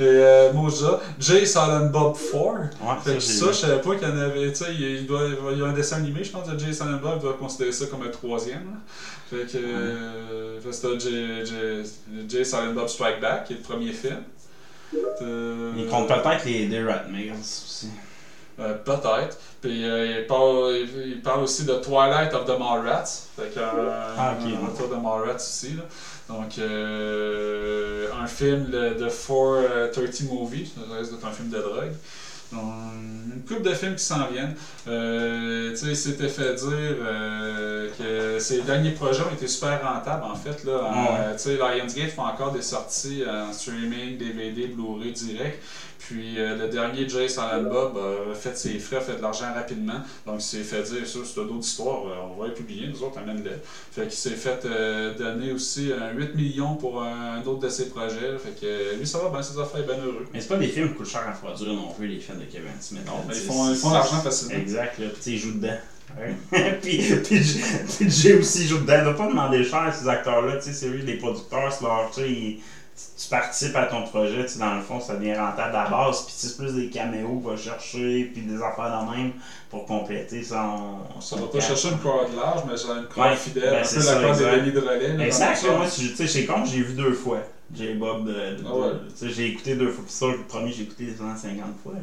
Et 0.00 0.02
euh, 0.02 0.52
Moja, 0.52 1.00
Jay 1.20 1.46
Silent 1.46 1.86
Bob 1.92 2.16
4. 2.16 2.34
Ouais, 2.34 2.66
Fait 3.04 3.20
ça, 3.20 3.46
ça, 3.46 3.52
je 3.52 3.52
savais 3.52 3.80
pas 3.80 3.94
qu'il 3.94 4.08
y 4.08 4.10
en 4.10 4.18
avait. 4.18 4.50
Tu 4.52 4.64
sais, 4.64 4.74
il, 4.74 5.06
doit, 5.06 5.22
il 5.52 5.58
y 5.58 5.62
a 5.62 5.66
un 5.66 5.72
dessin 5.72 5.96
animé, 5.98 6.24
je 6.24 6.30
pense, 6.32 6.48
de 6.48 6.58
Jay 6.58 6.72
Silent 6.72 6.98
Bob, 7.02 7.14
il 7.18 7.22
doit 7.22 7.36
considérer 7.38 7.70
ça 7.72 7.86
comme 7.86 8.02
un 8.02 8.08
troisième. 8.10 8.64
là. 8.64 8.78
Fait 9.30 9.46
que. 9.50 9.56
euh, 9.56 10.58
c'était 10.72 10.98
Jay, 10.98 11.44
Jay, 11.46 11.82
Jay 12.28 12.44
Silent 12.44 12.72
Bob 12.74 12.88
Strike 12.88 13.20
Back, 13.20 13.44
qui 13.46 13.52
est 13.52 13.56
le 13.56 13.62
premier 13.62 13.92
film. 13.92 14.18
Euh, 15.22 15.72
Il 15.78 15.86
compte 15.86 16.08
peut-être 16.08 16.44
les 16.44 16.68
The 16.68 16.86
Rat 16.88 17.04
Mills 17.10 17.32
aussi. 17.32 17.88
Euh, 18.60 18.74
Peut-être. 18.84 19.38
Puis 19.60 19.84
euh, 19.88 20.20
il, 20.20 20.26
parle, 20.26 20.76
il, 21.06 21.20
parle 21.22 21.42
aussi 21.44 21.64
de 21.64 21.74
Twilight 21.74 22.32
of 22.34 22.44
the 22.44 22.58
Mallrats. 22.58 23.26
Fait 23.36 23.48
qu'il 23.50 23.60
y 23.62 23.64
a 23.64 23.70
un, 23.70 24.14
Ah, 24.18 24.34
ok. 24.38 24.52
un 24.52 24.66
retour 24.66 24.88
de 24.88 25.00
Mallrats 25.02 25.36
aussi. 25.36 25.74
Là. 25.74 25.82
Donc, 26.28 26.58
euh, 26.58 28.08
un 28.20 28.26
film 28.26 28.66
de, 28.70 28.94
de 28.94 29.08
430 29.08 30.30
Movie. 30.30 30.66
Ça 30.74 30.94
reste 30.94 31.12
un 31.24 31.30
film 31.30 31.50
de 31.50 31.58
drogue. 31.58 31.92
Une 33.34 33.42
couple 33.42 33.62
de 33.62 33.74
films 33.74 33.94
qui 33.96 34.04
s'en 34.04 34.26
viennent. 34.28 34.54
Euh, 34.88 35.70
tu 35.70 35.76
sais, 35.76 35.86
il 35.88 35.96
s'était 35.96 36.28
fait 36.28 36.54
dire 36.54 36.68
euh, 36.70 37.88
que 37.98 38.38
ses 38.38 38.62
derniers 38.62 38.92
projets 38.92 39.22
ont 39.22 39.34
été 39.34 39.46
super 39.48 39.80
rentables, 39.82 40.24
en 40.24 40.34
fait. 40.36 40.64
Là, 40.64 40.84
En- 40.84 41.04
Ouais. 41.04 41.32
tu 41.36 41.38
sais, 41.42 41.56
Lionsgate 41.56 42.10
font 42.12 42.22
encore 42.22 42.52
des 42.52 42.62
sorties 42.62 43.22
en 43.28 43.52
streaming, 43.52 44.16
DVD, 44.18 44.66
Blu-ray 44.68 45.12
direct. 45.12 45.62
Puis 45.98 46.38
euh, 46.38 46.58
le 46.58 46.68
dernier 46.68 47.08
Jay 47.08 47.28
Silent 47.30 47.62
Bob 47.62 47.96
a 47.96 48.34
fait 48.34 48.54
ses 48.58 48.78
frais, 48.78 48.96
a 48.96 49.00
fait 49.00 49.16
de 49.16 49.22
l'argent 49.22 49.54
rapidement. 49.54 50.00
Donc 50.26 50.34
il 50.36 50.42
s'est 50.42 50.58
fait 50.62 50.82
dire 50.82 51.06
ça, 51.06 51.18
c'est 51.24 51.34
d'autres 51.36 51.64
histoires, 51.66 52.02
euh, 52.06 52.34
on 52.36 52.38
va 52.42 52.48
les 52.48 52.52
publier, 52.52 52.88
nous 52.88 53.02
autres, 53.04 53.16
amène-les. 53.18 53.52
Fait 53.90 54.02
qu'il 54.02 54.10
s'est 54.12 54.30
fait 54.36 54.66
euh, 54.66 55.14
donner 55.16 55.52
aussi 55.52 55.90
un 55.98 56.12
8 56.12 56.34
millions 56.34 56.74
pour 56.74 57.02
un, 57.02 57.40
autre 57.46 57.60
de 57.60 57.70
ses 57.70 57.88
projets. 57.88 58.36
Fait 58.38 58.50
que 58.60 58.66
euh, 58.66 58.96
lui, 58.98 59.06
ça 59.06 59.16
va 59.18 59.30
bien, 59.30 59.40
ses 59.42 59.58
affaires, 59.58 59.80
il 59.80 59.90
est 59.90 59.94
bien 59.94 60.04
heureux. 60.04 60.26
Mais 60.34 60.42
c'est 60.42 60.48
pas 60.48 60.56
des 60.58 60.68
films 60.68 60.90
qui 60.90 60.94
coûtent 60.96 61.06
cher 61.08 61.22
à 61.26 61.30
produire 61.32 61.72
non 61.72 61.88
plus, 61.96 62.06
les 62.06 62.18
films 62.20 62.40
de 62.46 62.52
Kevin 62.52 62.72
Smith. 62.80 63.02
Non, 63.06 63.12
là, 63.12 63.18
mais 63.28 63.34
tu 63.34 63.40
ils 63.40 63.46
font, 63.46 63.68
ils 63.70 63.74
c'est- 63.74 63.80
font 63.82 63.90
l'argent 63.92 64.20
facilement. 64.20 64.54
Exact, 64.60 64.98
là. 64.98 65.06
Puis 65.08 65.16
tu 65.16 65.22
sais, 65.22 65.30
ils 65.32 65.38
jouent 65.38 65.54
dedans. 65.54 65.76
puis, 66.82 66.98
puis, 67.24 67.42
J- 67.42 67.60
puis 67.98 68.10
Jay 68.10 68.34
aussi 68.34 68.66
joue 68.68 68.78
dedans. 68.78 68.94
Il 68.98 69.04
doit 69.04 69.16
pas 69.16 69.26
demander 69.26 69.64
cher 69.64 69.80
à 69.82 69.92
ces 69.92 70.08
acteurs-là. 70.08 70.56
Tu 70.58 70.64
sais, 70.64 70.72
c'est 70.72 70.88
lui, 70.88 71.02
les 71.02 71.14
producteurs, 71.16 71.72
c'est 71.72 71.82
leur. 71.84 72.10
Tu 72.14 72.20
sais, 72.20 72.30
ils- 72.30 72.60
tu 73.20 73.28
participes 73.28 73.74
à 73.74 73.86
ton 73.86 74.04
projet, 74.04 74.42
tu 74.44 74.52
sais, 74.52 74.58
dans 74.60 74.76
le 74.76 74.82
fond, 74.82 75.00
ça 75.00 75.16
devient 75.16 75.34
rentable 75.34 75.74
à 75.74 75.84
la 75.84 75.90
base. 75.90 76.22
Puis 76.26 76.34
tu 76.34 76.40
sais, 76.40 76.48
c'est 76.48 76.56
plus 76.56 76.72
des 76.74 76.88
caméos 76.90 77.40
qu'on 77.42 77.50
va 77.50 77.56
chercher, 77.56 78.30
puis 78.32 78.42
des 78.42 78.62
affaires 78.62 79.00
de 79.04 79.16
même 79.16 79.32
pour 79.68 79.84
compléter 79.86 80.44
son. 80.44 80.98
Ça 81.20 81.34
va 81.34 81.46
pas 81.48 81.58
chercher 81.60 81.88
une 81.88 81.98
crowd 81.98 82.28
large, 82.36 82.60
mais 82.68 82.76
j'ai 82.76 82.92
une 83.00 83.06
crowd 83.08 83.30
Ouais, 83.30 83.36
fidèle, 83.36 83.70
ben, 83.70 83.80
un 83.80 83.84
c'est 83.84 83.96
peu 83.96 84.02
ça, 84.02 84.14
la 84.14 84.20
crowd 84.28 84.38
des 84.38 84.44
exact. 84.44 84.60
Denis 84.60 84.72
de 84.72 84.80
relais. 84.80 85.26
Exact, 85.26 85.64
moi, 85.76 85.86
tu 85.92 86.14
sais, 86.14 86.26
chez 86.28 86.46
Con, 86.46 86.64
j'ai 86.64 86.82
vu 86.82 86.94
deux 86.94 87.14
fois. 87.14 87.38
J'ai 87.76 87.94
Bob 87.94 88.26
de. 88.26 88.32
de- 88.32 88.64
Ah 88.66 88.74
ouais. 88.76 88.88
de- 89.20 89.28
j'ai 89.28 89.46
écouté 89.48 89.74
deux 89.74 89.90
fois. 89.90 90.04
Ça, 90.08 90.26
le 90.26 90.38
premier, 90.48 90.72
j'ai 90.72 90.82
écouté 90.84 91.08
150 91.16 91.64
fois. 91.82 91.92
là. 91.94 92.00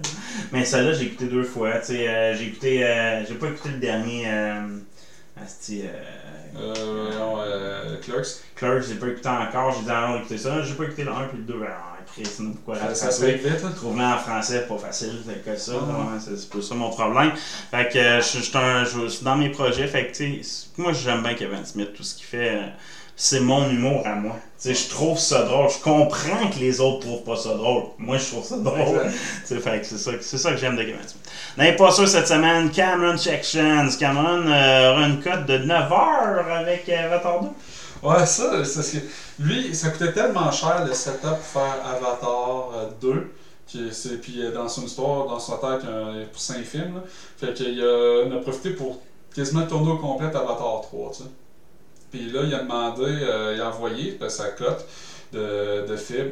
Mais 0.52 0.66
celui-là, 0.66 0.94
j'ai 0.94 1.06
écouté 1.06 1.26
deux 1.26 1.44
fois. 1.44 1.80
Tu 1.80 1.86
sais, 1.88 2.08
euh, 2.08 2.36
j'ai 2.36 2.48
écouté. 2.48 2.84
euh, 2.84 3.26
j'ai 3.26 3.36
pas 3.36 3.48
écouté 3.48 3.70
le 3.70 3.78
dernier. 3.80 4.24
Euh, 4.28 4.78
asti, 5.42 5.84
Clerks. 8.02 8.42
Clerks, 8.56 8.84
j'ai 8.88 8.96
pas 8.96 9.08
écouté 9.08 9.30
encore. 9.30 9.74
J'ai 9.74 9.84
dit, 9.84 9.90
ah 9.92 10.08
non, 10.10 10.18
écouter 10.20 10.38
ça. 10.38 10.62
J'ai 10.64 10.74
pas 10.74 10.84
écouté 10.86 11.04
le 11.04 11.12
1 11.12 11.28
puis 11.28 11.38
le 11.38 11.44
2. 11.44 11.54
Alors, 11.56 11.98
après, 12.02 12.26
sinon, 12.26 12.52
pourquoi 12.52 12.76
Ça, 12.78 12.96
ça 12.96 13.12
se 13.12 13.26
vite. 13.26 13.46
hein? 13.48 13.72
Trouver 13.76 14.04
en 14.04 14.18
français, 14.18 14.66
pas 14.68 14.78
facile, 14.78 15.22
que 15.46 15.56
ça, 15.56 15.74
Ah. 15.82 16.18
c'est 16.20 16.50
pas 16.50 16.62
ça 16.62 16.76
mon 16.76 16.90
problème. 16.90 17.32
Fait 17.36 17.88
que 17.92 18.00
je 18.22 19.10
suis 19.10 19.24
dans 19.24 19.36
mes 19.38 19.50
projets, 19.50 19.88
fait 19.88 20.08
que 20.08 20.16
tu 20.16 20.44
sais, 20.44 20.68
moi 20.78 20.92
j'aime 20.94 21.22
bien 21.24 21.36
Kevin 21.36 21.64
Smith, 21.66 21.94
tout 21.96 22.04
ce 22.04 22.16
qu'il 22.16 22.26
fait, 22.26 22.60
c'est 23.16 23.40
mon 23.40 23.70
humour 23.70 24.06
à 24.06 24.16
moi. 24.16 24.38
Sais, 24.62 24.76
je 24.76 24.90
trouve 24.90 25.18
ça 25.18 25.42
drôle, 25.42 25.68
je 25.72 25.80
comprends 25.84 26.48
que 26.54 26.60
les 26.60 26.80
autres 26.82 27.00
trouvent 27.00 27.24
pas 27.24 27.36
ça 27.36 27.56
drôle. 27.56 27.86
Moi 27.98 28.18
je 28.18 28.28
trouve 28.28 28.44
ça 28.46 28.58
drôle. 28.58 29.12
C'est 29.44 29.60
ça, 29.60 30.12
c'est 30.22 30.38
ça 30.38 30.52
que 30.52 30.58
j'aime 30.58 30.76
de 30.76 30.84
Smith. 30.84 31.16
Dans 31.58 31.64
les 31.64 31.76
passeurs 31.76 32.08
cette 32.08 32.28
semaine, 32.28 32.70
Cameron 32.70 33.18
Sections. 33.18 33.88
Cameron 34.00 34.46
euh, 34.46 34.92
aura 34.94 35.08
une 35.08 35.20
cote 35.20 35.48
de 35.48 35.58
9h 35.58 36.46
avec 36.60 36.88
euh, 36.90 37.06
Avatar 37.06 37.42
2. 37.42 37.48
Ouais, 38.08 38.24
ça, 38.28 38.64
c'est 38.64 38.84
ce 38.84 38.98
que. 38.98 39.04
Lui, 39.40 39.74
ça 39.74 39.90
coûtait 39.90 40.12
tellement 40.14 40.52
cher 40.52 40.86
le 40.88 40.94
setup 40.94 41.22
pour 41.22 41.40
faire 41.40 41.78
Avatar 41.84 42.70
euh, 42.76 42.90
2. 43.02 43.32
que 43.74 43.90
c'est- 43.92 44.22
Puis 44.22 44.44
euh, 44.44 44.52
dans 44.52 44.70
son 44.70 44.84
histoire, 44.86 45.26
dans 45.26 45.40
sa 45.40 45.54
tête, 45.54 45.86
euh, 45.88 46.24
pour 46.32 46.40
5 46.40 46.64
films. 46.64 46.96
là. 46.98 47.02
Fait 47.40 47.54
qu'il 47.56 47.82
a, 47.84 48.26
on 48.28 48.32
a 48.38 48.40
profité 48.42 48.70
pour 48.72 49.00
quasiment 49.36 49.66
tourner 49.66 49.92
au 49.94 49.98
complet 49.98 50.28
Avatar 50.28 50.82
3, 50.84 51.12
tu 51.12 51.24
sais. 51.24 51.30
Puis 52.12 52.30
là, 52.32 52.42
il 52.44 52.54
a 52.54 52.60
demandé, 52.60 53.04
euh, 53.06 53.54
il 53.56 53.62
a 53.62 53.70
envoyé 53.70 54.18
euh, 54.22 54.30
sa 54.30 54.50
cote 54.50 54.86
de, 55.32 55.86
de 55.88 55.96
film 55.96 56.32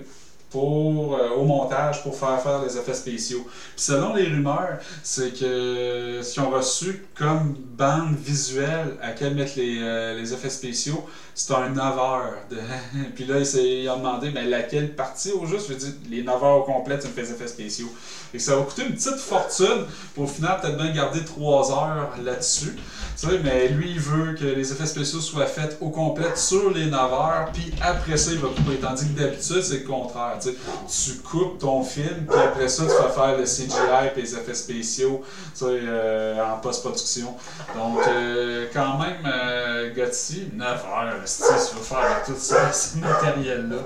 pour, 0.50 1.16
euh, 1.16 1.30
au 1.30 1.46
montage 1.46 2.04
pour 2.04 2.18
faire 2.18 2.42
faire 2.42 2.62
les 2.64 2.78
effets 2.78 2.94
spéciaux. 2.94 3.46
Puis 3.46 3.86
selon 3.86 4.16
les 4.16 4.24
rumeurs, 4.24 4.80
c'est 5.04 5.32
que 5.32 6.22
ce 6.24 6.34
qu'ils 6.34 6.44
ont 6.44 6.50
reçu 6.50 7.06
comme 7.16 7.56
bande 7.78 8.16
visuelle 8.16 8.98
à 9.02 9.12
quelle 9.12 9.36
mettre 9.36 9.54
les, 9.58 9.78
euh, 9.82 10.20
les 10.20 10.34
effets 10.34 10.50
spéciaux, 10.50 11.06
c'est 11.40 11.54
un 11.54 11.70
9 11.70 11.98
heures. 11.98 12.38
De... 12.50 12.58
Puis 13.16 13.24
là, 13.24 13.40
il, 13.40 13.88
a 13.88 13.96
demandé 13.96 14.30
mais 14.30 14.44
laquelle 14.44 14.94
partie 14.94 15.32
au 15.32 15.46
juste? 15.46 15.70
Je 15.70 15.74
dire, 15.76 15.94
les 16.10 16.22
9 16.22 16.44
heures 16.44 16.58
au 16.58 16.64
complet, 16.64 17.00
tu 17.00 17.08
me 17.08 17.14
fais 17.14 17.22
les 17.22 17.32
effets 17.32 17.48
spéciaux. 17.48 17.90
Et 18.34 18.40
ça 18.40 18.58
va 18.58 18.64
coûter 18.64 18.84
une 18.84 18.94
petite 18.94 19.18
fortune 19.18 19.86
pour 20.14 20.26
au 20.26 20.28
final 20.28 20.60
peut-être 20.62 20.78
bien 20.78 20.92
garder 20.92 21.24
3 21.24 21.72
heures 21.72 22.10
là-dessus. 22.24 22.76
Tu 23.20 23.28
sais, 23.28 23.40
mais 23.44 23.70
lui, 23.70 23.92
il 23.92 24.00
veut 24.00 24.34
que 24.34 24.46
les 24.46 24.72
effets 24.72 24.86
spéciaux 24.86 25.22
soient 25.22 25.46
faits 25.46 25.78
au 25.82 25.90
complet 25.90 26.28
sur 26.36 26.72
les 26.72 26.86
9 26.86 26.94
heures, 27.14 27.50
puis 27.54 27.74
après 27.82 28.18
ça, 28.18 28.32
il 28.32 28.40
va 28.40 28.50
couper. 28.50 28.78
Tandis 28.82 29.08
que 29.08 29.20
d'habitude, 29.20 29.62
c'est 29.62 29.80
le 29.80 29.88
contraire. 29.88 30.38
Tu, 30.42 30.50
sais. 30.50 31.12
tu 31.12 31.20
coupes 31.20 31.58
ton 31.60 31.84
film, 31.84 32.26
puis 32.30 32.40
après 32.40 32.68
ça, 32.68 32.84
tu 32.84 32.92
vas 32.92 33.10
faire 33.10 33.38
le 33.38 33.46
CGI 33.46 34.12
et 34.16 34.22
les 34.22 34.36
effets 34.36 34.54
spéciaux 34.54 35.22
tu 35.54 35.60
sais, 35.60 35.66
euh, 35.66 36.44
en 36.46 36.60
post-production. 36.60 37.34
Donc, 37.76 38.00
euh, 38.08 38.68
quand 38.74 38.98
même, 39.00 39.26
euh, 39.26 39.94
Gotti, 39.94 40.50
9 40.54 40.68
heures, 40.68 41.28
si 41.30 41.70
tu 41.70 41.76
veux 41.78 41.84
faire 41.84 42.00
avec 42.00 42.26
tout 42.26 42.36
ça, 42.38 42.72
ce 42.74 42.98
matériel-là. 42.98 43.78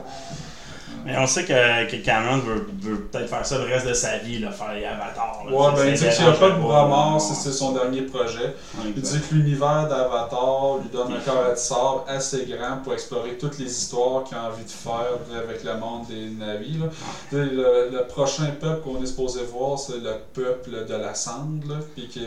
Mais 1.06 1.18
on 1.18 1.28
sait 1.28 1.44
que, 1.44 1.90
que 1.91 1.98
Cameron 1.98 2.38
veut, 2.40 2.68
veut 2.82 2.99
peut-être 3.02 3.30
faire 3.30 3.45
ça 3.45 3.57
le 3.57 3.65
reste 3.65 3.88
de 3.88 3.94
sa 3.94 4.18
vie, 4.20 4.40
là, 4.40 4.52
faire 4.52 4.74
les 4.74 4.86
avatars. 4.86 5.44
là. 5.45 5.52
Ouais, 5.52 5.68
ben, 5.76 5.88
il 5.88 5.94
dit 5.94 6.07
qu'il 6.15 6.24
n'y 6.26 6.30
a 6.32 6.34
pas 6.34 6.49
de 6.52 6.60
bras 6.61 6.88
mort 6.88 7.20
si 7.22 7.36
c'est 7.36 7.52
son 7.52 7.74
dernier 7.74 8.03
projet. 8.03 8.56
Il 8.86 8.94
dit 9.02 9.20
que 9.20 9.36
l'univers 9.36 9.88
d'Avatar 9.90 10.78
lui 10.82 10.90
donne 10.90 11.11
un 11.14 11.20
cœur 11.20 11.52
de 11.52 11.56
sable 11.56 12.02
assez 12.07 12.45
grand 12.45 12.78
pour 12.84 12.94
explorer 12.94 13.38
toutes 13.38 13.60
les 13.60 13.65
histoires 13.70 14.24
qu'il 14.24 14.38
a 14.38 14.45
envie 14.45 14.64
de 14.64 14.70
faire 14.70 15.18
avec 15.44 15.64
le 15.64 15.78
monde 15.78 16.07
des 16.07 16.30
navis. 16.40 16.78
là. 16.80 16.86
Le, 17.32 17.90
le 17.91 18.07
prochain 18.07 18.48
peuple 18.60 18.82
qu'on 18.84 19.02
est 19.03 19.07
supposé 19.07 19.41
voir, 19.52 19.78
c'est 19.78 19.98
le 19.98 20.15
peuple 20.34 20.86
de 20.88 20.95
la 20.95 21.14
cendre. 21.15 21.68
là, 21.68 21.76
puis 21.95 22.07
que- 22.07 22.20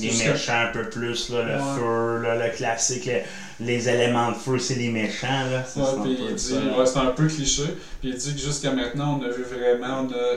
Les 0.00 0.08
méchants 0.30 0.52
un 0.68 0.72
peu 0.72 0.88
plus, 0.88 1.28
là, 1.30 1.42
le 1.42 1.52
Ouais. 1.54 1.78
feu, 1.78 2.18
là, 2.22 2.34
le 2.46 2.50
classique, 2.56 3.06
le- 3.06 3.20
les 3.64 3.88
éléments 3.88 4.30
de 4.30 4.36
feu, 4.36 4.58
c'est 4.58 4.74
les 4.74 4.90
méchants. 4.90 5.26
Là. 5.50 5.58
Ouais, 5.76 5.88
puis 6.02 6.16
il 6.28 6.34
dit, 6.34 6.54
c'est 6.84 6.98
un 6.98 7.06
peu 7.06 7.26
cliché. 7.26 7.62
Puis 8.00 8.10
il 8.10 8.16
dit 8.16 8.34
que 8.34 8.40
jusqu'à 8.40 8.72
maintenant, 8.72 9.18
on 9.20 9.24
a 9.24 9.28
vu 9.28 9.42
vraiment, 9.44 10.06
on 10.08 10.12
a 10.12 10.36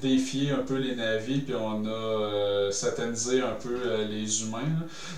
défié 0.00 0.50
un 0.52 0.62
peu 0.62 0.76
les 0.76 0.94
navis, 0.94 1.40
puis 1.40 1.54
on 1.54 1.84
a 1.84 1.88
euh, 1.88 2.70
satanisé 2.70 3.40
un 3.40 3.56
peu 3.62 3.74
euh, 3.84 4.06
les 4.08 4.42
humains. 4.42 4.58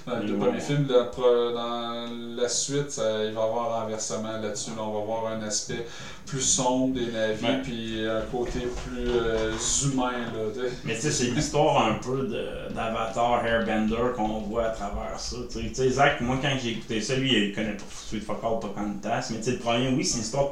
là. 0.06 0.14
Dans 0.14 0.22
le 0.26 0.36
premier 0.36 0.60
film, 0.60 0.86
dans, 0.86 2.06
la 2.36 2.48
suite, 2.48 2.90
ça- 2.90 3.24
il 3.24 3.32
va 3.32 3.40
y 3.40 3.44
avoir 3.44 3.72
un 3.78 3.82
renversement 3.82 4.38
là-dessus. 4.40 4.70
Là, 4.70 4.82
on 4.82 4.92
va 4.98 5.04
voir 5.04 5.26
un 5.32 5.42
aspect 5.42 5.86
plus 6.26 6.40
sombre 6.40 6.94
des 6.94 7.06
navis, 7.12 7.44
Ouais. 7.44 7.60
puis 7.62 8.06
un 8.06 8.22
côté 8.30 8.60
plus 8.60 9.08
euh, 9.08 9.52
humain. 9.84 10.12
Là. 10.12 10.62
Mais 10.84 10.94
tu 10.94 11.02
sais, 11.02 11.10
c'est 11.10 11.24
l'histoire 11.26 11.86
un 11.86 11.94
peu 11.94 12.26
d'Avatar 12.74 13.44
Airbender 13.44 13.96
qu'on 14.16 14.40
voit 14.40 14.66
à 14.66 14.70
travers 14.70 15.18
ça. 15.18 15.36
Tu 15.50 15.74
sais, 15.74 15.90
Zach, 15.90 16.20
moi 16.20 16.38
quand 16.40 16.52
j'ai 16.62 16.70
écouté 16.70 17.00
ça, 17.00 17.16
lui 17.16 17.48
il 17.48 17.54
connaît 17.54 17.72
pas 17.76 17.84
Sweet 18.08 18.24
Fuck 18.24 18.38
All 18.42 18.60
Pocahontas, 18.60 19.28
mais 19.30 19.38
tu 19.38 19.44
sais, 19.44 19.50
le 19.52 19.58
premier, 19.58 19.88
oui, 19.88 20.04
c'est 20.04 20.18
l'histoire 20.18 20.46
de 20.46 20.50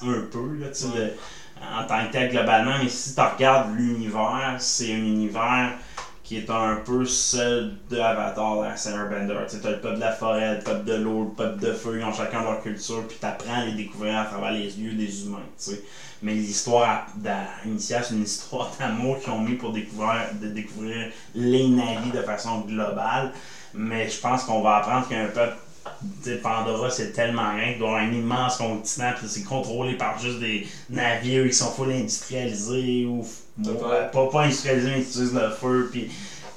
Un 0.00 0.20
peu, 0.30 0.54
là, 0.56 0.68
tu 0.68 0.74
sais, 0.74 0.86
Ouais. 0.86 0.94
de- 0.94 1.12
en 1.60 1.84
tant 1.86 2.04
que 2.06 2.12
tel 2.12 2.28
globalement, 2.30 2.78
mais 2.78 2.88
si 2.88 3.14
tu 3.14 3.20
regardes 3.20 3.72
l'univers, 3.74 4.56
c'est 4.58 4.92
un 4.92 4.96
univers 5.04 5.74
qui 6.22 6.36
est 6.36 6.50
un 6.50 6.76
peu 6.76 7.04
celle 7.04 7.72
de 7.90 7.98
Avatar, 7.98 8.56
la 8.60 8.74
Airbender. 8.90 9.34
Tu 9.48 9.58
t'as 9.60 9.70
le 9.70 9.80
peuple 9.80 9.96
de 9.96 10.00
la 10.00 10.10
forêt, 10.12 10.54
le 10.54 10.58
peuple 10.60 10.84
de 10.84 10.94
l'eau, 10.94 11.22
le 11.24 11.28
peuple 11.30 11.60
de 11.60 11.72
feu, 11.72 11.98
ils 11.98 12.04
ont 12.04 12.12
chacun 12.12 12.42
leur 12.42 12.60
culture, 12.62 13.04
puis 13.06 13.16
t'apprends 13.18 13.56
à 13.58 13.64
les 13.64 13.72
découvrir 13.72 14.16
à 14.18 14.24
travers 14.24 14.50
les 14.50 14.78
yeux 14.78 14.94
des 14.94 15.22
humains, 15.24 15.44
tu 15.58 15.72
sais. 15.72 15.80
Mais 16.22 16.32
l'histoire 16.32 17.06
initiale, 17.64 18.04
c'est 18.04 18.14
une 18.14 18.22
histoire 18.22 18.70
d'amour 18.78 19.18
qu'ils 19.18 19.32
ont 19.32 19.40
mis 19.40 19.54
pour 19.54 19.70
découvrir, 19.72 20.26
de 20.40 20.46
découvrir 20.46 21.08
les 21.34 21.66
navis 21.66 22.10
de 22.10 22.22
façon 22.22 22.58
globale. 22.60 23.30
Mais 23.74 24.08
je 24.08 24.18
pense 24.18 24.44
qu'on 24.44 24.60
va 24.60 24.76
apprendre 24.76 25.06
qu'un 25.08 25.26
peuple 25.28 25.54
tu 26.22 26.30
sais, 26.30 26.36
Pandora, 26.36 26.90
c'est 26.90 27.12
tellement 27.12 27.50
rien 27.54 27.70
qu'il 27.70 27.78
doit 27.78 27.90
avoir 27.90 28.02
un 28.02 28.12
immense 28.12 28.56
continent, 28.56 29.12
puis 29.16 29.28
c'est 29.28 29.42
contrôlé 29.42 29.94
par 29.96 30.18
juste 30.18 30.38
des 30.38 30.66
navires 30.90 31.46
qui 31.46 31.52
sont 31.52 31.70
full 31.70 31.90
industrialisés 31.92 33.04
ou 33.04 33.26
pas, 34.12 34.26
pas 34.26 34.42
industrialisés, 34.42 34.90
mais 34.90 35.02
qui 35.02 35.10
utilisent 35.10 35.34
le 35.34 35.50
feu, 35.50 35.88
puis 35.90 36.10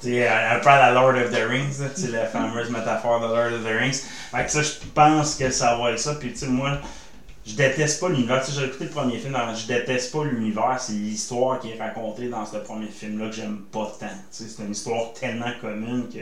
un 0.04 0.58
peu 0.60 0.68
à 0.68 0.78
la 0.78 0.92
Lord 0.92 1.16
of 1.16 1.30
the 1.30 1.48
Rings, 1.48 1.72
sais, 1.94 2.08
la 2.08 2.26
fameuse 2.26 2.70
métaphore 2.70 3.20
de 3.20 3.26
Lord 3.26 3.52
of 3.58 3.64
the 3.64 3.76
Rings. 3.76 4.00
Fait 4.30 4.44
que 4.44 4.50
ça, 4.50 4.62
je 4.62 4.70
pense 4.94 5.34
que 5.34 5.50
ça 5.50 5.76
va 5.76 5.90
être 5.92 5.98
ça, 5.98 6.14
puis 6.14 6.32
tu 6.32 6.38
sais, 6.38 6.46
moi, 6.46 6.78
je 7.44 7.54
déteste 7.54 8.00
pas 8.00 8.08
l'univers. 8.08 8.44
Tu 8.44 8.52
sais, 8.52 8.60
j'ai 8.60 8.66
écouté 8.66 8.84
le 8.84 8.90
premier 8.90 9.18
film, 9.18 9.32
dans- 9.32 9.54
je 9.54 9.66
déteste 9.66 10.12
pas 10.12 10.24
l'univers. 10.24 10.76
C'est 10.80 10.92
l'histoire 10.92 11.60
qui 11.60 11.70
est 11.70 11.78
racontée 11.78 12.28
dans 12.28 12.44
ce 12.44 12.56
premier 12.56 12.88
film-là 12.88 13.28
que 13.28 13.34
j'aime 13.36 13.60
pas 13.72 13.92
tant. 13.98 14.06
Tu 14.06 14.12
sais, 14.30 14.44
c'est 14.48 14.62
une 14.64 14.72
histoire 14.72 15.12
tellement 15.12 15.52
commune 15.60 16.08
que 16.12 16.18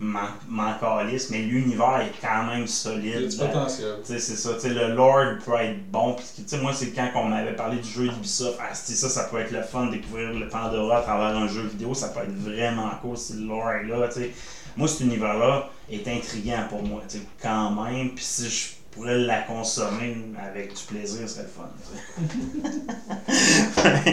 m'en 0.00 0.74
calisse, 0.80 1.30
mais 1.30 1.38
l'univers 1.38 2.00
est 2.00 2.12
quand 2.20 2.44
même 2.44 2.56
Il 2.56 2.60
y 2.60 2.64
a 2.64 2.66
solide. 2.66 3.28
du 3.28 3.36
dans- 3.36 3.46
potentiel. 3.46 3.96
tu 4.04 4.12
sais, 4.12 4.18
c'est 4.18 4.36
ça. 4.36 4.54
Tu 4.54 4.60
sais, 4.60 4.68
le 4.70 4.94
Lord 4.94 5.38
peut 5.44 5.54
être 5.60 5.90
bon. 5.90 6.16
Sais, 6.46 6.58
moi, 6.58 6.72
c'est 6.72 6.90
quand 6.90 7.08
on 7.14 7.24
m'avait 7.28 7.54
parlé 7.54 7.78
du 7.78 7.88
jeu 7.88 8.08
d'Ubisoft. 8.08 8.58
Ah, 8.60 8.74
ça, 8.74 9.08
ça 9.08 9.24
peut 9.24 9.38
être 9.38 9.52
le 9.52 9.62
fun 9.62 9.86
de 9.86 9.92
découvrir 9.92 10.32
le 10.32 10.48
Pandora 10.48 10.98
à 10.98 11.02
travers 11.02 11.36
un 11.36 11.46
jeu 11.48 11.62
vidéo. 11.62 11.94
Ça 11.94 12.08
peut 12.08 12.20
être 12.20 12.34
vraiment 12.36 12.90
cool 13.00 13.16
si 13.16 13.34
le 13.34 13.46
lore 13.46 13.70
est 13.70 13.84
là. 13.84 14.08
Tu 14.08 14.14
sais. 14.20 14.30
Moi, 14.76 14.88
cet 14.88 15.00
univers-là 15.00 15.68
est 15.90 16.06
intriguant 16.08 16.64
pour 16.68 16.82
moi, 16.82 17.02
quand 17.40 17.70
même. 17.70 18.10
Puis 18.14 18.24
si 18.24 18.48
je 18.50 18.68
pourrais 18.92 19.18
la 19.18 19.40
consommer 19.40 20.24
avec 20.38 20.74
du 20.74 20.82
plaisir, 20.84 21.28
ce 21.28 21.34
serait 21.34 21.44
le 21.44 21.48
fun. 21.48 21.70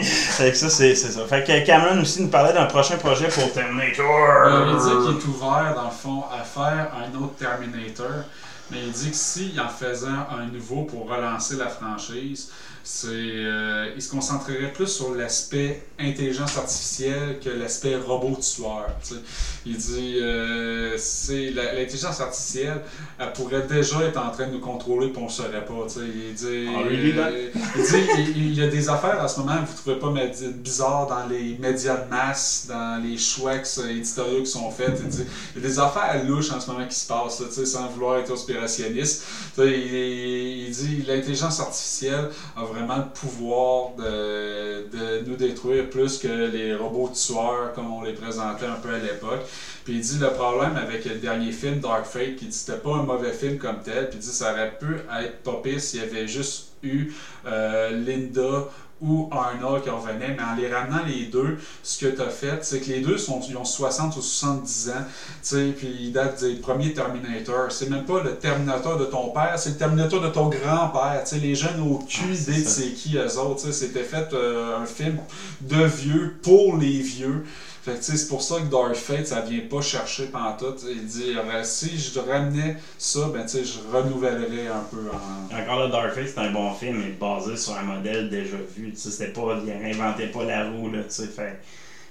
fait 0.00 0.50
que 0.50 0.56
ça, 0.56 0.70
c'est 0.70 0.94
ça. 0.94 1.26
Fait 1.26 1.44
que 1.44 1.66
Cameron 1.66 2.00
aussi 2.00 2.22
nous 2.22 2.28
parlait 2.28 2.54
d'un 2.54 2.66
prochain 2.66 2.96
projet 2.96 3.28
pour 3.28 3.52
Terminator. 3.52 4.68
Il 4.68 4.76
dit 4.76 4.88
qu'il 4.88 5.16
est 5.16 5.26
ouvert, 5.26 5.74
dans 5.74 5.84
le 5.84 5.90
fond, 5.90 6.24
à 6.32 6.42
faire 6.42 6.90
un 6.96 7.14
autre 7.18 7.36
Terminator. 7.36 8.24
Mais 8.70 8.78
il 8.86 8.92
dit 8.92 9.10
que 9.10 9.16
s'il 9.16 9.60
en 9.60 9.68
faisait 9.68 10.06
un 10.06 10.46
nouveau 10.46 10.84
pour 10.84 11.08
relancer 11.08 11.56
la 11.56 11.68
franchise, 11.68 12.50
c'est, 12.82 13.08
euh, 13.10 13.90
il 13.94 14.02
se 14.02 14.10
concentrerait 14.10 14.72
plus 14.72 14.86
sur 14.88 15.14
l'aspect 15.14 15.82
intelligence 15.98 16.56
artificielle 16.56 17.38
que 17.42 17.50
l'aspect 17.50 17.96
robot 17.96 18.38
tueur. 18.40 18.86
tu 19.02 19.14
sais. 19.14 19.20
Il 19.66 19.76
dit 19.76 20.18
euh, 20.20 20.96
c'est 20.98 21.50
la- 21.50 21.74
l'intelligence 21.74 22.20
artificielle, 22.20 22.80
elle 23.18 23.32
pourrait 23.34 23.66
déjà 23.68 24.00
être 24.04 24.16
en 24.18 24.30
train 24.30 24.46
de 24.46 24.52
nous 24.52 24.60
contrôler 24.60 25.08
et 25.08 25.12
on 25.18 25.24
ne 25.26 25.28
saurait 25.28 25.64
pas. 25.64 25.74
tu 25.86 25.94
sais. 25.94 26.06
Il 26.28 26.34
dit, 26.34 26.68
Ah, 26.74 26.80
euh, 27.28 27.50
il 27.76 27.82
dit 27.82 28.32
il, 28.36 28.46
il 28.48 28.54
y 28.58 28.62
a 28.62 28.68
des 28.68 28.88
affaires 28.88 29.22
en 29.22 29.28
ce 29.28 29.40
moment 29.40 29.56
vous 29.66 29.76
trouvez 29.76 29.98
pas 29.98 30.10
bizarres 30.54 31.06
dans 31.06 31.26
les 31.26 31.56
médias 31.58 31.96
de 31.98 32.08
masse, 32.10 32.66
dans 32.68 33.02
les 33.02 33.18
choix 33.18 33.54
éditoriaux 33.56 34.40
qui 34.42 34.50
sont 34.50 34.70
faits. 34.70 34.92
Il 35.02 35.08
dit 35.08 35.24
il 35.56 35.62
y 35.62 35.64
a 35.64 35.68
des 35.68 35.78
affaires 35.78 36.24
louches 36.26 36.50
en 36.52 36.60
ce 36.60 36.70
moment 36.70 36.86
qui 36.86 36.94
se 36.96 37.06
passent, 37.06 37.40
là, 37.40 37.64
sans 37.66 37.88
vouloir 37.88 38.18
être 38.18 38.28
conspirationniste. 38.28 39.24
Il, 39.58 39.64
il 39.64 40.70
dit 40.70 41.04
l'intelligence 41.06 41.60
artificielle 41.60 42.28
vraiment 42.72 42.96
le 42.96 43.04
pouvoir 43.14 43.90
de, 43.96 44.86
de 44.90 45.28
nous 45.28 45.36
détruire 45.36 45.88
plus 45.90 46.18
que 46.18 46.28
les 46.28 46.74
robots 46.74 47.10
tueurs 47.14 47.72
comme 47.74 47.92
on 47.92 48.02
les 48.02 48.12
présentait 48.12 48.66
un 48.66 48.80
peu 48.82 48.94
à 48.94 48.98
l'époque. 48.98 49.46
Puis 49.84 49.94
il 49.94 50.00
dit 50.00 50.18
le 50.18 50.30
problème 50.30 50.76
avec 50.76 51.04
le 51.04 51.16
dernier 51.16 51.52
film, 51.52 51.80
Dark 51.80 52.06
Fate, 52.06 52.36
qui 52.36 52.46
dit 52.46 52.52
c'était 52.52 52.78
pas 52.78 52.96
un 52.96 53.02
mauvais 53.02 53.32
film 53.32 53.58
comme 53.58 53.80
tel, 53.82 54.08
puis 54.08 54.18
il 54.18 54.22
dit 54.22 54.28
ça 54.32 54.52
aurait 54.52 54.76
pu 54.78 54.96
être 54.96 55.62
pire 55.62 55.80
s'il 55.80 56.00
y 56.00 56.02
avait 56.02 56.28
juste 56.28 56.68
eu 56.82 57.12
euh, 57.46 57.90
Linda 57.90 58.68
ou 59.02 59.28
Arnold 59.30 59.82
qui 59.82 59.90
revenaient, 59.90 60.36
mais 60.36 60.42
en 60.42 60.54
les 60.56 60.72
ramenant 60.72 61.04
les 61.06 61.26
deux, 61.26 61.58
ce 61.82 62.04
que 62.04 62.10
tu 62.10 62.20
as 62.20 62.28
fait, 62.28 62.64
c'est 62.64 62.80
que 62.80 62.90
les 62.90 63.00
deux 63.00 63.18
sont, 63.18 63.40
ils 63.48 63.56
ont 63.56 63.64
60 63.64 64.16
ou 64.16 64.22
70 64.22 64.90
ans, 64.90 64.92
tu 64.94 65.34
sais, 65.42 65.74
puis 65.76 65.88
ils 66.00 66.12
datent 66.12 66.40
des 66.40 66.56
premiers 66.56 66.92
Terminator. 66.92 67.70
C'est 67.70 67.88
même 67.88 68.04
pas 68.04 68.22
le 68.22 68.36
Terminator 68.36 68.98
de 68.98 69.04
ton 69.06 69.30
père, 69.30 69.54
c'est 69.58 69.70
le 69.70 69.76
Terminator 69.76 70.20
de 70.20 70.28
ton 70.28 70.48
grand-père, 70.48 71.22
tu 71.24 71.30
sais, 71.30 71.38
les 71.38 71.54
jeunes 71.54 71.80
au 71.80 71.98
cul 71.98 72.20
Ah, 72.30 72.34
c'est 72.34 72.50
idée 72.52 72.62
de 72.62 72.68
ça. 72.68 72.80
c'est 72.80 72.92
qui 72.92 73.16
eux 73.16 73.38
autres, 73.38 73.62
tu 73.62 73.66
sais, 73.66 73.72
c'était 73.72 74.04
fait 74.04 74.32
euh, 74.32 74.78
un 74.78 74.86
film 74.86 75.18
de 75.62 75.84
vieux 75.84 76.36
pour 76.42 76.76
les 76.76 77.00
vieux. 77.00 77.44
Fait 77.82 77.92
que, 77.92 77.96
tu 77.96 78.02
sais, 78.02 78.16
c'est 78.18 78.28
pour 78.28 78.42
ça 78.42 78.56
que 78.60 78.66
Dark 78.66 78.94
Fate, 78.94 79.26
ça 79.26 79.40
vient 79.40 79.60
pas 79.60 79.80
chercher 79.80 80.26
pantoute. 80.26 80.84
Il 80.86 81.06
dit, 81.06 81.34
euh, 81.34 81.64
si 81.64 81.98
je 81.98 82.20
ramenais 82.20 82.76
ça, 82.98 83.30
ben, 83.32 83.42
tu 83.42 83.48
sais, 83.48 83.64
je 83.64 83.78
renouvellerais 83.90 84.66
un 84.66 84.84
peu 84.90 85.08
en... 85.10 85.56
Encore 85.56 85.78
là, 85.80 85.88
Darkfate, 85.88 86.28
c'est 86.28 86.38
un 86.40 86.50
bon 86.50 86.74
film, 86.74 86.98
mais 86.98 87.12
basé 87.12 87.56
sur 87.56 87.74
un 87.78 87.82
modèle 87.82 88.28
déjà 88.28 88.58
vu. 88.76 88.89
Sais, 88.96 89.10
c'était 89.10 89.32
pas, 89.32 89.58
il 89.64 89.70
réinventait 89.70 90.26
pas 90.28 90.44
la 90.44 90.68
roue, 90.68 90.90
là, 90.90 91.00
tu 91.02 91.10
sais. 91.10 91.26
Fait, 91.26 91.60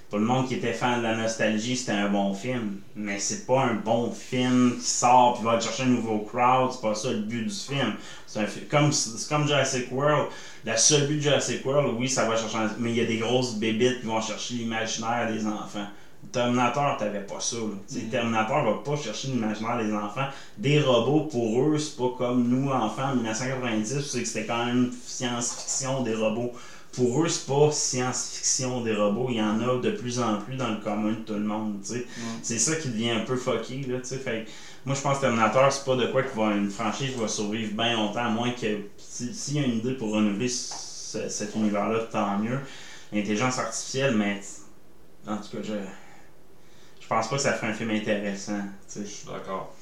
pour 0.08 0.18
le 0.18 0.24
monde 0.24 0.48
qui 0.48 0.54
était 0.54 0.72
fan 0.72 0.98
de 0.98 1.04
la 1.04 1.14
nostalgie, 1.16 1.76
c'était 1.76 1.92
un 1.92 2.08
bon 2.08 2.34
film. 2.34 2.80
Mais 2.96 3.18
c'est 3.20 3.46
pas 3.46 3.62
un 3.62 3.74
bon 3.74 4.10
film 4.10 4.76
qui 4.80 4.86
sort 4.86 5.34
puis 5.34 5.44
va 5.44 5.60
chercher 5.60 5.84
un 5.84 5.86
nouveau 5.86 6.18
crowd. 6.18 6.72
C'est 6.72 6.80
pas 6.80 6.94
ça 6.96 7.10
le 7.10 7.18
but 7.20 7.44
du 7.44 7.54
film. 7.54 7.94
C'est 8.26 8.68
comme, 8.68 8.90
comme 9.28 9.46
Jurassic 9.46 9.92
World. 9.92 10.26
Le 10.64 10.76
seul 10.76 11.06
but 11.06 11.16
de 11.16 11.20
Jurassic 11.20 11.64
World, 11.64 11.94
oui, 11.96 12.08
ça 12.08 12.24
va 12.26 12.36
chercher 12.36 12.56
un- 12.56 12.70
Mais 12.78 12.90
il 12.90 12.96
y 12.96 13.00
a 13.00 13.04
des 13.04 13.18
grosses 13.18 13.54
bébites 13.54 14.00
qui 14.00 14.06
vont 14.06 14.20
chercher 14.20 14.54
l'imaginaire 14.54 15.28
des 15.32 15.46
enfants. 15.46 15.86
Terminator, 16.32 16.96
t'avais 16.98 17.20
pas 17.20 17.40
ça. 17.40 17.56
Là. 17.56 17.62
Sais, 17.86 18.00
Terminator 18.10 18.62
va 18.64 18.74
pas 18.84 18.96
chercher 19.00 19.28
l'imaginaire 19.28 19.78
des 19.78 19.92
enfants. 19.92 20.26
Des 20.58 20.80
robots, 20.80 21.22
pour 21.22 21.62
eux, 21.62 21.78
c'est 21.78 21.96
pas 21.96 22.10
comme 22.16 22.46
nous, 22.48 22.70
enfants, 22.70 23.10
en 23.10 23.14
1990, 23.16 24.00
c'est 24.00 24.20
que 24.20 24.24
c'était 24.28 24.46
quand 24.46 24.64
même 24.66 24.90
science-fiction 25.04 26.02
des 26.02 26.14
robots. 26.14 26.52
Pour 26.92 27.22
eux, 27.22 27.28
c'est 27.28 27.46
pas 27.46 27.70
science-fiction 27.70 28.82
des 28.82 28.94
robots. 28.94 29.26
Il 29.30 29.36
y 29.36 29.42
en 29.42 29.60
a 29.60 29.78
de 29.80 29.90
plus 29.90 30.18
en 30.20 30.36
plus 30.38 30.56
dans 30.56 30.70
le 30.70 30.76
commun 30.78 31.12
de 31.12 31.16
tout 31.24 31.32
le 31.34 31.40
monde. 31.40 31.78
sais. 31.82 32.04
C'est 32.42 32.58
ça 32.58 32.76
qui 32.76 32.88
devient 32.88 33.10
un 33.10 33.20
peu 33.20 33.36
fucké. 33.36 33.82
Là, 33.82 33.98
fait 34.02 34.44
moi, 34.84 34.94
je 34.94 35.00
pense 35.02 35.16
que 35.16 35.22
Terminator, 35.22 35.70
c'est 35.72 35.84
pas 35.84 35.94
de 35.96 36.06
quoi 36.06 36.22
que 36.22 36.34
va, 36.36 36.54
une 36.54 36.70
franchise 36.70 37.14
va 37.16 37.28
survivre 37.28 37.72
bien 37.74 37.94
longtemps, 37.94 38.24
à 38.26 38.28
moins 38.30 38.50
que 38.50 38.78
si- 38.98 39.32
s'il 39.34 39.56
y 39.56 39.58
a 39.60 39.62
une 39.64 39.78
idée 39.78 39.92
pour 39.92 40.12
renouveler 40.12 40.48
ce- 40.48 41.28
cet 41.28 41.54
univers-là, 41.54 42.00
tant 42.10 42.38
mieux. 42.38 42.58
L'intelligence 43.12 43.58
artificielle, 43.58 44.14
mais 44.16 44.40
en 45.26 45.36
tout 45.36 45.56
cas, 45.56 45.62
je 45.62 45.72
pense 47.10 47.28
pas 47.28 47.36
que 47.36 47.42
ça 47.42 47.52
ferait 47.52 47.68
un 47.68 47.74
film 47.74 47.90
intéressant. 47.90 48.52
tu 48.92 49.00
sais. 49.00 49.06
Je 49.06 49.10
suis 49.10 49.26
d'accord. 49.26 49.72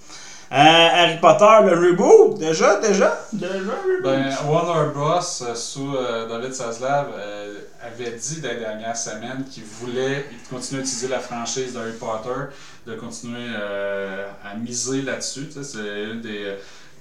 Euh, 0.51 0.55
Harry 0.57 1.19
Potter, 1.21 1.45
le 1.71 1.89
reboot, 1.91 2.39
déjà, 2.39 2.81
déjà, 2.81 3.21
déjà 3.35 3.49
reboot? 3.59 4.03
Ben, 4.03 4.35
Warner 4.49 4.93
Bros. 4.95 5.19
euh, 5.43 5.55
sous 5.55 5.95
euh, 5.95 6.27
David 6.27 6.53
Zaslav 6.55 7.09
euh, 7.15 7.61
avait 7.85 8.13
dit 8.13 8.41
dans 8.41 8.49
les 8.49 8.57
dernières 8.57 8.97
semaines 8.97 9.45
qu'il 9.51 9.65
voulait 9.65 10.25
continuer 10.49 10.81
à 10.81 10.85
utiliser 10.85 11.09
la 11.09 11.19
franchise 11.21 11.75
d'Harry 11.75 11.93
Potter, 11.93 12.55
de 12.87 12.95
continuer 12.95 13.45
euh, 13.51 14.27
à 14.43 14.55
miser 14.55 15.03
là-dessus. 15.03 15.49
Tu 15.49 15.63
sais, 15.63 15.65
C'est 15.65 16.05
une 16.13 16.23
des. 16.23 16.55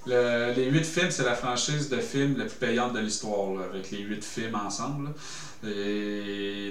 le- 0.06 0.52
les 0.54 0.66
huit 0.66 0.86
films, 0.86 1.10
c'est 1.12 1.24
la 1.24 1.36
franchise 1.36 1.88
de 1.88 1.98
films 2.02 2.38
la 2.38 2.44
plus 2.46 2.56
payante 2.56 2.92
de 2.92 3.00
l'histoire, 3.00 3.62
avec 3.72 3.92
les 3.92 4.00
huit 4.00 4.26
films 4.26 4.56
ensemble. 4.66 5.06
là. 5.06 5.12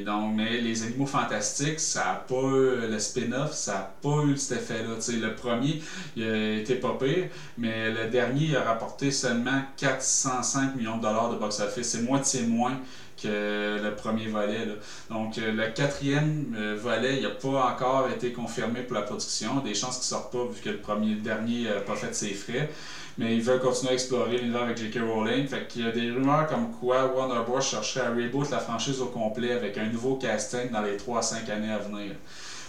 Donc, 0.05 0.35
mais 0.37 0.61
les 0.61 0.85
animaux 0.85 1.07
fantastiques, 1.07 1.81
ça 1.81 2.05
n'a 2.05 2.15
pas 2.15 2.35
eu 2.35 2.89
le 2.91 2.99
spin-off, 2.99 3.53
ça 3.53 3.73
n'a 3.73 3.91
pas 4.03 4.23
eu 4.25 4.37
cet 4.37 4.59
effet-là. 4.59 4.95
Le 5.21 5.35
premier, 5.35 5.83
il 6.17 6.25
a 6.25 6.55
été 6.55 6.77
pas 6.77 6.97
pire, 6.99 7.29
mais 7.59 7.91
le 7.91 8.09
dernier 8.09 8.57
a 8.57 8.63
rapporté 8.63 9.11
seulement 9.11 9.63
405 9.77 10.77
millions 10.77 10.99
de 10.99 11.03
dollars 11.03 11.31
de 11.31 11.37
box-office. 11.37 11.89
C'est 11.89 12.03
moitié 12.03 12.43
moins 12.43 12.79
que 13.21 13.79
le 13.83 13.95
premier 13.95 14.27
volet. 14.27 14.67
Donc, 15.11 15.39
euh, 15.39 15.53
le 15.53 15.73
quatrième 15.73 16.55
euh, 16.57 16.77
volet, 16.81 17.17
il 17.17 17.23
n'a 17.23 17.31
pas 17.31 17.73
encore 17.73 18.09
été 18.15 18.33
confirmé 18.33 18.83
pour 18.83 18.95
la 18.95 19.03
production. 19.03 19.61
Des 19.61 19.75
chances 19.75 19.99
qu'il 19.99 20.17
ne 20.17 20.21
sorte 20.21 20.33
pas 20.33 20.45
vu 20.45 20.61
que 20.63 20.69
le 20.69 21.15
dernier 21.17 21.65
n'a 21.65 21.81
pas 21.81 21.97
fait 21.97 22.15
ses 22.15 22.35
frais. 22.35 22.71
Mais 23.19 23.35
ils 23.35 23.43
veulent 23.43 23.61
continuer 23.61 23.93
à 23.93 23.95
explorer 23.95 24.39
l'univers 24.39 24.63
avec 24.63 24.77
J.K. 24.77 24.99
Rowling. 25.01 25.47
Fait 25.47 25.67
qu'il 25.67 25.85
y 25.85 25.89
a 25.89 25.91
des 25.91 26.11
rumeurs 26.11 26.47
comme 26.49 26.71
quoi 26.73 27.07
Warner 27.07 27.43
Bros. 27.47 27.61
chercherait 27.61 28.07
à 28.07 28.11
reboot 28.11 28.51
la 28.51 28.59
franchise 28.59 29.01
au 29.01 29.07
complet 29.07 29.53
avec 29.53 29.79
un 29.79 29.87
nouveau 29.87 30.17
casting 30.17 30.71
dans 30.71 30.83
les 30.83 30.97
3 30.97 31.19
à 31.19 31.23
5 31.23 31.49
années 31.49 31.73
à 31.73 31.79
venir. 31.79 32.13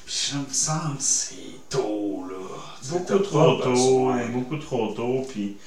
Puis 0.05 0.31
je 0.31 0.37
me 0.37 0.45
sens 0.49 0.97
que 0.97 1.03
c'est 1.03 1.59
tôt, 1.69 2.23
là. 2.29 2.35
Beaucoup 2.89 3.19
trop 3.19 3.55
tôt, 3.61 4.11
beaucoup 4.31 4.57
trop 4.57 4.93
tôt, 4.93 5.25
puis 5.27 5.57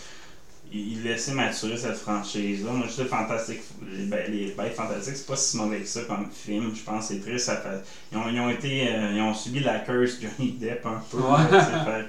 il 0.72 0.92
il 0.92 1.02
laissait 1.02 1.32
maturer 1.32 1.76
cette 1.76 1.96
franchise-là. 1.96 2.72
Moi, 2.72 2.86
je 2.88 2.92
sais, 2.92 3.04
Fantastic, 3.04 3.60
les, 3.92 4.54
Bêtes 4.56 4.74
Fantastiques, 4.74 5.16
c'est 5.16 5.26
pas 5.26 5.36
si 5.36 5.56
mauvais 5.56 5.80
que 5.80 5.86
ça 5.86 6.02
comme 6.04 6.28
film. 6.30 6.72
Je 6.74 6.82
pense 6.82 7.08
que 7.08 7.14
c'est 7.14 7.20
triste. 7.20 7.46
Ça 7.46 7.56
fait, 7.56 7.84
ils, 8.12 8.18
ont, 8.18 8.28
ils 8.28 8.40
ont 8.40 8.48
été, 8.48 8.88
euh, 8.88 9.12
ils 9.14 9.20
ont 9.20 9.34
subi 9.34 9.60
la 9.60 9.80
curse 9.80 10.18
Johnny 10.20 10.52
Depp 10.52 10.86
un 10.86 11.02
peu. 11.10 11.18
Ouais. 11.18 11.50
là, 11.50 12.04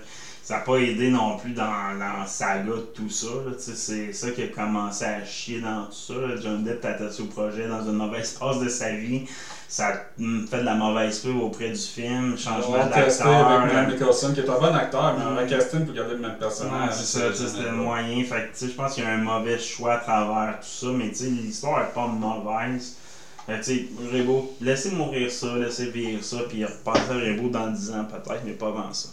ça 0.51 0.57
n'a 0.57 0.63
pas 0.63 0.75
aidé 0.79 1.09
non 1.09 1.37
plus 1.37 1.53
dans, 1.53 1.63
dans 1.97 2.19
la 2.19 2.25
saga 2.27 2.71
de 2.71 2.87
tout 2.93 3.09
ça. 3.09 3.27
C'est 3.57 4.11
ça 4.11 4.31
qui 4.31 4.43
a 4.43 4.47
commencé 4.47 5.05
à 5.05 5.23
chier 5.23 5.61
dans 5.61 5.85
tout 5.85 5.93
ça. 5.93 6.13
là. 6.15 6.35
John 6.41 6.61
Depp 6.65 6.81
t'attache 6.81 7.21
au 7.21 7.25
projet 7.25 7.69
dans 7.69 7.81
une 7.85 7.93
mauvaise 7.95 8.37
phase 8.37 8.59
de 8.59 8.67
sa 8.67 8.91
vie. 8.91 9.23
Ça 9.69 9.87
a 9.87 9.93
fait 9.93 10.57
de 10.59 10.65
la 10.65 10.75
mauvaise 10.75 11.19
pub 11.19 11.37
auprès 11.37 11.69
du 11.69 11.79
film, 11.79 12.37
changement 12.37 12.85
d'acteur. 12.85 13.47
avec 13.49 13.73
Matt 13.73 13.93
Nicholson, 13.93 14.33
qui 14.33 14.41
est 14.41 14.49
un 14.49 14.59
bon 14.59 14.75
acteur, 14.75 15.15
mais 15.17 15.23
on 15.25 15.35
va 15.35 15.45
casting 15.45 15.85
pour 15.85 15.95
garder 15.95 16.15
le 16.15 16.19
même 16.19 16.31
Ouais, 16.31 16.37
personnage. 16.37 16.93
c'est 16.95 17.19
ça, 17.19 17.33
c'était 17.33 17.69
le 17.69 17.71
moyen. 17.77 18.21
Fait 18.25 18.49
je 18.61 18.73
pense 18.73 18.93
qu'il 18.95 19.05
y 19.05 19.07
a 19.07 19.11
un 19.11 19.17
mauvais 19.19 19.57
choix 19.57 19.93
à 19.93 19.97
travers 19.99 20.59
tout 20.59 20.67
ça, 20.67 20.87
mais 20.93 21.05
l'histoire 21.05 21.83
est 21.83 21.93
pas 21.93 22.07
mauvaise. 22.07 22.97
Fait 23.45 23.61
que, 23.61 24.17
Rebo, 24.17 24.53
laissez 24.59 24.91
mourir 24.91 25.31
ça, 25.31 25.55
laissez 25.55 25.89
vivre 25.91 26.21
ça, 26.21 26.39
puis 26.49 26.65
repasser 26.65 27.09
à 27.11 27.13
Rebo 27.13 27.47
dans 27.47 27.67
10 27.67 27.91
ans 27.91 28.05
peut-être, 28.11 28.41
mais 28.45 28.51
pas 28.51 28.67
avant 28.67 28.91
ça. 28.91 29.07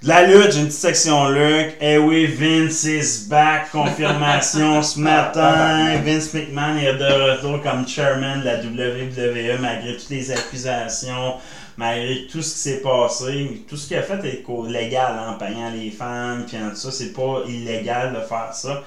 De 0.00 0.06
la 0.06 0.22
lutte, 0.22 0.52
j'ai 0.52 0.60
une 0.60 0.66
petite 0.66 0.78
section 0.78 1.28
Luc. 1.28 1.76
Eh 1.80 1.98
oui, 1.98 2.26
Vince 2.26 2.84
is 2.84 3.26
back. 3.28 3.72
Confirmation 3.72 4.80
ce 4.80 5.00
matin. 5.00 5.98
Vince 6.04 6.32
McMahon 6.32 6.78
est 6.78 6.94
de 6.94 7.04
retour 7.04 7.60
comme 7.64 7.86
chairman 7.88 8.38
de 8.38 8.44
la 8.44 8.58
WWE 8.58 9.60
malgré 9.60 9.96
toutes 9.96 10.10
les 10.10 10.30
accusations, 10.30 11.34
malgré 11.76 12.28
tout 12.30 12.42
ce 12.42 12.52
qui 12.52 12.60
s'est 12.60 12.80
passé. 12.80 13.64
Tout 13.68 13.76
ce 13.76 13.88
qu'il 13.88 13.96
a 13.96 14.02
fait 14.02 14.24
est 14.24 14.44
légal 14.68 15.16
hein, 15.18 15.32
en 15.32 15.34
payant 15.34 15.72
les 15.74 15.90
fans, 15.90 16.42
puis 16.46 16.56
en 16.58 16.70
tout 16.70 16.76
ça. 16.76 16.92
C'est 16.92 17.12
pas 17.12 17.42
illégal 17.48 18.14
de 18.14 18.20
faire 18.20 18.50
ça. 18.52 18.84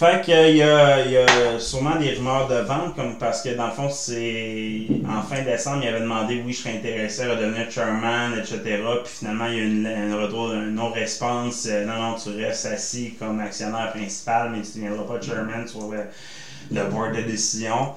Fait 0.00 0.24
que 0.24 0.48
il 0.50 0.56
y 0.56 0.62
a, 0.62 1.04
il 1.04 1.12
y 1.12 1.16
a 1.18 1.58
sûrement 1.58 1.96
des 1.96 2.12
rumeurs 2.14 2.48
de 2.48 2.54
vente, 2.54 2.96
comme 2.96 3.18
parce 3.18 3.42
que 3.42 3.50
dans 3.50 3.66
le 3.66 3.72
fond, 3.72 3.90
c'est 3.90 4.86
en 5.06 5.20
fin 5.20 5.42
décembre, 5.42 5.80
il 5.82 5.88
avait 5.88 6.00
demandé 6.00 6.42
oui, 6.42 6.54
je 6.54 6.62
serais 6.62 6.76
intéressé 6.78 7.24
à 7.24 7.32
redevenir 7.32 7.70
chairman, 7.70 8.32
etc. 8.38 8.60
Puis 9.04 9.12
finalement, 9.18 9.44
il 9.48 9.56
y 9.56 9.60
a 9.60 9.64
une, 9.64 9.86
un 9.86 10.16
retour, 10.16 10.52
un 10.52 10.70
non-response. 10.70 11.66
Euh, 11.66 11.84
non, 11.84 11.98
non, 12.00 12.14
tu 12.14 12.30
restes 12.30 12.64
assis 12.64 13.12
comme 13.18 13.40
actionnaire 13.40 13.92
principal, 13.92 14.52
mais 14.52 14.62
tu 14.62 14.78
ne 14.78 14.84
deviendras 14.88 15.18
pas 15.18 15.20
chairman 15.20 15.66
sur 15.68 15.90
le, 15.92 16.84
board 16.84 17.14
de 17.16 17.20
décision. 17.20 17.92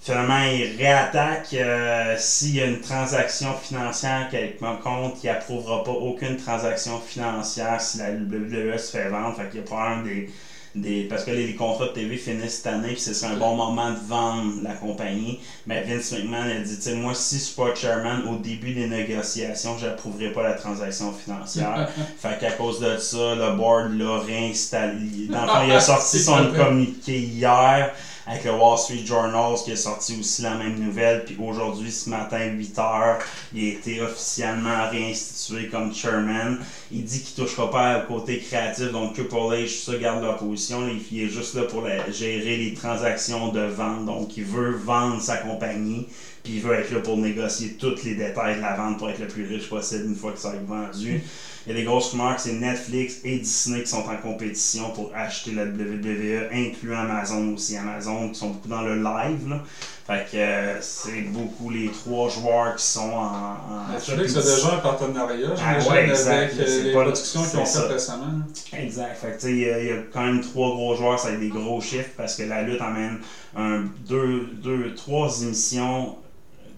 Finalement, 0.00 0.42
il 0.50 0.74
réattaque. 0.78 1.52
euh, 1.52 2.14
S'il 2.18 2.56
y 2.56 2.62
a 2.62 2.66
une 2.66 2.80
transaction 2.80 3.52
financière 3.54 4.28
quelconque, 4.30 5.22
il 5.22 5.28
approuvera 5.28 5.84
pas 5.84 5.92
aucune 5.92 6.38
transaction 6.38 6.98
financière 6.98 7.78
si 7.78 7.98
la 7.98 8.10
WWE 8.12 8.78
se 8.78 8.96
fait 8.96 9.08
vendre. 9.10 9.36
Fait 9.36 9.48
qu'il 9.50 9.60
y 9.60 9.62
a 9.62 9.66
probablement 9.66 10.04
des, 10.04 10.30
des. 10.74 11.04
Parce 11.04 11.24
que 11.24 11.30
les, 11.30 11.46
les 11.46 11.54
contrats 11.54 11.86
de 11.86 11.92
TV 11.92 12.16
finissent 12.16 12.56
cette 12.56 12.66
année, 12.66 12.92
puis 12.92 13.00
ce 13.00 13.14
serait 13.14 13.32
un 13.32 13.36
bon 13.36 13.56
moment 13.56 13.90
de 13.90 13.98
vendre 14.06 14.62
la 14.62 14.74
compagnie. 14.74 15.40
Mais 15.66 15.82
Vince 15.82 16.12
McMahon 16.12 16.48
a 16.48 16.60
dit, 16.60 16.78
tu 16.78 16.94
moi, 16.94 17.14
si 17.14 17.36
je 17.36 17.40
suis 17.40 17.54
pas 17.54 17.74
chairman 17.74 18.22
au 18.28 18.36
début 18.36 18.72
des 18.72 18.86
négociations, 18.86 19.76
j'approuverai 19.78 20.32
pas 20.32 20.42
la 20.42 20.54
transaction 20.54 21.12
financière. 21.12 21.88
fait 22.18 22.38
qu'à 22.40 22.52
cause 22.52 22.80
de 22.80 22.96
ça, 22.98 23.34
le 23.34 23.56
board 23.56 23.92
l'a 23.98 24.18
réinstallé. 24.20 25.26
Dans 25.28 25.42
le 25.42 25.48
fond, 25.48 25.62
il 25.66 25.72
a 25.72 25.80
sorti 25.92 26.18
son 26.18 26.52
communiqué 26.52 27.18
hier 27.18 27.92
avec 28.26 28.44
le 28.44 28.52
Wall 28.52 28.78
Street 28.78 29.04
Journal 29.04 29.54
qui 29.64 29.72
a 29.72 29.76
sorti 29.76 30.16
aussi 30.18 30.42
la 30.42 30.54
même 30.54 30.78
nouvelle. 30.78 31.24
Puis 31.24 31.36
aujourd'hui, 31.40 31.90
ce 31.90 32.08
matin, 32.10 32.38
8h, 32.38 33.18
il 33.54 33.64
a 33.64 33.72
été 33.72 34.00
officiellement 34.00 34.88
réinstitué 34.90 35.68
comme 35.68 35.94
chairman. 35.94 36.58
Il 36.90 37.04
dit 37.04 37.20
qu'il 37.20 37.34
touchera 37.34 37.70
pas 37.70 37.98
au 37.98 38.06
côté 38.06 38.38
créatif, 38.38 38.92
donc 38.92 39.14
Triple 39.14 39.34
H, 39.34 39.84
ça 39.84 39.96
garde 39.96 40.22
leur 40.22 40.36
position. 40.36 40.88
Il 41.10 41.20
est 41.20 41.28
juste 41.28 41.54
là 41.54 41.62
pour 41.62 41.84
gérer 42.10 42.56
les 42.56 42.74
transactions 42.74 43.48
de 43.48 43.60
vente. 43.60 44.04
Donc 44.04 44.36
il 44.36 44.44
veut 44.44 44.70
vendre 44.70 45.20
sa 45.20 45.38
compagnie. 45.38 46.06
Puis 46.42 46.54
il 46.54 46.60
veut 46.60 46.74
être 46.74 46.90
là 46.90 47.00
pour 47.00 47.16
négocier 47.18 47.76
tous 47.78 48.02
les 48.04 48.16
détails 48.16 48.56
de 48.56 48.60
la 48.60 48.74
vente 48.74 48.98
pour 48.98 49.08
être 49.08 49.20
le 49.20 49.28
plus 49.28 49.46
riche 49.46 49.68
possible 49.68 50.06
une 50.06 50.16
fois 50.16 50.32
que 50.32 50.38
ça 50.38 50.54
être 50.54 50.66
vendu. 50.66 51.22
Il 51.66 51.70
y 51.70 51.72
a 51.76 51.78
des 51.78 51.84
grosses 51.84 52.10
que 52.10 52.16
c'est 52.38 52.54
Netflix 52.54 53.18
et 53.24 53.38
Disney 53.38 53.82
qui 53.82 53.88
sont 53.88 53.98
en 54.08 54.16
compétition 54.16 54.90
pour 54.90 55.12
acheter 55.14 55.52
la 55.52 55.64
WWE, 55.64 56.48
incluant 56.52 56.98
Amazon 57.00 57.54
aussi. 57.54 57.76
Amazon 57.76 58.30
qui 58.30 58.34
sont 58.40 58.48
beaucoup 58.50 58.68
dans 58.68 58.82
le 58.82 58.96
live. 58.96 59.48
Là. 59.48 59.62
Fait 60.04 60.26
que 60.32 60.36
euh, 60.36 60.80
c'est 60.80 61.20
beaucoup 61.30 61.70
les 61.70 61.88
trois 61.88 62.28
joueurs 62.28 62.74
qui 62.74 62.84
sont 62.84 63.08
en. 63.12 63.54
en 63.86 63.92
Netflix 63.92 64.36
a 64.36 64.42
déjà 64.42 64.74
un 64.74 64.78
partenariat, 64.78 65.54
Ah 65.64 65.78
ouais, 65.88 66.08
exact. 66.08 66.54
avec 66.54 66.68
euh, 66.68 66.82
les 66.82 66.92
pas- 66.92 67.02
productions 67.02 67.44
qu'ils 67.44 67.58
ont 67.60 67.64
ça. 67.64 67.86
récemment. 67.86 68.26
Exact. 68.76 69.16
Fait 69.16 69.28
que, 69.28 69.34
tu 69.34 69.40
sais, 69.46 69.52
il 69.52 69.58
y, 69.58 69.70
a- 69.70 69.78
il 69.80 69.86
y 69.86 69.92
a 69.92 69.98
quand 70.12 70.22
même 70.22 70.40
trois 70.40 70.70
gros 70.70 70.96
joueurs, 70.96 71.20
ça 71.20 71.28
a 71.28 71.36
des 71.36 71.46
gros 71.48 71.80
chiffres 71.80 72.10
parce 72.16 72.34
que 72.34 72.42
la 72.42 72.62
lutte 72.62 72.80
amène 72.80 73.18
un, 73.56 73.84
deux, 74.08 74.48
deux, 74.60 74.92
trois 74.96 75.42
émissions 75.42 76.16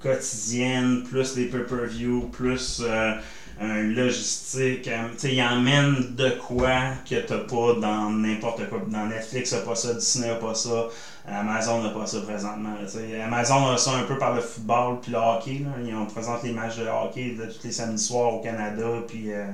quotidiennes, 0.02 1.02
plus 1.08 1.34
les 1.36 1.46
pay-per-view, 1.46 2.28
plus 2.30 2.82
euh, 2.84 3.12
un 3.60 3.82
logistique. 3.82 4.88
euh, 4.88 5.08
sais, 5.16 5.34
il 5.34 5.42
emmène 5.42 6.14
de 6.14 6.30
quoi 6.30 6.80
que 7.08 7.14
t'as 7.16 7.38
pas 7.38 7.74
dans 7.80 8.10
n'importe 8.10 8.68
quoi. 8.68 8.80
Dans 8.88 9.06
Netflix, 9.06 9.52
n'a 9.52 9.60
pas 9.60 9.74
ça, 9.74 9.94
Disney 9.94 10.28
n'a 10.28 10.34
pas 10.36 10.54
ça, 10.54 10.88
Amazon 11.26 11.82
n'a 11.82 11.90
pas 11.90 12.06
ça 12.06 12.20
présentement. 12.20 12.74
tu 12.82 12.88
sais. 12.88 13.20
Amazon 13.20 13.66
a 13.68 13.76
ça 13.78 13.92
un 13.92 14.02
peu 14.02 14.18
par 14.18 14.34
le 14.34 14.40
football 14.40 15.00
puis 15.00 15.12
le 15.12 15.18
hockey. 15.18 15.62
Là. 15.64 15.70
Ils 15.84 15.94
ont 15.94 16.06
présente 16.06 16.42
les 16.42 16.52
matchs 16.52 16.76
de 16.78 16.86
hockey 16.86 17.34
de 17.38 17.46
tous 17.46 17.64
les 17.64 17.72
samedis 17.72 18.02
soirs 18.02 18.34
au 18.34 18.40
Canada. 18.40 18.86
Puis. 19.08 19.32
euh, 19.32 19.46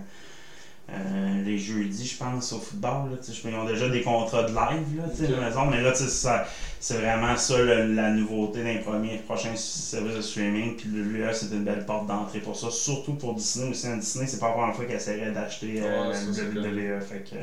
euh, 0.92 1.42
les 1.44 1.56
jeudis, 1.58 2.04
je 2.06 2.16
pense, 2.16 2.52
au 2.52 2.58
football. 2.58 3.10
Là, 3.10 3.16
tu 3.18 3.32
sais, 3.32 3.40
je- 3.42 3.48
ils 3.48 3.54
ont 3.54 3.64
déjà 3.64 3.88
des 3.88 4.00
contrats 4.02 4.42
de 4.42 4.48
live, 4.52 4.96
là, 4.96 5.04
tu 5.08 5.16
sais, 5.16 5.24
Ok. 5.24 5.30
à 5.30 5.40
la 5.40 5.48
maison, 5.48 5.66
mais 5.66 5.80
là, 5.80 5.92
c'est 5.94 6.94
vraiment 6.94 7.36
ça 7.36 7.58
le- 7.58 7.94
la 7.94 8.10
nouveauté 8.10 8.62
d'un 8.62 8.78
premier 8.78 9.16
prochain 9.18 9.54
service 9.56 10.14
de 10.16 10.20
streaming. 10.20 10.76
Puis 10.76 10.88
le 10.88 11.02
l'UE, 11.02 11.32
c'est 11.32 11.50
une 11.52 11.64
belle 11.64 11.84
porte 11.84 12.06
d'entrée 12.06 12.40
pour 12.40 12.56
ça, 12.56 12.70
surtout 12.70 13.14
pour 13.14 13.34
Disney 13.34 13.70
aussi. 13.70 13.86
Disney, 13.98 14.26
c'est 14.26 14.38
pas 14.38 14.46
la 14.48 14.52
première 14.52 14.74
fois 14.74 14.84
qu'ils 14.84 14.94
essaieraient 14.96 15.30
d'acheter 15.30 15.80
euh, 15.80 16.08
Ouais, 16.10 16.16
clair. 16.32 16.46
WWE, 16.46 17.00
fait 17.00 17.18
que 17.30 17.36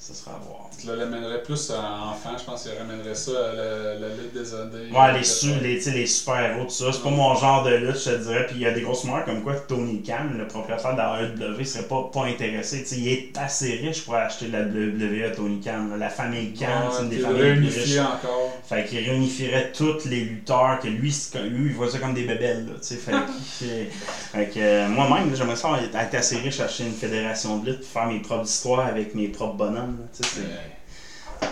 ça 0.00 0.14
sera 0.14 0.32
à 0.32 0.38
voir. 0.38 0.70
Tu 0.80 0.86
l'amènerais 0.86 1.42
plus 1.42 1.70
à 1.70 2.04
enfant, 2.10 2.30
je 2.38 2.44
pense 2.44 2.62
qu'il 2.62 2.72
ramènerait 2.72 3.14
ça 3.14 3.32
à 3.50 3.52
la, 3.52 3.94
la 3.96 4.08
lutte 4.08 4.32
des 4.32 4.54
années. 4.54 4.90
Ouais, 4.90 5.12
les, 5.12 5.22
su 5.24 5.52
les, 5.60 5.78
les 5.78 6.06
super-héros, 6.06 6.64
tout 6.64 6.70
ça, 6.70 6.90
c'est 6.90 7.02
pas 7.02 7.10
mon 7.10 7.34
genre 7.34 7.62
de 7.64 7.74
lutte, 7.74 7.98
je 7.98 8.10
te 8.10 8.16
dirais. 8.22 8.46
Puis 8.46 8.56
il 8.56 8.62
y 8.62 8.66
a 8.66 8.72
des 8.72 8.80
grosses 8.80 9.02
rumeurs 9.02 9.26
comme 9.26 9.42
quoi 9.42 9.56
Tony 9.56 10.02
Khan, 10.02 10.30
le 10.36 10.46
propriétaire 10.48 10.92
de 10.94 10.96
la 10.98 11.20
AEW, 11.22 11.64
serait 11.64 11.84
pas, 11.84 12.08
pas 12.12 12.24
intéressé. 12.24 12.78
Tu 12.82 12.86
sais, 12.86 12.96
il 12.96 13.08
est 13.08 13.36
assez 13.38 13.74
riche 13.76 14.04
pour 14.06 14.14
acheter 14.14 14.48
la 14.48 14.62
WWE 14.62 15.26
à 15.26 15.36
Tony 15.36 15.60
Khan. 15.60 15.88
La 15.98 16.08
famille 16.08 16.54
Khan, 16.54 16.90
c'est 16.90 17.02
une 17.02 17.10
des 17.10 17.18
familles 17.18 17.42
les 17.42 17.68
plus 17.68 17.68
riches. 17.82 17.98
encore. 17.98 18.58
Fait 18.66 18.84
qu'il 18.86 18.98
réunifierait 19.06 19.72
tous 19.72 20.06
les 20.06 20.20
lutteurs, 20.20 20.78
que 20.82 20.88
lui, 20.88 21.14
lui 21.50 21.70
il 21.70 21.74
voit 21.74 21.90
ça 21.90 21.98
comme 21.98 22.14
des 22.14 22.24
bébelles, 22.24 22.66
là. 22.66 22.72
Fait, 22.80 23.12
que- 23.60 23.90
fait 24.32 24.46
que 24.46 24.58
euh, 24.60 24.88
moi-même, 24.88 25.34
j'aimerais 25.34 25.56
ça 25.56 25.68
être 25.94 26.14
assez 26.14 26.36
riche, 26.38 26.60
acheter 26.60 26.84
une 26.84 26.94
fédération 26.94 27.58
de 27.58 27.66
lutte, 27.70 27.80
puis 27.80 27.88
faire 27.92 28.06
mes 28.06 28.20
propres 28.20 28.44
histoires 28.48 28.86
avec 28.86 29.14
mes 29.14 29.28
propres 29.28 29.54
bonhommes, 29.56 29.89
là, 29.98 31.48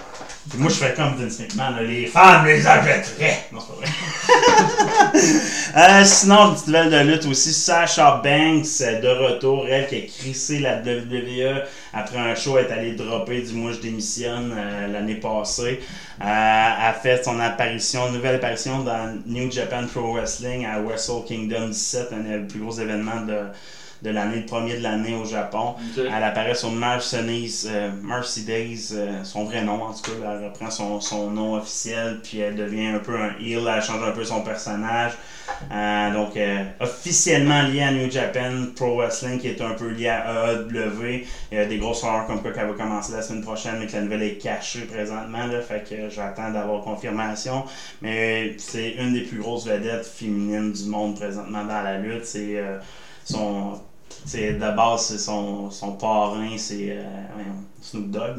Puis 0.50 0.58
moi, 0.58 0.70
je 0.70 0.74
fais 0.74 0.94
comme 0.94 1.14
Vince 1.16 1.38
McMahon, 1.40 1.76
là, 1.76 1.82
les 1.82 2.06
fans 2.06 2.44
les 2.44 2.66
achèteraient. 2.66 3.46
Non, 3.52 3.60
c'est 3.60 3.74
pas 3.74 3.80
vrai. 3.80 5.18
Euh, 5.76 6.02
sinon, 6.04 6.48
une 6.48 6.54
petite 6.54 6.66
nouvelle 6.68 6.90
de 6.90 7.12
lutte 7.12 7.26
aussi, 7.26 7.52
Sasha 7.52 8.22
Banks 8.24 9.02
de 9.02 9.08
retour, 9.08 9.66
elle 9.68 9.86
qui 9.86 9.96
a 9.96 10.00
crissé 10.00 10.60
la 10.60 10.76
WWE 10.78 11.62
après 11.92 12.18
un 12.18 12.34
show, 12.34 12.58
elle 12.58 12.66
est 12.66 12.72
allée 12.72 12.92
dropper 12.92 13.42
du 13.42 13.52
moi 13.52 13.72
je 13.72 13.78
démissionne 13.78 14.54
euh, 14.56 14.86
l'année 14.86 15.16
passée. 15.16 15.80
Euh, 16.20 16.24
a 16.24 16.92
fait 16.94 17.22
son 17.24 17.38
apparition, 17.38 18.10
nouvelle 18.10 18.36
apparition 18.36 18.82
dans 18.82 19.18
New 19.26 19.50
Japan 19.50 19.86
Pro 19.86 20.14
Wrestling 20.14 20.64
à 20.66 20.80
Wrestle 20.80 21.24
Kingdom 21.26 21.68
17, 21.68 22.08
un 22.12 22.38
des 22.38 22.46
plus 22.46 22.60
gros 22.60 22.72
événements 22.72 23.20
de, 23.26 23.38
de 24.02 24.10
l'année, 24.10 24.40
le 24.40 24.46
premier 24.46 24.76
de 24.76 24.82
l'année 24.82 25.14
au 25.14 25.24
Japon. 25.24 25.74
Elle 25.96 26.22
apparaît 26.22 26.54
sur 26.54 26.70
Mercedes, 26.70 27.66
euh, 27.66 27.90
Mercy 28.02 28.44
Days, 28.44 28.90
euh, 28.92 29.24
son 29.24 29.44
vrai 29.44 29.62
nom 29.62 29.82
en 29.82 29.92
tout 29.92 30.02
cas. 30.02 30.32
Elle 30.32 30.44
reprend 30.44 30.70
son, 30.70 31.00
son 31.00 31.30
nom 31.30 31.54
officiel, 31.54 32.20
puis 32.22 32.38
elle 32.38 32.56
devient 32.56 32.88
un 32.88 32.98
peu 32.98 33.16
un 33.16 33.32
heel, 33.40 33.68
elle 33.68 33.82
change 33.82 34.02
un 34.02 34.12
peu 34.12 34.24
son 34.24 34.42
personnage. 34.42 35.12
Euh, 35.72 36.12
donc, 36.12 36.36
euh, 36.36 36.64
officiellement 36.80 37.62
liée 37.62 37.82
à 37.82 37.92
New 37.92 38.10
Japan 38.10 38.66
Pro 38.74 38.96
Wrestling, 38.96 39.38
qui 39.38 39.48
est 39.48 39.60
un 39.60 39.74
peu 39.74 39.88
lié 39.88 40.08
à 40.08 40.52
AEW. 40.52 41.26
Il 41.50 41.58
y 41.58 41.60
a 41.60 41.66
des 41.66 41.78
grosses 41.78 42.02
rumeurs 42.02 42.26
comme 42.26 42.40
quoi 42.40 42.52
qu'elle 42.52 42.68
va 42.68 42.74
commencer 42.74 43.12
la 43.12 43.22
semaine 43.22 43.42
prochaine, 43.42 43.76
mais 43.78 43.86
que 43.86 43.92
la 43.92 44.02
nouvelle 44.02 44.22
est 44.22 44.38
cachée 44.38 44.82
présentement. 44.82 45.46
Là, 45.46 45.60
fait 45.60 45.88
que 45.88 46.08
j'attends 46.08 46.50
d'avoir 46.50 46.82
confirmation. 46.82 47.64
Mais 48.02 48.54
c'est 48.58 48.90
une 48.92 49.12
des 49.12 49.22
plus 49.22 49.38
grosses 49.38 49.66
vedettes 49.66 50.06
féminines 50.06 50.72
du 50.72 50.84
monde 50.84 51.16
présentement 51.16 51.64
dans 51.64 51.82
la 51.82 51.98
lutte. 51.98 52.24
C'est 52.24 52.58
euh, 52.58 52.78
son. 53.32 53.80
c'est 54.24 54.52
de 54.52 54.70
base, 54.70 55.00
c'est 55.06 55.18
son, 55.18 55.70
son 55.70 55.92
parrain, 55.92 56.56
c'est 56.56 56.88
euh, 56.90 57.02
Snoop 57.80 58.10
Dogg. 58.10 58.36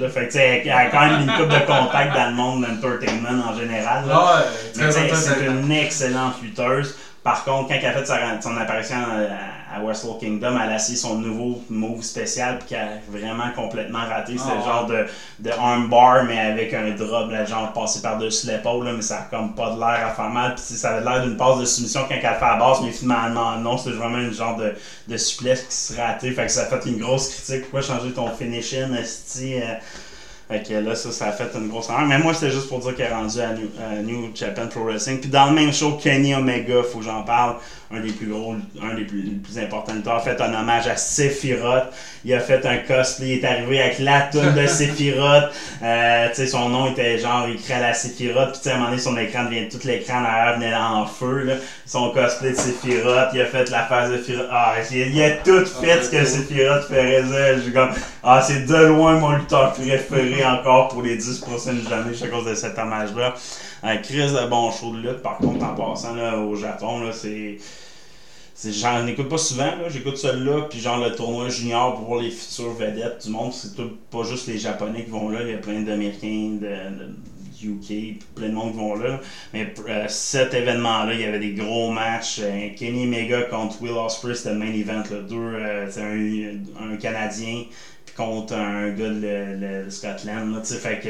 là. 0.00 0.08
Fait 0.08 0.28
que, 0.28 0.38
elle 0.38 0.70
a 0.70 0.86
quand 0.90 1.00
même 1.06 1.20
une 1.22 1.32
coupe 1.36 1.48
de 1.48 1.66
contact 1.66 2.14
dans 2.14 2.26
le 2.26 2.34
monde 2.34 2.60
de 2.62 2.66
l'entertainment 2.66 3.48
en 3.50 3.54
général. 3.56 4.06
là. 4.06 4.18
Ouais, 4.18 4.42
Mais 4.76 4.82
c'est 4.92 5.46
une 5.46 5.72
excellente 5.72 6.42
lutteuse. 6.42 6.94
Par 7.22 7.44
contre, 7.44 7.68
quand 7.68 7.74
elle 7.80 7.86
a 7.86 7.92
fait 7.92 8.04
sa- 8.06 8.40
son 8.40 8.56
apparition 8.56 8.96
à, 8.96 9.34
à 9.34 9.57
Wrestle 9.82 10.18
Kingdom, 10.18 10.58
elle 10.62 10.70
a 10.72 10.76
essayé 10.76 10.96
son 10.96 11.16
nouveau 11.16 11.62
move 11.68 12.02
spécial 12.02 12.58
puis 12.58 12.68
qui 12.68 12.74
a 12.74 12.88
vraiment 13.08 13.50
complètement 13.54 14.00
raté. 14.06 14.38
C'était 14.38 14.50
Ah 14.50 14.54
le 14.54 14.60
ouais. 14.60 14.66
genre 14.66 14.86
de, 14.86 15.06
de 15.40 15.50
armbar, 15.50 16.24
mais 16.24 16.38
avec 16.38 16.72
un 16.74 16.90
drop, 16.92 17.30
là, 17.30 17.44
genre 17.44 17.72
passé 17.72 18.00
par-dessus 18.00 18.46
l'épaule, 18.46 18.84
là, 18.86 18.92
mais 18.94 19.02
ça 19.02 19.18
a 19.18 19.22
comme 19.22 19.54
pas 19.54 19.70
de 19.74 19.78
l'air 19.78 20.06
à 20.06 20.10
faire 20.14 20.30
mal. 20.30 20.54
Puis 20.54 20.64
ça 20.64 20.90
avait 20.96 21.04
l'air 21.04 21.22
d'une 21.22 21.36
passe 21.36 21.58
de 21.58 21.64
soumission 21.64 22.00
quand 22.08 22.14
elle 22.14 22.20
fait 22.20 22.26
à 22.26 22.52
la 22.54 22.56
base, 22.56 22.78
mais 22.82 22.90
finalement, 22.92 23.56
non, 23.58 23.76
c'est 23.76 23.90
vraiment 23.90 24.18
une 24.18 24.32
genre 24.32 24.56
de, 24.56 24.74
de 25.06 25.16
souplesse 25.16 25.62
qui 25.62 25.74
se 25.76 25.96
ratait. 26.00 26.30
Fait 26.32 26.46
que 26.46 26.52
ça 26.52 26.62
a 26.62 26.66
fait 26.66 26.88
une 26.88 26.98
grosse 26.98 27.28
critique. 27.28 27.62
Pourquoi 27.70 27.82
changer 27.82 28.12
ton 28.12 28.28
finishing, 28.30 28.94
esti, 28.94 29.56
euh, 29.56 29.74
fait 30.48 30.62
que 30.66 30.72
là, 30.72 30.94
ça, 30.94 31.12
ça 31.12 31.26
a 31.26 31.32
fait 31.32 31.50
une 31.56 31.68
grosse 31.68 31.90
erreur. 31.90 32.06
Mais 32.06 32.18
moi, 32.18 32.32
c'était 32.32 32.50
juste 32.50 32.70
pour 32.70 32.78
dire 32.78 32.96
qu'elle 32.96 33.12
est 33.12 33.14
rendue 33.14 33.38
à 33.38 33.52
New, 33.52 33.68
à 33.78 33.96
New 33.96 34.30
Japan 34.34 34.66
Pro 34.68 34.84
Wrestling. 34.84 35.20
Puis 35.20 35.28
dans 35.28 35.44
le 35.46 35.52
même 35.52 35.74
show, 35.74 35.98
Kenny 36.02 36.34
Omega, 36.34 36.82
faut 36.90 37.00
que 37.00 37.04
j'en 37.04 37.22
parle, 37.22 37.56
un 37.90 38.00
des 38.00 38.12
plus 38.12 38.26
gros, 38.26 38.54
un 38.82 38.94
des 38.94 39.04
plus, 39.04 39.22
plus 39.22 39.58
importants 39.58 39.94
lutteurs, 39.94 40.16
a 40.16 40.20
fait 40.20 40.38
un 40.40 40.52
hommage 40.52 40.86
à 40.88 40.96
Sephiroth. 40.96 41.86
Il 42.24 42.34
a 42.34 42.40
fait 42.40 42.64
un 42.66 42.76
cosplay, 42.78 43.28
il 43.28 43.38
est 43.38 43.44
arrivé 43.46 43.80
avec 43.80 43.98
la 44.00 44.22
toune 44.22 44.54
de 44.54 44.66
Sephiroth. 44.66 45.50
Euh, 45.82 46.28
tu 46.28 46.34
sais, 46.34 46.46
son 46.48 46.68
nom 46.68 46.90
était 46.90 47.18
genre 47.18 47.48
écrit 47.48 47.72
à 47.72 47.80
la 47.80 47.94
Sephiroth. 47.94 48.52
Puis 48.52 48.58
tu 48.58 48.64
sais, 48.64 48.70
à 48.70 48.74
un 48.74 48.76
moment 48.76 48.90
donné, 48.90 49.00
son 49.00 49.16
écran 49.16 49.44
devient, 49.44 49.68
tout 49.70 49.80
l'écran 49.86 50.20
derrière 50.20 50.54
venait 50.56 50.74
en 50.74 51.06
feu, 51.06 51.44
là. 51.44 51.54
Son 51.86 52.10
cosplay 52.10 52.50
de 52.50 52.56
Sephiroth, 52.56 53.30
il 53.32 53.40
a 53.40 53.46
fait 53.46 53.70
la 53.70 53.84
phase 53.84 54.10
de 54.10 54.18
Sephiroth. 54.18 54.48
Ah, 54.50 54.74
il, 54.90 54.96
il 55.16 55.22
a 55.22 55.30
tout 55.30 55.64
fait 55.64 56.02
ce 56.02 56.10
que 56.10 56.24
Sephiroth 56.24 56.84
ferait. 56.88 57.24
Je 57.56 57.62
suis 57.62 57.72
comme, 57.72 57.90
ah, 58.22 58.42
c'est 58.42 58.66
de 58.66 58.76
loin 58.76 59.18
mon 59.18 59.30
lutteur 59.30 59.72
préféré 59.72 60.44
encore 60.44 60.88
pour 60.88 61.00
les 61.02 61.16
10 61.16 61.38
prochaines 61.38 61.86
années, 61.90 62.16
à 62.22 62.26
cause 62.26 62.44
de 62.44 62.54
cet 62.54 62.78
hommage-là. 62.78 63.34
Un 63.82 63.96
crise 63.98 64.32
de 64.32 64.46
bon 64.48 64.70
show 64.72 64.92
de 64.92 65.00
lutte, 65.00 65.22
par 65.22 65.38
contre, 65.38 65.64
en 65.64 65.74
passant 65.74 66.14
là, 66.14 66.38
au 66.38 66.56
Japon, 66.56 67.00
là, 67.00 67.12
c'est. 67.12 67.58
J'en 68.64 69.06
écoute 69.06 69.28
pas 69.28 69.38
souvent, 69.38 69.70
j'écoute 69.88 70.16
celui-là, 70.16 70.62
puis 70.68 70.80
genre 70.80 70.98
le 70.98 71.14
tournoi 71.14 71.48
junior 71.48 71.94
pour 71.94 72.20
les 72.20 72.30
futures 72.30 72.72
vedettes 72.72 73.24
du 73.24 73.30
monde. 73.30 73.52
C'est 73.52 73.76
pas 74.10 74.24
juste 74.24 74.48
les 74.48 74.58
Japonais 74.58 75.04
qui 75.04 75.10
vont 75.10 75.28
là, 75.28 75.42
il 75.42 75.50
y 75.50 75.54
a 75.54 75.58
plein 75.58 75.82
d'Américains, 75.82 76.58
de, 76.60 77.14
UK, 77.62 78.18
plein 78.34 78.48
de 78.48 78.54
monde 78.54 78.72
qui 78.72 78.78
vont 78.78 78.96
là. 78.96 79.20
Mais 79.52 79.72
euh, 79.88 80.06
cet 80.08 80.54
événement-là, 80.54 81.14
il 81.14 81.20
y 81.20 81.24
avait 81.24 81.38
des 81.38 81.52
gros 81.52 81.90
matchs. 81.90 82.40
Euh, 82.40 82.70
Kenny 82.76 83.06
Mega 83.06 83.42
contre 83.42 83.80
Will 83.82 83.92
Ospreay, 83.92 84.34
c'était 84.34 84.52
le 84.52 84.58
main 84.58 84.72
event. 84.72 85.02
Là. 85.08 85.20
Deux, 85.28 85.36
euh, 85.36 85.86
un, 86.80 86.92
un 86.92 86.96
Canadien 86.96 87.64
contre 88.18 88.52
un 88.54 88.90
gars 88.90 89.08
de 89.08 89.86
Scotland. 89.88 90.54
Là, 90.54 90.60
tu 90.66 90.74
fait 90.74 91.00
que 91.00 91.08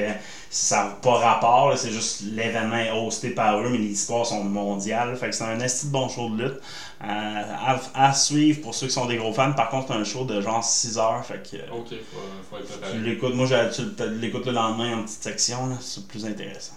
ça 0.51 0.85
n'a 0.85 0.91
pas 1.03 1.15
rapport, 1.19 1.77
c'est 1.77 1.91
juste 1.91 2.23
l'événement 2.33 2.77
est 2.77 2.91
hosté 2.93 3.31
par 3.31 3.59
eux, 3.59 3.69
mais 3.71 3.79
les 3.79 3.87
histoires 3.91 4.25
sont 4.25 4.45
mondiales. 4.45 5.17
Fait 5.17 5.31
que 5.31 5.35
c'est 5.35 5.43
un 5.45 5.59
esti 5.59 5.87
de 5.87 5.93
bon 5.93 6.09
show 6.09 6.29
de 6.31 6.45
lutte. 6.45 6.61
Euh, 7.03 7.07
à, 7.07 7.81
à 7.95 8.13
suivre 8.13 8.61
pour 8.61 8.75
ceux 8.75 8.87
qui 8.89 8.93
sont 8.93 9.07
des 9.07 9.17
gros 9.17 9.33
fans. 9.33 9.53
Par 9.53 9.71
contre, 9.71 9.89
c'est 9.89 9.95
un 9.95 10.05
show 10.05 10.25
de 10.25 10.41
genre 10.41 10.63
6 10.63 10.99
heures. 10.99 11.25
Fait 11.25 11.43
que, 11.49 11.57
euh, 11.57 11.61
Ok, 11.73 11.89
faut, 11.91 12.19
faut 12.51 12.57
être 12.59 12.67
tu 12.73 12.79
préparé. 12.79 12.99
l'écoutes, 12.99 13.35
moi 13.35 13.47
j'ai- 13.47 13.71
tu 13.75 13.83
le- 13.83 14.15
l'écoutes 14.21 14.47
le 14.47 14.53
lendemain 14.53 14.99
en 14.99 15.03
petite 15.05 15.23
section, 15.23 15.59
c'est 15.81 16.07
plus 16.07 16.25
intéressant. 16.27 16.75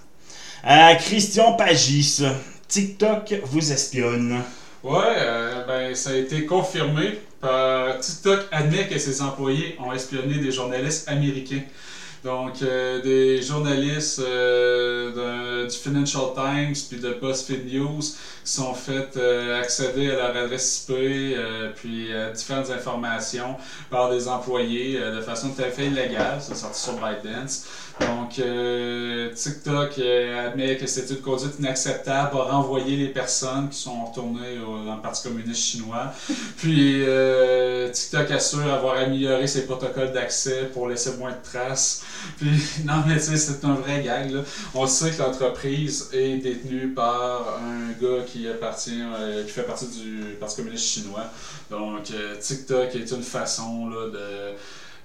Euh, 0.68 0.94
Christian 0.96 1.54
Pagis, 1.54 2.24
TikTok 2.68 3.34
vous 3.46 3.72
espionne. 3.72 4.42
Ouais, 4.84 5.00
euh, 5.18 5.66
ben, 5.66 5.96
ça 5.96 6.12
a 6.12 6.16
été 6.16 6.46
confirmé 6.46 7.20
par 7.42 8.00
TikTok 8.00 8.46
admet 8.52 8.88
que 8.88 8.98
ses 8.98 9.22
employés 9.22 9.76
ont 9.80 9.92
espionné 9.92 10.38
des 10.38 10.52
journalistes 10.52 11.10
américains. 11.10 11.64
Donc, 12.24 12.62
euh, 12.62 13.02
des 13.02 13.42
journalistes 13.42 14.20
euh, 14.20 15.68
du 15.68 15.76
Financial 15.76 16.22
Times 16.36 16.76
puis 16.88 17.00
de 17.00 17.14
BuzzFeed 17.20 17.66
News 17.74 18.00
qui 18.44 18.52
sont 18.52 18.76
fait 18.76 19.18
euh, 19.18 19.60
accéder 19.60 20.12
à 20.12 20.16
leur 20.16 20.36
adresse 20.36 20.84
IP 20.88 20.96
euh, 20.96 21.70
puis 21.76 22.14
à 22.14 22.30
différentes 22.30 22.70
informations 22.70 23.56
par 23.90 24.10
des 24.12 24.28
employés 24.28 25.00
euh, 25.00 25.16
de 25.16 25.22
façon 25.22 25.50
tout 25.50 25.62
à 25.64 25.66
fait 25.70 25.88
illégale. 25.88 26.38
C'est 26.42 26.56
sorti 26.56 26.80
sur 26.80 26.94
ByteDance. 26.94 27.64
Donc, 28.00 28.38
euh, 28.40 29.30
TikTok 29.34 29.98
euh, 30.00 30.48
admet 30.48 30.78
que 30.78 30.86
c'est 30.88 31.10
une 31.10 31.22
conduite 31.22 31.54
inacceptable, 31.60 32.36
a 32.38 32.44
renvoyé 32.44 32.98
les 32.98 33.10
personnes 33.10 33.70
qui 33.70 33.80
sont 33.80 34.06
retournées 34.06 34.60
au- 34.60 34.86
dans 34.86 34.96
le 34.96 35.02
Parti 35.02 35.24
communiste 35.28 35.62
chinois. 35.62 36.12
Puis, 36.58 37.04
euh, 37.04 37.90
TikTok 37.90 38.30
assure 38.32 38.72
avoir 38.72 38.98
amélioré 38.98 39.46
ses 39.48 39.66
protocoles 39.66 40.12
d'accès 40.14 40.70
pour 40.74 40.88
laisser 40.88 41.12
moins 41.18 41.32
de 41.32 41.42
traces. 41.44 42.02
Puis, 42.38 42.50
non, 42.86 43.04
mais 43.08 43.16
tu 43.16 43.26
sais, 43.26 43.38
c'est 43.38 43.64
un 43.66 43.74
vrai 43.74 44.04
gag. 44.04 44.32
Là. 44.32 44.42
On 44.74 44.86
sait 44.88 45.12
que 45.12 45.22
l'entreprise 45.22 46.10
est 46.14 46.38
détenue 46.38 46.90
par 46.94 47.60
un 47.60 47.92
gars 48.02 48.24
qui 48.26 48.48
appartient, 48.48 49.02
euh, 49.02 49.44
qui 49.46 49.52
fait 49.52 49.64
partie 49.64 49.88
du 49.88 50.36
Parti 50.40 50.58
communiste 50.58 50.86
chinois. 50.86 51.26
Donc, 51.70 52.12
euh, 52.12 52.36
TikTok 52.40 52.96
est 52.96 53.12
une 53.12 53.24
façon 53.24 53.90
là, 53.90 54.08
de 54.08 54.12
de- 54.12 54.56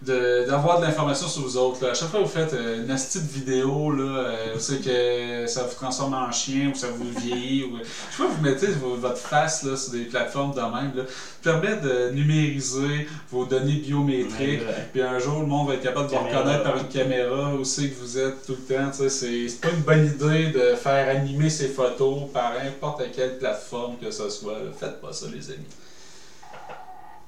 d'avoir 0.02 0.80
de, 0.80 0.84
l'information 0.84 1.26
sur 1.26 1.42
vous 1.42 1.56
autres. 1.56 1.82
Là. 1.84 1.90
À 1.92 1.94
chaque 1.94 2.10
fois 2.10 2.20
que 2.20 2.24
vous 2.26 2.30
faites 2.30 2.52
euh, 2.52 2.80
une 2.80 2.86
petite 2.94 3.22
vidéo, 3.30 3.90
là, 3.92 4.02
euh, 4.04 4.46
vous 4.54 4.60
savez 4.60 4.80
que 4.80 5.46
ça 5.46 5.62
vous 5.62 5.74
transforme 5.74 6.12
en 6.14 6.30
chien 6.30 6.70
ou 6.70 6.74
ça 6.74 6.88
vous 6.88 7.08
vieillit. 7.18 7.64
Ou, 7.64 7.78
chaque 7.78 8.12
fois 8.12 8.26
que 8.26 8.32
vous 8.32 8.42
mettez 8.42 8.66
vo- 8.66 8.96
votre 8.96 9.16
face 9.18 9.62
là, 9.62 9.76
sur 9.76 9.92
des 9.92 10.04
plateformes 10.04 10.54
de 10.54 10.60
même, 10.60 10.92
là, 10.94 11.02
permet 11.42 11.76
de 11.76 12.10
numériser 12.10 13.08
vos 13.30 13.46
données 13.46 13.76
biométriques. 13.76 14.60
Puis 14.92 15.00
un 15.02 15.18
jour, 15.18 15.40
le 15.40 15.46
monde 15.46 15.68
va 15.68 15.74
être 15.74 15.82
capable 15.82 16.10
de 16.10 16.16
vous 16.16 16.24
reconnaître 16.24 16.62
par 16.62 16.76
une 16.76 16.88
caméra 16.88 17.54
aussi 17.54 17.90
que 17.90 17.94
vous 18.00 18.18
êtes 18.18 18.44
tout 18.46 18.56
le 18.68 18.74
temps. 18.76 18.92
sais, 18.92 19.08
C'est 19.08 19.48
c'est 19.48 19.60
pas 19.60 19.70
une 19.70 19.80
bonne 19.82 20.06
idée 20.06 20.48
de 20.48 20.74
faire 20.76 21.08
animer 21.08 21.48
ces 21.48 21.68
photos 21.68 22.24
par 22.34 22.52
n'importe 22.62 23.02
quelle 23.14 23.38
plateforme 23.38 23.96
que 23.96 24.10
ce 24.10 24.28
soit. 24.28 24.52
là. 24.54 24.70
Faites 24.78 25.00
pas 25.00 25.12
ça, 25.12 25.26
les 25.32 25.48
amis. 25.50 25.64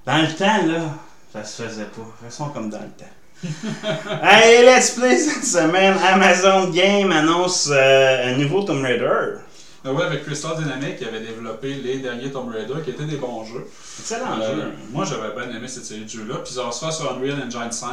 Dans 0.06 0.18
le 0.22 0.34
temps, 0.36 0.66
là, 0.66 0.94
ça 1.32 1.44
se 1.44 1.62
faisait 1.62 1.84
pas. 1.84 2.06
Restons 2.24 2.48
comme 2.50 2.70
dans 2.70 2.78
le 2.80 2.90
temps. 2.98 3.04
hey, 4.22 4.64
let's 4.64 4.90
play 4.92 5.16
cette 5.18 5.44
semaine. 5.44 5.94
Amazon 6.04 6.70
Game 6.70 7.12
annonce 7.12 7.68
euh, 7.72 8.32
un 8.32 8.36
nouveau 8.36 8.62
Tomb 8.64 8.82
Raider. 8.82 9.38
Ah 9.84 9.92
ouais, 9.92 10.04
avec 10.04 10.24
Crystal 10.24 10.56
Dynamics 10.58 10.98
qui 10.98 11.04
avait 11.04 11.20
développé 11.20 11.74
les 11.74 11.98
derniers 12.00 12.32
Tomb 12.32 12.48
Raider 12.50 12.74
qui 12.84 12.90
étaient 12.90 13.04
des 13.04 13.16
bons 13.16 13.44
jeux. 13.44 13.64
Excellent 14.00 14.40
Euh, 14.42 14.54
jeu. 14.56 14.72
moi, 14.90 15.04
j'avais 15.04 15.32
bien 15.34 15.56
aimé 15.56 15.68
cette 15.68 15.84
série 15.84 16.04
de 16.04 16.08
jeux-là. 16.08 16.36
Puis 16.44 16.52
ça 16.54 16.64
va 16.64 16.72
se 16.72 16.80
faire 16.80 16.92
sur 16.92 17.12
Unreal 17.12 17.40
Engine 17.46 17.70
5. 17.70 17.90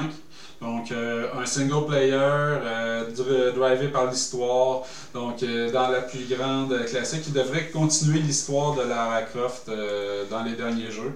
Donc, 0.61 0.91
euh, 0.91 1.27
un 1.39 1.45
single 1.45 1.85
player 1.85 2.13
euh, 2.17 3.03
dri- 3.11 3.53
drivé 3.55 3.89
par 3.89 4.09
l'histoire. 4.09 4.81
Donc, 5.13 5.43
euh, 5.43 5.71
dans 5.71 5.89
la 5.89 6.01
plus 6.01 6.25
grande 6.27 6.85
classique, 6.85 7.21
qui 7.23 7.31
devrait 7.31 7.67
continuer 7.67 8.19
l'histoire 8.19 8.73
de 8.73 8.81
Lara 8.81 9.21
Croft 9.21 9.69
dans 10.31 10.43
les 10.43 10.53
derniers 10.53 10.89
jeux. 10.91 11.13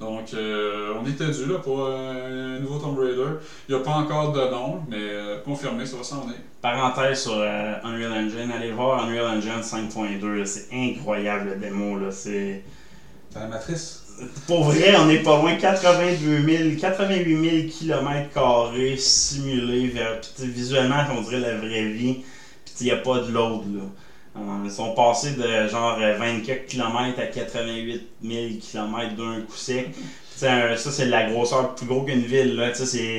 Donc, 0.00 0.32
euh, 0.32 0.94
on 1.00 1.06
était 1.08 1.30
dû 1.30 1.46
là 1.46 1.58
pour 1.58 1.88
un 1.88 2.60
nouveau 2.60 2.78
Tomb 2.78 2.96
Raider. 2.98 3.38
Il 3.68 3.74
n'y 3.74 3.80
a 3.80 3.84
pas 3.84 3.92
encore 3.92 4.32
de 4.32 4.40
nom, 4.48 4.80
mais 4.88 4.96
euh, 4.96 5.40
confirmé, 5.42 5.84
ça 5.84 5.96
va 5.96 6.04
s'en 6.04 6.20
venir. 6.20 6.36
Parenthèse 6.62 7.22
sur 7.22 7.34
euh, 7.34 7.74
Unreal 7.82 8.12
Engine, 8.12 8.50
allez 8.54 8.70
voir 8.70 9.04
Unreal 9.04 9.38
Engine 9.38 9.60
5.2, 9.60 10.24
là, 10.24 10.46
c'est 10.46 10.68
incroyable 10.72 11.50
le 11.50 11.56
démo. 11.56 11.98
Là, 11.98 12.12
c'est... 12.12 12.62
T'as 13.34 13.40
la 13.40 13.46
matrice? 13.46 14.04
Pour 14.46 14.64
vrai, 14.64 14.96
on 14.96 15.06
n'est 15.06 15.22
pas 15.22 15.40
loin, 15.40 15.54
82 15.54 16.42
000, 16.44 16.80
88 16.80 17.50
000 17.50 17.68
km 17.68 18.72
simulés, 18.96 19.88
vers, 19.88 20.20
pis, 20.20 20.46
visuellement 20.46 21.04
on 21.16 21.20
dirait 21.22 21.38
la 21.40 21.56
vraie 21.56 21.84
vie, 21.84 22.24
puis 22.64 22.74
il 22.80 22.84
n'y 22.84 22.90
a 22.90 22.96
pas 22.96 23.20
de 23.20 23.30
load 23.30 23.62
là. 23.76 23.82
Euh, 24.38 24.62
ils 24.64 24.70
sont 24.70 24.94
passés 24.94 25.32
de 25.32 25.68
genre 25.68 25.96
euh, 26.00 26.14
24 26.16 26.66
km 26.66 27.18
à 27.20 27.26
88 27.26 28.06
000 28.22 28.58
km 28.60 29.14
d'un 29.16 29.40
coup 29.42 29.56
sec. 29.56 29.94
Un- 30.42 30.76
ça 30.76 30.92
c'est 30.92 31.06
la 31.06 31.24
grosseur 31.24 31.74
plus 31.74 31.86
gros 31.86 32.04
qu'une 32.04 32.20
ville 32.24 32.54
là, 32.54 32.70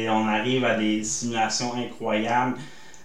on 0.09 0.25
arrive 0.27 0.63
à 0.63 0.73
des 0.75 1.03
simulations 1.03 1.73
incroyables. 1.75 2.55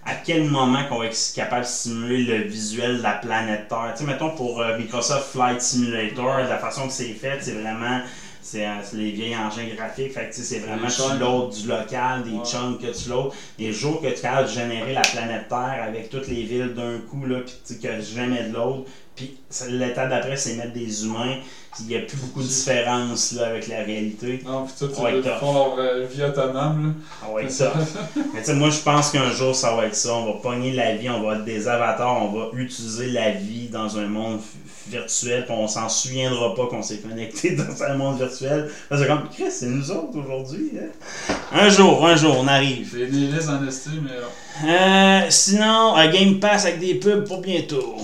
À 0.05 0.13
quel 0.15 0.43
moment 0.45 0.83
qu'on 0.87 0.99
va 0.99 1.07
être 1.07 1.31
capable 1.35 1.63
de 1.63 1.67
simuler 1.67 2.21
le 2.23 2.43
visuel 2.43 2.97
de 2.97 3.03
la 3.03 3.13
planète 3.13 3.67
Terre? 3.67 3.93
Mettons 4.05 4.29
pour 4.35 4.61
euh, 4.61 4.77
Microsoft 4.77 5.31
Flight 5.31 5.59
Simulator, 5.61 6.37
la 6.47 6.57
façon 6.59 6.87
que 6.87 6.93
c'est 6.93 7.13
fait, 7.13 7.39
c'est 7.41 7.53
vraiment 7.53 7.99
c'est 8.45 8.67
les 8.93 9.11
vieilles 9.11 9.35
engins 9.35 9.65
graphiques. 9.75 10.13
Fait 10.13 10.29
que 10.29 10.35
c'est 10.35 10.59
vraiment 10.59 10.87
tu 10.87 11.19
loads 11.19 11.49
du 11.49 11.67
local, 11.67 12.23
des 12.23 12.31
Ouais. 12.37 12.45
chunks 12.45 12.79
que 12.79 12.95
tu 12.95 13.09
loads. 13.09 13.31
Des 13.57 13.73
jours 13.73 14.01
que 14.01 14.07
tu 14.07 14.21
capable 14.21 14.47
de 14.47 14.53
générer 14.53 14.93
la 14.93 15.01
planète 15.01 15.47
Terre 15.49 15.83
avec 15.87 16.09
toutes 16.11 16.27
les 16.27 16.43
villes 16.43 16.73
d'un 16.75 16.99
coup, 17.09 17.25
là, 17.25 17.39
puis 17.39 17.79
que 17.79 18.01
jamais 18.01 18.43
de 18.49 18.53
l'autre. 18.53 18.83
Puis 19.15 19.37
l'étape 19.69 20.09
d'après, 20.09 20.35
c'est 20.37 20.55
mettre 20.55 20.73
des 20.73 21.05
humains. 21.05 21.37
Il 21.79 21.87
n'y 21.87 21.95
a 21.95 22.01
plus 22.01 22.17
beaucoup 22.17 22.41
de 22.41 22.47
différence 22.47 23.31
là, 23.31 23.47
avec 23.47 23.67
la 23.67 23.77
réalité. 23.77 24.41
Non, 24.45 24.65
puis 24.65 24.73
tout, 24.77 24.91
ils 24.93 25.23
font 25.39 25.53
leur 25.53 25.79
euh, 25.79 26.05
vie 26.05 26.23
autonome. 26.23 26.95
Ah 27.23 27.31
ouais, 27.31 27.43
là. 27.43 27.49
ça. 27.49 27.73
Mais 28.33 28.41
tu 28.41 28.45
sais, 28.45 28.53
moi, 28.53 28.69
je 28.69 28.79
pense 28.79 29.11
qu'un 29.11 29.31
jour, 29.31 29.55
ça 29.55 29.75
va 29.75 29.85
être 29.87 29.95
ça. 29.95 30.13
On 30.13 30.25
va 30.33 30.39
pogner 30.39 30.73
la 30.73 30.95
vie, 30.95 31.09
on 31.09 31.21
va 31.23 31.35
être 31.35 31.45
des 31.45 31.67
avatars, 31.67 32.21
on 32.23 32.31
va 32.31 32.47
utiliser 32.57 33.07
la 33.07 33.31
vie 33.31 33.69
dans 33.69 33.97
un 33.97 34.07
monde 34.07 34.39
virtuel, 34.87 35.45
puis 35.45 35.55
on 35.57 35.67
s'en 35.67 35.89
souviendra 35.89 36.53
pas 36.55 36.67
qu'on 36.67 36.81
s'est 36.81 36.97
connecté 36.97 37.51
dans 37.55 37.83
un 37.83 37.95
monde 37.95 38.17
virtuel. 38.17 38.69
C'est 38.91 39.07
comme, 39.07 39.29
Chris, 39.33 39.51
c'est 39.51 39.67
nous 39.67 39.91
autres 39.91 40.17
aujourd'hui. 40.17 40.71
hein? 40.79 41.33
Un 41.51 41.69
jour, 41.69 42.05
un 42.05 42.15
jour, 42.15 42.37
on 42.39 42.47
arrive. 42.47 42.91
J'ai 42.95 43.07
des 43.07 43.27
listes 43.27 43.49
en 43.49 43.65
estime, 43.67 44.07
mais. 44.09 44.69
Euh, 44.69 45.25
sinon, 45.29 45.95
un 45.95 46.07
Game 46.09 46.39
Pass 46.39 46.65
avec 46.65 46.79
des 46.79 46.95
pubs 46.95 47.27
pour 47.27 47.41
bientôt. 47.41 47.97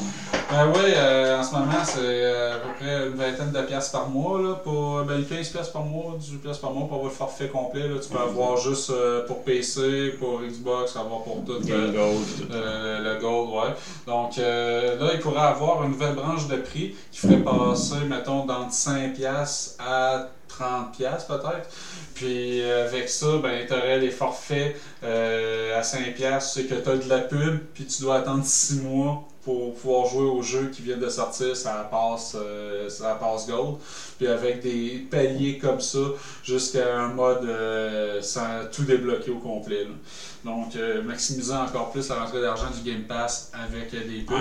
Ben 0.52 0.68
oui, 0.68 0.92
euh, 0.94 1.40
en 1.40 1.44
ce 1.44 1.54
moment, 1.54 1.84
c'est 1.86 2.00
euh, 2.02 2.56
à 2.56 2.60
peu 2.60 2.74
près 2.78 3.08
une 3.08 3.16
vingtaine 3.16 3.52
de 3.52 3.62
pièces 3.62 3.88
par 3.88 4.10
mois, 4.10 4.42
là, 4.42 4.56
pour 4.56 5.02
ben, 5.04 5.24
15 5.24 5.48
pièces 5.48 5.70
par 5.70 5.84
mois, 5.84 6.16
18 6.20 6.38
pièces 6.40 6.58
par 6.58 6.72
mois 6.72 6.88
pour 6.88 6.98
avoir 6.98 7.10
le 7.10 7.16
forfait 7.16 7.48
complet. 7.48 7.88
Là. 7.88 7.96
Tu 8.02 8.10
peux 8.10 8.20
avoir 8.20 8.58
juste 8.58 8.90
euh, 8.90 9.26
pour 9.26 9.44
PC, 9.44 10.16
pour 10.20 10.42
Xbox, 10.42 10.98
avoir 10.98 11.24
pour 11.24 11.46
tout. 11.46 11.54
Euh, 11.70 11.94
Gold, 11.94 12.52
le 12.52 13.20
Gold, 13.22 13.50
ouais. 13.50 13.74
Donc 14.08 14.38
euh, 14.38 15.00
là, 15.00 15.12
il 15.14 15.20
pourrait 15.22 15.40
avoir 15.40 15.84
une 15.84 15.92
nouvelle 15.92 16.16
branche 16.16 16.48
de 16.48 16.58
prix 16.58 16.96
qui 17.12 17.20
ferait 17.20 17.38
passer, 17.38 18.04
mettons, 18.10 18.44
d'entre 18.44 18.74
5$ 18.74 19.14
piastres 19.14 19.76
à 19.80 20.28
30$ 20.50 20.92
piastres, 20.92 21.28
peut-être. 21.28 21.70
Puis 22.14 22.62
avec 22.62 23.08
ça, 23.08 23.38
ben, 23.42 23.66
tu 23.66 23.74
aurais 23.74 24.00
les 24.00 24.12
forfaits 24.12 24.76
à 25.02 25.82
5$, 25.82 26.14
piastres, 26.14 26.56
c'est 26.56 26.66
que 26.66 26.76
tu 26.76 26.90
as 26.90 26.98
de 26.98 27.08
la 27.08 27.20
pub, 27.20 27.60
puis 27.74 27.86
tu 27.86 28.02
dois 28.02 28.18
attendre 28.18 28.44
6 28.44 28.82
mois 28.82 29.24
pour 29.44 29.74
pouvoir 29.74 30.08
jouer 30.08 30.26
aux 30.26 30.42
jeux 30.42 30.70
qui 30.72 30.82
viennent 30.84 31.00
de 31.00 31.10
sortir, 31.10 31.56
ça 31.56 31.88
passe, 31.90 32.36
euh, 32.40 32.90
ça 32.90 33.16
passe 33.16 33.48
Gold. 33.48 33.78
Puis 34.18 34.28
avec 34.28 34.62
des 34.62 35.08
paliers 35.10 35.58
comme 35.58 35.82
ça, 35.82 36.00
jusqu'à 36.44 36.96
un 36.96 37.08
mode 37.08 37.46
euh, 37.46 38.22
sans 38.22 38.66
tout 38.72 38.84
débloquer 38.84 39.32
au 39.32 39.40
complet. 39.40 39.86
là. 39.86 39.96
Donc, 40.46 40.76
euh, 40.76 41.02
maximisant 41.04 41.64
encore 41.64 41.92
plus 41.92 42.08
la 42.10 42.16
rentrée 42.16 42.42
d'argent 42.42 42.70
du 42.72 42.90
Game 42.90 43.04
Pass 43.04 43.52
avec 43.54 43.92
des 43.92 44.22
pubs. 44.22 44.38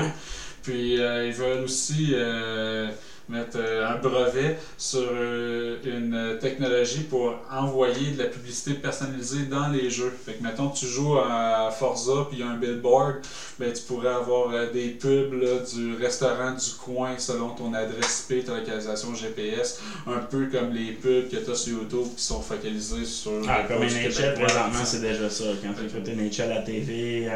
Puis, 0.63 1.01
euh, 1.01 1.27
ils 1.27 1.33
veulent 1.33 1.65
aussi 1.65 2.11
euh, 2.13 2.89
mettre 3.31 3.59
euh, 3.59 3.89
un 3.89 3.97
brevet 3.97 4.59
sur 4.77 5.09
euh, 5.13 5.79
une 5.85 6.15
euh, 6.15 6.39
technologie 6.39 7.05
pour 7.05 7.37
envoyer 7.51 8.11
de 8.11 8.19
la 8.19 8.29
publicité 8.29 8.75
personnalisée 8.75 9.45
dans 9.45 9.69
les 9.69 9.89
jeux. 9.89 10.13
Fait 10.25 10.35
que, 10.35 10.43
mettons, 10.43 10.69
tu 10.69 10.87
joues 10.87 11.17
à 11.19 11.71
Forza, 11.71 12.27
puis 12.29 12.39
il 12.39 12.41
y 12.41 12.43
a 12.43 12.51
un 12.51 12.57
billboard, 12.57 13.17
ben, 13.59 13.73
tu 13.73 13.83
pourrais 13.83 14.13
avoir 14.13 14.71
des 14.73 14.89
pubs 14.89 15.33
là, 15.35 15.59
du 15.75 15.95
restaurant 15.95 16.53
du 16.53 16.71
coin 16.85 17.17
selon 17.19 17.51
ton 17.51 17.73
adresse 17.73 18.27
IP, 18.29 18.45
ta 18.45 18.57
localisation 18.57 19.15
GPS, 19.15 19.81
un 20.07 20.19
peu 20.19 20.47
comme 20.47 20.73
les 20.73 20.93
pubs 20.93 21.29
que 21.29 21.37
tu 21.37 21.51
as 21.51 21.55
sur 21.55 21.79
YouTube 21.79 22.09
qui 22.17 22.25
sont 22.25 22.41
focalisées 22.41 23.05
sur... 23.05 23.33
Ah, 23.49 23.63
comme 23.69 23.85
NHL, 23.85 24.35
présentement, 24.35 24.85
c'est 24.85 25.01
déjà 25.01 25.31
ça. 25.31 25.45
Quand 25.63 25.75
tu 25.75 25.87
écoutes 25.87 26.09
NHL 26.09 26.53
à 26.53 26.63
TV, 26.63 27.31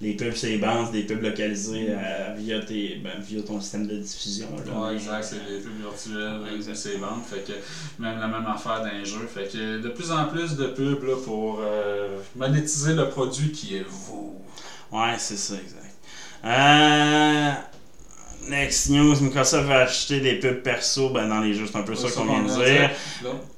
les 0.00 0.14
pubs 0.14 0.34
c'est 0.34 0.48
les 0.48 0.58
bandes, 0.58 0.92
des 0.92 1.04
pubs 1.04 1.22
localisées 1.22 1.88
via, 2.36 2.60
tes, 2.60 3.00
ben, 3.02 3.20
via 3.20 3.42
ton 3.42 3.60
système 3.60 3.86
de 3.86 3.96
diffusion. 3.96 4.48
Là. 4.66 4.80
Ouais, 4.80 4.94
exact, 4.94 5.29
c'est 5.30 5.68
virtuelles, 5.80 6.40
Ouais, 6.42 6.56
exact. 6.56 6.76
c'est 6.76 6.96
ventes, 6.96 7.26
fait 7.26 7.44
que 7.44 7.52
même 8.02 8.18
la 8.18 8.26
même 8.28 8.46
affaire 8.46 8.82
d'un 8.82 9.04
jeu, 9.04 9.28
fait 9.32 9.48
que 9.52 9.78
de 9.80 9.88
plus 9.88 10.10
en 10.10 10.26
plus 10.26 10.56
de 10.56 10.66
pubs 10.66 11.02
là, 11.04 11.16
pour 11.24 11.60
euh, 11.62 12.18
monétiser 12.36 12.94
le 12.94 13.08
produit 13.08 13.52
qui 13.52 13.76
est 13.76 13.86
vous. 13.88 14.34
Ouais, 14.92 15.14
c'est 15.18 15.36
ça, 15.36 15.54
exact. 15.54 15.94
Euh, 16.44 17.52
next 18.48 18.88
news, 18.90 19.20
Microsoft 19.20 19.66
va 19.66 19.80
acheter 19.80 20.20
des 20.20 20.38
pubs 20.38 20.62
perso 20.62 21.10
ben, 21.10 21.28
dans 21.28 21.40
les 21.40 21.54
jeux, 21.54 21.66
c'est 21.70 21.78
un 21.78 21.82
peu 21.82 21.94
ça 21.94 22.10
qu'on 22.10 22.24
vient 22.24 22.42
de 22.42 22.64
dire. 22.64 22.90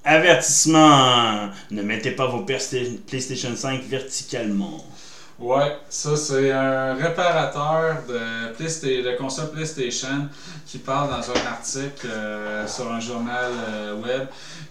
Avertissement, 0.05 1.51
ne 1.70 1.82
mettez 1.82 2.11
pas 2.12 2.27
vos 2.27 2.44
PlayStation 2.44 3.55
5 3.55 3.85
verticalement. 3.85 4.85
Ouais, 5.39 5.77
ça 5.89 6.15
c'est 6.17 6.53
un 6.53 6.95
réparateur 6.95 7.97
de, 8.07 8.53
Playsta- 8.57 9.03
de 9.03 9.17
console 9.17 9.51
PlayStation 9.51 10.29
qui 10.67 10.79
parle 10.79 11.11
dans 11.11 11.31
un 11.31 11.47
article 11.47 12.07
euh, 12.07 12.67
sur 12.69 12.93
un 12.93 13.01
journal 13.01 13.51
euh, 13.69 13.97
web 13.97 14.29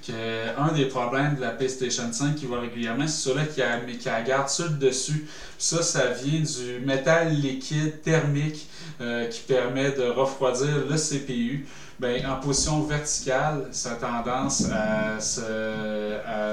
que 0.08 0.14
un 0.58 0.72
des 0.72 0.86
problèmes 0.86 1.36
de 1.36 1.42
la 1.42 1.50
PlayStation 1.50 2.04
5 2.12 2.36
qui 2.36 2.46
va 2.46 2.60
régulièrement, 2.62 3.06
c'est 3.08 3.30
celui 3.30 3.48
qui 3.48 3.62
a, 3.62 3.80
qui 4.00 4.08
a 4.10 4.22
garde 4.22 4.48
sur 4.50 4.66
le 4.66 4.78
dessus. 4.78 5.26
Ça, 5.58 5.82
ça 5.84 6.06
vient 6.08 6.40
du 6.40 6.80
métal 6.86 7.34
liquide 7.34 8.02
thermique 8.02 8.68
euh, 9.02 9.28
qui 9.28 9.42
permet 9.42 9.92
de 9.92 10.04
refroidir 10.04 10.86
le 10.90 10.96
CPU. 10.98 11.66
Ben, 12.02 12.26
en 12.26 12.38
position 12.44 12.82
verticale, 12.82 13.68
ça 13.72 13.92
a 13.92 13.96
tendance 13.96 14.64
à 14.72 15.20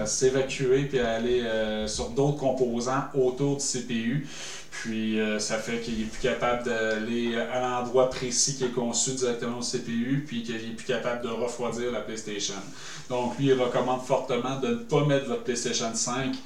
s'évacuer 0.06 0.82
puis 0.84 1.00
à 1.00 1.12
aller 1.12 1.40
euh, 1.40 1.86
sur 1.88 2.10
d'autres 2.10 2.36
composants 2.36 3.04
autour 3.14 3.56
du 3.56 3.64
CPU. 3.64 4.26
Puis 4.70 5.18
euh, 5.18 5.38
ça 5.40 5.56
fait 5.56 5.80
qu'il 5.80 6.02
est 6.02 6.04
plus 6.04 6.20
capable 6.20 6.64
d'aller 6.64 7.34
à 7.52 7.60
l'endroit 7.60 8.10
précis 8.10 8.56
qui 8.56 8.64
est 8.64 8.68
conçu 8.74 9.12
directement 9.12 9.58
au 9.58 9.62
CPU, 9.62 10.22
puis 10.26 10.42
qu'il 10.42 10.54
est 10.56 10.76
plus 10.76 10.84
capable 10.86 11.22
de 11.22 11.28
refroidir 11.30 11.90
la 11.92 12.00
PlayStation. 12.02 12.54
Donc 13.08 13.38
lui, 13.38 13.46
il 13.46 13.54
recommande 13.54 14.02
fortement 14.02 14.60
de 14.60 14.68
ne 14.68 14.74
pas 14.74 15.04
mettre 15.06 15.26
votre 15.28 15.42
PlayStation 15.44 15.90
5 15.94 16.36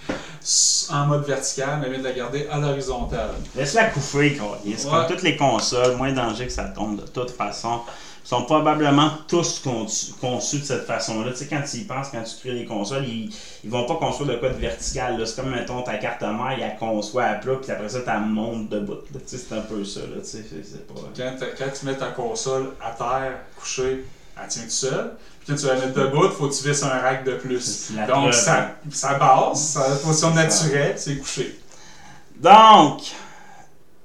s- 0.41 0.89
en 0.93 1.07
mode 1.07 1.25
vertical, 1.27 1.81
mais 1.91 1.99
de 1.99 2.05
la 2.05 2.13
garder 2.13 2.47
à 2.51 2.59
l'horizontale. 2.59 3.31
Laisse-la 3.57 3.87
couper, 3.87 4.35
quoi. 4.37 4.61
Ouais. 4.65 4.91
comme 5.09 5.17
toutes 5.17 5.23
les 5.25 5.37
consoles, 5.37 5.97
moins 5.97 6.13
danger 6.13 6.47
que 6.47 6.53
ça 6.53 6.65
tombe 6.67 7.01
de 7.01 7.07
toute 7.09 7.33
façon. 7.33 7.81
Sont 8.25 8.45
probablement 8.45 9.11
tous 9.27 9.59
conçus, 9.59 10.13
conçus 10.21 10.59
de 10.61 10.65
cette 10.65 10.87
façon-là. 10.87 11.33
Tu 11.33 11.39
sais, 11.39 11.47
quand 11.47 11.61
tu 11.69 11.79
y 11.79 11.85
penses, 11.85 12.07
quand 12.13 12.23
tu 12.23 12.37
crées 12.41 12.59
des 12.61 12.65
consoles, 12.65 13.05
ils, 13.05 13.35
ils 13.65 13.71
vont 13.71 13.85
pas 13.85 13.97
construire 13.97 14.31
de 14.31 14.37
quoi 14.37 14.49
de 14.51 14.55
vertical. 14.59 15.19
là. 15.19 15.27
C'est 15.27 15.37
comme, 15.37 15.51
mettons, 15.51 15.83
ta 15.83 15.99
carte 15.99 16.23
mère, 16.23 16.57
elle 16.61 16.79
conçoit 16.79 17.25
à 17.25 17.35
plat, 17.35 17.55
puis 17.61 17.71
après 17.73 17.89
ça, 17.89 18.01
tu 18.01 18.11
montes 18.29 18.69
debout. 18.69 18.93
là. 19.13 19.21
Tu 19.27 19.37
sais, 19.37 19.45
c'est 19.49 19.55
un 19.57 19.61
peu 19.63 19.85
ça. 19.85 20.01
Là. 20.01 20.21
Tu 20.23 20.25
sais, 20.29 20.45
c'est- 20.49 20.65
c'est 20.65 20.87
pas... 20.87 21.01
Quand, 21.59 21.65
tu 21.79 21.87
mets 21.87 21.97
ta 21.97 22.07
console 22.13 22.71
à 22.81 22.93
terre, 22.93 23.35
couchée, 23.59 24.05
elle 24.41 24.49
tient 24.49 24.63
tout 24.63 24.71
seul. 24.71 25.13
Puis 25.41 25.49
quand 25.53 25.61
tu 25.61 25.67
vas 25.67 25.75
la 25.75 25.81
mettre 25.87 25.99
debout, 25.99 26.25
il 26.27 26.31
faut 26.31 26.47
que 26.49 26.55
tu 26.55 26.69
visses 26.69 26.83
un 26.85 26.89
rack 26.91 27.25
de 27.25 27.35
plus. 27.35 27.91
La 27.97 28.07
Donc 28.07 28.29
preuve. 28.31 28.33
ça, 28.33 28.77
ça 28.93 29.15
base, 29.19 29.59
sa 29.61 29.97
position 29.97 30.31
naturelle, 30.31 30.95
c'est 30.97 31.17
couché. 31.17 31.59
Donc, 32.37 33.03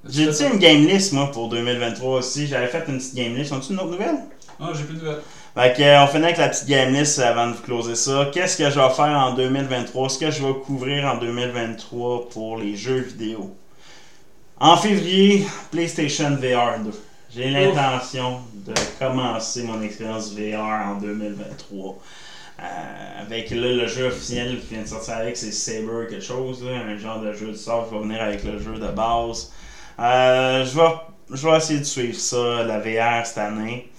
j'ai 0.09 0.25
Tu 0.25 0.31
dit 0.31 0.37
fais 0.37 0.49
une 0.49 0.59
game 0.59 0.85
list, 0.85 1.13
moi, 1.13 1.31
pour 1.31 1.49
2023 1.49 2.19
aussi? 2.19 2.47
J'avais 2.47 2.67
fait 2.67 2.83
une 2.87 2.97
petite 2.97 3.15
game 3.15 3.35
list. 3.35 3.51
Ont-tu 3.51 3.73
une 3.73 3.79
autre 3.79 3.91
nouvelle? 3.91 4.17
Non, 4.59 4.73
j'ai 4.73 4.83
plus 4.83 4.95
de 4.95 5.01
nouvelles. 5.01 5.21
Fait 5.55 5.75
que, 5.75 5.81
euh, 5.81 6.03
on 6.03 6.07
finit 6.07 6.25
avec 6.25 6.37
la 6.37 6.49
petite 6.49 6.67
game 6.67 6.93
list 6.93 7.19
avant 7.19 7.47
de 7.47 7.55
closer 7.55 7.95
ça. 7.95 8.29
Qu'est-ce 8.33 8.57
que 8.57 8.69
je 8.69 8.79
vais 8.79 8.89
faire 8.89 9.17
en 9.17 9.33
2023? 9.33 10.09
Ce 10.09 10.19
que 10.19 10.31
je 10.31 10.43
vais 10.45 10.53
couvrir 10.65 11.05
en 11.05 11.17
2023 11.17 12.29
pour 12.29 12.57
les 12.57 12.75
jeux 12.75 12.99
vidéo? 12.99 13.55
En 14.59 14.77
février, 14.77 15.45
PlayStation 15.71 16.31
VR 16.35 16.79
2. 16.83 16.91
J'ai 17.35 17.49
l'intention 17.49 18.39
de 18.53 18.73
commencer 18.99 19.63
mon 19.63 19.81
expérience 19.81 20.33
VR 20.33 20.87
en 20.89 20.95
2023. 20.95 21.97
Euh, 22.59 23.21
avec 23.21 23.51
là, 23.51 23.73
le 23.73 23.87
jeu 23.87 24.07
officiel 24.07 24.59
qui 24.59 24.73
vient 24.73 24.83
de 24.83 24.87
sortir 24.87 25.17
avec, 25.17 25.37
c'est 25.37 25.51
Saber 25.51 26.07
quelque 26.09 26.23
chose, 26.23 26.63
là, 26.63 26.71
un 26.87 26.97
genre 26.97 27.21
de 27.21 27.33
jeu 27.33 27.47
de 27.47 27.53
sort 27.55 27.87
qui 27.87 27.95
va 27.95 28.01
venir 28.01 28.21
avec 28.21 28.43
le 28.43 28.57
jeu 28.59 28.75
de 28.79 28.87
base. 28.87 29.51
Euh, 29.99 30.65
je, 30.65 30.75
vais, 30.77 30.87
je 31.33 31.47
vais 31.47 31.57
essayer 31.57 31.79
de 31.79 31.85
suivre 31.85 32.15
ça, 32.19 32.63
la 32.63 32.79
VR 32.79 33.25
cette 33.25 33.37
année. 33.39 33.89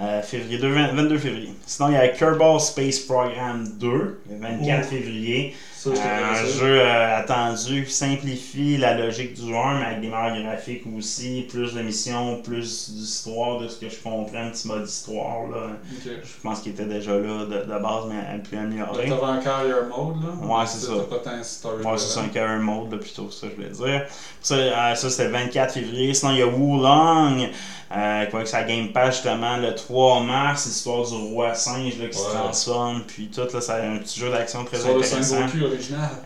Euh, 0.00 0.22
février 0.22 0.58
2, 0.58 0.68
22 0.70 1.18
février. 1.18 1.52
Sinon, 1.66 1.88
il 1.88 1.94
y 1.94 1.96
a 1.96 2.06
Kerbal 2.08 2.60
Space 2.60 3.00
Program 3.00 3.66
2, 3.80 3.88
le 4.30 4.38
24 4.38 4.80
Oh. 4.86 4.90
février. 4.90 5.56
Ça, 5.80 5.90
Euh, 5.90 5.92
un 5.92 6.32
t'intéresse. 6.34 6.56
jeu 6.58 6.80
euh, 6.80 7.16
attendu 7.18 7.84
qui 7.84 7.92
simplifie 7.92 8.76
la 8.78 8.94
logique 8.98 9.34
du 9.34 9.48
joueur, 9.48 9.74
mais 9.78 9.84
avec 9.86 10.00
des 10.00 10.08
meilleurs 10.08 10.42
graphiques 10.42 10.82
aussi, 10.96 11.46
plus 11.48 11.74
de 11.74 11.82
missions, 11.82 12.42
plus 12.42 12.90
d'histoire, 12.90 13.60
de 13.60 13.68
ce 13.68 13.76
que 13.78 13.88
je 13.88 13.96
comprends, 14.02 14.38
un 14.46 14.50
petit 14.50 14.66
mode 14.66 14.88
histoire. 14.88 15.46
Là. 15.52 15.68
Je 16.04 16.42
pense 16.42 16.60
qu'il 16.60 16.72
était 16.72 16.84
déjà 16.86 17.12
là 17.12 17.44
de, 17.44 17.62
de 17.72 17.78
base, 17.78 18.04
mais 18.08 18.34
un 18.34 18.38
plus 18.40 18.58
amélioré. 18.58 19.08
T'avais 19.08 19.22
un 19.22 19.38
carrier 19.38 19.72
mode, 19.88 20.16
là? 20.22 20.46
Ouais, 20.58 20.66
c'est 20.66 20.84
ça. 20.86 20.92
Pas 21.08 21.18
tant 21.18 21.38
de 21.38 21.42
story. 21.44 21.84
Ouais, 21.84 21.96
c'est 21.98 22.08
ça, 22.14 22.20
un 22.22 22.28
career 22.28 22.58
mode, 22.58 22.90
là, 22.92 22.98
plutôt, 22.98 23.30
ça, 23.30 23.46
je 23.48 23.54
voulais 23.54 23.70
dire. 23.70 24.02
Ça, 24.40 24.54
euh, 24.54 24.94
ça 24.96 25.10
c'était 25.10 25.24
le 25.26 25.30
24 25.32 25.74
février. 25.74 26.12
Sinon, 26.14 26.32
il 26.32 26.38
y 26.38 26.42
a 26.42 26.46
Wulong, 26.46 27.48
euh, 27.96 28.26
quoi 28.26 28.42
que 28.42 28.48
ça 28.48 28.62
Game 28.64 28.92
Pass, 28.92 29.16
justement, 29.16 29.56
le 29.56 29.74
3 29.74 30.20
mars, 30.22 30.66
l'histoire 30.66 31.06
du 31.06 31.14
roi 31.14 31.54
singe, 31.54 31.98
là, 31.98 32.06
qui 32.08 32.18
se 32.18 32.24
transforme, 32.24 33.02
puis 33.06 33.28
tout, 33.34 33.40
là, 33.40 33.60
c'est 33.60 33.72
un 33.72 33.96
petit 33.98 34.20
jeu 34.20 34.30
d'action 34.30 34.64
très 34.64 34.78
intéressant. 34.96 35.46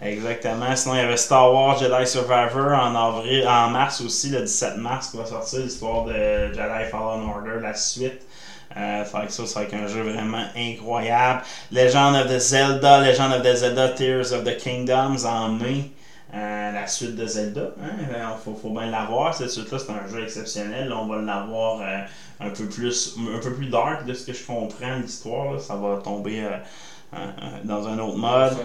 Exactement. 0.02 0.76
Sinon, 0.76 0.94
il 0.94 0.98
y 0.98 1.00
avait 1.00 1.16
Star 1.16 1.52
Wars 1.52 1.78
Jedi 1.78 2.06
Survivor 2.06 2.72
en 2.72 2.94
avril, 2.94 3.46
en 3.46 3.68
mars 3.68 4.00
aussi, 4.00 4.30
le 4.30 4.40
17 4.40 4.76
mars, 4.78 5.10
qui 5.10 5.16
va 5.16 5.26
sortir 5.26 5.60
l'histoire 5.60 6.04
de 6.04 6.12
Jedi 6.12 6.90
Fallen 6.90 7.28
Order, 7.28 7.60
la 7.60 7.74
suite. 7.74 8.22
Euh, 8.76 9.04
ça, 9.04 9.46
ça 9.46 9.60
va 9.60 9.66
être 9.66 9.74
un 9.74 9.86
jeu 9.86 10.02
vraiment 10.02 10.44
incroyable. 10.56 11.42
Legend 11.70 12.16
of 12.16 12.28
the 12.28 12.38
Zelda, 12.38 13.00
Legend 13.00 13.34
of 13.34 13.42
the 13.42 13.54
Zelda, 13.54 13.88
Tears 13.90 14.32
of 14.32 14.44
the 14.44 14.56
Kingdoms 14.56 15.26
en 15.26 15.50
mai. 15.50 15.90
Euh, 16.34 16.72
la 16.72 16.86
suite 16.86 17.14
de 17.14 17.26
Zelda. 17.26 17.72
Hein? 17.82 17.90
Euh, 18.14 18.26
faut, 18.42 18.54
faut 18.54 18.70
bien 18.70 18.86
l'avoir. 18.86 19.34
Cette 19.34 19.50
suite-là, 19.50 19.78
c'est 19.78 19.90
un 19.90 20.08
jeu 20.08 20.24
exceptionnel. 20.24 20.90
On 20.90 21.06
va 21.06 21.20
l'avoir 21.20 21.82
euh, 21.82 21.98
un 22.40 22.48
peu 22.48 22.64
plus 22.64 23.16
un 23.18 23.38
peu 23.38 23.52
plus 23.52 23.66
dark 23.66 24.06
de 24.06 24.14
ce 24.14 24.24
que 24.24 24.32
je 24.32 24.42
comprends 24.46 24.96
l'histoire. 24.96 25.60
Ça 25.60 25.74
va 25.74 25.98
tomber 25.98 26.42
dans 27.64 27.86
un 27.88 27.98
autre 27.98 28.16
mode. 28.16 28.56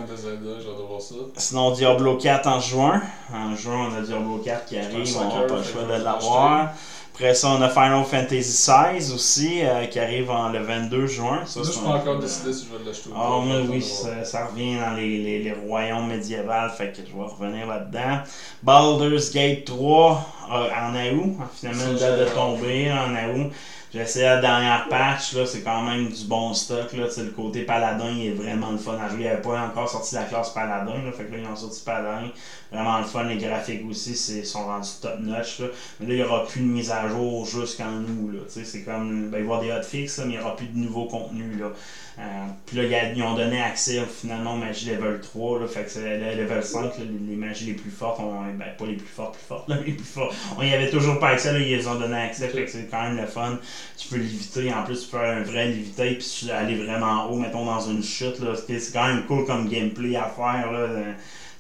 Sinon, 1.36 1.72
Diablo 1.72 2.18
4 2.18 2.48
en 2.48 2.60
juin. 2.60 3.02
En 3.34 3.56
juin, 3.56 3.90
on 3.92 3.96
a 3.98 4.02
Diablo 4.02 4.38
4 4.44 4.66
qui 4.66 4.78
arrive, 4.78 5.00
on 5.02 5.06
soccer, 5.06 5.36
n'a 5.42 5.48
pas 5.48 5.58
le 5.58 5.64
choix 5.64 5.84
de 5.84 6.04
l'avoir. 6.04 6.70
Après 7.14 7.34
ça, 7.34 7.50
on 7.50 7.62
a 7.64 7.70
Final 7.70 8.04
Fantasy 8.06 8.38
XVI 8.70 9.12
aussi, 9.12 9.62
euh, 9.64 9.86
qui 9.88 10.00
arrive 10.00 10.30
en, 10.30 10.50
le 10.50 10.60
22 10.60 11.08
juin. 11.08 11.42
Ça, 11.48 11.62
je 11.64 11.80
pas 11.80 11.90
encore 11.90 12.20
décidé 12.20 12.54
si 12.54 12.68
je 12.72 12.78
vais 12.78 12.84
l'acheter 12.86 13.10
ou 13.10 13.14
Ah, 13.16 13.42
pas. 13.44 13.56
hâte 13.56 13.66
oui, 13.70 13.80
voir. 13.80 13.82
ça, 13.82 14.24
ça 14.24 14.46
revient 14.46 14.76
dans 14.76 14.94
les, 14.96 15.18
les, 15.24 15.44
les 15.44 15.52
royaumes 15.54 16.08
médiévaux, 16.08 16.70
fait 16.78 16.92
que 16.92 16.98
je 16.98 17.18
vais 17.18 17.24
revenir 17.24 17.66
là-dedans. 17.66 18.20
Baldur's 18.62 19.32
Gate 19.34 19.66
3 19.66 20.26
euh, 20.52 20.70
en 20.80 20.94
août, 21.18 21.38
finalement, 21.60 21.86
une 21.92 21.98
date 21.98 22.20
de 22.20 22.26
tomber 22.26 22.92
en 22.92 23.12
août. 23.34 23.52
J'ai 23.94 24.00
essayé 24.00 24.26
la 24.26 24.42
dernière 24.42 24.88
patch, 24.90 25.34
là, 25.34 25.46
c'est 25.46 25.62
quand 25.64 25.82
même 25.84 26.10
du 26.12 26.26
bon 26.26 26.54
stock. 26.54 26.92
Là, 26.94 27.06
le 27.18 27.32
côté 27.32 27.64
paladin 27.64 28.10
il 28.12 28.28
est 28.28 28.34
vraiment 28.34 28.72
le 28.72 28.78
fun 28.78 28.98
à 29.00 29.08
jouer. 29.10 29.22
Il 29.22 29.28
avait 29.28 29.42
pas 29.42 29.62
encore 29.62 29.90
sorti 29.90 30.16
la 30.16 30.26
classe 30.26 30.50
paladin, 30.52 31.02
là, 31.04 31.12
fait 31.14 31.26
que 31.26 31.32
là, 31.32 31.38
ils 31.40 31.48
ont 31.48 31.56
sorti 31.56 31.82
paladin. 31.84 32.30
Vraiment 32.72 33.00
le 33.00 33.06
fun, 33.06 33.24
les 33.24 33.38
graphiques 33.38 33.84
aussi 33.90 34.16
sont 34.46 34.66
rendus 34.66 34.90
top 35.02 35.20
notch. 35.20 35.60
Là. 35.60 35.68
Mais 36.00 36.08
là, 36.08 36.14
il 36.14 36.18
n'y 36.18 36.24
aura 36.24 36.46
plus 36.46 36.62
de 36.62 36.66
mise 36.66 36.92
à 36.92 37.08
jour 37.08 37.46
jusqu'en 37.46 38.04
sais, 38.48 38.66
C'est 38.66 38.84
comme, 38.84 39.30
ben, 39.30 39.40
il 39.40 39.46
va 39.46 39.56
y 39.56 39.60
avoir 39.60 39.62
des 39.62 39.72
hotfix, 39.72 40.18
là, 40.18 40.26
mais 40.26 40.34
il 40.34 40.38
n'y 40.38 40.44
aura 40.44 40.56
plus 40.56 40.68
de 40.68 40.78
nouveau 40.78 41.06
contenu. 41.06 41.58
Là. 41.58 41.72
Euh, 42.20 42.46
puis 42.66 42.78
là, 42.78 43.12
ils 43.16 43.22
ont 43.22 43.36
donné 43.36 43.62
accès 43.62 44.02
finalement 44.06 44.56
aux 44.56 44.58
magies 44.58 44.90
level 44.90 45.22
3. 45.22 45.60
Là, 45.60 45.68
fait 45.68 45.84
que 45.84 45.92
c'est 45.92 46.18
le 46.18 46.42
level 46.42 46.64
5, 46.64 46.82
là, 46.82 46.92
les, 47.30 47.36
magies 47.36 47.68
les 47.68 47.74
plus 47.74 47.92
fortes, 47.92 48.20
ont, 48.20 48.42
ben, 48.58 48.66
pas 48.78 48.86
les 48.86 48.96
plus 48.96 49.08
fortes, 49.08 49.36
plus 49.36 49.46
fortes, 49.46 49.68
là, 49.70 49.78
mais 49.80 49.88
les 49.88 49.94
plus 49.94 50.06
fortes. 50.06 50.36
On 50.58 50.64
y 50.64 50.74
avait 50.74 50.90
toujours 50.90 51.20
pas 51.20 51.30
accès, 51.30 51.54
là, 51.54 51.60
ils 51.60 51.68
les 51.68 51.88
ont 51.88 51.96
donné 51.96 52.18
accès, 52.18 52.48
fait 52.48 52.66
que 52.66 52.72
c'est 52.72 52.88
quand 52.90 53.04
même 53.04 53.18
le 53.18 53.28
fun. 53.28 53.60
Tu 53.98 54.08
peux 54.08 54.18
l'éviter, 54.18 54.74
en 54.74 54.84
plus 54.84 55.06
tu 55.06 55.12
peux 55.12 55.20
faire 55.20 55.38
un 55.38 55.44
vrai 55.44 55.68
léviter 55.68 56.16
puis 56.16 56.52
aller 56.52 56.76
vraiment 56.76 57.30
haut, 57.30 57.38
mettons 57.38 57.66
dans 57.66 57.82
une 57.82 58.04
chute. 58.04 58.38
C'est 58.66 58.94
quand 58.94 59.08
même 59.08 59.26
cool 59.26 59.46
comme 59.46 59.70
gameplay 59.70 60.16
à 60.16 60.24
faire. 60.24 60.72
Là, 60.72 60.80
euh, 60.80 61.14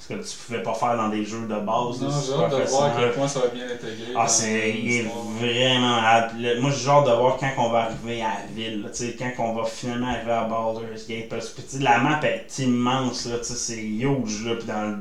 ce 0.08 0.14
que 0.14 0.20
tu 0.22 0.38
pouvais 0.46 0.64
pas 0.64 0.74
faire 0.74 0.96
dans 0.96 1.10
des 1.10 1.26
jeux 1.26 1.42
de 1.42 1.48
base. 1.56 2.02
Non, 2.02 2.10
j'ai 2.10 2.34
hâte 2.44 2.52
de 2.52 2.70
voir 2.70 2.84
à 2.86 3.00
quel 3.00 3.12
point 3.12 3.28
ça 3.28 3.40
va 3.42 3.48
bien 3.48 3.66
intégrer. 3.66 4.14
Ah, 4.16 4.28
c'est 4.28 4.70
il 4.80 4.92
est 4.92 5.06
vraiment 5.40 5.98
hâte. 5.98 6.32
Le- 6.40 6.60
Moi, 6.62 6.72
j'ai 6.72 6.84
genre 6.86 7.04
de 7.04 7.12
voir 7.12 7.38
quand 7.38 7.52
on 7.58 7.70
va 7.70 7.84
arriver 7.86 8.22
à 8.22 8.28
la 8.40 8.54
ville, 8.56 8.84
là, 8.84 8.90
quand 9.36 9.44
on 9.44 9.54
va 9.54 9.66
finalement 9.66 10.08
arriver 10.08 10.32
à 10.32 10.44
Baldur's 10.46 11.08
Gate. 11.08 11.30
Parce 11.30 11.50
que 11.50 11.62
la 11.84 11.98
map 12.00 12.20
est 12.24 12.60
immense, 12.60 13.28
c'est 13.44 13.84
huge. 13.84 14.46
Là, 14.46 14.56
puis 14.56 14.66
dans, 14.68 14.98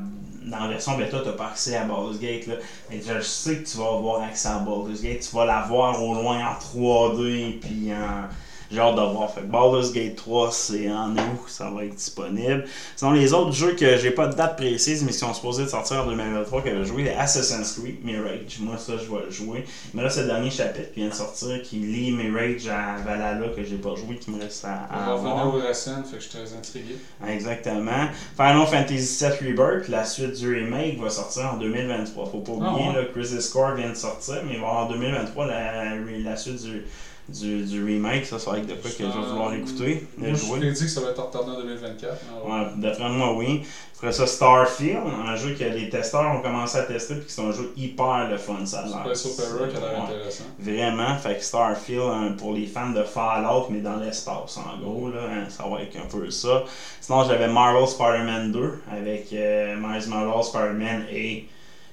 dans 0.51 0.59
la 0.63 0.67
version 0.69 0.97
bêta, 0.97 1.19
tu 1.19 1.25
n'as 1.27 1.31
pas 1.33 1.47
accès 1.47 1.75
à 1.75 1.83
Baldur's 1.83 2.19
Gate. 2.19 2.47
Là. 2.47 2.55
Mais 2.89 2.99
je 3.01 3.21
sais 3.21 3.57
que 3.57 3.67
tu 3.69 3.77
vas 3.77 3.93
avoir 3.97 4.21
accès 4.23 4.49
à 4.49 4.59
Baldur's 4.59 5.01
Gate. 5.01 5.21
Tu 5.29 5.35
vas 5.35 5.45
la 5.45 5.61
voir 5.61 6.03
au 6.03 6.13
loin 6.15 6.39
en 6.45 6.53
3D. 6.59 7.59
Puis 7.59 7.91
en. 7.93 8.27
J'ai 8.71 8.79
hâte 8.79 8.95
de 8.95 9.01
voir. 9.01 9.31
Fait 9.33 9.41
que 9.41 9.45
Baldur's 9.45 9.93
Gate 9.93 10.15
3, 10.17 10.51
c'est 10.51 10.91
en 10.91 11.13
août, 11.13 11.45
ça 11.47 11.69
va 11.69 11.85
être 11.85 11.95
disponible. 11.95 12.65
Sinon, 12.95 13.11
les 13.11 13.33
autres 13.33 13.53
jeux 13.53 13.73
que 13.75 13.95
j'ai 13.97 14.11
pas 14.11 14.27
de 14.27 14.35
date 14.35 14.57
précise, 14.57 15.03
mais 15.03 15.11
qui 15.11 15.17
sont 15.17 15.33
supposés 15.33 15.63
de 15.63 15.69
sortir 15.69 16.03
en 16.03 16.05
2023, 16.07 16.61
que 16.63 16.69
je 16.69 16.75
vais 16.75 16.85
jouer, 16.85 17.03
les 17.03 17.11
Assassin's 17.11 17.73
Creed 17.79 18.03
Mirage. 18.03 18.59
Moi, 18.59 18.77
ça, 18.77 18.93
je 18.97 19.09
vais 19.09 19.23
le 19.25 19.31
jouer. 19.31 19.63
Il 19.93 19.97
me 19.99 20.03
reste 20.03 20.17
le 20.19 20.25
dernier 20.25 20.49
chapitre 20.51 20.91
qui 20.93 20.99
vient 20.99 21.09
de 21.09 21.13
sortir, 21.13 21.61
qui 21.61 21.77
lie 21.77 22.11
Mirage 22.11 22.67
à 22.67 22.97
Valhalla, 23.05 23.47
que 23.55 23.63
j'ai 23.63 23.77
pas 23.77 23.95
joué, 23.95 24.15
qui 24.17 24.31
me 24.31 24.41
reste 24.41 24.65
à, 24.65 24.73
à 24.91 25.01
On 25.01 25.05
va 25.05 25.13
revenir 25.31 25.55
au 25.55 25.67
Racine, 25.67 26.03
fait 26.03 26.17
que 26.17 26.23
je 26.23 26.27
suis 26.29 26.37
très 26.37 26.53
intrigué. 26.53 26.95
Exactement. 27.27 28.07
Final 28.35 28.67
Fantasy 28.67 29.25
VII 29.25 29.49
Rebirth, 29.51 29.87
la 29.87 30.03
suite 30.05 30.33
du 30.33 30.53
remake, 30.53 30.99
va 30.99 31.09
sortir 31.09 31.53
en 31.53 31.57
2023. 31.57 32.25
Faut 32.25 32.39
pas 32.39 32.51
Ah 32.61 32.71
oublier, 32.73 32.89
ouais. 32.89 32.95
là, 32.95 33.01
Crisis 33.13 33.49
Core 33.49 33.75
vient 33.75 33.89
de 33.89 33.95
sortir, 33.95 34.41
mais 34.45 34.55
il 34.55 34.59
va 34.61 34.67
en 34.67 34.89
2023 34.89 35.45
la, 35.47 35.95
la 35.95 36.35
suite 36.35 36.61
du, 36.63 36.83
du, 37.29 37.63
du 37.65 37.83
remake. 37.83 38.25
Ça, 38.25 38.39
ça 38.39 38.51
va 38.51 38.57
être 38.59 38.67
de 38.67 38.73
quoi 38.75 38.89
que 38.89 38.97
je 38.97 39.03
vais 39.03 39.27
vouloir 39.27 39.53
écouter, 39.53 40.07
Moi, 40.17 40.29
je 40.31 40.35
jouer. 40.35 40.59
prédis 40.59 40.83
que 40.85 40.89
ça 40.89 41.01
va 41.01 41.09
être 41.11 41.23
retardé 41.25 41.51
en 41.51 41.57
2024. 41.59 42.13
mais 42.23 42.39
on 42.43 42.49
va- 42.49 42.59
Ouais, 42.63 42.67
d'après 42.77 43.09
moi, 43.09 43.33
oui. 43.35 43.63
Après 43.95 44.11
ça, 44.11 44.27
Starfield, 44.27 45.01
un 45.25 45.35
jeu 45.35 45.55
que 45.55 45.63
les 45.63 45.89
testeurs 45.89 46.31
ont 46.35 46.41
commencé 46.41 46.77
à 46.77 46.83
tester, 46.83 47.15
puis 47.15 47.25
que 47.25 47.31
c'est 47.31 47.41
un 47.41 47.51
jeu 47.51 47.73
hyper 47.75 48.29
le 48.29 48.37
fun, 48.37 48.63
ça 48.63 48.81
a 48.81 48.85
l'air. 48.85 49.15
Space 49.17 49.25
Opera 49.39 49.67
qui 49.67 49.75
a 49.75 49.79
l'air 49.79 50.03
intéressant. 50.03 50.43
Vraiment, 50.59 51.17
fait 51.17 51.35
que 51.37 51.43
Starfield, 51.43 52.01
hein, 52.03 52.35
pour 52.37 52.53
les 52.53 52.67
fans 52.67 52.91
de 52.91 53.01
Fallout, 53.03 53.65
mais 53.71 53.79
dans 53.79 53.95
l'espace, 53.97 54.57
en 54.57 54.77
gros, 54.79 55.09
là, 55.09 55.21
hein, 55.23 55.45
ça 55.49 55.63
va 55.67 55.81
être 55.81 55.97
un 55.97 56.05
peu 56.07 56.29
ça. 56.29 56.63
Sinon, 57.01 57.23
j'avais 57.23 57.47
Marvel 57.47 57.87
Spider-Man 57.87 58.51
2, 58.51 58.79
avec 58.91 59.33
euh, 59.33 59.75
Miles 59.77 60.07
Morales, 60.09 60.43
Spider-Man 60.43 61.05
et, 61.11 61.45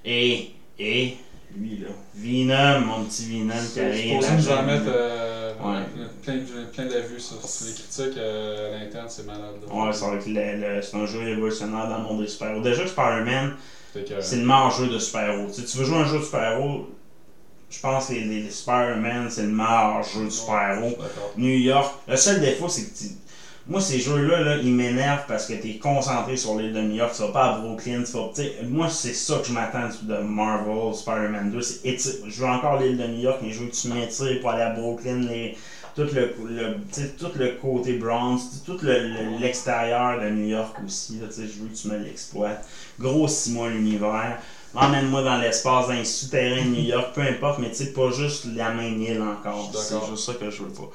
et, 0.05 0.51
et, 0.79 1.17
lui, 1.57 1.79
là, 1.79 1.89
Venom, 2.15 2.87
mon 2.87 3.05
petit 3.05 3.27
Venom 3.31 3.55
qui 3.73 3.81
arrive. 3.81 4.21
je 4.23 4.49
vais 4.49 4.55
en 4.55 4.63
mettre 4.65 4.85
euh, 4.89 5.53
Ouais. 5.63 5.83
plein, 6.23 6.39
plein 6.73 6.85
d'avis 6.87 7.21
sur, 7.21 7.49
sur 7.49 7.67
les 7.67 7.73
critiques 7.73 8.19
euh, 8.19 8.77
à 8.77 8.85
l'interne, 8.85 9.07
c'est 9.09 9.25
malade. 9.27 9.55
là. 9.67 9.75
Ouais, 9.75 9.93
ça 9.93 10.09
va 10.11 10.17
être 10.17 10.27
le- 10.27 10.77
le- 10.77 10.83
c'est 10.83 10.97
un 10.97 11.07
jeu 11.07 11.21
révolutionnaire 11.21 11.89
dans 11.89 11.99
le 11.99 12.05
monde 12.05 12.21
des 12.23 12.29
super-héros. 12.29 12.61
Déjà 12.63 12.83
que 12.83 12.89
Spider-Man, 12.89 13.55
c'est 14.21 14.37
le 14.37 14.43
meilleur 14.45 14.71
jeu 14.73 14.89
de 14.89 14.99
super-héros. 14.99 15.47
Tu, 15.55 15.61
sais, 15.63 15.67
tu 15.67 15.79
veux 15.79 15.85
jouer 15.85 15.99
un 15.99 16.07
jeu 16.07 16.19
de 16.19 16.25
super-héros, 16.25 16.89
je 17.71 17.81
pense 17.81 18.07
que 18.09 18.13
les, 18.15 18.25
les 18.43 18.51
Spider-Man, 18.51 19.29
c'est 19.31 19.43
le 19.43 19.49
meilleur 19.49 20.03
jeu 20.03 20.25
de 20.25 20.31
super-héros. 20.31 20.97
New 21.39 21.49
York. 21.59 21.95
Le 22.09 22.17
seul 22.17 22.41
défaut, 22.41 22.69
c'est 22.69 22.83
que 22.93 22.99
tu- 22.99 23.15
moi, 23.67 23.81
ces 23.81 23.99
jeux-là, 23.99 24.41
là, 24.41 24.57
ils 24.57 24.73
m'énervent 24.73 25.25
parce 25.27 25.47
que 25.47 25.55
tu 25.55 25.71
es 25.71 25.79
concentré 25.79 26.37
sur 26.37 26.57
l'île 26.59 26.73
de 26.75 26.81
New 26.83 26.97
York. 26.97 27.13
Tu 27.17 27.23
vas 27.23 27.29
pas 27.29 27.45
à 27.55 27.59
Brooklyn. 27.59 28.03
Tu 28.05 28.13
vas, 28.13 28.31
moi, 28.69 28.89
c'est 28.91 29.15
ça 29.15 29.39
que 29.39 29.47
je 29.47 29.53
m'attends 29.53 29.89
de 30.03 30.17
Marvel, 30.19 30.95
Spider-Man 30.95 31.51
2. 31.51 31.63
C'est 31.63 31.85
éti- 31.89 32.19
Je 32.29 32.41
veux 32.43 32.47
encore 32.49 32.79
l'île 32.79 32.99
de 32.99 33.07
New 33.07 33.21
York, 33.21 33.39
mais 33.43 33.53
je 33.53 33.61
veux 33.61 33.69
que 33.69 33.75
tu 33.75 33.89
m'étires 33.89 34.41
pour 34.41 34.51
aller 34.51 34.63
à 34.63 34.71
Brooklyn. 34.71 35.21
Les, 35.21 35.57
tout, 35.97 36.03
le, 36.13 36.35
le, 36.47 36.77
tout 37.17 37.31
le 37.37 37.49
côté 37.61 37.95
Bronx, 37.95 38.37
tout 38.67 38.77
le- 38.83 38.99
le- 39.09 39.39
l'extérieur 39.41 40.21
de 40.21 40.29
New 40.29 40.47
York 40.49 40.77
aussi. 40.85 41.19
Là, 41.19 41.27
tu 41.29 41.35
sais, 41.35 41.43
je 41.47 41.63
veux 41.63 41.69
que 41.69 41.75
tu 41.75 41.89
me 41.89 41.97
l'exploites. 41.97 42.67
Grossis-moi 43.01 43.69
l'univers. 43.69 44.39
Emmène-moi 44.75 45.23
dans 45.23 45.37
l'espace, 45.39 45.87
dans 45.87 45.93
les 45.95 46.05
souterrains 46.05 46.65
de 46.65 46.69
New 46.71 46.83
York, 46.83 47.13
peu 47.15 47.21
importe, 47.23 47.61
mais 47.61 47.71
tu 47.71 47.77
sais, 47.77 47.93
pas 47.93 48.11
juste 48.11 48.45
la 48.57 48.71
même 48.71 49.01
île 49.01 49.23
encore. 49.23 49.71
C'est 49.81 49.95
juste 50.11 50.27
ça 50.27 50.35
que 50.35 50.51
je 50.51 50.63
veux 50.65 50.69
pas. 50.71 50.91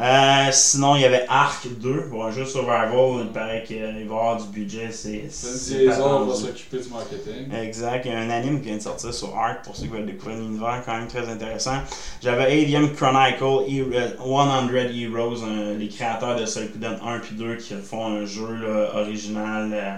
Euh, 0.00 0.48
sinon, 0.52 0.94
il 0.94 1.02
y 1.02 1.04
avait 1.04 1.26
Ark 1.28 1.66
2, 1.80 2.04
bon, 2.08 2.22
un 2.24 2.30
jeu 2.30 2.44
survival, 2.44 2.92
il 3.24 3.30
paraît 3.32 3.64
qu'il 3.66 3.82
va 3.82 3.90
y 3.98 4.02
avoir 4.04 4.36
du 4.36 4.46
budget, 4.48 4.90
c'est... 4.92 5.22
Diesel 5.22 5.90
attendu. 5.90 6.30
va 6.30 6.36
s'occuper 6.36 6.78
du 6.78 6.88
marketing. 6.88 7.52
Exact, 7.52 8.04
il 8.06 8.12
y 8.12 8.14
a 8.14 8.18
un 8.20 8.30
anime 8.30 8.60
qui 8.60 8.66
vient 8.68 8.76
de 8.76 8.82
sortir 8.82 9.12
sur 9.12 9.36
Ark 9.36 9.64
pour 9.64 9.74
ceux 9.74 9.86
qui 9.86 9.88
veulent 9.88 10.06
découvrir 10.06 10.36
l'univers, 10.38 10.82
quand 10.86 10.96
même 10.96 11.08
très 11.08 11.28
intéressant. 11.28 11.78
J'avais 12.22 12.44
Alien 12.44 12.92
Chronicle 12.94 13.42
Hero- 13.66 13.90
100 14.18 14.70
Heroes, 14.94 15.42
un- 15.42 15.74
les 15.76 15.88
créateurs 15.88 16.36
de 16.36 16.46
Suikoden 16.46 16.96
1 17.04 17.18
puis 17.18 17.34
2 17.34 17.56
qui 17.56 17.74
font 17.74 18.06
un 18.06 18.24
jeu 18.24 18.54
là, 18.54 19.00
original 19.00 19.70
euh, 19.72 19.94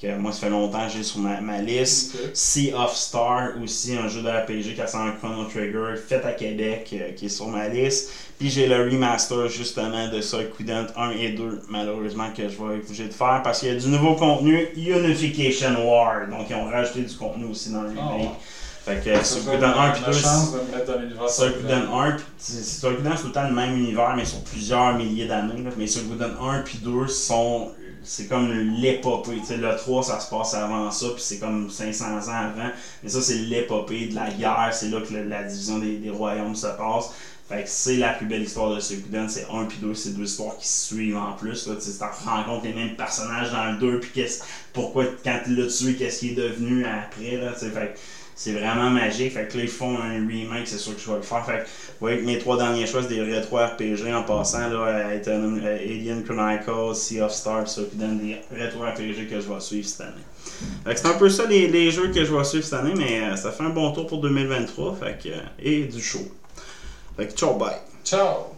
que 0.00 0.16
moi 0.16 0.32
ça 0.32 0.40
fait 0.40 0.50
longtemps 0.50 0.86
que 0.86 0.92
j'ai 0.92 1.02
sur 1.02 1.18
ma, 1.20 1.40
ma 1.40 1.60
liste. 1.60 2.16
Sea 2.32 2.72
of 2.74 2.94
Star 2.94 3.50
aussi, 3.62 3.96
un 3.96 4.08
jeu 4.08 4.22
de 4.22 4.28
RPG 4.28 4.74
qui 4.74 4.80
a 4.80 4.84
un 5.00 5.10
Chrono 5.12 5.44
Trigger, 5.44 5.94
fait 5.96 6.24
à 6.24 6.32
Québec, 6.32 6.90
euh, 6.92 7.12
qui 7.12 7.26
est 7.26 7.28
sur 7.28 7.48
ma 7.48 7.68
liste. 7.68 8.10
Puis 8.38 8.48
j'ai 8.50 8.68
le 8.68 8.84
remaster 8.88 9.48
justement 9.48 10.06
de 10.08 10.20
Suikoden 10.20 10.86
1 10.96 11.10
et 11.10 11.30
2, 11.32 11.62
malheureusement 11.68 12.28
que 12.36 12.42
je 12.44 12.56
vais 12.56 12.76
être 12.76 12.84
obligé 12.86 13.04
de 13.08 13.12
faire 13.12 13.40
parce 13.42 13.58
qu'il 13.60 13.68
y 13.68 13.72
a 13.72 13.74
du 13.74 13.88
nouveau 13.88 14.14
contenu, 14.14 14.68
Unification 14.76 15.74
War. 15.90 16.28
Donc 16.28 16.46
ils 16.48 16.54
ont 16.54 16.66
rajouté 16.66 17.00
du 17.02 17.14
contenu 17.16 17.46
aussi 17.46 17.72
dans 17.72 17.82
le 17.82 17.90
Ah, 17.98 18.08
remake. 18.08 18.20
ouais. 18.28 18.34
Fait 18.84 19.04
que 19.04 19.24
serait 19.24 19.56
1 19.56 19.60
ma- 19.60 19.90
puis 19.90 20.00
ma 20.00 20.06
2, 20.06 20.12
chance 20.12 20.52
de 20.52 20.58
me 20.60 20.76
mettre 20.76 20.92
dans 20.92 20.98
l'univers 21.00 21.28
Suikoden 21.28 21.88
1, 21.92 22.10
puis 22.12 22.24
c'est- 22.38 22.80
tout 22.80 23.26
le 23.26 23.32
temps 23.32 23.48
le 23.48 23.54
même 23.54 23.76
univers, 23.76 24.14
mais 24.16 24.24
sur 24.24 24.38
plusieurs 24.44 24.94
milliers 24.94 25.26
d'années. 25.26 25.62
là. 25.62 25.70
Mais 25.76 25.86
Suikoden 25.86 26.30
1 26.40 26.60
puis 26.60 26.78
2 26.78 27.06
sont. 27.08 27.72
C'est 28.08 28.26
comme 28.26 28.50
l'épopée. 28.80 29.36
Le 29.50 29.76
3, 29.76 30.02
ça 30.02 30.18
se 30.18 30.30
passe 30.30 30.54
avant 30.54 30.90
ça, 30.90 31.08
puis 31.10 31.22
c'est 31.22 31.38
comme 31.38 31.68
500 31.68 32.06
ans 32.06 32.32
avant. 32.32 32.70
Mais 33.02 33.10
ça, 33.10 33.20
c'est 33.20 33.36
l'épopée 33.36 34.06
de 34.06 34.14
la 34.14 34.30
guerre. 34.30 34.70
C'est 34.72 34.88
là 34.88 35.02
que 35.02 35.12
la 35.12 35.42
division 35.42 35.78
des, 35.78 35.98
des 35.98 36.08
royaumes 36.08 36.54
se 36.54 36.68
passe. 36.68 37.10
Fait 37.50 37.64
que 37.64 37.68
c'est 37.68 37.96
la 37.96 38.14
plus 38.14 38.26
belle 38.26 38.44
histoire 38.44 38.74
de 38.74 38.80
Suikoden. 38.80 39.28
C'est 39.28 39.46
1 39.52 39.66
puis 39.66 39.76
2, 39.82 39.92
c'est 39.92 40.16
deux 40.16 40.24
histoires 40.24 40.56
qui 40.56 40.66
se 40.66 40.86
suivent 40.86 41.18
en 41.18 41.32
plus. 41.32 41.66
Là. 41.66 41.74
Tu 41.76 41.90
rencontres 42.26 42.64
les 42.64 42.72
mêmes 42.72 42.96
personnages 42.96 43.52
dans 43.52 43.72
le 43.72 43.78
2, 43.78 44.00
puis 44.00 44.24
pourquoi, 44.72 45.04
quand 45.22 45.40
tu 45.44 45.54
l'as 45.54 45.66
tué, 45.66 45.94
qu'est-ce 45.94 46.20
qui 46.20 46.30
est 46.30 46.34
devenu 46.34 46.86
après. 46.86 47.36
Là, 47.36 47.52
fait 47.52 47.94
c'est 48.38 48.52
vraiment 48.52 48.88
magique. 48.88 49.32
Fait 49.32 49.48
que 49.48 49.56
là, 49.56 49.64
ils 49.64 49.68
font 49.68 49.98
un 49.98 50.24
remake, 50.24 50.68
c'est 50.68 50.78
sûr 50.78 50.94
que 50.94 51.00
je 51.00 51.10
vais 51.10 51.16
le 51.16 51.22
faire. 51.22 51.44
Fait 51.44 51.58
que, 51.58 51.64
vous 51.64 51.96
voyez 51.98 52.20
que 52.20 52.24
mes 52.24 52.38
trois 52.38 52.56
derniers 52.56 52.86
choix, 52.86 53.02
c'est 53.02 53.08
des 53.08 53.20
rétro 53.20 53.56
RPG 53.56 54.14
en 54.14 54.22
passant, 54.22 54.68
là, 54.68 54.86
euh, 54.86 55.76
Alien 55.76 56.22
Chronicles, 56.22 56.94
Sea 56.94 57.20
of 57.20 57.32
Stars, 57.32 57.68
ça, 57.68 57.82
qui 57.90 57.96
donne 57.96 58.20
des 58.20 58.36
rétro 58.52 58.84
RPG 58.84 59.28
que 59.28 59.40
je 59.40 59.52
vais 59.52 59.60
suivre 59.60 59.88
cette 59.88 60.02
année. 60.02 60.22
Fait 60.84 60.94
que 60.94 61.00
c'est 61.00 61.08
un 61.08 61.18
peu 61.18 61.28
ça 61.28 61.46
les, 61.46 61.66
les 61.66 61.90
jeux 61.90 62.12
que 62.12 62.24
je 62.24 62.32
vais 62.32 62.44
suivre 62.44 62.64
cette 62.64 62.78
année, 62.78 62.94
mais 62.96 63.22
euh, 63.22 63.34
ça 63.34 63.50
fait 63.50 63.64
un 63.64 63.70
bon 63.70 63.90
tour 63.90 64.06
pour 64.06 64.20
2023. 64.20 64.94
Fait 64.94 65.18
que, 65.20 65.30
euh, 65.30 65.40
et 65.58 65.86
du 65.86 66.00
show. 66.00 66.20
Fait 67.16 67.26
que 67.26 67.32
ciao, 67.32 67.54
bye. 67.54 67.78
Ciao! 68.04 68.57